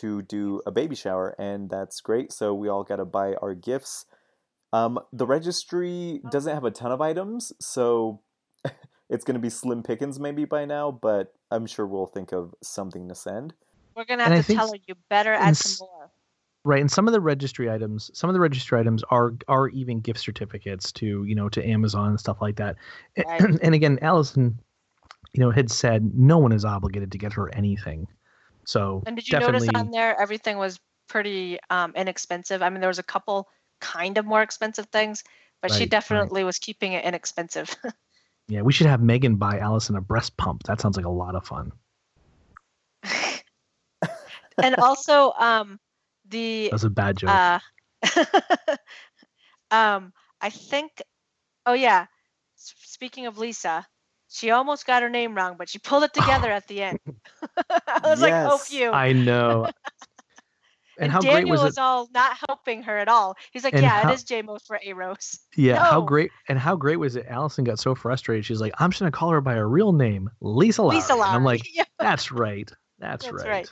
to 0.00 0.22
do 0.22 0.60
a 0.66 0.70
baby 0.70 0.94
shower, 0.94 1.34
and 1.38 1.70
that's 1.70 2.00
great. 2.00 2.32
So 2.32 2.52
we 2.52 2.68
all 2.68 2.84
got 2.84 2.96
to 2.96 3.04
buy 3.06 3.34
our 3.36 3.54
gifts. 3.54 4.04
Um, 4.72 4.98
the 5.12 5.26
registry 5.26 6.20
doesn't 6.30 6.52
have 6.52 6.64
a 6.64 6.70
ton 6.70 6.92
of 6.92 7.00
items, 7.00 7.52
so 7.60 8.20
it's 9.10 9.24
going 9.24 9.34
to 9.34 9.40
be 9.40 9.50
slim 9.50 9.82
pickings 9.82 10.20
maybe 10.20 10.44
by 10.44 10.64
now. 10.64 10.90
But 10.90 11.32
I'm 11.50 11.66
sure 11.66 11.86
we'll 11.86 12.06
think 12.06 12.32
of 12.32 12.54
something 12.62 13.08
to 13.08 13.14
send. 13.14 13.54
We're 13.96 14.04
gonna 14.04 14.24
And 14.24 14.34
have 14.34 14.46
to 14.46 14.54
tell 14.54 14.68
her 14.68 14.78
you 14.86 14.94
better 15.10 15.32
add 15.32 15.56
some 15.56 15.86
more. 15.86 16.10
Right, 16.64 16.80
and 16.80 16.90
some 16.90 17.08
of 17.08 17.12
the 17.12 17.20
registry 17.20 17.70
items, 17.70 18.10
some 18.14 18.28
of 18.28 18.34
the 18.34 18.40
registry 18.40 18.78
items 18.78 19.02
are 19.10 19.32
are 19.48 19.68
even 19.68 20.00
gift 20.00 20.20
certificates 20.20 20.92
to 20.92 21.24
you 21.24 21.34
know 21.34 21.48
to 21.48 21.66
Amazon 21.66 22.10
and 22.10 22.20
stuff 22.20 22.38
like 22.40 22.56
that. 22.56 22.76
A- 23.16 23.24
Right. 23.24 23.42
And 23.62 23.74
again, 23.74 23.98
Allison, 24.02 24.60
you 25.32 25.40
know, 25.40 25.50
had 25.50 25.70
said 25.70 26.14
no 26.14 26.38
one 26.38 26.52
is 26.52 26.64
obligated 26.64 27.12
to 27.12 27.18
get 27.18 27.32
her 27.32 27.52
anything. 27.54 28.06
So 28.64 29.02
And 29.06 29.16
did 29.16 29.26
you 29.26 29.32
definitely, 29.32 29.68
notice 29.68 29.80
on 29.80 29.90
there 29.90 30.20
everything 30.20 30.58
was 30.58 30.78
pretty 31.08 31.58
um, 31.70 31.92
inexpensive? 31.96 32.62
I 32.62 32.68
mean, 32.70 32.80
there 32.80 32.88
was 32.88 32.98
a 32.98 33.04
couple 33.04 33.48
kind 33.80 34.18
of 34.18 34.26
more 34.26 34.42
expensive 34.42 34.86
things, 34.86 35.24
but 35.62 35.70
Right, 35.70 35.78
she 35.78 35.84
right. 35.84 35.90
definitely 35.90 36.44
was 36.44 36.58
keeping 36.58 36.92
it 36.92 37.04
inexpensive. 37.04 37.74
yeah, 38.48 38.62
we 38.62 38.72
should 38.72 38.86
have 38.86 39.02
Megan 39.02 39.36
buy 39.36 39.58
Allison 39.58 39.96
a 39.96 40.00
breast 40.00 40.36
pump. 40.36 40.64
That 40.64 40.80
sounds 40.80 40.96
like 40.96 41.06
a 41.06 41.10
lot 41.10 41.34
of 41.34 41.46
fun. 41.46 41.72
and 44.62 44.74
also, 44.76 45.32
um, 45.38 45.78
the 46.28 46.66
That 46.66 46.74
was 46.74 46.84
a 46.84 46.90
bad 46.90 47.16
joke. 47.16 47.30
uh, 47.30 47.58
um, 49.70 50.12
I 50.40 50.50
think, 50.50 51.02
oh 51.66 51.74
yeah, 51.74 52.06
s- 52.56 52.74
speaking 52.82 53.26
of 53.26 53.38
Lisa, 53.38 53.86
she 54.28 54.50
almost 54.50 54.86
got 54.86 55.02
her 55.02 55.10
name 55.10 55.34
wrong, 55.34 55.56
but 55.58 55.68
she 55.68 55.78
pulled 55.78 56.04
it 56.04 56.14
together 56.14 56.50
at 56.50 56.66
the 56.68 56.82
end. 56.82 56.98
I 58.04 58.10
was 58.10 58.20
like, 58.20 58.34
oh, 58.44 58.60
you!" 58.70 58.92
I 58.92 59.12
know. 59.12 59.68
And, 60.98 61.04
And 61.04 61.12
how 61.12 61.20
Daniel 61.20 61.40
great 61.42 61.50
was 61.50 61.60
was 61.62 61.78
it? 61.78 61.80
all 61.80 62.08
not 62.12 62.36
helping 62.48 62.82
her 62.82 62.98
at 62.98 63.08
all. 63.08 63.34
He's 63.52 63.64
like, 63.64 63.74
And 63.74 63.82
yeah, 63.82 64.02
how- 64.02 64.10
it 64.10 64.14
is 64.14 64.24
JMOS 64.24 64.66
for 64.66 64.78
Aros. 64.84 65.38
Yeah, 65.56 65.82
how 65.82 66.00
great 66.02 66.30
and 66.48 66.58
how 66.58 66.76
great 66.76 66.96
was 66.96 67.16
it? 67.16 67.26
Allison 67.28 67.64
got 67.64 67.78
so 67.78 67.94
frustrated. 67.94 68.44
She's 68.44 68.60
like, 68.60 68.72
"I'm 68.78 68.90
just 68.90 69.00
gonna 69.00 69.10
call 69.10 69.30
her 69.30 69.40
by 69.40 69.54
her 69.54 69.68
real 69.68 69.92
name, 69.92 70.30
Lisa 70.40 70.82
Lowry." 70.82 70.96
Lisa 70.96 71.14
And 71.14 71.22
I'm 71.22 71.44
like, 71.44 71.62
yeah, 71.74 71.84
"That's 71.98 72.30
right. 72.30 72.70
That's, 72.98 73.24
that's 73.24 73.42
right. 73.44 73.48
right. 73.48 73.68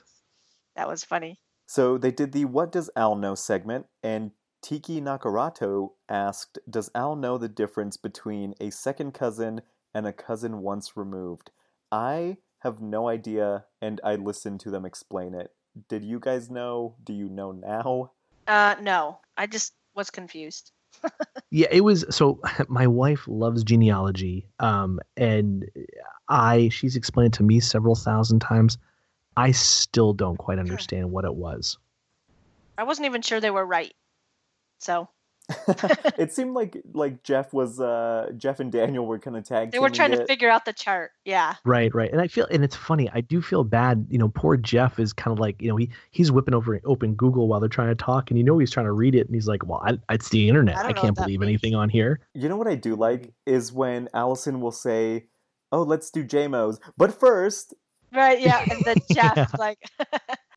That 0.77 0.89
was 0.89 1.05
funny. 1.05 1.39
So 1.67 1.99
they 1.99 2.11
did 2.11 2.33
the 2.33 2.45
What 2.45 2.71
Does 2.73 2.91
Al 2.97 3.17
Know 3.17 3.35
segment, 3.35 3.87
and 4.03 4.31
Tiki 4.63 5.01
Nakarato 5.01 5.91
asked, 6.09 6.59
Does 6.69 6.91
Al 6.95 7.17
know 7.17 7.39
the 7.39 7.49
difference 7.49 7.97
between 7.97 8.55
a 8.61 8.71
second 8.71 9.15
cousin 9.15 9.63
and 9.95 10.07
a 10.07 10.13
cousin 10.13 10.59
once 10.59 10.97
removed? 10.97 11.51
I 11.91 12.37
have 12.61 12.81
no 12.81 13.09
idea, 13.09 13.65
and 13.81 14.01
I 14.05 14.17
listened 14.17 14.61
to 14.61 14.71
them 14.71 14.85
explain 14.85 15.35
it. 15.35 15.51
Did 15.89 16.05
you 16.05 16.19
guys 16.21 16.51
know? 16.51 16.97
Do 17.05 17.13
you 17.13 17.29
know 17.29 17.53
now? 17.53 18.13
Uh, 18.47 18.77
no, 18.81 19.19
I 19.37 19.47
just 19.47 19.75
was 19.95 20.11
confused. 20.11 20.73
Yeah, 21.51 21.69
it 21.71 21.83
was 21.83 22.05
so 22.11 22.41
my 22.69 22.89
wife 22.89 23.23
loves 23.29 23.63
genealogy. 23.63 24.49
Um 24.59 24.99
and 25.17 25.71
I 26.29 26.69
she's 26.71 26.97
explained 26.97 27.35
it 27.35 27.37
to 27.39 27.45
me 27.45 27.61
several 27.61 27.95
thousand 27.95 28.41
times. 28.41 28.79
I 29.37 29.53
still 29.53 30.13
don't 30.13 30.37
quite 30.39 30.59
understand 30.59 31.13
what 31.13 31.25
it 31.25 31.35
was. 31.35 31.79
I 32.77 32.83
wasn't 32.83 33.07
even 33.07 33.23
sure 33.23 33.41
they 33.41 33.51
were 33.53 33.65
right. 33.65 33.95
So 34.81 35.09
it 36.19 36.33
seemed 36.33 36.55
like 36.55 36.77
like 36.93 37.23
Jeff 37.23 37.53
was 37.53 37.79
uh 37.79 38.33
Jeff 38.37 38.59
and 38.59 38.73
Daniel 38.73 39.07
were 39.07 39.19
kind 39.19 39.37
of 39.37 39.45
tag 39.45 39.71
they 39.71 39.79
were 39.79 39.89
teaming 39.89 40.11
trying 40.11 40.21
to 40.21 40.27
figure 40.27 40.51
out 40.51 40.65
the 40.65 40.73
chart. 40.73 41.13
Yeah. 41.25 41.55
Right, 41.65 41.95
right. 41.95 42.11
And 42.11 42.21
I 42.21 42.27
feel 42.27 42.47
and 42.51 42.65
it's 42.65 42.75
funny, 42.75 43.09
I 43.15 43.21
do 43.21 43.41
feel 43.41 43.63
bad, 43.63 44.07
you 44.11 44.19
know, 44.19 44.29
poor 44.29 44.57
Jeff 44.57 44.99
is 44.99 45.13
kind 45.13 45.33
of 45.33 45.39
like, 45.39 45.63
you 45.63 45.69
know, 45.69 45.77
he 45.77 45.91
he's 46.11 46.33
whipping 46.33 46.55
over 46.55 46.81
open 46.85 47.15
Google 47.15 47.47
while 47.47 47.61
they're 47.61 47.69
trying 47.69 47.89
to 47.89 47.95
talk 47.95 48.31
and 48.31 48.39
you 48.39 48.45
know 48.45 48.59
he's 48.59 48.71
trying 48.73 48.87
to 48.87 48.93
read 48.93 49.15
it 49.15 49.27
and 49.27 49.35
he's 49.35 49.47
like, 49.47 49.65
"Well, 49.67 49.83
I, 49.87 49.99
it's 50.13 50.29
the 50.31 50.49
internet. 50.49 50.77
I 50.77 50.89
I, 50.89 50.93
can't 50.93 51.15
believe 51.15 51.41
means." 51.41 51.49
anything 51.49 51.75
on 51.75 51.89
here." 51.89 52.21
You 52.35 52.49
know 52.49 52.57
what 52.57 52.67
I 52.67 52.75
do 52.75 52.97
like 52.97 53.33
is 53.47 53.73
when 53.73 54.09
Allison 54.15 54.61
will 54.61 54.73
say, 54.73 55.27
"Oh, 55.71 55.83
let's 55.83 56.11
do 56.11 56.25
JMOs," 56.25 56.81
but 56.97 57.19
first, 57.19 57.75
Right. 58.13 58.41
Yeah. 58.41 58.65
And 58.71 58.83
then 58.85 58.97
Jeff 59.13 59.37
Yeah. 59.37 59.47
like, 59.59 59.79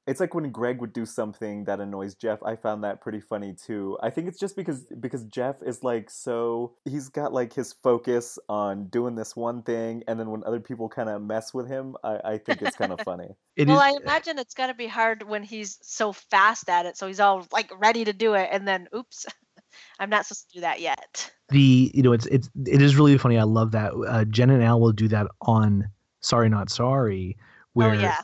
it's 0.10 0.20
like 0.20 0.34
when 0.34 0.50
Greg 0.50 0.82
would 0.82 0.92
do 0.92 1.06
something 1.06 1.66
that 1.66 1.80
annoys 1.80 2.16
Jeff. 2.16 2.42
I 2.42 2.56
found 2.56 2.84
that 2.84 3.00
pretty 3.00 3.20
funny 3.20 3.54
too. 3.54 3.96
I 4.02 4.10
think 4.10 4.28
it's 4.28 4.40
just 4.40 4.56
because 4.56 4.82
because 5.00 5.24
Jeff 5.26 5.62
is 5.62 5.84
like 5.84 6.10
so 6.10 6.74
he's 6.84 7.10
got 7.10 7.32
like 7.32 7.54
his 7.54 7.74
focus 7.74 8.40
on 8.50 8.88
doing 8.88 9.14
this 9.14 9.36
one 9.36 9.62
thing, 9.62 10.04
and 10.08 10.20
then 10.20 10.32
when 10.32 10.44
other 10.46 10.60
people 10.60 10.90
kind 10.90 11.10
of 11.10 11.22
mess 11.22 11.54
with 11.54 11.68
him, 11.68 11.96
I, 12.04 12.20
I 12.26 12.38
think 12.40 12.64
it's 12.64 12.76
kind 12.76 12.92
of 12.92 13.00
funny. 13.02 13.30
It 13.56 13.68
well, 13.68 13.78
is- 13.78 13.84
I 13.94 14.02
imagine 14.02 14.40
it's 14.40 14.54
got 14.54 14.68
to 14.68 14.74
be 14.74 14.88
hard 14.88 15.22
when 15.22 15.44
he's 15.44 15.80
so 15.82 16.14
fast 16.14 16.70
at 16.70 16.86
it. 16.86 16.96
So 16.96 17.08
he's 17.08 17.20
all 17.20 17.46
like 17.52 17.70
ready 17.78 18.06
to 18.06 18.14
do 18.14 18.34
it, 18.36 18.48
and 18.52 18.66
then, 18.66 18.88
oops, 18.96 19.26
I'm 20.00 20.10
not 20.10 20.26
supposed 20.26 20.50
to 20.50 20.56
do 20.56 20.62
that 20.62 20.80
yet. 20.80 21.30
the 21.50 21.92
you 21.94 22.02
know 22.02 22.14
it's 22.14 22.26
it's 22.28 22.50
it 22.66 22.82
is 22.82 22.96
really 22.96 23.18
funny. 23.18 23.38
I 23.38 23.44
love 23.44 23.72
that. 23.72 23.92
Uh, 23.94 24.24
Jen 24.26 24.50
and 24.50 24.64
Al 24.64 24.80
will 24.80 24.94
do 24.94 25.10
that 25.10 25.28
on 25.42 25.90
Sorry 26.22 26.48
Not 26.48 26.70
Sorry, 26.70 27.38
where 27.74 27.92
oh 27.92 27.94
yeah. 27.94 28.22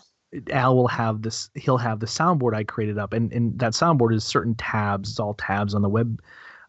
Al 0.51 0.75
will 0.75 0.87
have 0.87 1.21
this. 1.21 1.49
He'll 1.55 1.77
have 1.77 1.99
the 1.99 2.05
soundboard 2.05 2.55
I 2.55 2.63
created 2.63 2.97
up, 2.97 3.13
and 3.13 3.31
and 3.33 3.57
that 3.59 3.73
soundboard 3.73 4.13
is 4.13 4.23
certain 4.23 4.55
tabs. 4.55 5.09
It's 5.09 5.19
all 5.19 5.33
tabs 5.35 5.73
on 5.73 5.81
the 5.81 5.89
web, 5.89 6.21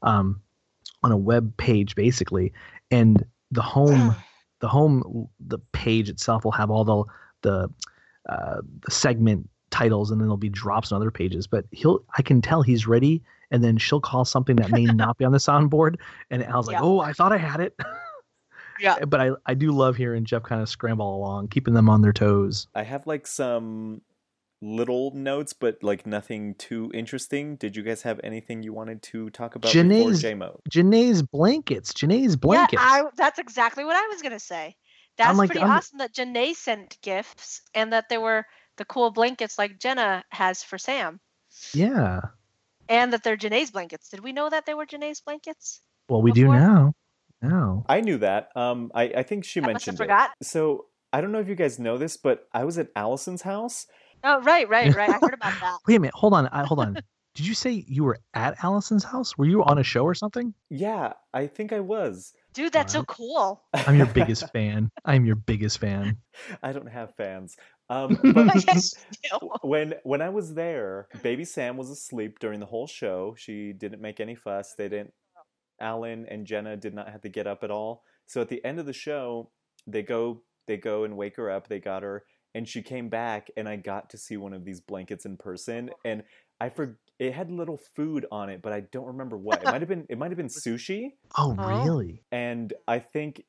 um, 0.03 0.41
on 1.03 1.13
a 1.13 1.17
web 1.17 1.57
page 1.57 1.95
basically, 1.95 2.53
and 2.91 3.25
the 3.51 3.63
home 3.63 4.15
the 4.61 4.69
home 4.69 5.29
the 5.41 5.59
page 5.73 6.09
itself 6.09 6.45
will 6.45 6.53
have 6.53 6.71
all 6.71 6.85
the 6.85 7.05
the 7.43 7.71
uh, 8.29 8.61
the 8.81 8.91
segment 8.91 9.49
titles 9.71 10.11
and 10.11 10.21
then 10.21 10.27
there'll 10.27 10.37
be 10.37 10.49
drops 10.49 10.91
on 10.93 10.97
other 10.97 11.11
pages 11.11 11.47
but 11.47 11.65
he'll 11.73 12.05
i 12.17 12.23
can 12.23 12.41
tell 12.41 12.63
he's 12.63 12.87
ready 12.87 13.21
and 13.51 13.63
then 13.63 13.77
she'll 13.77 14.01
call 14.01 14.25
something 14.25 14.57
that 14.57 14.71
may 14.71 14.85
not 14.85 15.19
be 15.19 15.25
on 15.25 15.33
the 15.33 15.39
soundboard 15.51 15.97
and 16.31 16.43
Al's 16.45 16.67
like 16.69 16.75
Yeah. 16.75 16.83
oh 16.83 17.01
i 17.01 17.13
thought 17.13 17.33
i 17.33 17.37
had 17.37 17.61
it 17.61 17.77
Yeah. 18.81 18.97
Eh, 19.01 19.05
but 19.05 19.21
i 19.21 19.31
i 19.47 19.55
do 19.55 19.73
love 19.73 19.97
hearing 19.97 20.25
jeff 20.25 20.43
kind 20.43 20.61
of 20.63 20.69
scramble 20.69 21.17
along 21.17 21.49
keeping 21.49 21.75
them 21.75 21.89
on 21.89 22.03
their 22.03 22.13
toes 22.13 22.69
I 22.75 22.83
have 22.83 23.07
like 23.07 23.27
some 23.27 24.03
little 24.63 25.11
notes, 25.15 25.53
but 25.53 25.83
like 25.83 26.07
nothing 26.07 26.55
too 26.55 26.91
interesting. 26.95 27.57
Did 27.57 27.77
you 27.77 27.83
guys 27.83 28.03
have 28.03 28.19
anything 28.25 28.63
you 28.63 28.73
wanted 28.73 29.03
to 29.03 29.29
talk 29.31 29.55
about 29.55 29.71
Janae's- 29.71 30.23
before 30.23 30.31
JMO? 30.31 30.61
Janae's 30.71 31.23
blankets 31.23 31.93
Janae's 31.93 32.37
blankets 32.37 32.83
Yeah, 32.83 32.89
I, 32.89 33.03
that's 33.17 33.39
exactly 33.39 33.85
what 33.85 33.97
I 33.97 34.07
was 34.09 34.23
gonna 34.23 34.41
say. 34.41 34.75
That's 35.19 35.37
like, 35.39 35.51
pretty 35.51 35.61
I'm- 35.61 35.71
awesome 35.71 35.99
that 35.99 36.15
Janae 36.15 36.55
sent 36.55 36.99
gifts 37.03 37.63
and 37.75 37.93
that 37.93 38.09
there 38.09 38.21
were 38.21 38.47
the 38.79 38.85
cool 38.87 39.11
blankets 39.11 39.59
like 39.59 39.79
Jenna 39.79 40.25
has 40.31 40.63
for 40.63 40.79
Sam, 40.79 41.21
yeah 41.75 42.21
and 42.89 43.13
that 43.13 43.25
they're 43.25 43.37
Janae's 43.37 43.71
blankets. 43.71 44.09
Did 44.09 44.21
we 44.21 44.33
know 44.33 44.49
that 44.49 44.65
they 44.65 44.75
were 44.75 44.87
Janae's 44.87 45.21
blankets? 45.21 45.81
well 46.09 46.23
we 46.23 46.33
do 46.33 46.49
now 46.49 46.95
now 47.43 47.85
I 47.89 48.01
knew 48.01 48.19
that. 48.19 48.49
Um, 48.57 48.91
I, 48.95 49.05
I 49.05 49.23
think 49.23 49.45
she 49.45 49.61
I 49.61 49.73
must 49.73 49.87
have 49.87 49.95
mentioned 49.95 49.95
it. 50.01 50.03
forgot. 50.05 50.31
So 50.43 50.87
I 51.13 51.21
don't 51.21 51.33
know 51.33 51.41
if 51.41 51.49
you 51.49 51.55
guys 51.55 51.79
know 51.79 51.99
this, 51.99 52.17
but 52.17 52.47
I 52.53 52.65
was 52.65 52.79
at 52.79 52.89
Allison's 52.97 53.43
house. 53.43 53.87
Oh, 54.25 54.41
right, 54.43 54.69
right, 54.69 54.95
right. 54.95 55.11
I 55.11 55.19
heard 55.19 55.35
about 55.41 55.55
that. 55.61 55.79
wait 55.87 55.97
a 55.97 56.01
minute 56.01 56.15
hold 56.15 56.33
on 56.35 56.47
I, 56.49 56.65
hold 56.65 56.81
on 56.81 56.95
did 57.35 57.47
you 57.47 57.55
say 57.55 57.85
you 57.87 58.03
were 58.03 58.19
at 58.33 58.57
allison's 58.63 59.05
house 59.05 59.37
were 59.37 59.45
you 59.45 59.63
on 59.63 59.77
a 59.79 59.83
show 59.83 60.05
or 60.05 60.15
something 60.15 60.55
Yeah, 60.71 61.13
I 61.35 61.47
think 61.49 61.73
I 61.73 61.81
was. 61.81 62.33
Dude, 62.55 62.73
that's 62.73 62.95
so 62.95 63.05
cool. 63.05 63.63
i'm 63.75 63.97
your 63.97 64.07
biggest 64.07 64.51
fan 64.53 64.91
i'm 65.05 65.27
your 65.27 65.37
biggest 65.37 65.79
fan 65.79 66.17
I 66.63 66.73
don't 66.73 66.89
have 66.89 67.15
fans. 67.17 67.57
Um, 67.89 68.19
but 68.35 68.55
Yes, 68.67 68.95
do. 69.31 69.39
when 69.63 69.95
when 70.03 70.21
I 70.23 70.29
was 70.31 70.55
there, 70.55 71.09
baby 71.23 71.45
Sam 71.45 71.77
was 71.77 71.89
asleep 71.91 72.39
during 72.41 72.59
the 72.61 72.67
whole 72.67 72.87
show. 72.87 73.35
She 73.39 73.73
didn't 73.73 74.01
make 74.03 74.19
any 74.21 74.35
fuss. 74.35 74.75
They 74.77 74.89
didn't. 74.89 75.13
Alan 75.81 76.27
and 76.27 76.47
Jenna 76.47 76.77
did 76.77 76.95
not 76.95 77.09
have 77.11 77.23
to 77.23 77.29
get 77.29 77.47
up 77.47 77.63
at 77.65 77.71
all. 77.71 78.03
So 78.27 78.41
at 78.41 78.49
the 78.49 78.65
end 78.65 78.79
of 78.79 78.87
the 78.87 78.93
show, 78.93 79.51
they 79.87 80.03
go 80.03 80.43
they 80.67 80.77
go 80.77 81.05
and 81.05 81.17
wake 81.17 81.37
her 81.37 81.51
up. 81.51 81.69
They 81.69 81.79
got 81.79 82.03
her, 82.03 82.25
and 82.55 82.69
she 82.69 82.83
came 82.83 83.09
back, 83.09 83.51
and 83.57 83.69
I 83.69 83.77
got 83.77 84.11
to 84.11 84.19
see 84.19 84.37
one 84.37 84.53
of 84.53 84.65
these 84.65 84.81
blankets 84.81 85.25
in 85.25 85.37
person, 85.37 85.91
and 86.05 86.25
I 86.61 86.71
for 86.71 86.99
it 87.19 87.33
had 87.33 87.51
little 87.51 87.79
food 87.95 88.27
on 88.31 88.51
it, 88.51 88.63
but 88.63 88.73
I 88.73 88.81
don't 88.81 89.07
remember 89.07 89.37
what. 89.37 89.63
It 89.63 89.67
might 89.67 89.81
have 89.81 89.89
been 89.89 90.07
it 90.09 90.19
might 90.19 90.31
have 90.31 90.37
been 90.37 90.49
sushi, 90.49 91.13
oh 91.39 91.55
really 91.55 92.23
and 92.33 92.73
I 92.89 92.99
think 92.99 93.45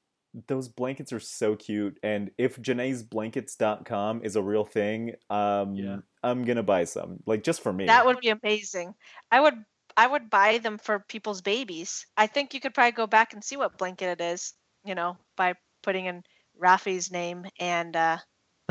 those 0.47 0.67
blankets 0.67 1.11
are 1.11 1.19
so 1.19 1.55
cute. 1.55 1.97
And 2.03 2.31
if 2.37 2.57
Janae'sBlankets.com 2.61 4.21
is 4.23 4.35
a 4.35 4.41
real 4.41 4.65
thing, 4.65 5.13
um, 5.29 5.73
Yeah. 5.73 5.97
I'm 6.23 6.43
gonna 6.43 6.63
buy 6.63 6.83
some, 6.83 7.23
like 7.25 7.43
just 7.43 7.61
for 7.61 7.71
me. 7.71 7.85
That 7.85 8.05
would 8.05 8.19
be 8.19 8.29
amazing. 8.29 8.93
I 9.31 9.39
would 9.39 9.55
I 9.97 10.07
would 10.07 10.29
buy 10.29 10.59
them 10.59 10.77
for 10.77 10.99
people's 10.99 11.41
babies. 11.41 12.05
I 12.15 12.27
think 12.27 12.53
you 12.53 12.61
could 12.61 12.73
probably 12.73 12.91
go 12.93 13.07
back 13.07 13.33
and 13.33 13.43
see 13.43 13.57
what 13.57 13.77
blanket 13.77 14.07
it 14.07 14.21
is, 14.21 14.53
you 14.85 14.95
know, 14.95 15.17
by 15.35 15.55
putting 15.83 16.05
in 16.05 16.23
Rafi's 16.57 17.11
name 17.11 17.45
and 17.59 17.95
uh 17.95 18.17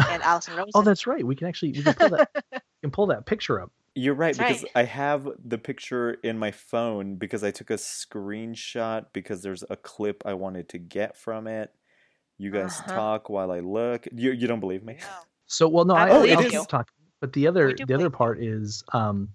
and 0.09 0.23
Allison 0.23 0.55
Rosen. 0.55 0.73
Oh, 0.75 0.83
that's 0.83 1.07
right. 1.07 1.27
We 1.27 1.37
can 1.37 1.49
actually 1.49 1.73
we 1.73 1.83
can 1.83 1.95
pull 1.95 2.09
that 2.11 2.29
can 2.83 2.91
pull 2.91 3.07
that 3.09 3.27
picture 3.27 3.61
up. 3.61 3.73
You're 3.95 4.15
right 4.15 4.37
That's 4.37 4.51
because 4.51 4.63
right. 4.63 4.73
I 4.75 4.85
have 4.85 5.29
the 5.43 5.59
picture 5.59 6.13
in 6.23 6.39
my 6.39 6.51
phone 6.51 7.17
because 7.17 7.43
I 7.43 7.51
took 7.51 7.71
a 7.71 7.75
screenshot 7.75 9.07
because 9.15 9.43
there's 9.43 9.65
a 9.71 9.77
clip 9.77 10.23
I 10.27 10.35
wanted 10.35 10.69
to 10.71 10.79
get 10.79 11.17
from 11.17 11.47
it. 11.47 11.73
You 12.39 12.51
guys 12.51 12.81
Uh-huh. 12.81 12.93
talk 12.93 13.31
while 13.31 13.51
I 13.51 13.61
look. 13.61 14.07
You 14.13 14.33
you 14.33 14.47
don't 14.47 14.61
believe 14.61 14.85
me? 14.85 14.99
So 15.47 15.69
well, 15.69 15.85
no, 15.85 15.97
I 15.97 16.05
I, 16.05 16.09
believe 16.09 16.39
I'll 16.39 16.45
you. 16.53 16.61
keep 16.61 16.69
talking. 16.69 16.93
But 17.21 17.33
the 17.33 17.47
other 17.47 17.79
the 17.83 17.95
other 17.95 18.11
part 18.11 18.43
is 18.43 18.85
um, 18.93 19.31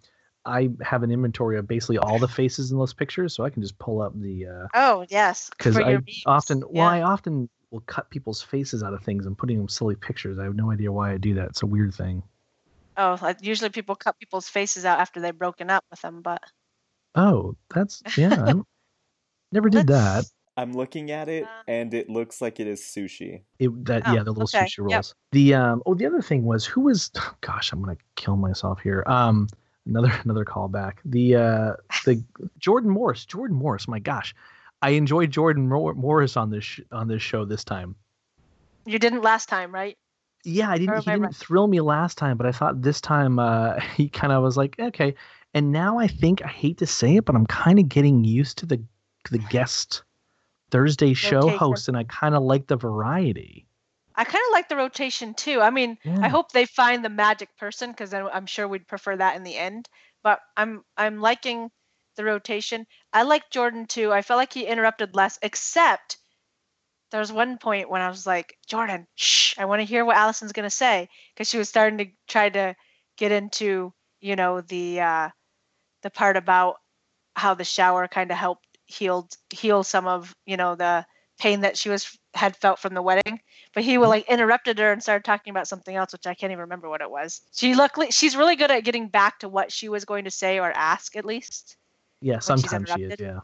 I 0.45 0.69
have 0.81 1.03
an 1.03 1.11
inventory 1.11 1.57
of 1.57 1.67
basically 1.67 1.97
all 1.97 2.19
the 2.19 2.27
faces 2.27 2.71
in 2.71 2.77
those 2.77 2.93
pictures, 2.93 3.33
so 3.35 3.43
I 3.43 3.49
can 3.49 3.61
just 3.61 3.77
pull 3.79 4.01
up 4.01 4.13
the 4.19 4.47
uh 4.47 4.67
Oh 4.73 5.05
yes, 5.09 5.49
because 5.57 5.79
I 5.79 5.81
your 5.81 6.01
memes. 6.07 6.25
often 6.25 6.63
well 6.69 6.87
I 6.87 7.01
often 7.01 7.49
will 7.71 7.81
cut 7.81 8.09
people's 8.11 8.41
faces 8.41 8.83
out 8.83 8.93
of 8.93 9.03
things 9.03 9.25
and 9.25 9.37
putting 9.37 9.57
them 9.57 9.69
silly 9.69 9.95
pictures. 9.95 10.39
I 10.39 10.45
have 10.45 10.55
no 10.55 10.71
idea 10.71 10.91
why 10.91 11.13
I 11.13 11.17
do 11.17 11.33
that. 11.35 11.49
It's 11.49 11.63
a 11.63 11.67
weird 11.67 11.93
thing. 11.95 12.23
Oh, 12.97 13.17
like 13.21 13.41
usually 13.41 13.69
people 13.69 13.95
cut 13.95 14.17
people's 14.19 14.47
faces 14.49 14.85
out 14.85 14.99
after 14.99 15.19
they've 15.19 15.37
broken 15.37 15.69
up 15.69 15.85
with 15.89 16.01
them, 16.01 16.21
but 16.21 16.41
Oh, 17.15 17.55
that's 17.69 18.03
yeah. 18.15 18.33
I 18.47 18.53
never 19.51 19.69
did 19.69 19.87
that. 19.87 20.27
I'm 20.57 20.73
looking 20.73 21.11
at 21.11 21.29
it 21.29 21.43
Um, 21.47 21.63
and 21.67 21.93
it 21.93 22.09
looks 22.09 22.41
like 22.41 22.59
it 22.59 22.67
is 22.67 22.81
sushi. 22.81 23.43
It, 23.59 23.85
that 23.85 24.05
Oh, 24.05 24.07
yeah, 24.07 24.23
the 24.23 24.31
little 24.31 24.45
okay, 24.45 24.47
sushi 24.47 24.79
rolls. 24.79 25.13
yep. 25.13 25.31
The 25.31 25.53
um 25.53 25.83
oh 25.85 25.93
the 25.93 26.05
other 26.05 26.21
thing 26.21 26.43
was 26.43 26.65
who 26.65 26.81
was 26.81 27.09
gosh 27.41 27.71
I'm 27.71 27.81
gonna 27.81 27.97
kill 28.15 28.35
myself 28.35 28.81
here. 28.81 29.03
Um 29.07 29.47
another 29.85 30.11
another 30.23 30.45
callback. 30.45 30.95
The 31.05 31.35
uh 31.35 31.73
the 32.05 32.23
Jordan 32.59 32.89
Morris 32.89 33.25
Jordan 33.25 33.57
Morris 33.57 33.87
my 33.87 33.99
gosh, 33.99 34.35
I 34.81 34.91
enjoyed 34.91 35.31
Jordan 35.31 35.67
Mor- 35.67 35.93
Morris 35.93 36.37
on 36.37 36.49
this 36.49 36.63
sh- 36.63 36.81
on 36.91 37.07
this 37.07 37.21
show 37.21 37.45
this 37.45 37.63
time. 37.63 37.95
you 38.85 38.99
didn't 38.99 39.21
last 39.21 39.49
time, 39.49 39.73
right? 39.73 39.97
Yeah, 40.43 40.71
I 40.71 40.77
didn't 40.77 40.99
he 40.99 41.11
didn't 41.11 41.21
right? 41.23 41.35
thrill 41.35 41.67
me 41.67 41.81
last 41.81 42.17
time, 42.17 42.37
but 42.37 42.47
I 42.47 42.51
thought 42.51 42.81
this 42.81 43.01
time 43.01 43.39
uh 43.39 43.79
he 43.95 44.09
kind 44.09 44.33
of 44.33 44.43
was 44.43 44.57
like 44.57 44.75
okay. 44.79 45.15
And 45.53 45.73
now 45.73 45.99
I 45.99 46.07
think 46.07 46.41
I 46.43 46.47
hate 46.47 46.77
to 46.77 46.87
say 46.87 47.17
it, 47.17 47.25
but 47.25 47.35
I'm 47.35 47.45
kind 47.45 47.77
of 47.77 47.89
getting 47.89 48.23
used 48.23 48.59
to 48.59 48.65
the 48.65 48.81
the 49.29 49.37
guest 49.37 50.03
Thursday 50.71 51.13
show 51.13 51.41
Rotation. 51.41 51.57
host, 51.57 51.87
and 51.89 51.97
I 51.97 52.05
kind 52.05 52.33
of 52.33 52.43
like 52.43 52.67
the 52.67 52.77
variety. 52.77 53.67
I 54.15 54.23
kind 54.23 54.43
of 54.47 54.51
like 54.51 54.69
the 54.69 54.75
rotation 54.75 55.33
too. 55.33 55.61
I 55.61 55.69
mean. 55.69 55.97
I 56.23 56.29
hope 56.29 56.51
they 56.51 56.65
find 56.65 57.03
the 57.03 57.09
magic 57.09 57.49
person 57.57 57.91
because 57.91 58.13
I'm 58.13 58.45
sure 58.45 58.67
we'd 58.67 58.87
prefer 58.87 59.15
that 59.17 59.35
in 59.35 59.43
the 59.43 59.57
end. 59.57 59.87
But 60.23 60.39
I'm 60.57 60.83
I'm 60.97 61.19
liking 61.19 61.69
the 62.15 62.25
rotation. 62.25 62.85
I 63.13 63.23
like 63.23 63.49
Jordan 63.51 63.85
too. 63.87 64.11
I 64.11 64.21
felt 64.21 64.37
like 64.37 64.53
he 64.53 64.65
interrupted 64.65 65.15
less, 65.15 65.39
except 65.41 66.17
there 67.11 67.19
was 67.19 67.31
one 67.31 67.57
point 67.57 67.89
when 67.89 68.01
I 68.01 68.09
was 68.09 68.25
like, 68.25 68.55
Jordan, 68.67 69.07
shh, 69.15 69.55
I 69.57 69.65
want 69.65 69.81
to 69.81 69.85
hear 69.85 70.05
what 70.05 70.17
Allison's 70.17 70.53
gonna 70.53 70.69
say 70.69 71.09
because 71.33 71.49
she 71.49 71.57
was 71.57 71.69
starting 71.69 71.97
to 71.99 72.05
try 72.27 72.49
to 72.49 72.75
get 73.17 73.31
into 73.31 73.93
you 74.21 74.35
know 74.35 74.61
the 74.61 75.01
uh, 75.01 75.29
the 76.03 76.09
part 76.09 76.37
about 76.37 76.77
how 77.35 77.53
the 77.53 77.63
shower 77.63 78.07
kind 78.07 78.31
of 78.31 78.37
helped 78.37 78.65
healed 78.85 79.33
heal 79.51 79.83
some 79.83 80.07
of 80.07 80.35
you 80.45 80.57
know 80.57 80.75
the 80.75 81.05
pain 81.39 81.61
that 81.61 81.77
she 81.77 81.89
was 81.89 82.17
had 82.33 82.55
felt 82.57 82.79
from 82.79 82.93
the 82.93 83.01
wedding 83.01 83.39
but 83.73 83.83
he 83.83 83.97
will 83.97 84.09
like 84.09 84.23
mm-hmm. 84.25 84.33
interrupted 84.33 84.79
her 84.79 84.91
and 84.91 85.01
started 85.03 85.23
talking 85.25 85.51
about 85.51 85.67
something 85.67 85.95
else 85.95 86.13
which 86.13 86.27
i 86.27 86.33
can't 86.33 86.51
even 86.51 86.61
remember 86.61 86.89
what 86.89 87.01
it 87.01 87.11
was 87.11 87.41
she 87.53 87.75
luckily 87.75 88.09
she's 88.11 88.35
really 88.37 88.55
good 88.55 88.71
at 88.71 88.83
getting 88.83 89.07
back 89.07 89.39
to 89.39 89.49
what 89.49 89.71
she 89.71 89.89
was 89.89 90.05
going 90.05 90.23
to 90.23 90.31
say 90.31 90.59
or 90.59 90.71
ask 90.71 91.15
at 91.15 91.25
least 91.25 91.77
Yeah, 92.21 92.39
sometimes 92.39 92.89
she 92.89 93.03
is. 93.03 93.19
Yeah. 93.19 93.39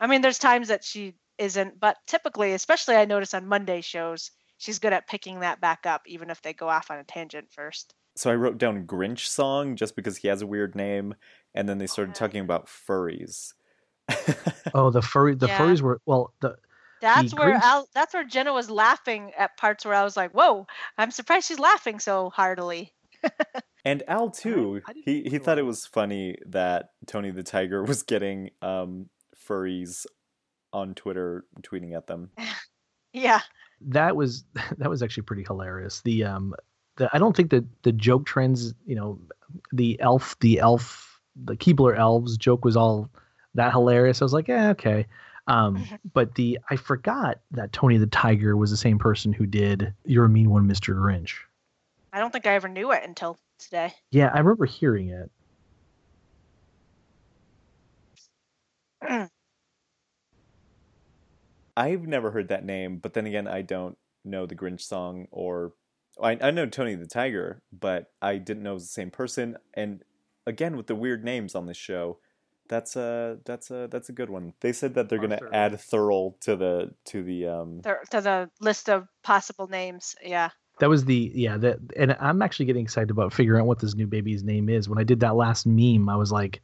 i 0.00 0.06
mean 0.06 0.22
there's 0.22 0.38
times 0.38 0.68
that 0.68 0.82
she 0.84 1.14
isn't 1.38 1.78
but 1.78 1.96
typically 2.06 2.52
especially 2.54 2.96
i 2.96 3.04
notice 3.04 3.34
on 3.34 3.46
monday 3.46 3.80
shows 3.82 4.30
she's 4.58 4.78
good 4.78 4.92
at 4.94 5.06
picking 5.06 5.40
that 5.40 5.60
back 5.60 5.84
up 5.84 6.02
even 6.06 6.30
if 6.30 6.40
they 6.40 6.54
go 6.54 6.68
off 6.68 6.90
on 6.90 6.98
a 6.98 7.04
tangent 7.04 7.50
first 7.50 7.94
So 8.16 8.30
I 8.30 8.34
wrote 8.34 8.56
down 8.56 8.86
Grinch 8.86 9.26
song 9.26 9.76
just 9.76 9.94
because 9.94 10.16
he 10.16 10.28
has 10.28 10.40
a 10.40 10.46
weird 10.46 10.74
name, 10.74 11.14
and 11.54 11.68
then 11.68 11.76
they 11.76 11.86
started 11.86 12.14
Yeah. 12.14 12.20
talking 12.20 12.40
about 12.40 12.66
furries. 12.66 13.52
Oh, 14.74 14.90
the 14.90 15.02
furry 15.02 15.34
the 15.34 15.48
Yeah. 15.48 15.58
furries 15.58 15.82
were 15.82 16.00
well 16.06 16.32
the 16.40 16.56
that's 17.06 17.30
The 17.32 17.36
where 17.36 17.54
Al, 17.54 17.88
that's 17.94 18.14
where 18.14 18.24
jenna 18.24 18.52
was 18.52 18.70
laughing 18.70 19.32
at 19.38 19.56
parts 19.56 19.84
where 19.84 19.94
i 19.94 20.04
was 20.04 20.16
like 20.16 20.32
whoa 20.32 20.66
i'm 20.98 21.10
surprised 21.10 21.46
she's 21.46 21.58
laughing 21.58 21.98
so 21.98 22.30
heartily 22.30 22.92
And 23.84 24.02
Al 24.08 24.30
too. 24.30 24.82
He 25.04 25.22
he 25.22 25.38
thought 25.38 25.60
it 25.60 25.62
was 25.64 25.86
funny 25.86 26.38
that 26.46 26.88
Tony 27.06 27.30
the 27.30 27.44
Tiger 27.44 27.84
was 27.84 28.02
getting 28.02 28.50
um, 28.60 29.08
furries 29.48 30.06
on 30.72 30.94
Twitter, 30.94 31.44
tweeting 31.62 31.96
at 31.96 32.08
them. 32.08 32.30
yeah 33.12 33.42
that 33.80 34.16
was 34.16 34.44
that 34.78 34.90
was 34.90 35.02
actually 35.02 35.22
pretty 35.24 35.44
hilarious. 35.44 36.00
The 36.02 36.24
um 36.24 36.54
the 36.96 37.08
I 37.12 37.18
don't 37.18 37.36
think 37.36 37.50
that 37.50 37.64
the 37.82 37.92
joke 37.92 38.26
trends, 38.26 38.74
you 38.86 38.96
know, 38.96 39.18
the 39.72 40.00
elf 40.00 40.38
the 40.40 40.58
elf 40.58 41.20
the 41.44 41.56
Keebler 41.56 41.96
elves 41.96 42.36
joke 42.36 42.64
was 42.64 42.76
all 42.76 43.10
that 43.54 43.72
hilarious. 43.72 44.20
I 44.22 44.24
was 44.24 44.32
like, 44.32 44.48
yeah, 44.48 44.70
okay. 44.70 45.06
Um, 45.48 45.84
but 46.12 46.34
the 46.34 46.58
I 46.70 46.76
forgot 46.76 47.38
that 47.52 47.72
Tony 47.72 47.98
the 47.98 48.06
Tiger 48.08 48.56
was 48.56 48.70
the 48.70 48.76
same 48.76 48.98
person 48.98 49.32
who 49.32 49.46
did 49.46 49.94
You're 50.04 50.24
a 50.24 50.28
Mean 50.28 50.50
One, 50.50 50.66
Mr. 50.68 50.94
Grinch. 50.94 51.34
i 52.12 52.18
don't 52.18 52.32
think 52.32 52.46
i 52.46 52.54
ever 52.54 52.68
knew 52.68 52.92
it 52.92 53.02
until 53.04 53.38
today 53.58 53.92
Yeah, 54.10 54.30
I 54.34 54.38
remember 54.38 54.66
hearing 54.66 55.08
it. 55.08 55.30
I've 61.76 62.06
never 62.06 62.30
heard 62.30 62.48
that 62.48 62.64
name, 62.64 62.98
but 62.98 63.14
then 63.14 63.26
again, 63.26 63.46
I 63.46 63.62
don't 63.62 63.98
know 64.24 64.46
the 64.46 64.56
Grinch 64.56 64.80
song 64.80 65.26
or 65.30 65.74
I, 66.20 66.38
I 66.40 66.50
know 66.50 66.66
Tony 66.66 66.94
the 66.94 67.06
Tiger, 67.06 67.62
but 67.70 68.10
I 68.22 68.38
didn't 68.38 68.62
know 68.62 68.70
it 68.72 68.74
was 68.74 68.84
the 68.84 68.88
same 68.88 69.10
person. 69.10 69.58
And 69.74 70.02
again, 70.46 70.76
with 70.76 70.86
the 70.86 70.94
weird 70.94 71.22
names 71.24 71.54
on 71.54 71.66
this 71.66 71.76
show, 71.76 72.18
That's 72.68 72.96
a 72.96 73.38
that's 73.44 73.70
a 73.70 73.88
that's 73.90 74.08
a 74.08 74.12
good 74.12 74.30
one. 74.30 74.52
They 74.60 74.72
said 74.72 74.94
that 74.94 75.08
they're 75.08 75.18
gonna 75.18 75.40
add 75.52 75.72
Thurl 75.72 76.38
to 76.40 76.56
the 76.56 76.92
to 77.06 77.22
the 77.22 77.46
um. 77.46 77.80
Th- 77.82 77.96
to 78.10 78.20
the 78.20 78.50
list 78.60 78.88
of 78.88 79.08
possible 79.22 79.68
names. 79.68 80.14
Yeah. 80.22 80.50
That 80.78 80.88
was 80.88 81.04
the 81.04 81.32
yeah 81.34 81.56
that 81.58 81.78
and 81.96 82.16
I'm 82.20 82.42
actually 82.42 82.66
getting 82.66 82.84
excited 82.84 83.10
about 83.10 83.32
figuring 83.32 83.62
out 83.62 83.66
what 83.66 83.78
this 83.78 83.94
new 83.94 84.06
baby's 84.06 84.42
name 84.44 84.68
is. 84.68 84.88
When 84.88 84.98
I 84.98 85.04
did 85.04 85.20
that 85.20 85.36
last 85.36 85.66
meme, 85.66 86.08
I 86.08 86.16
was 86.16 86.32
like 86.32 86.60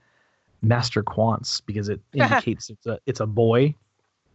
Master 0.61 1.03
Quants 1.03 1.62
because 1.64 1.88
it 1.88 2.00
indicates 2.12 2.70
it's 2.70 2.86
a 2.86 2.98
it's 3.07 3.20
a 3.20 3.26
boy. 3.26 3.74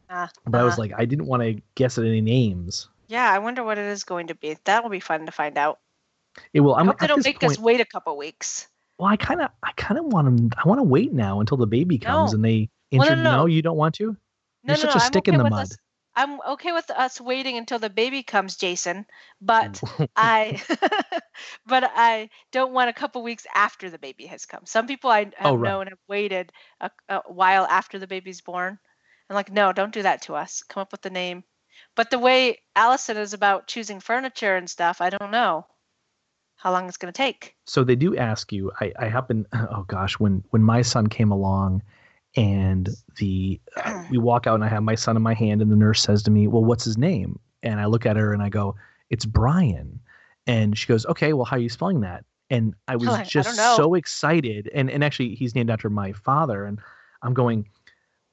Ah, 0.10 0.30
But 0.46 0.62
I 0.62 0.64
was 0.64 0.74
uh-huh. 0.74 0.82
like 0.84 0.94
I 0.98 1.06
didn't 1.06 1.26
want 1.26 1.44
to 1.44 1.62
guess 1.76 1.98
at 1.98 2.06
any 2.06 2.22
names. 2.22 2.90
Yeah, 3.08 3.32
I 3.32 3.40
wonder 3.40 3.64
what 3.64 3.78
it 3.78 3.86
is 3.86 4.04
going 4.04 4.28
to 4.28 4.36
be. 4.36 4.58
That 4.66 4.84
will 4.84 4.90
be 4.90 5.00
fun 5.00 5.26
to 5.26 5.32
find 5.32 5.58
out. 5.58 5.80
It 6.54 6.62
will. 6.62 6.76
I 6.76 6.80
I'm 6.80 6.88
hope 6.88 7.00
they 7.00 7.06
at 7.06 7.08
don't 7.08 7.26
make 7.26 7.40
point. 7.40 7.54
us 7.54 7.60
wait 7.60 7.82
a 7.82 7.86
couple 7.86 8.18
weeks. 8.18 8.68
Well, 8.98 9.10
I 9.10 9.18
kind 9.18 9.42
of 9.42 9.52
I 9.64 9.72
kind 9.74 10.00
of 10.00 10.06
want 10.06 10.26
them. 10.26 10.50
I 10.58 10.68
want 10.68 10.80
to 10.80 10.84
wait 10.84 11.14
now 11.14 11.40
until 11.40 11.58
the 11.58 11.68
baby 11.68 11.98
comes 12.00 12.32
No. 12.32 12.36
and 12.36 12.44
they 12.44 12.70
Well, 12.92 13.08
no, 13.10 13.16
no, 13.16 13.32
no. 13.42 13.46
you 13.46 13.62
don't 13.62 13.78
want 13.78 13.96
to. 13.96 14.18
No, 14.64 14.74
You're 14.74 14.76
no, 14.76 14.82
such 14.82 14.96
a 14.96 15.00
I'm 15.00 15.08
stick 15.08 15.28
okay 15.28 15.32
in 15.32 15.38
the 15.38 15.44
with 15.44 15.52
mud. 15.52 15.72
Us, 15.72 15.78
I'm 16.16 16.42
okay 16.42 16.72
with 16.72 16.90
us 16.90 17.22
waiting 17.22 17.58
until 17.58 17.80
the 17.80 17.90
baby 17.92 18.24
comes, 18.24 18.56
Jason. 18.58 19.06
But 19.42 19.82
I, 20.16 20.62
but 21.68 21.84
I 21.96 22.30
don't 22.52 22.74
want 22.74 22.90
a 22.90 22.94
couple 22.94 23.22
weeks 23.24 23.46
after 23.54 23.90
the 23.90 24.00
baby 24.00 24.26
has 24.28 24.46
come. 24.46 24.66
Some 24.66 24.88
people 24.88 25.12
I 25.12 25.26
oh, 25.26 25.30
have 25.44 25.54
Oh, 25.54 25.56
right. 25.56 25.64
known 25.66 25.88
have 25.88 26.00
waited 26.08 26.52
a, 26.82 26.92
a 27.10 27.20
while 27.28 27.66
after 27.66 28.00
the 28.00 28.08
baby's 28.08 28.42
born. 28.42 28.80
I'm 29.30 29.36
like, 29.36 29.52
no, 29.52 29.74
don't 29.74 29.94
do 29.94 30.02
that 30.04 30.24
to 30.24 30.36
us. 30.36 30.64
Come 30.64 30.82
up 30.82 30.92
with 30.92 31.02
the 31.02 31.10
name. 31.12 31.44
But 31.96 32.10
the 32.10 32.20
way 32.20 32.64
Allison 32.76 33.18
is 33.18 33.34
about 33.34 33.68
choosing 33.68 34.00
furniture 34.00 34.56
and 34.56 34.70
stuff, 34.70 35.02
I 35.02 35.10
don't 35.12 35.32
know 35.32 35.68
how 36.58 36.72
long 36.72 36.88
it's 36.88 36.98
going 36.98 37.14
to 37.14 37.18
take. 37.18 37.56
so 37.66 37.84
they 37.84 37.96
do 37.96 38.18
ask 38.18 38.52
you. 38.52 38.72
I 38.82 38.92
I 39.00 39.08
happen. 39.08 39.46
Oh 39.54 39.86
gosh, 39.88 40.20
when 40.20 40.44
when 40.50 40.64
my 40.64 40.82
son 40.82 41.08
came 41.08 41.32
along, 41.32 41.82
and 42.36 42.90
the 43.18 43.60
uh, 43.78 44.04
we 44.12 44.18
walk 44.18 44.48
out 44.48 44.56
and 44.56 44.64
I 44.64 44.68
have 44.68 44.84
my 44.84 44.96
son 44.96 45.16
in 45.16 45.24
my 45.24 45.34
hand 45.34 45.62
and 45.62 45.72
the 45.72 45.76
nurse 45.76 46.02
says 46.02 46.24
to 46.24 46.32
me, 46.32 46.48
"Well, 46.48 46.64
what's 46.66 46.84
his 46.84 46.98
name?" 46.98 47.40
And 47.64 47.80
I 47.80 47.86
look 47.86 48.06
at 48.06 48.16
her 48.18 48.34
and 48.34 48.42
I 48.44 48.50
go, 48.50 48.76
"It's 49.10 49.26
Brian." 49.26 50.00
And 50.46 50.78
she 50.78 50.88
goes, 50.88 51.06
"Okay, 51.06 51.34
well, 51.34 51.46
how 51.46 51.56
are 51.58 51.60
you 51.60 51.70
spelling 51.70 52.02
that?" 52.02 52.26
And 52.50 52.74
I 52.88 52.96
was 53.02 53.28
just 53.28 53.58
don't 53.58 53.78
so 53.78 53.94
excited. 53.96 54.70
And 54.74 54.90
and 54.90 55.04
actually, 55.04 55.36
he's 55.36 55.56
named 55.56 55.70
after 55.70 55.90
my 55.90 56.12
father. 56.14 56.66
And 56.66 56.80
I'm 57.22 57.34
going, 57.34 57.68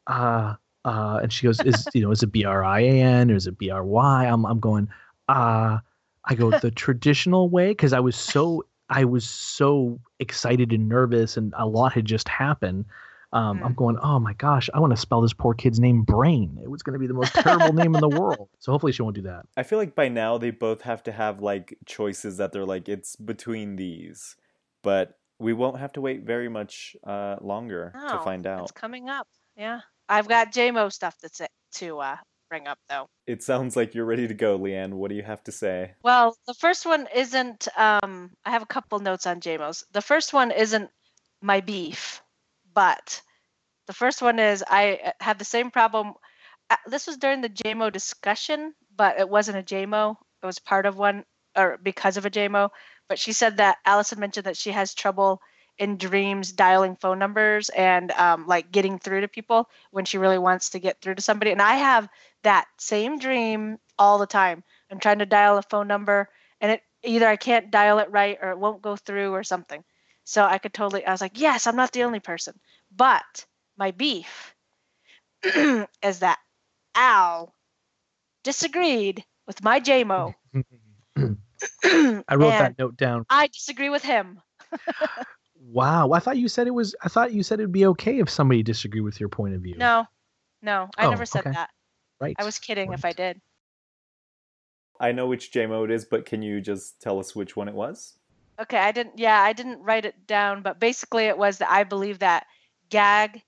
uh, 0.06 0.54
uh. 0.84 1.20
And 1.22 1.32
she 1.32 1.46
goes, 1.46 1.60
"Is 1.60 1.86
you 1.94 2.02
know, 2.02 2.10
is 2.10 2.22
it 2.22 2.32
B 2.32 2.44
R 2.44 2.62
I 2.64 2.80
A 2.80 3.00
N 3.02 3.30
or 3.30 3.36
is 3.36 3.46
it 3.46 3.58
B 3.58 3.70
R 3.70 3.84
Y?" 3.84 4.24
I'm 4.26 4.44
I'm 4.46 4.60
going, 4.60 4.88
uh. 5.28 5.78
I 6.26 6.34
go 6.34 6.50
the 6.60 6.70
traditional 6.70 7.48
way 7.48 7.68
because 7.68 7.92
I 7.92 8.00
was 8.00 8.16
so 8.16 8.64
I 8.90 9.04
was 9.04 9.28
so 9.28 9.98
excited 10.20 10.72
and 10.72 10.88
nervous, 10.88 11.36
and 11.36 11.54
a 11.56 11.66
lot 11.66 11.92
had 11.92 12.04
just 12.04 12.28
happened. 12.28 12.84
Um, 13.32 13.62
I'm 13.64 13.72
Mm. 13.72 13.76
going, 13.76 13.98
oh 13.98 14.20
my 14.20 14.34
gosh, 14.34 14.70
I 14.72 14.78
want 14.78 14.92
to 14.92 14.96
spell 14.96 15.20
this 15.20 15.32
poor 15.32 15.54
kid's 15.54 15.80
name 15.80 16.02
Brain. 16.02 16.56
It 16.62 16.70
was 16.70 16.82
going 16.84 16.92
to 16.92 17.00
be 17.00 17.08
the 17.08 17.14
most 17.14 17.34
terrible 17.34 17.72
name 17.72 17.94
in 17.94 18.00
the 18.00 18.08
world. 18.08 18.48
So 18.60 18.70
hopefully 18.70 18.92
she 18.92 19.02
won't 19.02 19.16
do 19.16 19.22
that. 19.22 19.46
I 19.56 19.64
feel 19.64 19.78
like 19.78 19.94
by 19.96 20.08
now 20.08 20.38
they 20.38 20.50
both 20.50 20.82
have 20.82 21.02
to 21.04 21.12
have 21.12 21.40
like 21.40 21.76
choices 21.86 22.36
that 22.36 22.52
they're 22.52 22.64
like 22.64 22.88
it's 22.88 23.16
between 23.16 23.74
these, 23.76 24.36
but 24.82 25.18
we 25.40 25.52
won't 25.52 25.78
have 25.78 25.92
to 25.94 26.00
wait 26.00 26.22
very 26.22 26.48
much 26.48 26.94
uh, 27.04 27.36
longer 27.40 27.92
to 28.12 28.18
find 28.20 28.46
out. 28.46 28.64
It's 28.64 28.72
coming 28.72 29.08
up. 29.08 29.26
Yeah. 29.56 29.80
I've 30.08 30.28
got 30.28 30.52
JMO 30.52 30.92
stuff 30.92 31.16
that's 31.20 31.40
it 31.40 31.50
to 31.76 31.98
uh, 31.98 32.16
bring 32.54 32.68
up 32.68 32.78
though. 32.88 33.08
It 33.26 33.42
sounds 33.42 33.74
like 33.74 33.94
you're 33.94 34.04
ready 34.04 34.28
to 34.28 34.34
go, 34.34 34.56
Leeann. 34.56 34.92
What 34.92 35.08
do 35.08 35.16
you 35.16 35.24
have 35.24 35.42
to 35.44 35.52
say? 35.52 35.94
Well, 36.04 36.36
the 36.46 36.54
first 36.54 36.86
one 36.86 37.08
isn't. 37.12 37.66
Um, 37.76 38.30
I 38.44 38.50
have 38.52 38.62
a 38.62 38.66
couple 38.66 39.00
notes 39.00 39.26
on 39.26 39.40
JMOs. 39.40 39.82
The 39.90 40.00
first 40.00 40.32
one 40.32 40.52
isn't 40.52 40.88
my 41.42 41.60
beef, 41.60 42.22
but 42.72 43.20
the 43.88 43.92
first 43.92 44.22
one 44.22 44.38
is 44.38 44.62
I 44.70 45.00
uh, 45.04 45.10
had 45.18 45.40
the 45.40 45.44
same 45.44 45.72
problem. 45.72 46.14
uh, 46.70 46.76
This 46.86 47.08
was 47.08 47.16
during 47.16 47.40
the 47.40 47.48
JMO 47.48 47.92
discussion, 47.92 48.72
but 48.96 49.18
it 49.18 49.28
wasn't 49.28 49.58
a 49.58 49.74
JMO. 49.74 50.16
It 50.40 50.46
was 50.46 50.60
part 50.60 50.86
of 50.86 50.96
one, 50.96 51.24
or 51.56 51.78
because 51.82 52.16
of 52.16 52.26
a 52.26 52.30
JMO. 52.30 52.68
But 53.08 53.18
she 53.18 53.32
said 53.32 53.56
that 53.56 53.78
Allison 53.84 54.20
mentioned 54.20 54.46
that 54.46 54.56
she 54.56 54.70
has 54.70 54.94
trouble 54.94 55.40
in 55.78 55.96
dreams 55.96 56.52
dialing 56.52 56.96
phone 56.96 57.18
numbers 57.18 57.68
and 57.70 58.12
um, 58.12 58.46
like 58.46 58.70
getting 58.70 58.98
through 58.98 59.22
to 59.22 59.28
people 59.28 59.68
when 59.90 60.04
she 60.04 60.18
really 60.18 60.38
wants 60.38 60.70
to 60.70 60.78
get 60.78 61.00
through 61.00 61.16
to 61.16 61.22
somebody. 61.22 61.50
And 61.50 61.60
I 61.60 61.74
have 61.74 62.08
that 62.44 62.66
same 62.78 63.18
dream 63.18 63.78
all 63.98 64.18
the 64.18 64.26
time. 64.26 64.62
I'm 64.90 65.00
trying 65.00 65.18
to 65.18 65.26
dial 65.26 65.58
a 65.58 65.62
phone 65.62 65.88
number 65.88 66.28
and 66.60 66.70
it 66.72 66.82
either 67.02 67.26
I 67.26 67.36
can't 67.36 67.70
dial 67.70 67.98
it 67.98 68.10
right 68.10 68.38
or 68.40 68.50
it 68.50 68.58
won't 68.58 68.82
go 68.82 68.96
through 68.96 69.32
or 69.32 69.42
something. 69.42 69.82
So 70.24 70.44
I 70.44 70.58
could 70.58 70.72
totally 70.72 71.04
I 71.04 71.10
was 71.12 71.20
like, 71.20 71.40
yes, 71.40 71.66
I'm 71.66 71.76
not 71.76 71.92
the 71.92 72.04
only 72.04 72.20
person. 72.20 72.58
But 72.94 73.46
my 73.76 73.90
beef 73.90 74.54
is 75.44 76.20
that 76.20 76.38
Al 76.94 77.54
disagreed 78.44 79.24
with 79.46 79.62
my 79.62 79.80
JMO. 79.80 80.34
I 81.84 82.34
wrote 82.36 82.50
that 82.50 82.78
note 82.78 82.96
down. 82.96 83.26
I 83.28 83.48
disagree 83.48 83.90
with 83.90 84.04
him. 84.04 84.40
Wow. 85.66 86.12
I 86.12 86.18
thought 86.18 86.36
you 86.36 86.48
said 86.48 86.66
it 86.66 86.74
was, 86.74 86.94
I 87.02 87.08
thought 87.08 87.32
you 87.32 87.42
said 87.42 87.58
it'd 87.58 87.72
be 87.72 87.86
okay 87.86 88.18
if 88.18 88.28
somebody 88.28 88.62
disagreed 88.62 89.02
with 89.02 89.18
your 89.18 89.28
point 89.28 89.54
of 89.54 89.62
view. 89.62 89.76
No, 89.76 90.06
no, 90.62 90.88
I 90.96 91.06
Oh, 91.06 91.10
never 91.10 91.26
said 91.26 91.40
okay. 91.40 91.52
that. 91.52 91.70
Right. 92.20 92.36
I 92.38 92.44
was 92.44 92.58
kidding 92.58 92.92
if 92.92 93.04
I 93.04 93.12
did. 93.12 93.40
I 95.00 95.12
know 95.12 95.26
which 95.26 95.52
JMO 95.52 95.84
it 95.84 95.90
is, 95.90 96.04
but 96.04 96.24
can 96.24 96.42
you 96.42 96.60
just 96.60 97.00
tell 97.00 97.18
us 97.18 97.34
which 97.34 97.56
one 97.56 97.68
it 97.68 97.74
was? 97.74 98.14
Okay, 98.60 98.78
I 98.78 98.92
didn't. 98.92 99.18
Yeah, 99.18 99.40
I 99.40 99.52
didn't 99.52 99.82
write 99.82 100.04
it 100.04 100.26
down, 100.26 100.62
but 100.62 100.78
basically 100.78 101.24
it 101.24 101.36
was 101.36 101.58
that 101.58 101.70
I 101.70 101.82
believe 101.82 102.20
that 102.20 102.46
gag 102.88 103.42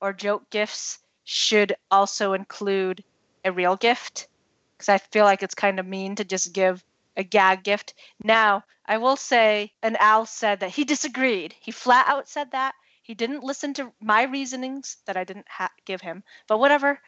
or 0.00 0.12
joke 0.12 0.48
gifts 0.50 0.98
should 1.24 1.74
also 1.90 2.32
include 2.32 3.04
a 3.44 3.52
real 3.52 3.76
gift 3.76 4.28
because 4.76 4.88
I 4.88 4.98
feel 4.98 5.24
like 5.24 5.42
it's 5.42 5.54
kind 5.54 5.78
of 5.78 5.86
mean 5.86 6.16
to 6.16 6.24
just 6.24 6.52
give 6.54 6.82
a 7.16 7.22
gag 7.22 7.62
gift. 7.62 7.94
Now, 8.24 8.64
I 8.86 8.96
will 8.96 9.16
say, 9.16 9.72
and 9.82 9.96
Al 9.98 10.24
said 10.24 10.60
that 10.60 10.70
he 10.70 10.84
disagreed. 10.84 11.54
He 11.60 11.70
flat 11.70 12.08
out 12.08 12.28
said 12.28 12.50
that 12.52 12.74
he 13.02 13.14
didn't 13.14 13.44
listen 13.44 13.74
to 13.74 13.92
my 14.00 14.22
reasonings 14.22 14.98
that 15.06 15.16
I 15.16 15.24
didn't 15.24 15.48
ha- 15.48 15.72
give 15.84 16.00
him, 16.00 16.22
but 16.46 16.58
whatever. 16.58 17.00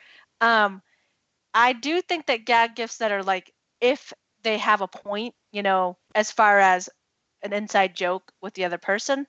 Um, 0.43 0.83
I 1.55 1.73
do 1.73 2.03
think 2.03 2.27
that 2.27 2.45
gag 2.45 2.75
gifts 2.75 2.99
that 2.99 3.13
are 3.13 3.23
like 3.23 3.53
if 3.81 4.13
they 4.43 4.59
have 4.59 4.81
a 4.81 4.89
point, 4.89 5.35
you 5.53 5.63
know, 5.63 5.97
as 6.15 6.33
far 6.33 6.59
as 6.59 6.91
an 7.43 7.53
inside 7.53 7.95
joke 7.95 8.33
with 8.43 8.53
the 8.55 8.65
other 8.65 8.79
person, 8.79 9.27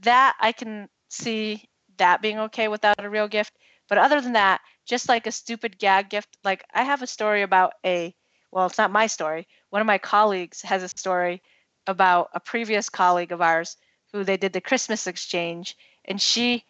that 0.00 0.36
I 0.40 0.52
can 0.52 0.88
see 1.08 1.68
that 1.96 2.22
being 2.22 2.38
okay 2.38 2.68
without 2.68 3.04
a 3.04 3.10
real 3.10 3.28
gift. 3.28 3.52
But 3.88 3.98
other 3.98 4.20
than 4.20 4.34
that, 4.34 4.60
just 4.86 5.08
like 5.08 5.26
a 5.26 5.32
stupid 5.32 5.78
gag 5.78 6.08
gift, 6.08 6.36
like 6.44 6.64
I 6.72 6.84
have 6.84 7.02
a 7.02 7.06
story 7.06 7.42
about 7.42 7.72
a, 7.84 8.14
well, 8.52 8.66
it's 8.66 8.78
not 8.78 8.92
my 8.92 9.08
story. 9.08 9.48
One 9.70 9.80
of 9.80 9.86
my 9.86 9.98
colleagues 9.98 10.62
has 10.62 10.82
a 10.84 10.88
story 10.88 11.42
about 11.86 12.30
a 12.32 12.40
previous 12.40 12.88
colleague 12.88 13.32
of 13.32 13.40
ours 13.40 13.76
who 14.12 14.22
they 14.22 14.36
did 14.36 14.52
the 14.52 14.60
Christmas 14.60 15.06
exchange, 15.06 15.76
and 16.04 16.20
she, 16.20 16.64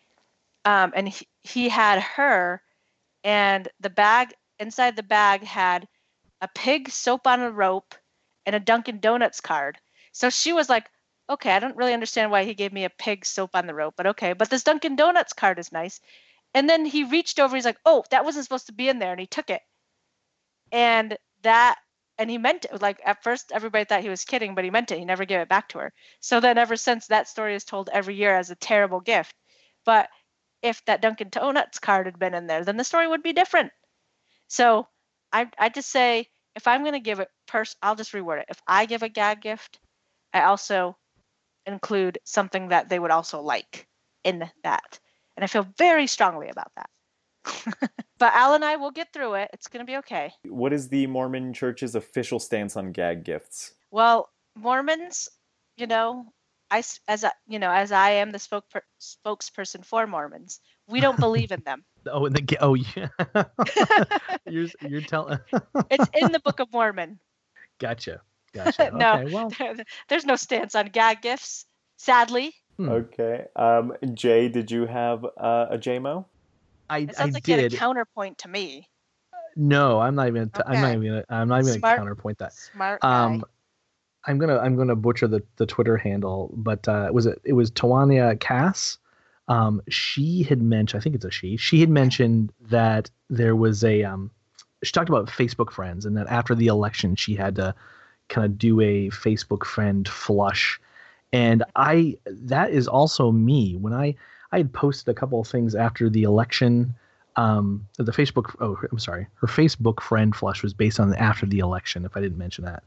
um, 0.64 0.92
and 0.94 1.08
he, 1.08 1.28
he 1.42 1.68
had 1.68 2.00
her, 2.00 2.62
and 3.24 3.68
the 3.80 3.90
bag 3.90 4.34
inside 4.58 4.96
the 4.96 5.02
bag 5.02 5.42
had 5.42 5.86
a 6.40 6.48
pig 6.54 6.88
soap 6.88 7.26
on 7.26 7.40
a 7.40 7.50
rope 7.50 7.94
and 8.46 8.54
a 8.54 8.60
Dunkin' 8.60 9.00
Donuts 9.00 9.40
card. 9.40 9.78
So 10.12 10.30
she 10.30 10.52
was 10.52 10.68
like, 10.68 10.88
okay, 11.30 11.52
I 11.52 11.58
don't 11.58 11.76
really 11.76 11.92
understand 11.92 12.30
why 12.30 12.44
he 12.44 12.54
gave 12.54 12.72
me 12.72 12.84
a 12.84 12.90
pig 12.90 13.24
soap 13.26 13.50
on 13.54 13.66
the 13.66 13.74
rope, 13.74 13.94
but 13.96 14.06
okay. 14.06 14.32
But 14.32 14.50
this 14.50 14.64
Dunkin' 14.64 14.96
Donuts 14.96 15.32
card 15.32 15.58
is 15.58 15.72
nice. 15.72 16.00
And 16.54 16.68
then 16.68 16.86
he 16.86 17.04
reached 17.04 17.38
over, 17.38 17.54
he's 17.54 17.64
like, 17.64 17.78
oh, 17.84 18.04
that 18.10 18.24
wasn't 18.24 18.44
supposed 18.44 18.66
to 18.66 18.72
be 18.72 18.88
in 18.88 18.98
there. 18.98 19.12
And 19.12 19.20
he 19.20 19.26
took 19.26 19.50
it. 19.50 19.60
And 20.72 21.16
that, 21.42 21.76
and 22.16 22.30
he 22.30 22.38
meant 22.38 22.64
it. 22.64 22.80
Like 22.80 23.00
at 23.04 23.22
first, 23.22 23.52
everybody 23.52 23.84
thought 23.84 24.02
he 24.02 24.08
was 24.08 24.24
kidding, 24.24 24.54
but 24.54 24.64
he 24.64 24.70
meant 24.70 24.90
it. 24.90 24.98
He 24.98 25.04
never 25.04 25.26
gave 25.26 25.40
it 25.40 25.48
back 25.48 25.68
to 25.70 25.78
her. 25.78 25.92
So 26.20 26.40
then 26.40 26.56
ever 26.56 26.76
since, 26.76 27.06
that 27.06 27.28
story 27.28 27.54
is 27.54 27.64
told 27.64 27.90
every 27.92 28.14
year 28.14 28.34
as 28.34 28.50
a 28.50 28.56
terrible 28.56 29.00
gift. 29.00 29.34
But 29.84 30.08
if 30.62 30.84
that 30.86 31.02
Dunkin' 31.02 31.28
Donuts 31.30 31.78
card 31.78 32.06
had 32.06 32.18
been 32.18 32.34
in 32.34 32.46
there, 32.46 32.64
then 32.64 32.76
the 32.76 32.84
story 32.84 33.06
would 33.06 33.22
be 33.22 33.32
different. 33.32 33.72
So 34.48 34.88
I, 35.32 35.48
I 35.58 35.68
just 35.68 35.90
say, 35.90 36.28
if 36.56 36.66
I'm 36.66 36.82
going 36.82 36.94
to 36.94 37.00
give 37.00 37.20
it, 37.20 37.28
pers- 37.46 37.76
I'll 37.82 37.96
just 37.96 38.12
reword 38.12 38.40
it. 38.40 38.46
If 38.48 38.60
I 38.66 38.86
give 38.86 39.02
a 39.02 39.08
gag 39.08 39.40
gift, 39.40 39.78
I 40.32 40.42
also 40.42 40.96
include 41.66 42.18
something 42.24 42.68
that 42.68 42.88
they 42.88 42.98
would 42.98 43.10
also 43.10 43.40
like 43.40 43.86
in 44.24 44.50
that. 44.64 44.98
And 45.36 45.44
I 45.44 45.46
feel 45.46 45.66
very 45.76 46.06
strongly 46.06 46.48
about 46.48 46.72
that. 46.76 46.90
but 48.18 48.34
Al 48.34 48.54
and 48.54 48.64
I 48.64 48.76
will 48.76 48.90
get 48.90 49.12
through 49.12 49.34
it. 49.34 49.50
It's 49.52 49.68
going 49.68 49.84
to 49.84 49.90
be 49.90 49.98
okay. 49.98 50.32
What 50.44 50.72
is 50.72 50.88
the 50.88 51.06
Mormon 51.06 51.52
Church's 51.52 51.94
official 51.94 52.38
stance 52.40 52.76
on 52.76 52.92
gag 52.92 53.24
gifts? 53.24 53.74
Well, 53.90 54.30
Mormons, 54.56 55.28
you 55.76 55.86
know, 55.86 56.26
I 56.70 56.78
s- 56.78 57.00
as 57.08 57.24
I, 57.24 57.32
you 57.46 57.58
know, 57.58 57.70
as 57.70 57.92
I 57.92 58.10
am 58.10 58.30
the 58.30 58.38
spokeper- 58.38 58.82
spokesperson 59.00 59.84
for 59.84 60.06
Mormons, 60.06 60.60
we 60.86 61.00
don't 61.00 61.18
believe 61.18 61.52
in 61.52 61.62
them. 61.64 61.84
Oh, 62.10 62.24
and 62.24 62.34
the 62.34 62.40
ga- 62.40 62.56
oh 62.60 62.72
yeah. 62.74 63.08
you're 64.46 64.68
you're 64.80 65.02
telling. 65.02 65.38
It's 65.90 66.08
in 66.14 66.32
the 66.32 66.40
Book 66.40 66.60
of 66.60 66.72
Mormon. 66.72 67.18
gotcha. 67.78 68.22
Gotcha. 68.54 68.90
No. 68.94 69.16
Okay. 69.18 69.26
Well, 69.30 69.52
There's 70.08 70.24
no 70.24 70.36
stance 70.36 70.74
on 70.74 70.86
gag 70.86 71.20
gifts, 71.20 71.66
sadly. 71.98 72.54
Hmm. 72.78 72.88
Okay. 72.88 73.44
Um, 73.56 73.92
Jay, 74.14 74.48
did 74.48 74.70
you 74.70 74.86
have 74.86 75.24
uh, 75.24 75.66
a 75.70 75.76
JMO? 75.76 76.24
I, 76.88 76.98
It 77.00 77.10
I 77.10 77.12
sounds 77.12 77.34
like 77.34 77.46
you 77.48 77.56
had 77.56 77.72
a 77.72 77.76
counterpoint 77.76 78.38
to 78.38 78.48
me. 78.48 78.88
No, 79.56 80.00
I'm 80.00 80.14
not 80.14 80.28
even. 80.28 80.50
I'm 80.64 80.80
not 80.80 80.94
Okay. 80.94 81.06
even. 81.06 81.24
I'm 81.28 81.48
not 81.48 81.60
even 81.60 81.80
gonna 81.80 81.96
counterpoint 81.96 82.38
that. 82.38 82.54
Smart 82.54 83.00
guy. 83.02 83.40
I'm 84.26 84.38
gonna 84.38 84.58
I'm 84.58 84.76
gonna 84.76 84.96
butcher 84.96 85.28
the, 85.28 85.42
the 85.56 85.66
Twitter 85.66 85.96
handle, 85.96 86.50
but 86.54 86.86
uh, 86.88 87.08
was 87.12 87.26
it 87.26 87.40
it 87.44 87.52
was 87.52 87.70
Tawania 87.70 88.38
Cass? 88.40 88.98
Um, 89.48 89.80
she 89.88 90.42
had 90.42 90.60
mentioned, 90.60 91.00
I 91.00 91.02
think 91.02 91.14
it's 91.14 91.24
a 91.24 91.30
she. 91.30 91.56
She 91.56 91.80
had 91.80 91.88
mentioned 91.88 92.52
that 92.68 93.10
there 93.30 93.56
was 93.56 93.82
a 93.82 94.02
um, 94.02 94.30
she 94.82 94.92
talked 94.92 95.08
about 95.08 95.26
Facebook 95.28 95.72
friends, 95.72 96.04
and 96.04 96.16
that 96.16 96.26
after 96.28 96.54
the 96.54 96.66
election, 96.66 97.16
she 97.16 97.34
had 97.34 97.56
to 97.56 97.74
kind 98.28 98.44
of 98.44 98.58
do 98.58 98.80
a 98.80 99.08
Facebook 99.08 99.64
friend 99.64 100.06
flush, 100.06 100.80
and 101.32 101.64
I 101.76 102.18
that 102.26 102.70
is 102.70 102.86
also 102.86 103.32
me 103.32 103.76
when 103.76 103.92
I 103.92 104.14
I 104.52 104.58
had 104.58 104.72
posted 104.72 105.08
a 105.08 105.18
couple 105.18 105.40
of 105.40 105.48
things 105.48 105.74
after 105.74 106.10
the 106.10 106.24
election. 106.24 106.94
Um, 107.36 107.86
the 107.96 108.12
Facebook 108.12 108.54
oh 108.60 108.78
I'm 108.90 108.98
sorry, 108.98 109.26
her 109.36 109.46
Facebook 109.46 110.00
friend 110.00 110.34
flush 110.34 110.62
was 110.62 110.74
based 110.74 111.00
on 111.00 111.14
after 111.14 111.46
the 111.46 111.60
election. 111.60 112.04
If 112.04 112.16
I 112.16 112.20
didn't 112.20 112.38
mention 112.38 112.64
that, 112.64 112.82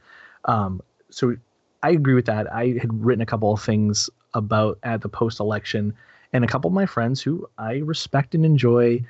um, 0.46 0.82
so 1.12 1.36
I 1.84 1.92
agree 1.92 2.14
with 2.14 2.26
that. 2.26 2.52
I 2.52 2.76
had 2.80 2.90
written 2.94 3.22
a 3.22 3.26
couple 3.26 3.54
of 3.54 3.62
things 3.62 4.10
about 4.34 4.80
at 4.84 5.02
the 5.02 5.10
post 5.10 5.40
election, 5.40 5.94
and 6.34 6.44
a 6.44 6.48
couple 6.48 6.70
of 6.70 6.74
my 6.74 6.86
friends 6.86 7.22
who 7.22 7.48
I 7.58 7.78
respect 7.78 8.34
and 8.36 8.46
enjoy 8.46 9.04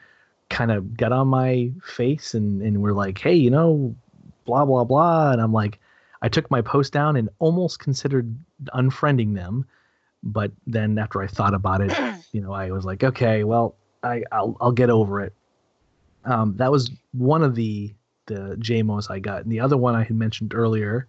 kind 0.50 0.72
of 0.72 0.98
got 0.98 1.12
on 1.12 1.28
my 1.28 1.72
face 1.84 2.34
and, 2.34 2.62
and 2.62 2.82
were 2.82 2.94
like, 2.94 3.18
hey, 3.18 3.34
you 3.34 3.50
know, 3.50 3.96
blah, 4.46 4.66
blah, 4.66 4.84
blah. 4.84 5.32
And 5.32 5.42
I'm 5.42 5.54
like, 5.54 5.80
I 6.22 6.30
took 6.30 6.52
my 6.52 6.62
post 6.62 6.92
down 6.92 7.16
and 7.16 7.30
almost 7.40 7.80
considered 7.80 8.36
unfriending 8.76 9.34
them. 9.34 9.66
But 10.24 10.52
then 10.68 11.00
after 11.00 11.22
I 11.22 11.28
thought 11.28 11.54
about 11.54 11.82
it, 11.82 11.98
you 12.32 12.42
know, 12.42 12.54
I 12.54 12.72
was 12.72 12.86
like, 12.86 13.04
okay, 13.04 13.44
well, 13.44 13.76
I, 14.04 14.24
I'll, 14.32 14.58
I'll 14.60 14.72
get 14.72 14.90
over 14.90 15.22
it. 15.22 15.34
Um, 16.26 16.56
that 16.58 16.72
was 16.72 16.92
one 17.14 17.44
of 17.44 17.56
the 17.56 17.94
the 18.28 18.56
JMOs 18.60 19.10
I 19.10 19.20
got. 19.20 19.42
And 19.42 19.52
the 19.52 19.60
other 19.60 19.76
one 19.76 19.96
I 19.96 20.04
had 20.04 20.16
mentioned 20.16 20.54
earlier, 20.54 21.08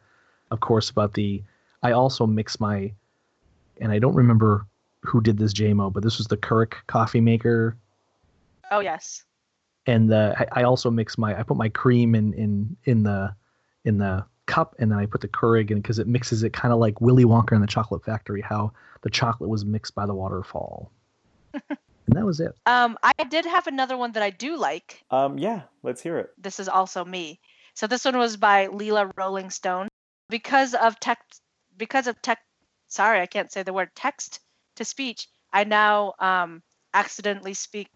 of 0.53 0.61
course, 0.61 0.91
about 0.91 1.15
the 1.15 1.43
I 1.83 1.93
also 1.93 2.27
mix 2.27 2.61
my 2.61 2.93
and 3.81 3.91
I 3.91 3.99
don't 3.99 4.15
remember 4.15 4.67
who 5.01 5.21
did 5.21 5.39
this 5.39 5.53
JMO, 5.53 5.93
but 5.93 6.05
this 6.05 6.19
was 6.19 6.29
the 6.29 6.37
Keurig 6.37 6.75
coffee 6.87 7.21
maker. 7.21 7.77
oh 8.71 8.81
yes. 8.81 9.25
And 9.87 10.09
the 10.09 10.35
I, 10.39 10.61
I 10.61 10.63
also 10.63 10.91
mix 10.91 11.19
my 11.19 11.37
I 11.37 11.43
put 11.43 11.57
my 11.57 11.69
cream 11.69 12.15
in 12.15 12.33
in 12.35 12.77
in 12.85 13.03
the 13.03 13.35
in 13.85 13.99
the 13.99 14.25
cup 14.47 14.77
and 14.79 14.93
then 14.93 14.99
I 14.99 15.07
put 15.07 15.23
the 15.23 15.29
Keurig 15.29 15.71
in 15.71 15.79
because 15.79 15.99
it 15.99 16.07
mixes 16.07 16.43
it 16.43 16.53
kind 16.53 16.73
of 16.73 16.79
like 16.79 17.01
Willy 17.01 17.25
Wonka 17.25 17.53
in 17.53 17.61
the 17.61 17.67
Chocolate 17.67 18.05
Factory, 18.05 18.43
how 18.43 18.73
the 19.01 19.11
chocolate 19.11 19.51
was 19.51 19.65
mixed 19.65 19.95
by 19.95 20.07
the 20.07 20.15
waterfall. 20.15 20.93
and 21.55 21.79
that 22.09 22.27
was 22.27 22.41
it. 22.41 22.55
Um, 22.67 22.99
I 23.03 23.13
did 23.29 23.47
have 23.47 23.67
another 23.67 23.97
one 23.97 24.13
that 24.13 24.23
I 24.23 24.31
do 24.31 24.57
like. 24.57 25.03
Um, 25.11 25.39
yeah, 25.39 25.63
let's 25.83 26.03
hear 26.03 26.19
it. 26.19 26.31
This 26.39 26.61
is 26.61 26.69
also 26.69 27.05
me. 27.05 27.41
So 27.75 27.87
this 27.87 28.05
one 28.05 28.19
was 28.19 28.37
by 28.37 28.69
Leela 28.69 29.11
Rolling 29.17 29.51
Stone. 29.51 29.89
Because 30.33 30.75
of 30.75 30.99
text, 30.99 31.43
because 31.77 32.07
of 32.07 32.23
tech, 32.23 32.39
sorry, 32.89 33.21
I 33.21 33.27
can't 33.27 33.53
say 33.53 33.63
the 33.63 33.75
word 33.75 33.91
text 33.95 34.41
to 34.77 34.85
speech. 34.85 35.29
I 35.53 35.65
now 35.65 36.15
um, 36.19 36.63
accidentally 36.95 37.53
speak 37.53 37.89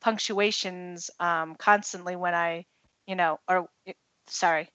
punctuations 0.00 1.10
um, 1.18 1.56
constantly 1.56 2.14
when 2.14 2.32
I, 2.32 2.64
you 3.08 3.16
know, 3.16 3.40
or 3.48 3.68
sorry. 4.28 4.68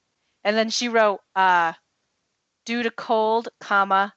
And 0.44 0.58
then 0.58 0.70
she 0.70 0.90
wrote, 0.90 1.22
uh, 1.38 1.72
due 2.66 2.84
to 2.84 2.92
cold, 2.92 3.48
comma, 3.62 4.14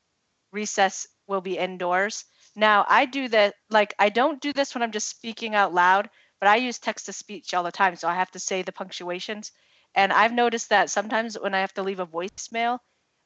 recess 0.52 1.06
will 1.28 1.40
be 1.40 1.58
indoors. 1.58 2.24
Now 2.56 2.84
I 2.88 3.06
do 3.06 3.28
that 3.28 3.54
like 3.70 3.94
I 4.00 4.08
don't 4.08 4.42
do 4.42 4.52
this 4.52 4.74
when 4.74 4.82
I'm 4.82 4.90
just 4.90 5.08
speaking 5.08 5.54
out 5.54 5.72
loud, 5.72 6.10
but 6.40 6.48
I 6.48 6.56
use 6.56 6.80
text 6.80 7.06
to 7.06 7.12
speech 7.12 7.54
all 7.54 7.62
the 7.62 7.70
time, 7.70 7.94
so 7.94 8.08
I 8.08 8.16
have 8.16 8.32
to 8.32 8.40
say 8.40 8.62
the 8.62 8.72
punctuations. 8.72 9.52
And 9.94 10.12
I've 10.12 10.32
noticed 10.32 10.70
that 10.70 10.90
sometimes 10.90 11.38
when 11.38 11.54
I 11.54 11.60
have 11.60 11.74
to 11.74 11.82
leave 11.82 12.00
a 12.00 12.06
voicemail, 12.06 12.78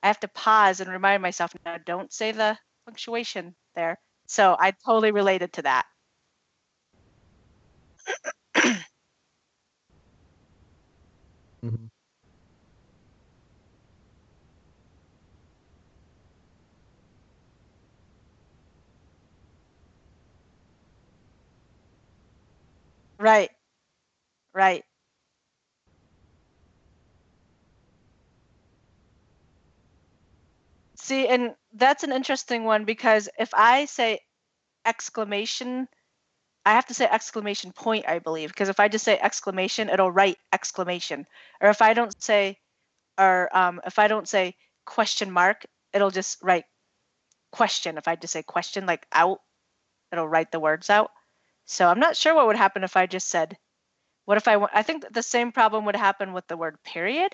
I 0.02 0.08
have 0.08 0.20
to 0.20 0.28
pause 0.28 0.80
and 0.80 0.90
remind 0.90 1.22
myself, 1.22 1.52
now 1.64 1.78
don't 1.78 2.12
say 2.12 2.32
the 2.32 2.58
punctuation 2.86 3.56
there. 3.74 3.98
So 4.28 4.56
I 4.58 4.72
totally 4.84 5.12
related 5.12 5.52
to 5.54 5.62
that. 5.62 5.86
Mhm. 11.62 11.88
Right. 23.18 23.50
Right. 24.54 24.85
See, 31.06 31.28
and 31.28 31.54
that's 31.72 32.02
an 32.02 32.10
interesting 32.10 32.64
one 32.64 32.84
because 32.84 33.28
if 33.38 33.54
I 33.54 33.84
say 33.84 34.18
exclamation, 34.84 35.86
I 36.64 36.72
have 36.72 36.86
to 36.86 36.94
say 36.94 37.06
exclamation 37.06 37.70
point, 37.70 38.08
I 38.08 38.18
believe, 38.18 38.48
because 38.48 38.68
if 38.68 38.80
I 38.80 38.88
just 38.88 39.04
say 39.04 39.16
exclamation, 39.16 39.88
it'll 39.88 40.10
write 40.10 40.38
exclamation. 40.52 41.24
Or 41.60 41.70
if 41.70 41.80
I 41.80 41.94
don't 41.94 42.20
say, 42.20 42.58
or 43.16 43.56
um, 43.56 43.80
if 43.86 44.00
I 44.00 44.08
don't 44.08 44.28
say 44.28 44.56
question 44.84 45.30
mark, 45.30 45.64
it'll 45.92 46.10
just 46.10 46.42
write 46.42 46.64
question. 47.52 47.98
If 47.98 48.08
I 48.08 48.16
just 48.16 48.32
say 48.32 48.42
question, 48.42 48.84
like 48.84 49.06
out, 49.12 49.38
it'll 50.10 50.26
write 50.26 50.50
the 50.50 50.58
words 50.58 50.90
out. 50.90 51.12
So 51.66 51.86
I'm 51.86 52.00
not 52.00 52.16
sure 52.16 52.34
what 52.34 52.48
would 52.48 52.56
happen 52.56 52.82
if 52.82 52.96
I 52.96 53.06
just 53.06 53.28
said, 53.28 53.56
what 54.24 54.38
if 54.38 54.48
I 54.48 54.56
I 54.74 54.82
think 54.82 55.04
the 55.12 55.22
same 55.22 55.52
problem 55.52 55.84
would 55.84 55.94
happen 55.94 56.32
with 56.32 56.48
the 56.48 56.56
word 56.56 56.82
period. 56.82 57.32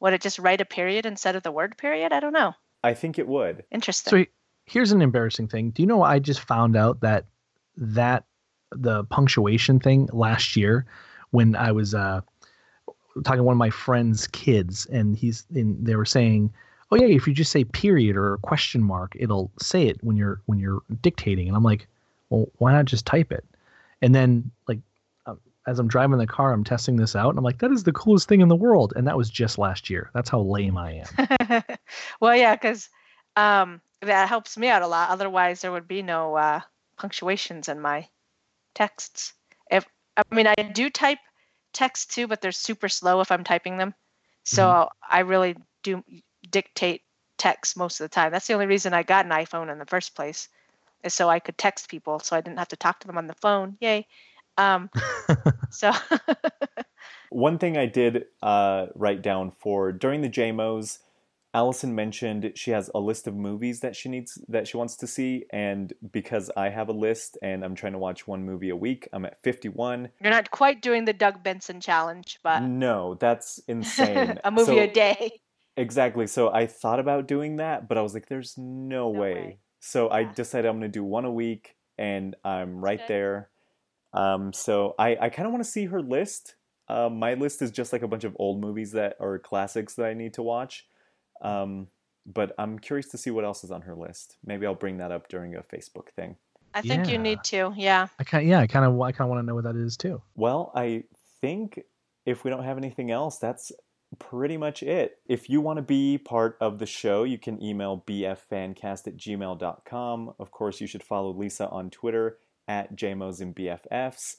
Would 0.00 0.14
it 0.14 0.22
just 0.22 0.40
write 0.40 0.60
a 0.60 0.64
period 0.64 1.06
instead 1.06 1.36
of 1.36 1.44
the 1.44 1.52
word 1.52 1.78
period? 1.78 2.12
I 2.12 2.18
don't 2.18 2.32
know. 2.32 2.54
I 2.86 2.94
think 2.94 3.18
it 3.18 3.26
would. 3.26 3.64
Interesting. 3.72 4.10
So 4.10 4.24
here's 4.64 4.92
an 4.92 5.02
embarrassing 5.02 5.48
thing. 5.48 5.70
Do 5.70 5.82
you 5.82 5.86
know 5.86 6.02
I 6.02 6.20
just 6.20 6.40
found 6.40 6.76
out 6.76 7.00
that 7.00 7.26
that 7.76 8.24
the 8.70 9.04
punctuation 9.04 9.80
thing 9.80 10.08
last 10.12 10.56
year 10.56 10.86
when 11.30 11.56
I 11.56 11.72
was 11.72 11.94
uh 11.94 12.20
talking 13.24 13.38
to 13.38 13.42
one 13.42 13.54
of 13.54 13.58
my 13.58 13.70
friend's 13.70 14.26
kids 14.28 14.86
and 14.86 15.16
he's 15.16 15.46
and 15.54 15.84
they 15.84 15.96
were 15.96 16.04
saying, 16.04 16.52
"Oh 16.92 16.96
yeah, 16.96 17.06
if 17.06 17.26
you 17.26 17.34
just 17.34 17.50
say 17.50 17.64
period 17.64 18.16
or 18.16 18.38
question 18.38 18.82
mark, 18.82 19.16
it'll 19.18 19.50
say 19.60 19.88
it 19.88 19.98
when 20.04 20.16
you're 20.16 20.40
when 20.46 20.60
you're 20.60 20.82
dictating." 21.02 21.48
And 21.48 21.56
I'm 21.56 21.64
like, 21.64 21.88
"Well, 22.30 22.46
why 22.58 22.72
not 22.72 22.84
just 22.84 23.04
type 23.04 23.32
it?" 23.32 23.44
And 24.00 24.14
then 24.14 24.50
like 24.68 24.78
as 25.66 25.78
I'm 25.78 25.88
driving 25.88 26.18
the 26.18 26.26
car, 26.26 26.52
I'm 26.52 26.64
testing 26.64 26.96
this 26.96 27.16
out 27.16 27.30
and 27.30 27.38
I'm 27.38 27.44
like, 27.44 27.58
"That 27.58 27.72
is 27.72 27.82
the 27.82 27.92
coolest 27.92 28.28
thing 28.28 28.40
in 28.40 28.48
the 28.48 28.56
world." 28.56 28.92
And 28.96 29.06
that 29.06 29.16
was 29.16 29.30
just 29.30 29.58
last 29.58 29.90
year. 29.90 30.10
That's 30.14 30.30
how 30.30 30.40
lame 30.40 30.78
I 30.78 31.02
am. 31.18 31.62
well, 32.20 32.36
yeah, 32.36 32.54
because 32.54 32.88
um, 33.36 33.80
that 34.02 34.28
helps 34.28 34.56
me 34.56 34.68
out 34.68 34.82
a 34.82 34.86
lot. 34.86 35.10
Otherwise, 35.10 35.60
there 35.60 35.72
would 35.72 35.88
be 35.88 36.02
no 36.02 36.36
uh, 36.36 36.60
punctuations 36.96 37.68
in 37.68 37.80
my 37.80 38.08
texts. 38.74 39.34
If 39.70 39.86
I 40.16 40.22
mean, 40.34 40.46
I 40.46 40.54
do 40.54 40.90
type 40.90 41.18
text 41.72 42.12
too, 42.12 42.26
but 42.26 42.40
they're 42.40 42.52
super 42.52 42.88
slow 42.88 43.20
if 43.20 43.30
I'm 43.30 43.44
typing 43.44 43.76
them. 43.76 43.94
So 44.44 44.88
I 45.10 45.20
really 45.20 45.56
do 45.82 46.04
dictate 46.48 47.02
text 47.36 47.76
most 47.76 48.00
of 48.00 48.04
the 48.04 48.14
time. 48.14 48.30
That's 48.30 48.46
the 48.46 48.54
only 48.54 48.66
reason 48.66 48.94
I 48.94 49.02
got 49.02 49.24
an 49.24 49.32
iPhone 49.32 49.70
in 49.72 49.78
the 49.78 49.84
first 49.86 50.14
place, 50.14 50.48
is 51.02 51.12
so 51.12 51.28
I 51.28 51.40
could 51.40 51.58
text 51.58 51.90
people, 51.90 52.20
so 52.20 52.36
I 52.36 52.40
didn't 52.40 52.58
have 52.58 52.68
to 52.68 52.76
talk 52.76 53.00
to 53.00 53.08
them 53.08 53.18
on 53.18 53.26
the 53.26 53.34
phone. 53.34 53.76
Yay! 53.80 54.06
Um, 54.58 54.90
so 55.70 55.92
One 57.30 57.58
thing 57.58 57.76
I 57.76 57.86
did 57.86 58.24
uh, 58.42 58.86
write 58.94 59.20
down 59.22 59.50
for 59.50 59.92
during 59.92 60.22
the 60.22 60.28
JMOs, 60.30 60.98
Allison 61.52 61.94
mentioned 61.94 62.52
she 62.54 62.70
has 62.70 62.90
a 62.94 63.00
list 63.00 63.26
of 63.26 63.34
movies 63.34 63.80
that 63.80 63.96
she 63.96 64.08
needs 64.08 64.38
that 64.48 64.68
she 64.68 64.76
wants 64.76 64.96
to 64.98 65.06
see, 65.06 65.44
and 65.52 65.92
because 66.12 66.50
I 66.56 66.68
have 66.68 66.88
a 66.88 66.92
list 66.92 67.36
and 67.42 67.64
I'm 67.64 67.74
trying 67.74 67.92
to 67.94 67.98
watch 67.98 68.26
one 68.28 68.44
movie 68.44 68.68
a 68.68 68.76
week, 68.76 69.08
I'm 69.12 69.24
at 69.24 69.42
51. 69.42 70.10
you're 70.20 70.30
not 70.30 70.50
quite 70.50 70.82
doing 70.82 71.04
the 71.04 71.12
Doug 71.12 71.42
Benson 71.42 71.80
challenge, 71.80 72.38
but 72.42 72.60
No, 72.62 73.14
that's 73.14 73.58
insane. 73.68 74.38
a 74.44 74.50
movie 74.50 74.78
a 74.78 74.90
day. 74.92 75.40
Exactly. 75.78 76.26
So 76.26 76.50
I 76.52 76.66
thought 76.66 77.00
about 77.00 77.26
doing 77.26 77.56
that, 77.56 77.88
but 77.88 77.98
I 77.98 78.02
was 78.02 78.14
like, 78.14 78.28
there's 78.28 78.56
no, 78.56 79.10
No 79.12 79.20
way. 79.20 79.34
way. 79.34 79.58
So 79.80 80.08
I 80.10 80.24
decided 80.24 80.68
I'm 80.68 80.78
going 80.78 80.90
to 80.90 80.98
do 80.98 81.04
one 81.04 81.24
a 81.24 81.32
week, 81.32 81.76
and 81.98 82.34
I'm 82.44 82.80
right 82.82 83.06
there. 83.08 83.50
Um, 84.16 84.52
so 84.52 84.94
I, 84.98 85.16
I 85.20 85.28
kind 85.28 85.46
of 85.46 85.52
want 85.52 85.62
to 85.62 85.70
see 85.70 85.84
her 85.86 86.00
list. 86.00 86.56
Uh, 86.88 87.10
my 87.10 87.34
list 87.34 87.60
is 87.62 87.70
just 87.70 87.92
like 87.92 88.02
a 88.02 88.08
bunch 88.08 88.24
of 88.24 88.34
old 88.38 88.60
movies 88.60 88.92
that 88.92 89.16
are 89.20 89.38
classics 89.38 89.94
that 89.94 90.06
I 90.06 90.14
need 90.14 90.34
to 90.34 90.42
watch. 90.42 90.86
Um, 91.42 91.88
but 92.24 92.54
I'm 92.58 92.78
curious 92.78 93.08
to 93.10 93.18
see 93.18 93.30
what 93.30 93.44
else 93.44 93.62
is 93.62 93.70
on 93.70 93.82
her 93.82 93.94
list. 93.94 94.38
Maybe 94.44 94.66
I'll 94.66 94.74
bring 94.74 94.98
that 94.98 95.12
up 95.12 95.28
during 95.28 95.54
a 95.54 95.62
Facebook 95.62 96.08
thing. 96.16 96.36
I 96.74 96.80
think 96.82 97.08
you 97.08 97.18
need 97.18 97.42
to. 97.44 97.72
Yeah. 97.76 98.08
I 98.18 98.24
kind 98.24 98.46
yeah, 98.46 98.60
I 98.60 98.66
kind 98.66 98.84
of 98.84 99.00
I 99.00 99.12
kind 99.12 99.26
of 99.26 99.28
want 99.30 99.42
to 99.42 99.46
know 99.46 99.54
what 99.54 99.64
that 99.64 99.76
is 99.76 99.96
too. 99.96 100.20
Well, 100.34 100.72
I 100.74 101.04
think 101.40 101.80
if 102.26 102.44
we 102.44 102.50
don't 102.50 102.64
have 102.64 102.76
anything 102.76 103.10
else, 103.10 103.38
that's 103.38 103.72
pretty 104.18 104.56
much 104.56 104.82
it. 104.82 105.18
If 105.26 105.48
you 105.48 105.60
want 105.60 105.78
to 105.78 105.82
be 105.82 106.18
part 106.18 106.56
of 106.60 106.78
the 106.78 106.86
show, 106.86 107.24
you 107.24 107.38
can 107.38 107.62
email 107.62 108.04
bffancast 108.06 109.06
at 109.06 109.16
gmail.com. 109.16 110.34
Of 110.38 110.50
course, 110.50 110.80
you 110.80 110.86
should 110.86 111.02
follow 111.02 111.30
Lisa 111.30 111.68
on 111.68 111.90
Twitter 111.90 112.38
at 112.68 112.96
JMOs 112.96 113.40
and 113.40 113.54
BFFs. 113.54 114.36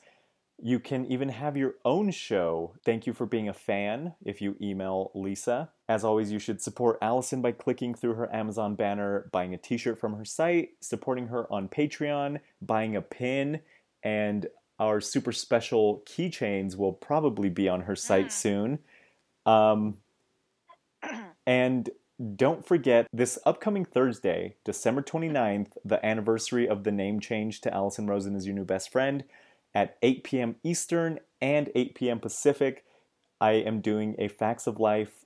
You 0.59 0.79
can 0.79 1.05
even 1.05 1.29
have 1.29 1.55
your 1.55 1.75
own 1.85 2.09
show. 2.09 2.73
Thank 2.83 3.05
you 3.05 3.13
for 3.13 3.27
being 3.27 3.47
a 3.47 3.53
fan 3.53 4.15
if 4.25 4.41
you 4.41 4.55
email 4.59 5.11
Lisa. 5.13 5.69
As 5.87 6.03
always, 6.03 6.31
you 6.31 6.39
should 6.39 6.61
support 6.61 6.97
Allison 7.01 7.41
by 7.43 7.51
clicking 7.51 7.93
through 7.93 8.15
her 8.15 8.33
Amazon 8.35 8.73
banner, 8.73 9.29
buying 9.31 9.53
a 9.53 9.57
t 9.57 9.77
shirt 9.77 9.99
from 9.99 10.15
her 10.15 10.25
site, 10.25 10.69
supporting 10.81 11.27
her 11.27 11.51
on 11.53 11.69
Patreon, 11.69 12.39
buying 12.61 12.95
a 12.95 13.01
pin, 13.03 13.59
and 14.01 14.47
our 14.79 14.99
super 14.99 15.31
special 15.31 16.03
keychains 16.07 16.75
will 16.75 16.93
probably 16.93 17.49
be 17.49 17.69
on 17.69 17.81
her 17.81 17.95
site 17.95 18.27
Mm. 18.27 18.31
soon. 18.31 18.79
Um, 19.45 19.97
and 21.45 21.89
don't 22.35 22.65
forget 22.65 23.07
this 23.13 23.37
upcoming 23.45 23.85
Thursday, 23.85 24.55
December 24.65 25.03
29th, 25.03 25.73
the 25.85 26.03
anniversary 26.03 26.67
of 26.67 26.83
the 26.83 26.91
name 26.91 27.19
change 27.19 27.61
to 27.61 27.73
Allison 27.73 28.07
Rosen 28.07 28.35
is 28.35 28.47
your 28.47 28.55
new 28.55 28.65
best 28.65 28.91
friend 28.91 29.23
at 29.75 29.97
8 30.01 30.23
p.m. 30.23 30.55
Eastern 30.63 31.19
and 31.41 31.69
8 31.75 31.93
p.m. 31.93 32.19
Pacific. 32.19 32.85
I 33.39 33.51
am 33.51 33.81
doing 33.81 34.15
a 34.17 34.29
Facts 34.29 34.65
of 34.65 34.79
Life 34.79 35.25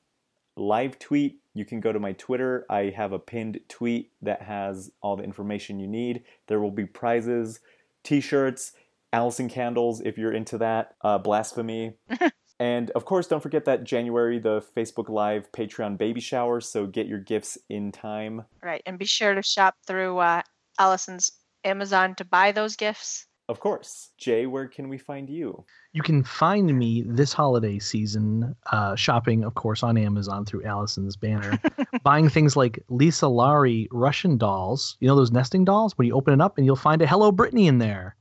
live 0.58 1.00
tweet. 1.00 1.40
You 1.54 1.64
can 1.64 1.80
go 1.80 1.94
to 1.94 2.00
my 2.00 2.12
Twitter. 2.12 2.66
I 2.70 2.94
have 2.96 3.14
a 3.14 3.20
pinned 3.20 3.62
tweet 3.70 4.12
that 4.22 4.42
has 4.42 4.92
all 5.02 5.16
the 5.16 5.24
information 5.24 5.80
you 5.80 5.88
need. 5.88 6.24
There 6.48 6.60
will 6.60 6.72
be 6.72 6.86
prizes, 6.86 7.62
t 8.04 8.20
shirts, 8.20 8.74
Allison 9.14 9.48
candles 9.48 10.02
if 10.02 10.18
you're 10.18 10.34
into 10.34 10.58
that, 10.58 10.96
uh, 11.02 11.18
blasphemy. 11.18 11.94
and 12.62 12.92
of 12.92 13.06
course, 13.06 13.26
don't 13.28 13.42
forget 13.42 13.66
that 13.66 13.84
January, 13.84 14.38
the 14.38 14.62
Facebook 14.78 15.10
Live 15.10 15.52
Patreon 15.52 15.98
baby 15.98 16.22
shower. 16.22 16.62
So 16.62 16.86
get 16.86 17.08
your 17.08 17.18
gifts 17.18 17.58
in 17.70 17.92
time. 17.92 18.46
Right, 18.62 18.84
and 18.86 19.00
be 19.00 19.06
sure 19.06 19.34
to 19.34 19.42
shop 19.42 19.76
through 19.88 20.20
uh, 20.20 20.44
Allison's 20.80 21.32
Amazon 21.64 22.14
to 22.16 22.24
buy 22.26 22.52
those 22.52 22.76
gifts. 22.76 23.26
Of 23.50 23.60
course. 23.60 24.12
Jay, 24.20 24.46
where 24.46 24.68
can 24.68 24.88
we 24.90 24.98
find 25.00 25.28
you? 25.28 25.66
You 25.94 26.04
can 26.04 26.24
find 26.24 26.78
me 26.78 27.04
this 27.06 27.34
holiday 27.34 27.80
season 27.80 28.56
uh, 28.72 28.96
shopping, 28.96 29.44
of 29.44 29.56
course, 29.56 29.82
on 29.82 29.98
Amazon 29.98 30.46
through 30.46 30.64
Allison's 30.64 31.18
banner, 31.18 31.60
buying 32.04 32.30
things 32.30 32.56
like 32.56 32.80
Lisa 32.90 33.28
Lari 33.28 33.88
Russian 33.92 34.38
dolls. 34.38 34.96
You 35.02 35.08
know 35.08 35.16
those 35.16 35.32
nesting 35.32 35.66
dolls? 35.66 35.98
When 35.98 36.08
you 36.08 36.14
open 36.14 36.34
it 36.36 36.42
up 36.42 36.58
and 36.58 36.66
you'll 36.66 36.76
find 36.78 37.02
a 37.02 37.08
Hello 37.08 37.32
Brittany 37.32 37.68
in 37.68 37.80
there. 37.80 38.16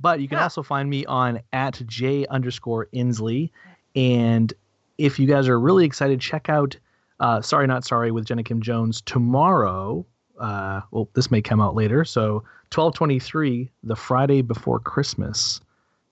But 0.00 0.20
you 0.20 0.26
can 0.26 0.38
Huh. 0.38 0.44
also 0.44 0.64
find 0.64 0.90
me 0.90 1.04
on 1.06 1.40
at 1.52 1.80
J 1.86 2.26
underscore 2.26 2.88
Insley. 2.92 3.50
And 3.94 4.52
if 4.98 5.18
you 5.18 5.26
guys 5.26 5.48
are 5.48 5.58
really 5.58 5.84
excited, 5.84 6.20
check 6.20 6.48
out 6.48 6.76
uh, 7.20 7.40
Sorry 7.40 7.66
Not 7.66 7.84
Sorry 7.84 8.10
with 8.10 8.24
Jenna 8.24 8.42
Kim 8.42 8.62
Jones 8.62 9.00
tomorrow. 9.02 10.04
Uh, 10.38 10.80
well, 10.90 11.08
this 11.14 11.30
may 11.30 11.40
come 11.42 11.60
out 11.60 11.74
later. 11.74 12.04
So 12.04 12.44
1223, 12.72 13.70
the 13.84 13.96
Friday 13.96 14.42
before 14.42 14.80
Christmas. 14.80 15.60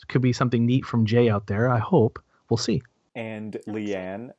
Could 0.09 0.23
be 0.23 0.32
something 0.32 0.66
neat 0.66 0.85
from 0.85 1.07
Jay 1.07 1.31
out 1.31 1.47
there. 1.47 1.70
I 1.70 1.78
hope. 1.78 2.19
We'll 2.48 2.59
see. 2.59 2.82
And 3.15 3.57
Leeann, 3.69 4.31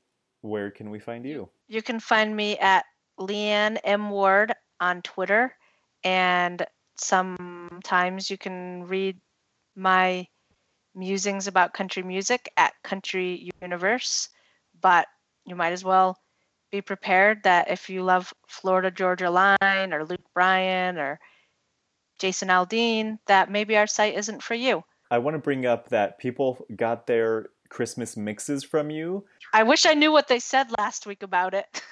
where 0.41 0.69
can 0.69 0.89
we 0.89 0.99
find 0.99 1.25
you? 1.25 1.49
You 1.67 1.81
can 1.81 1.99
find 1.99 2.35
me 2.35 2.57
at 2.57 2.83
Leeann 3.17 3.77
M. 3.85 4.09
Ward 4.09 4.53
on 4.81 5.01
Twitter, 5.01 5.55
and 6.03 6.65
sometimes 6.95 8.29
you 8.29 8.37
can 8.37 8.83
read 8.83 9.17
my 9.75 10.27
musings 10.95 11.47
about 11.47 11.73
country 11.73 12.03
music 12.03 12.51
at 12.57 12.73
Country 12.83 13.51
Universe. 13.61 14.29
But 14.81 15.07
you 15.45 15.55
might 15.55 15.73
as 15.73 15.83
well 15.83 16.17
be 16.71 16.81
prepared 16.81 17.43
that 17.43 17.69
if 17.69 17.89
you 17.89 18.03
love 18.03 18.33
Florida 18.47 18.91
Georgia 18.91 19.29
Line 19.29 19.93
or 19.93 20.05
Luke 20.05 20.25
Bryan 20.33 20.97
or 20.97 21.19
Jason 22.19 22.49
Aldean, 22.49 23.17
that 23.27 23.51
maybe 23.51 23.75
our 23.77 23.87
site 23.87 24.15
isn't 24.15 24.43
for 24.43 24.53
you. 24.53 24.83
I 25.09 25.17
want 25.17 25.35
to 25.35 25.39
bring 25.39 25.65
up 25.65 25.89
that 25.89 26.19
people 26.19 26.65
got 26.75 27.07
their 27.07 27.47
Christmas 27.69 28.15
mixes 28.15 28.63
from 28.63 28.89
you. 28.89 29.25
I 29.53 29.63
wish 29.63 29.85
I 29.85 29.93
knew 29.93 30.11
what 30.11 30.27
they 30.27 30.39
said 30.39 30.71
last 30.77 31.05
week 31.05 31.23
about 31.23 31.53
it, 31.53 31.65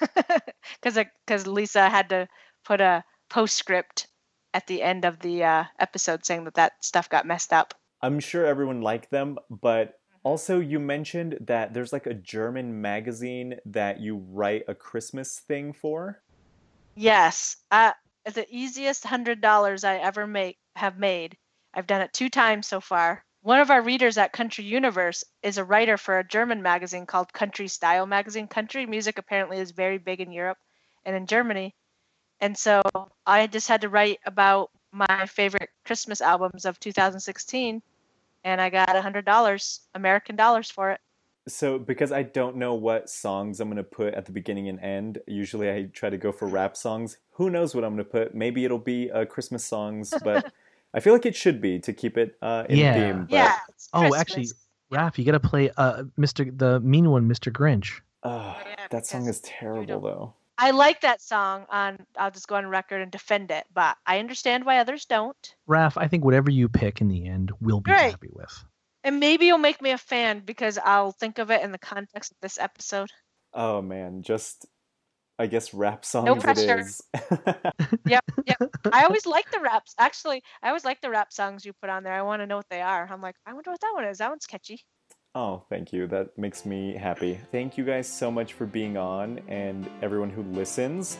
because 0.80 0.98
because 1.26 1.46
Lisa 1.46 1.90
had 1.90 2.08
to 2.10 2.28
put 2.64 2.80
a 2.80 3.04
postscript 3.28 4.06
at 4.54 4.66
the 4.66 4.82
end 4.82 5.04
of 5.04 5.18
the 5.20 5.44
uh, 5.44 5.64
episode 5.78 6.24
saying 6.24 6.44
that 6.44 6.54
that 6.54 6.72
stuff 6.82 7.08
got 7.08 7.26
messed 7.26 7.52
up. 7.52 7.74
I'm 8.02 8.20
sure 8.20 8.46
everyone 8.46 8.80
liked 8.80 9.10
them, 9.10 9.38
but 9.50 10.00
also 10.22 10.58
you 10.58 10.78
mentioned 10.78 11.38
that 11.40 11.74
there's 11.74 11.92
like 11.92 12.06
a 12.06 12.14
German 12.14 12.80
magazine 12.80 13.56
that 13.66 14.00
you 14.00 14.16
write 14.30 14.64
a 14.68 14.74
Christmas 14.74 15.40
thing 15.40 15.72
for. 15.72 16.22
Yes, 16.94 17.56
uh, 17.70 17.92
the 18.24 18.46
easiest 18.50 19.04
hundred 19.04 19.40
dollars 19.40 19.84
I 19.84 19.96
ever 19.96 20.26
make 20.26 20.58
have 20.76 20.98
made. 20.98 21.36
I've 21.72 21.86
done 21.86 22.00
it 22.00 22.12
two 22.12 22.28
times 22.28 22.66
so 22.66 22.80
far. 22.80 23.24
One 23.42 23.60
of 23.60 23.70
our 23.70 23.80
readers 23.80 24.18
at 24.18 24.32
Country 24.32 24.64
Universe 24.64 25.24
is 25.42 25.56
a 25.56 25.64
writer 25.64 25.96
for 25.96 26.18
a 26.18 26.26
German 26.26 26.62
magazine 26.62 27.06
called 27.06 27.32
Country 27.32 27.68
Style 27.68 28.06
Magazine. 28.06 28.48
Country 28.48 28.84
music 28.84 29.18
apparently 29.18 29.58
is 29.58 29.70
very 29.70 29.96
big 29.96 30.20
in 30.20 30.32
Europe 30.32 30.58
and 31.04 31.16
in 31.16 31.26
Germany. 31.26 31.74
And 32.40 32.56
so 32.56 32.82
I 33.26 33.46
just 33.46 33.68
had 33.68 33.82
to 33.82 33.88
write 33.88 34.18
about 34.26 34.70
my 34.92 35.26
favorite 35.26 35.70
Christmas 35.84 36.20
albums 36.20 36.64
of 36.64 36.78
2016 36.80 37.82
and 38.44 38.60
I 38.60 38.70
got 38.70 38.96
a 38.96 39.00
$100 39.00 39.80
American 39.94 40.36
dollars 40.36 40.70
for 40.70 40.90
it. 40.90 41.00
So, 41.48 41.78
because 41.78 42.12
I 42.12 42.22
don't 42.22 42.56
know 42.56 42.74
what 42.74 43.08
songs 43.08 43.60
I'm 43.60 43.68
going 43.68 43.76
to 43.78 43.82
put 43.82 44.14
at 44.14 44.26
the 44.26 44.32
beginning 44.32 44.68
and 44.68 44.78
end, 44.80 45.18
usually 45.26 45.70
I 45.70 45.88
try 45.92 46.10
to 46.10 46.18
go 46.18 46.32
for 46.32 46.46
rap 46.46 46.76
songs. 46.76 47.16
Who 47.32 47.50
knows 47.50 47.74
what 47.74 47.82
I'm 47.82 47.94
going 47.94 48.04
to 48.04 48.10
put? 48.10 48.34
Maybe 48.34 48.64
it'll 48.64 48.78
be 48.78 49.10
uh, 49.10 49.24
Christmas 49.24 49.64
songs, 49.64 50.12
but 50.22 50.52
I 50.94 51.00
feel 51.00 51.12
like 51.12 51.26
it 51.26 51.34
should 51.34 51.60
be 51.60 51.78
to 51.80 51.92
keep 51.92 52.18
it 52.18 52.36
uh, 52.42 52.64
in 52.68 52.76
Yeah. 52.76 52.94
theme. 52.94 53.24
But, 53.24 53.32
yeah. 53.32 53.56
it's 53.68 53.88
Oh, 53.92 54.14
actually, 54.14 54.42
Christmas. 54.42 54.66
Raph, 54.92 55.18
you 55.18 55.24
got 55.24 55.32
to 55.32 55.40
play 55.40 55.70
uh, 55.76 56.04
Mr. 56.18 56.56
the 56.56 56.80
mean 56.80 57.10
one, 57.10 57.28
Mr. 57.28 57.50
Grinch. 57.50 58.00
Yeah, 58.24 58.54
that 58.90 59.06
song 59.06 59.26
is 59.26 59.40
terrible, 59.40 60.00
though. 60.00 60.34
I 60.60 60.72
like 60.72 61.00
that 61.00 61.22
song 61.22 61.64
on 61.70 62.04
I'll 62.18 62.30
just 62.30 62.46
go 62.46 62.54
on 62.56 62.66
record 62.66 63.00
and 63.00 63.10
defend 63.10 63.50
it, 63.50 63.64
but 63.72 63.96
I 64.06 64.18
understand 64.18 64.66
why 64.66 64.78
others 64.78 65.06
don't. 65.06 65.54
Raph, 65.66 65.94
I 65.96 66.06
think 66.06 66.22
whatever 66.22 66.50
you 66.50 66.68
pick 66.68 67.00
in 67.00 67.08
the 67.08 67.26
end, 67.26 67.50
we'll 67.62 67.80
be 67.80 67.90
Great. 67.90 68.10
happy 68.10 68.28
with. 68.30 68.64
And 69.02 69.18
maybe 69.18 69.46
you'll 69.46 69.56
make 69.56 69.80
me 69.80 69.92
a 69.92 69.98
fan 69.98 70.42
because 70.44 70.78
I'll 70.84 71.12
think 71.12 71.38
of 71.38 71.50
it 71.50 71.62
in 71.62 71.72
the 71.72 71.78
context 71.78 72.32
of 72.32 72.36
this 72.42 72.58
episode. 72.58 73.08
Oh 73.54 73.80
man, 73.80 74.22
just 74.22 74.66
I 75.38 75.46
guess 75.46 75.72
rap 75.72 76.04
songs 76.04 76.26
No 76.26 76.34
it 76.34 76.42
pressure. 76.42 76.80
is. 76.80 77.00
Yep, 78.06 78.24
yep. 78.46 78.62
I 78.92 79.04
always 79.04 79.24
like 79.24 79.50
the 79.50 79.60
raps. 79.60 79.94
Actually, 79.98 80.42
I 80.62 80.68
always 80.68 80.84
like 80.84 81.00
the 81.00 81.08
rap 81.10 81.32
songs 81.32 81.64
you 81.64 81.72
put 81.80 81.88
on 81.88 82.02
there. 82.02 82.12
I 82.12 82.22
want 82.22 82.42
to 82.42 82.46
know 82.46 82.56
what 82.56 82.68
they 82.68 82.82
are. 82.82 83.08
I'm 83.10 83.22
like, 83.22 83.36
I 83.46 83.54
wonder 83.54 83.70
what 83.70 83.80
that 83.80 83.92
one 83.94 84.04
is. 84.04 84.18
That 84.18 84.28
one's 84.30 84.46
catchy. 84.46 84.80
Oh, 85.34 85.62
thank 85.68 85.92
you. 85.92 86.06
That 86.06 86.36
makes 86.36 86.64
me 86.64 86.94
happy. 86.94 87.38
Thank 87.50 87.78
you 87.78 87.84
guys 87.84 88.08
so 88.08 88.30
much 88.30 88.54
for 88.54 88.66
being 88.66 88.96
on 88.96 89.40
and 89.48 89.88
everyone 90.02 90.30
who 90.30 90.42
listens. 90.42 91.18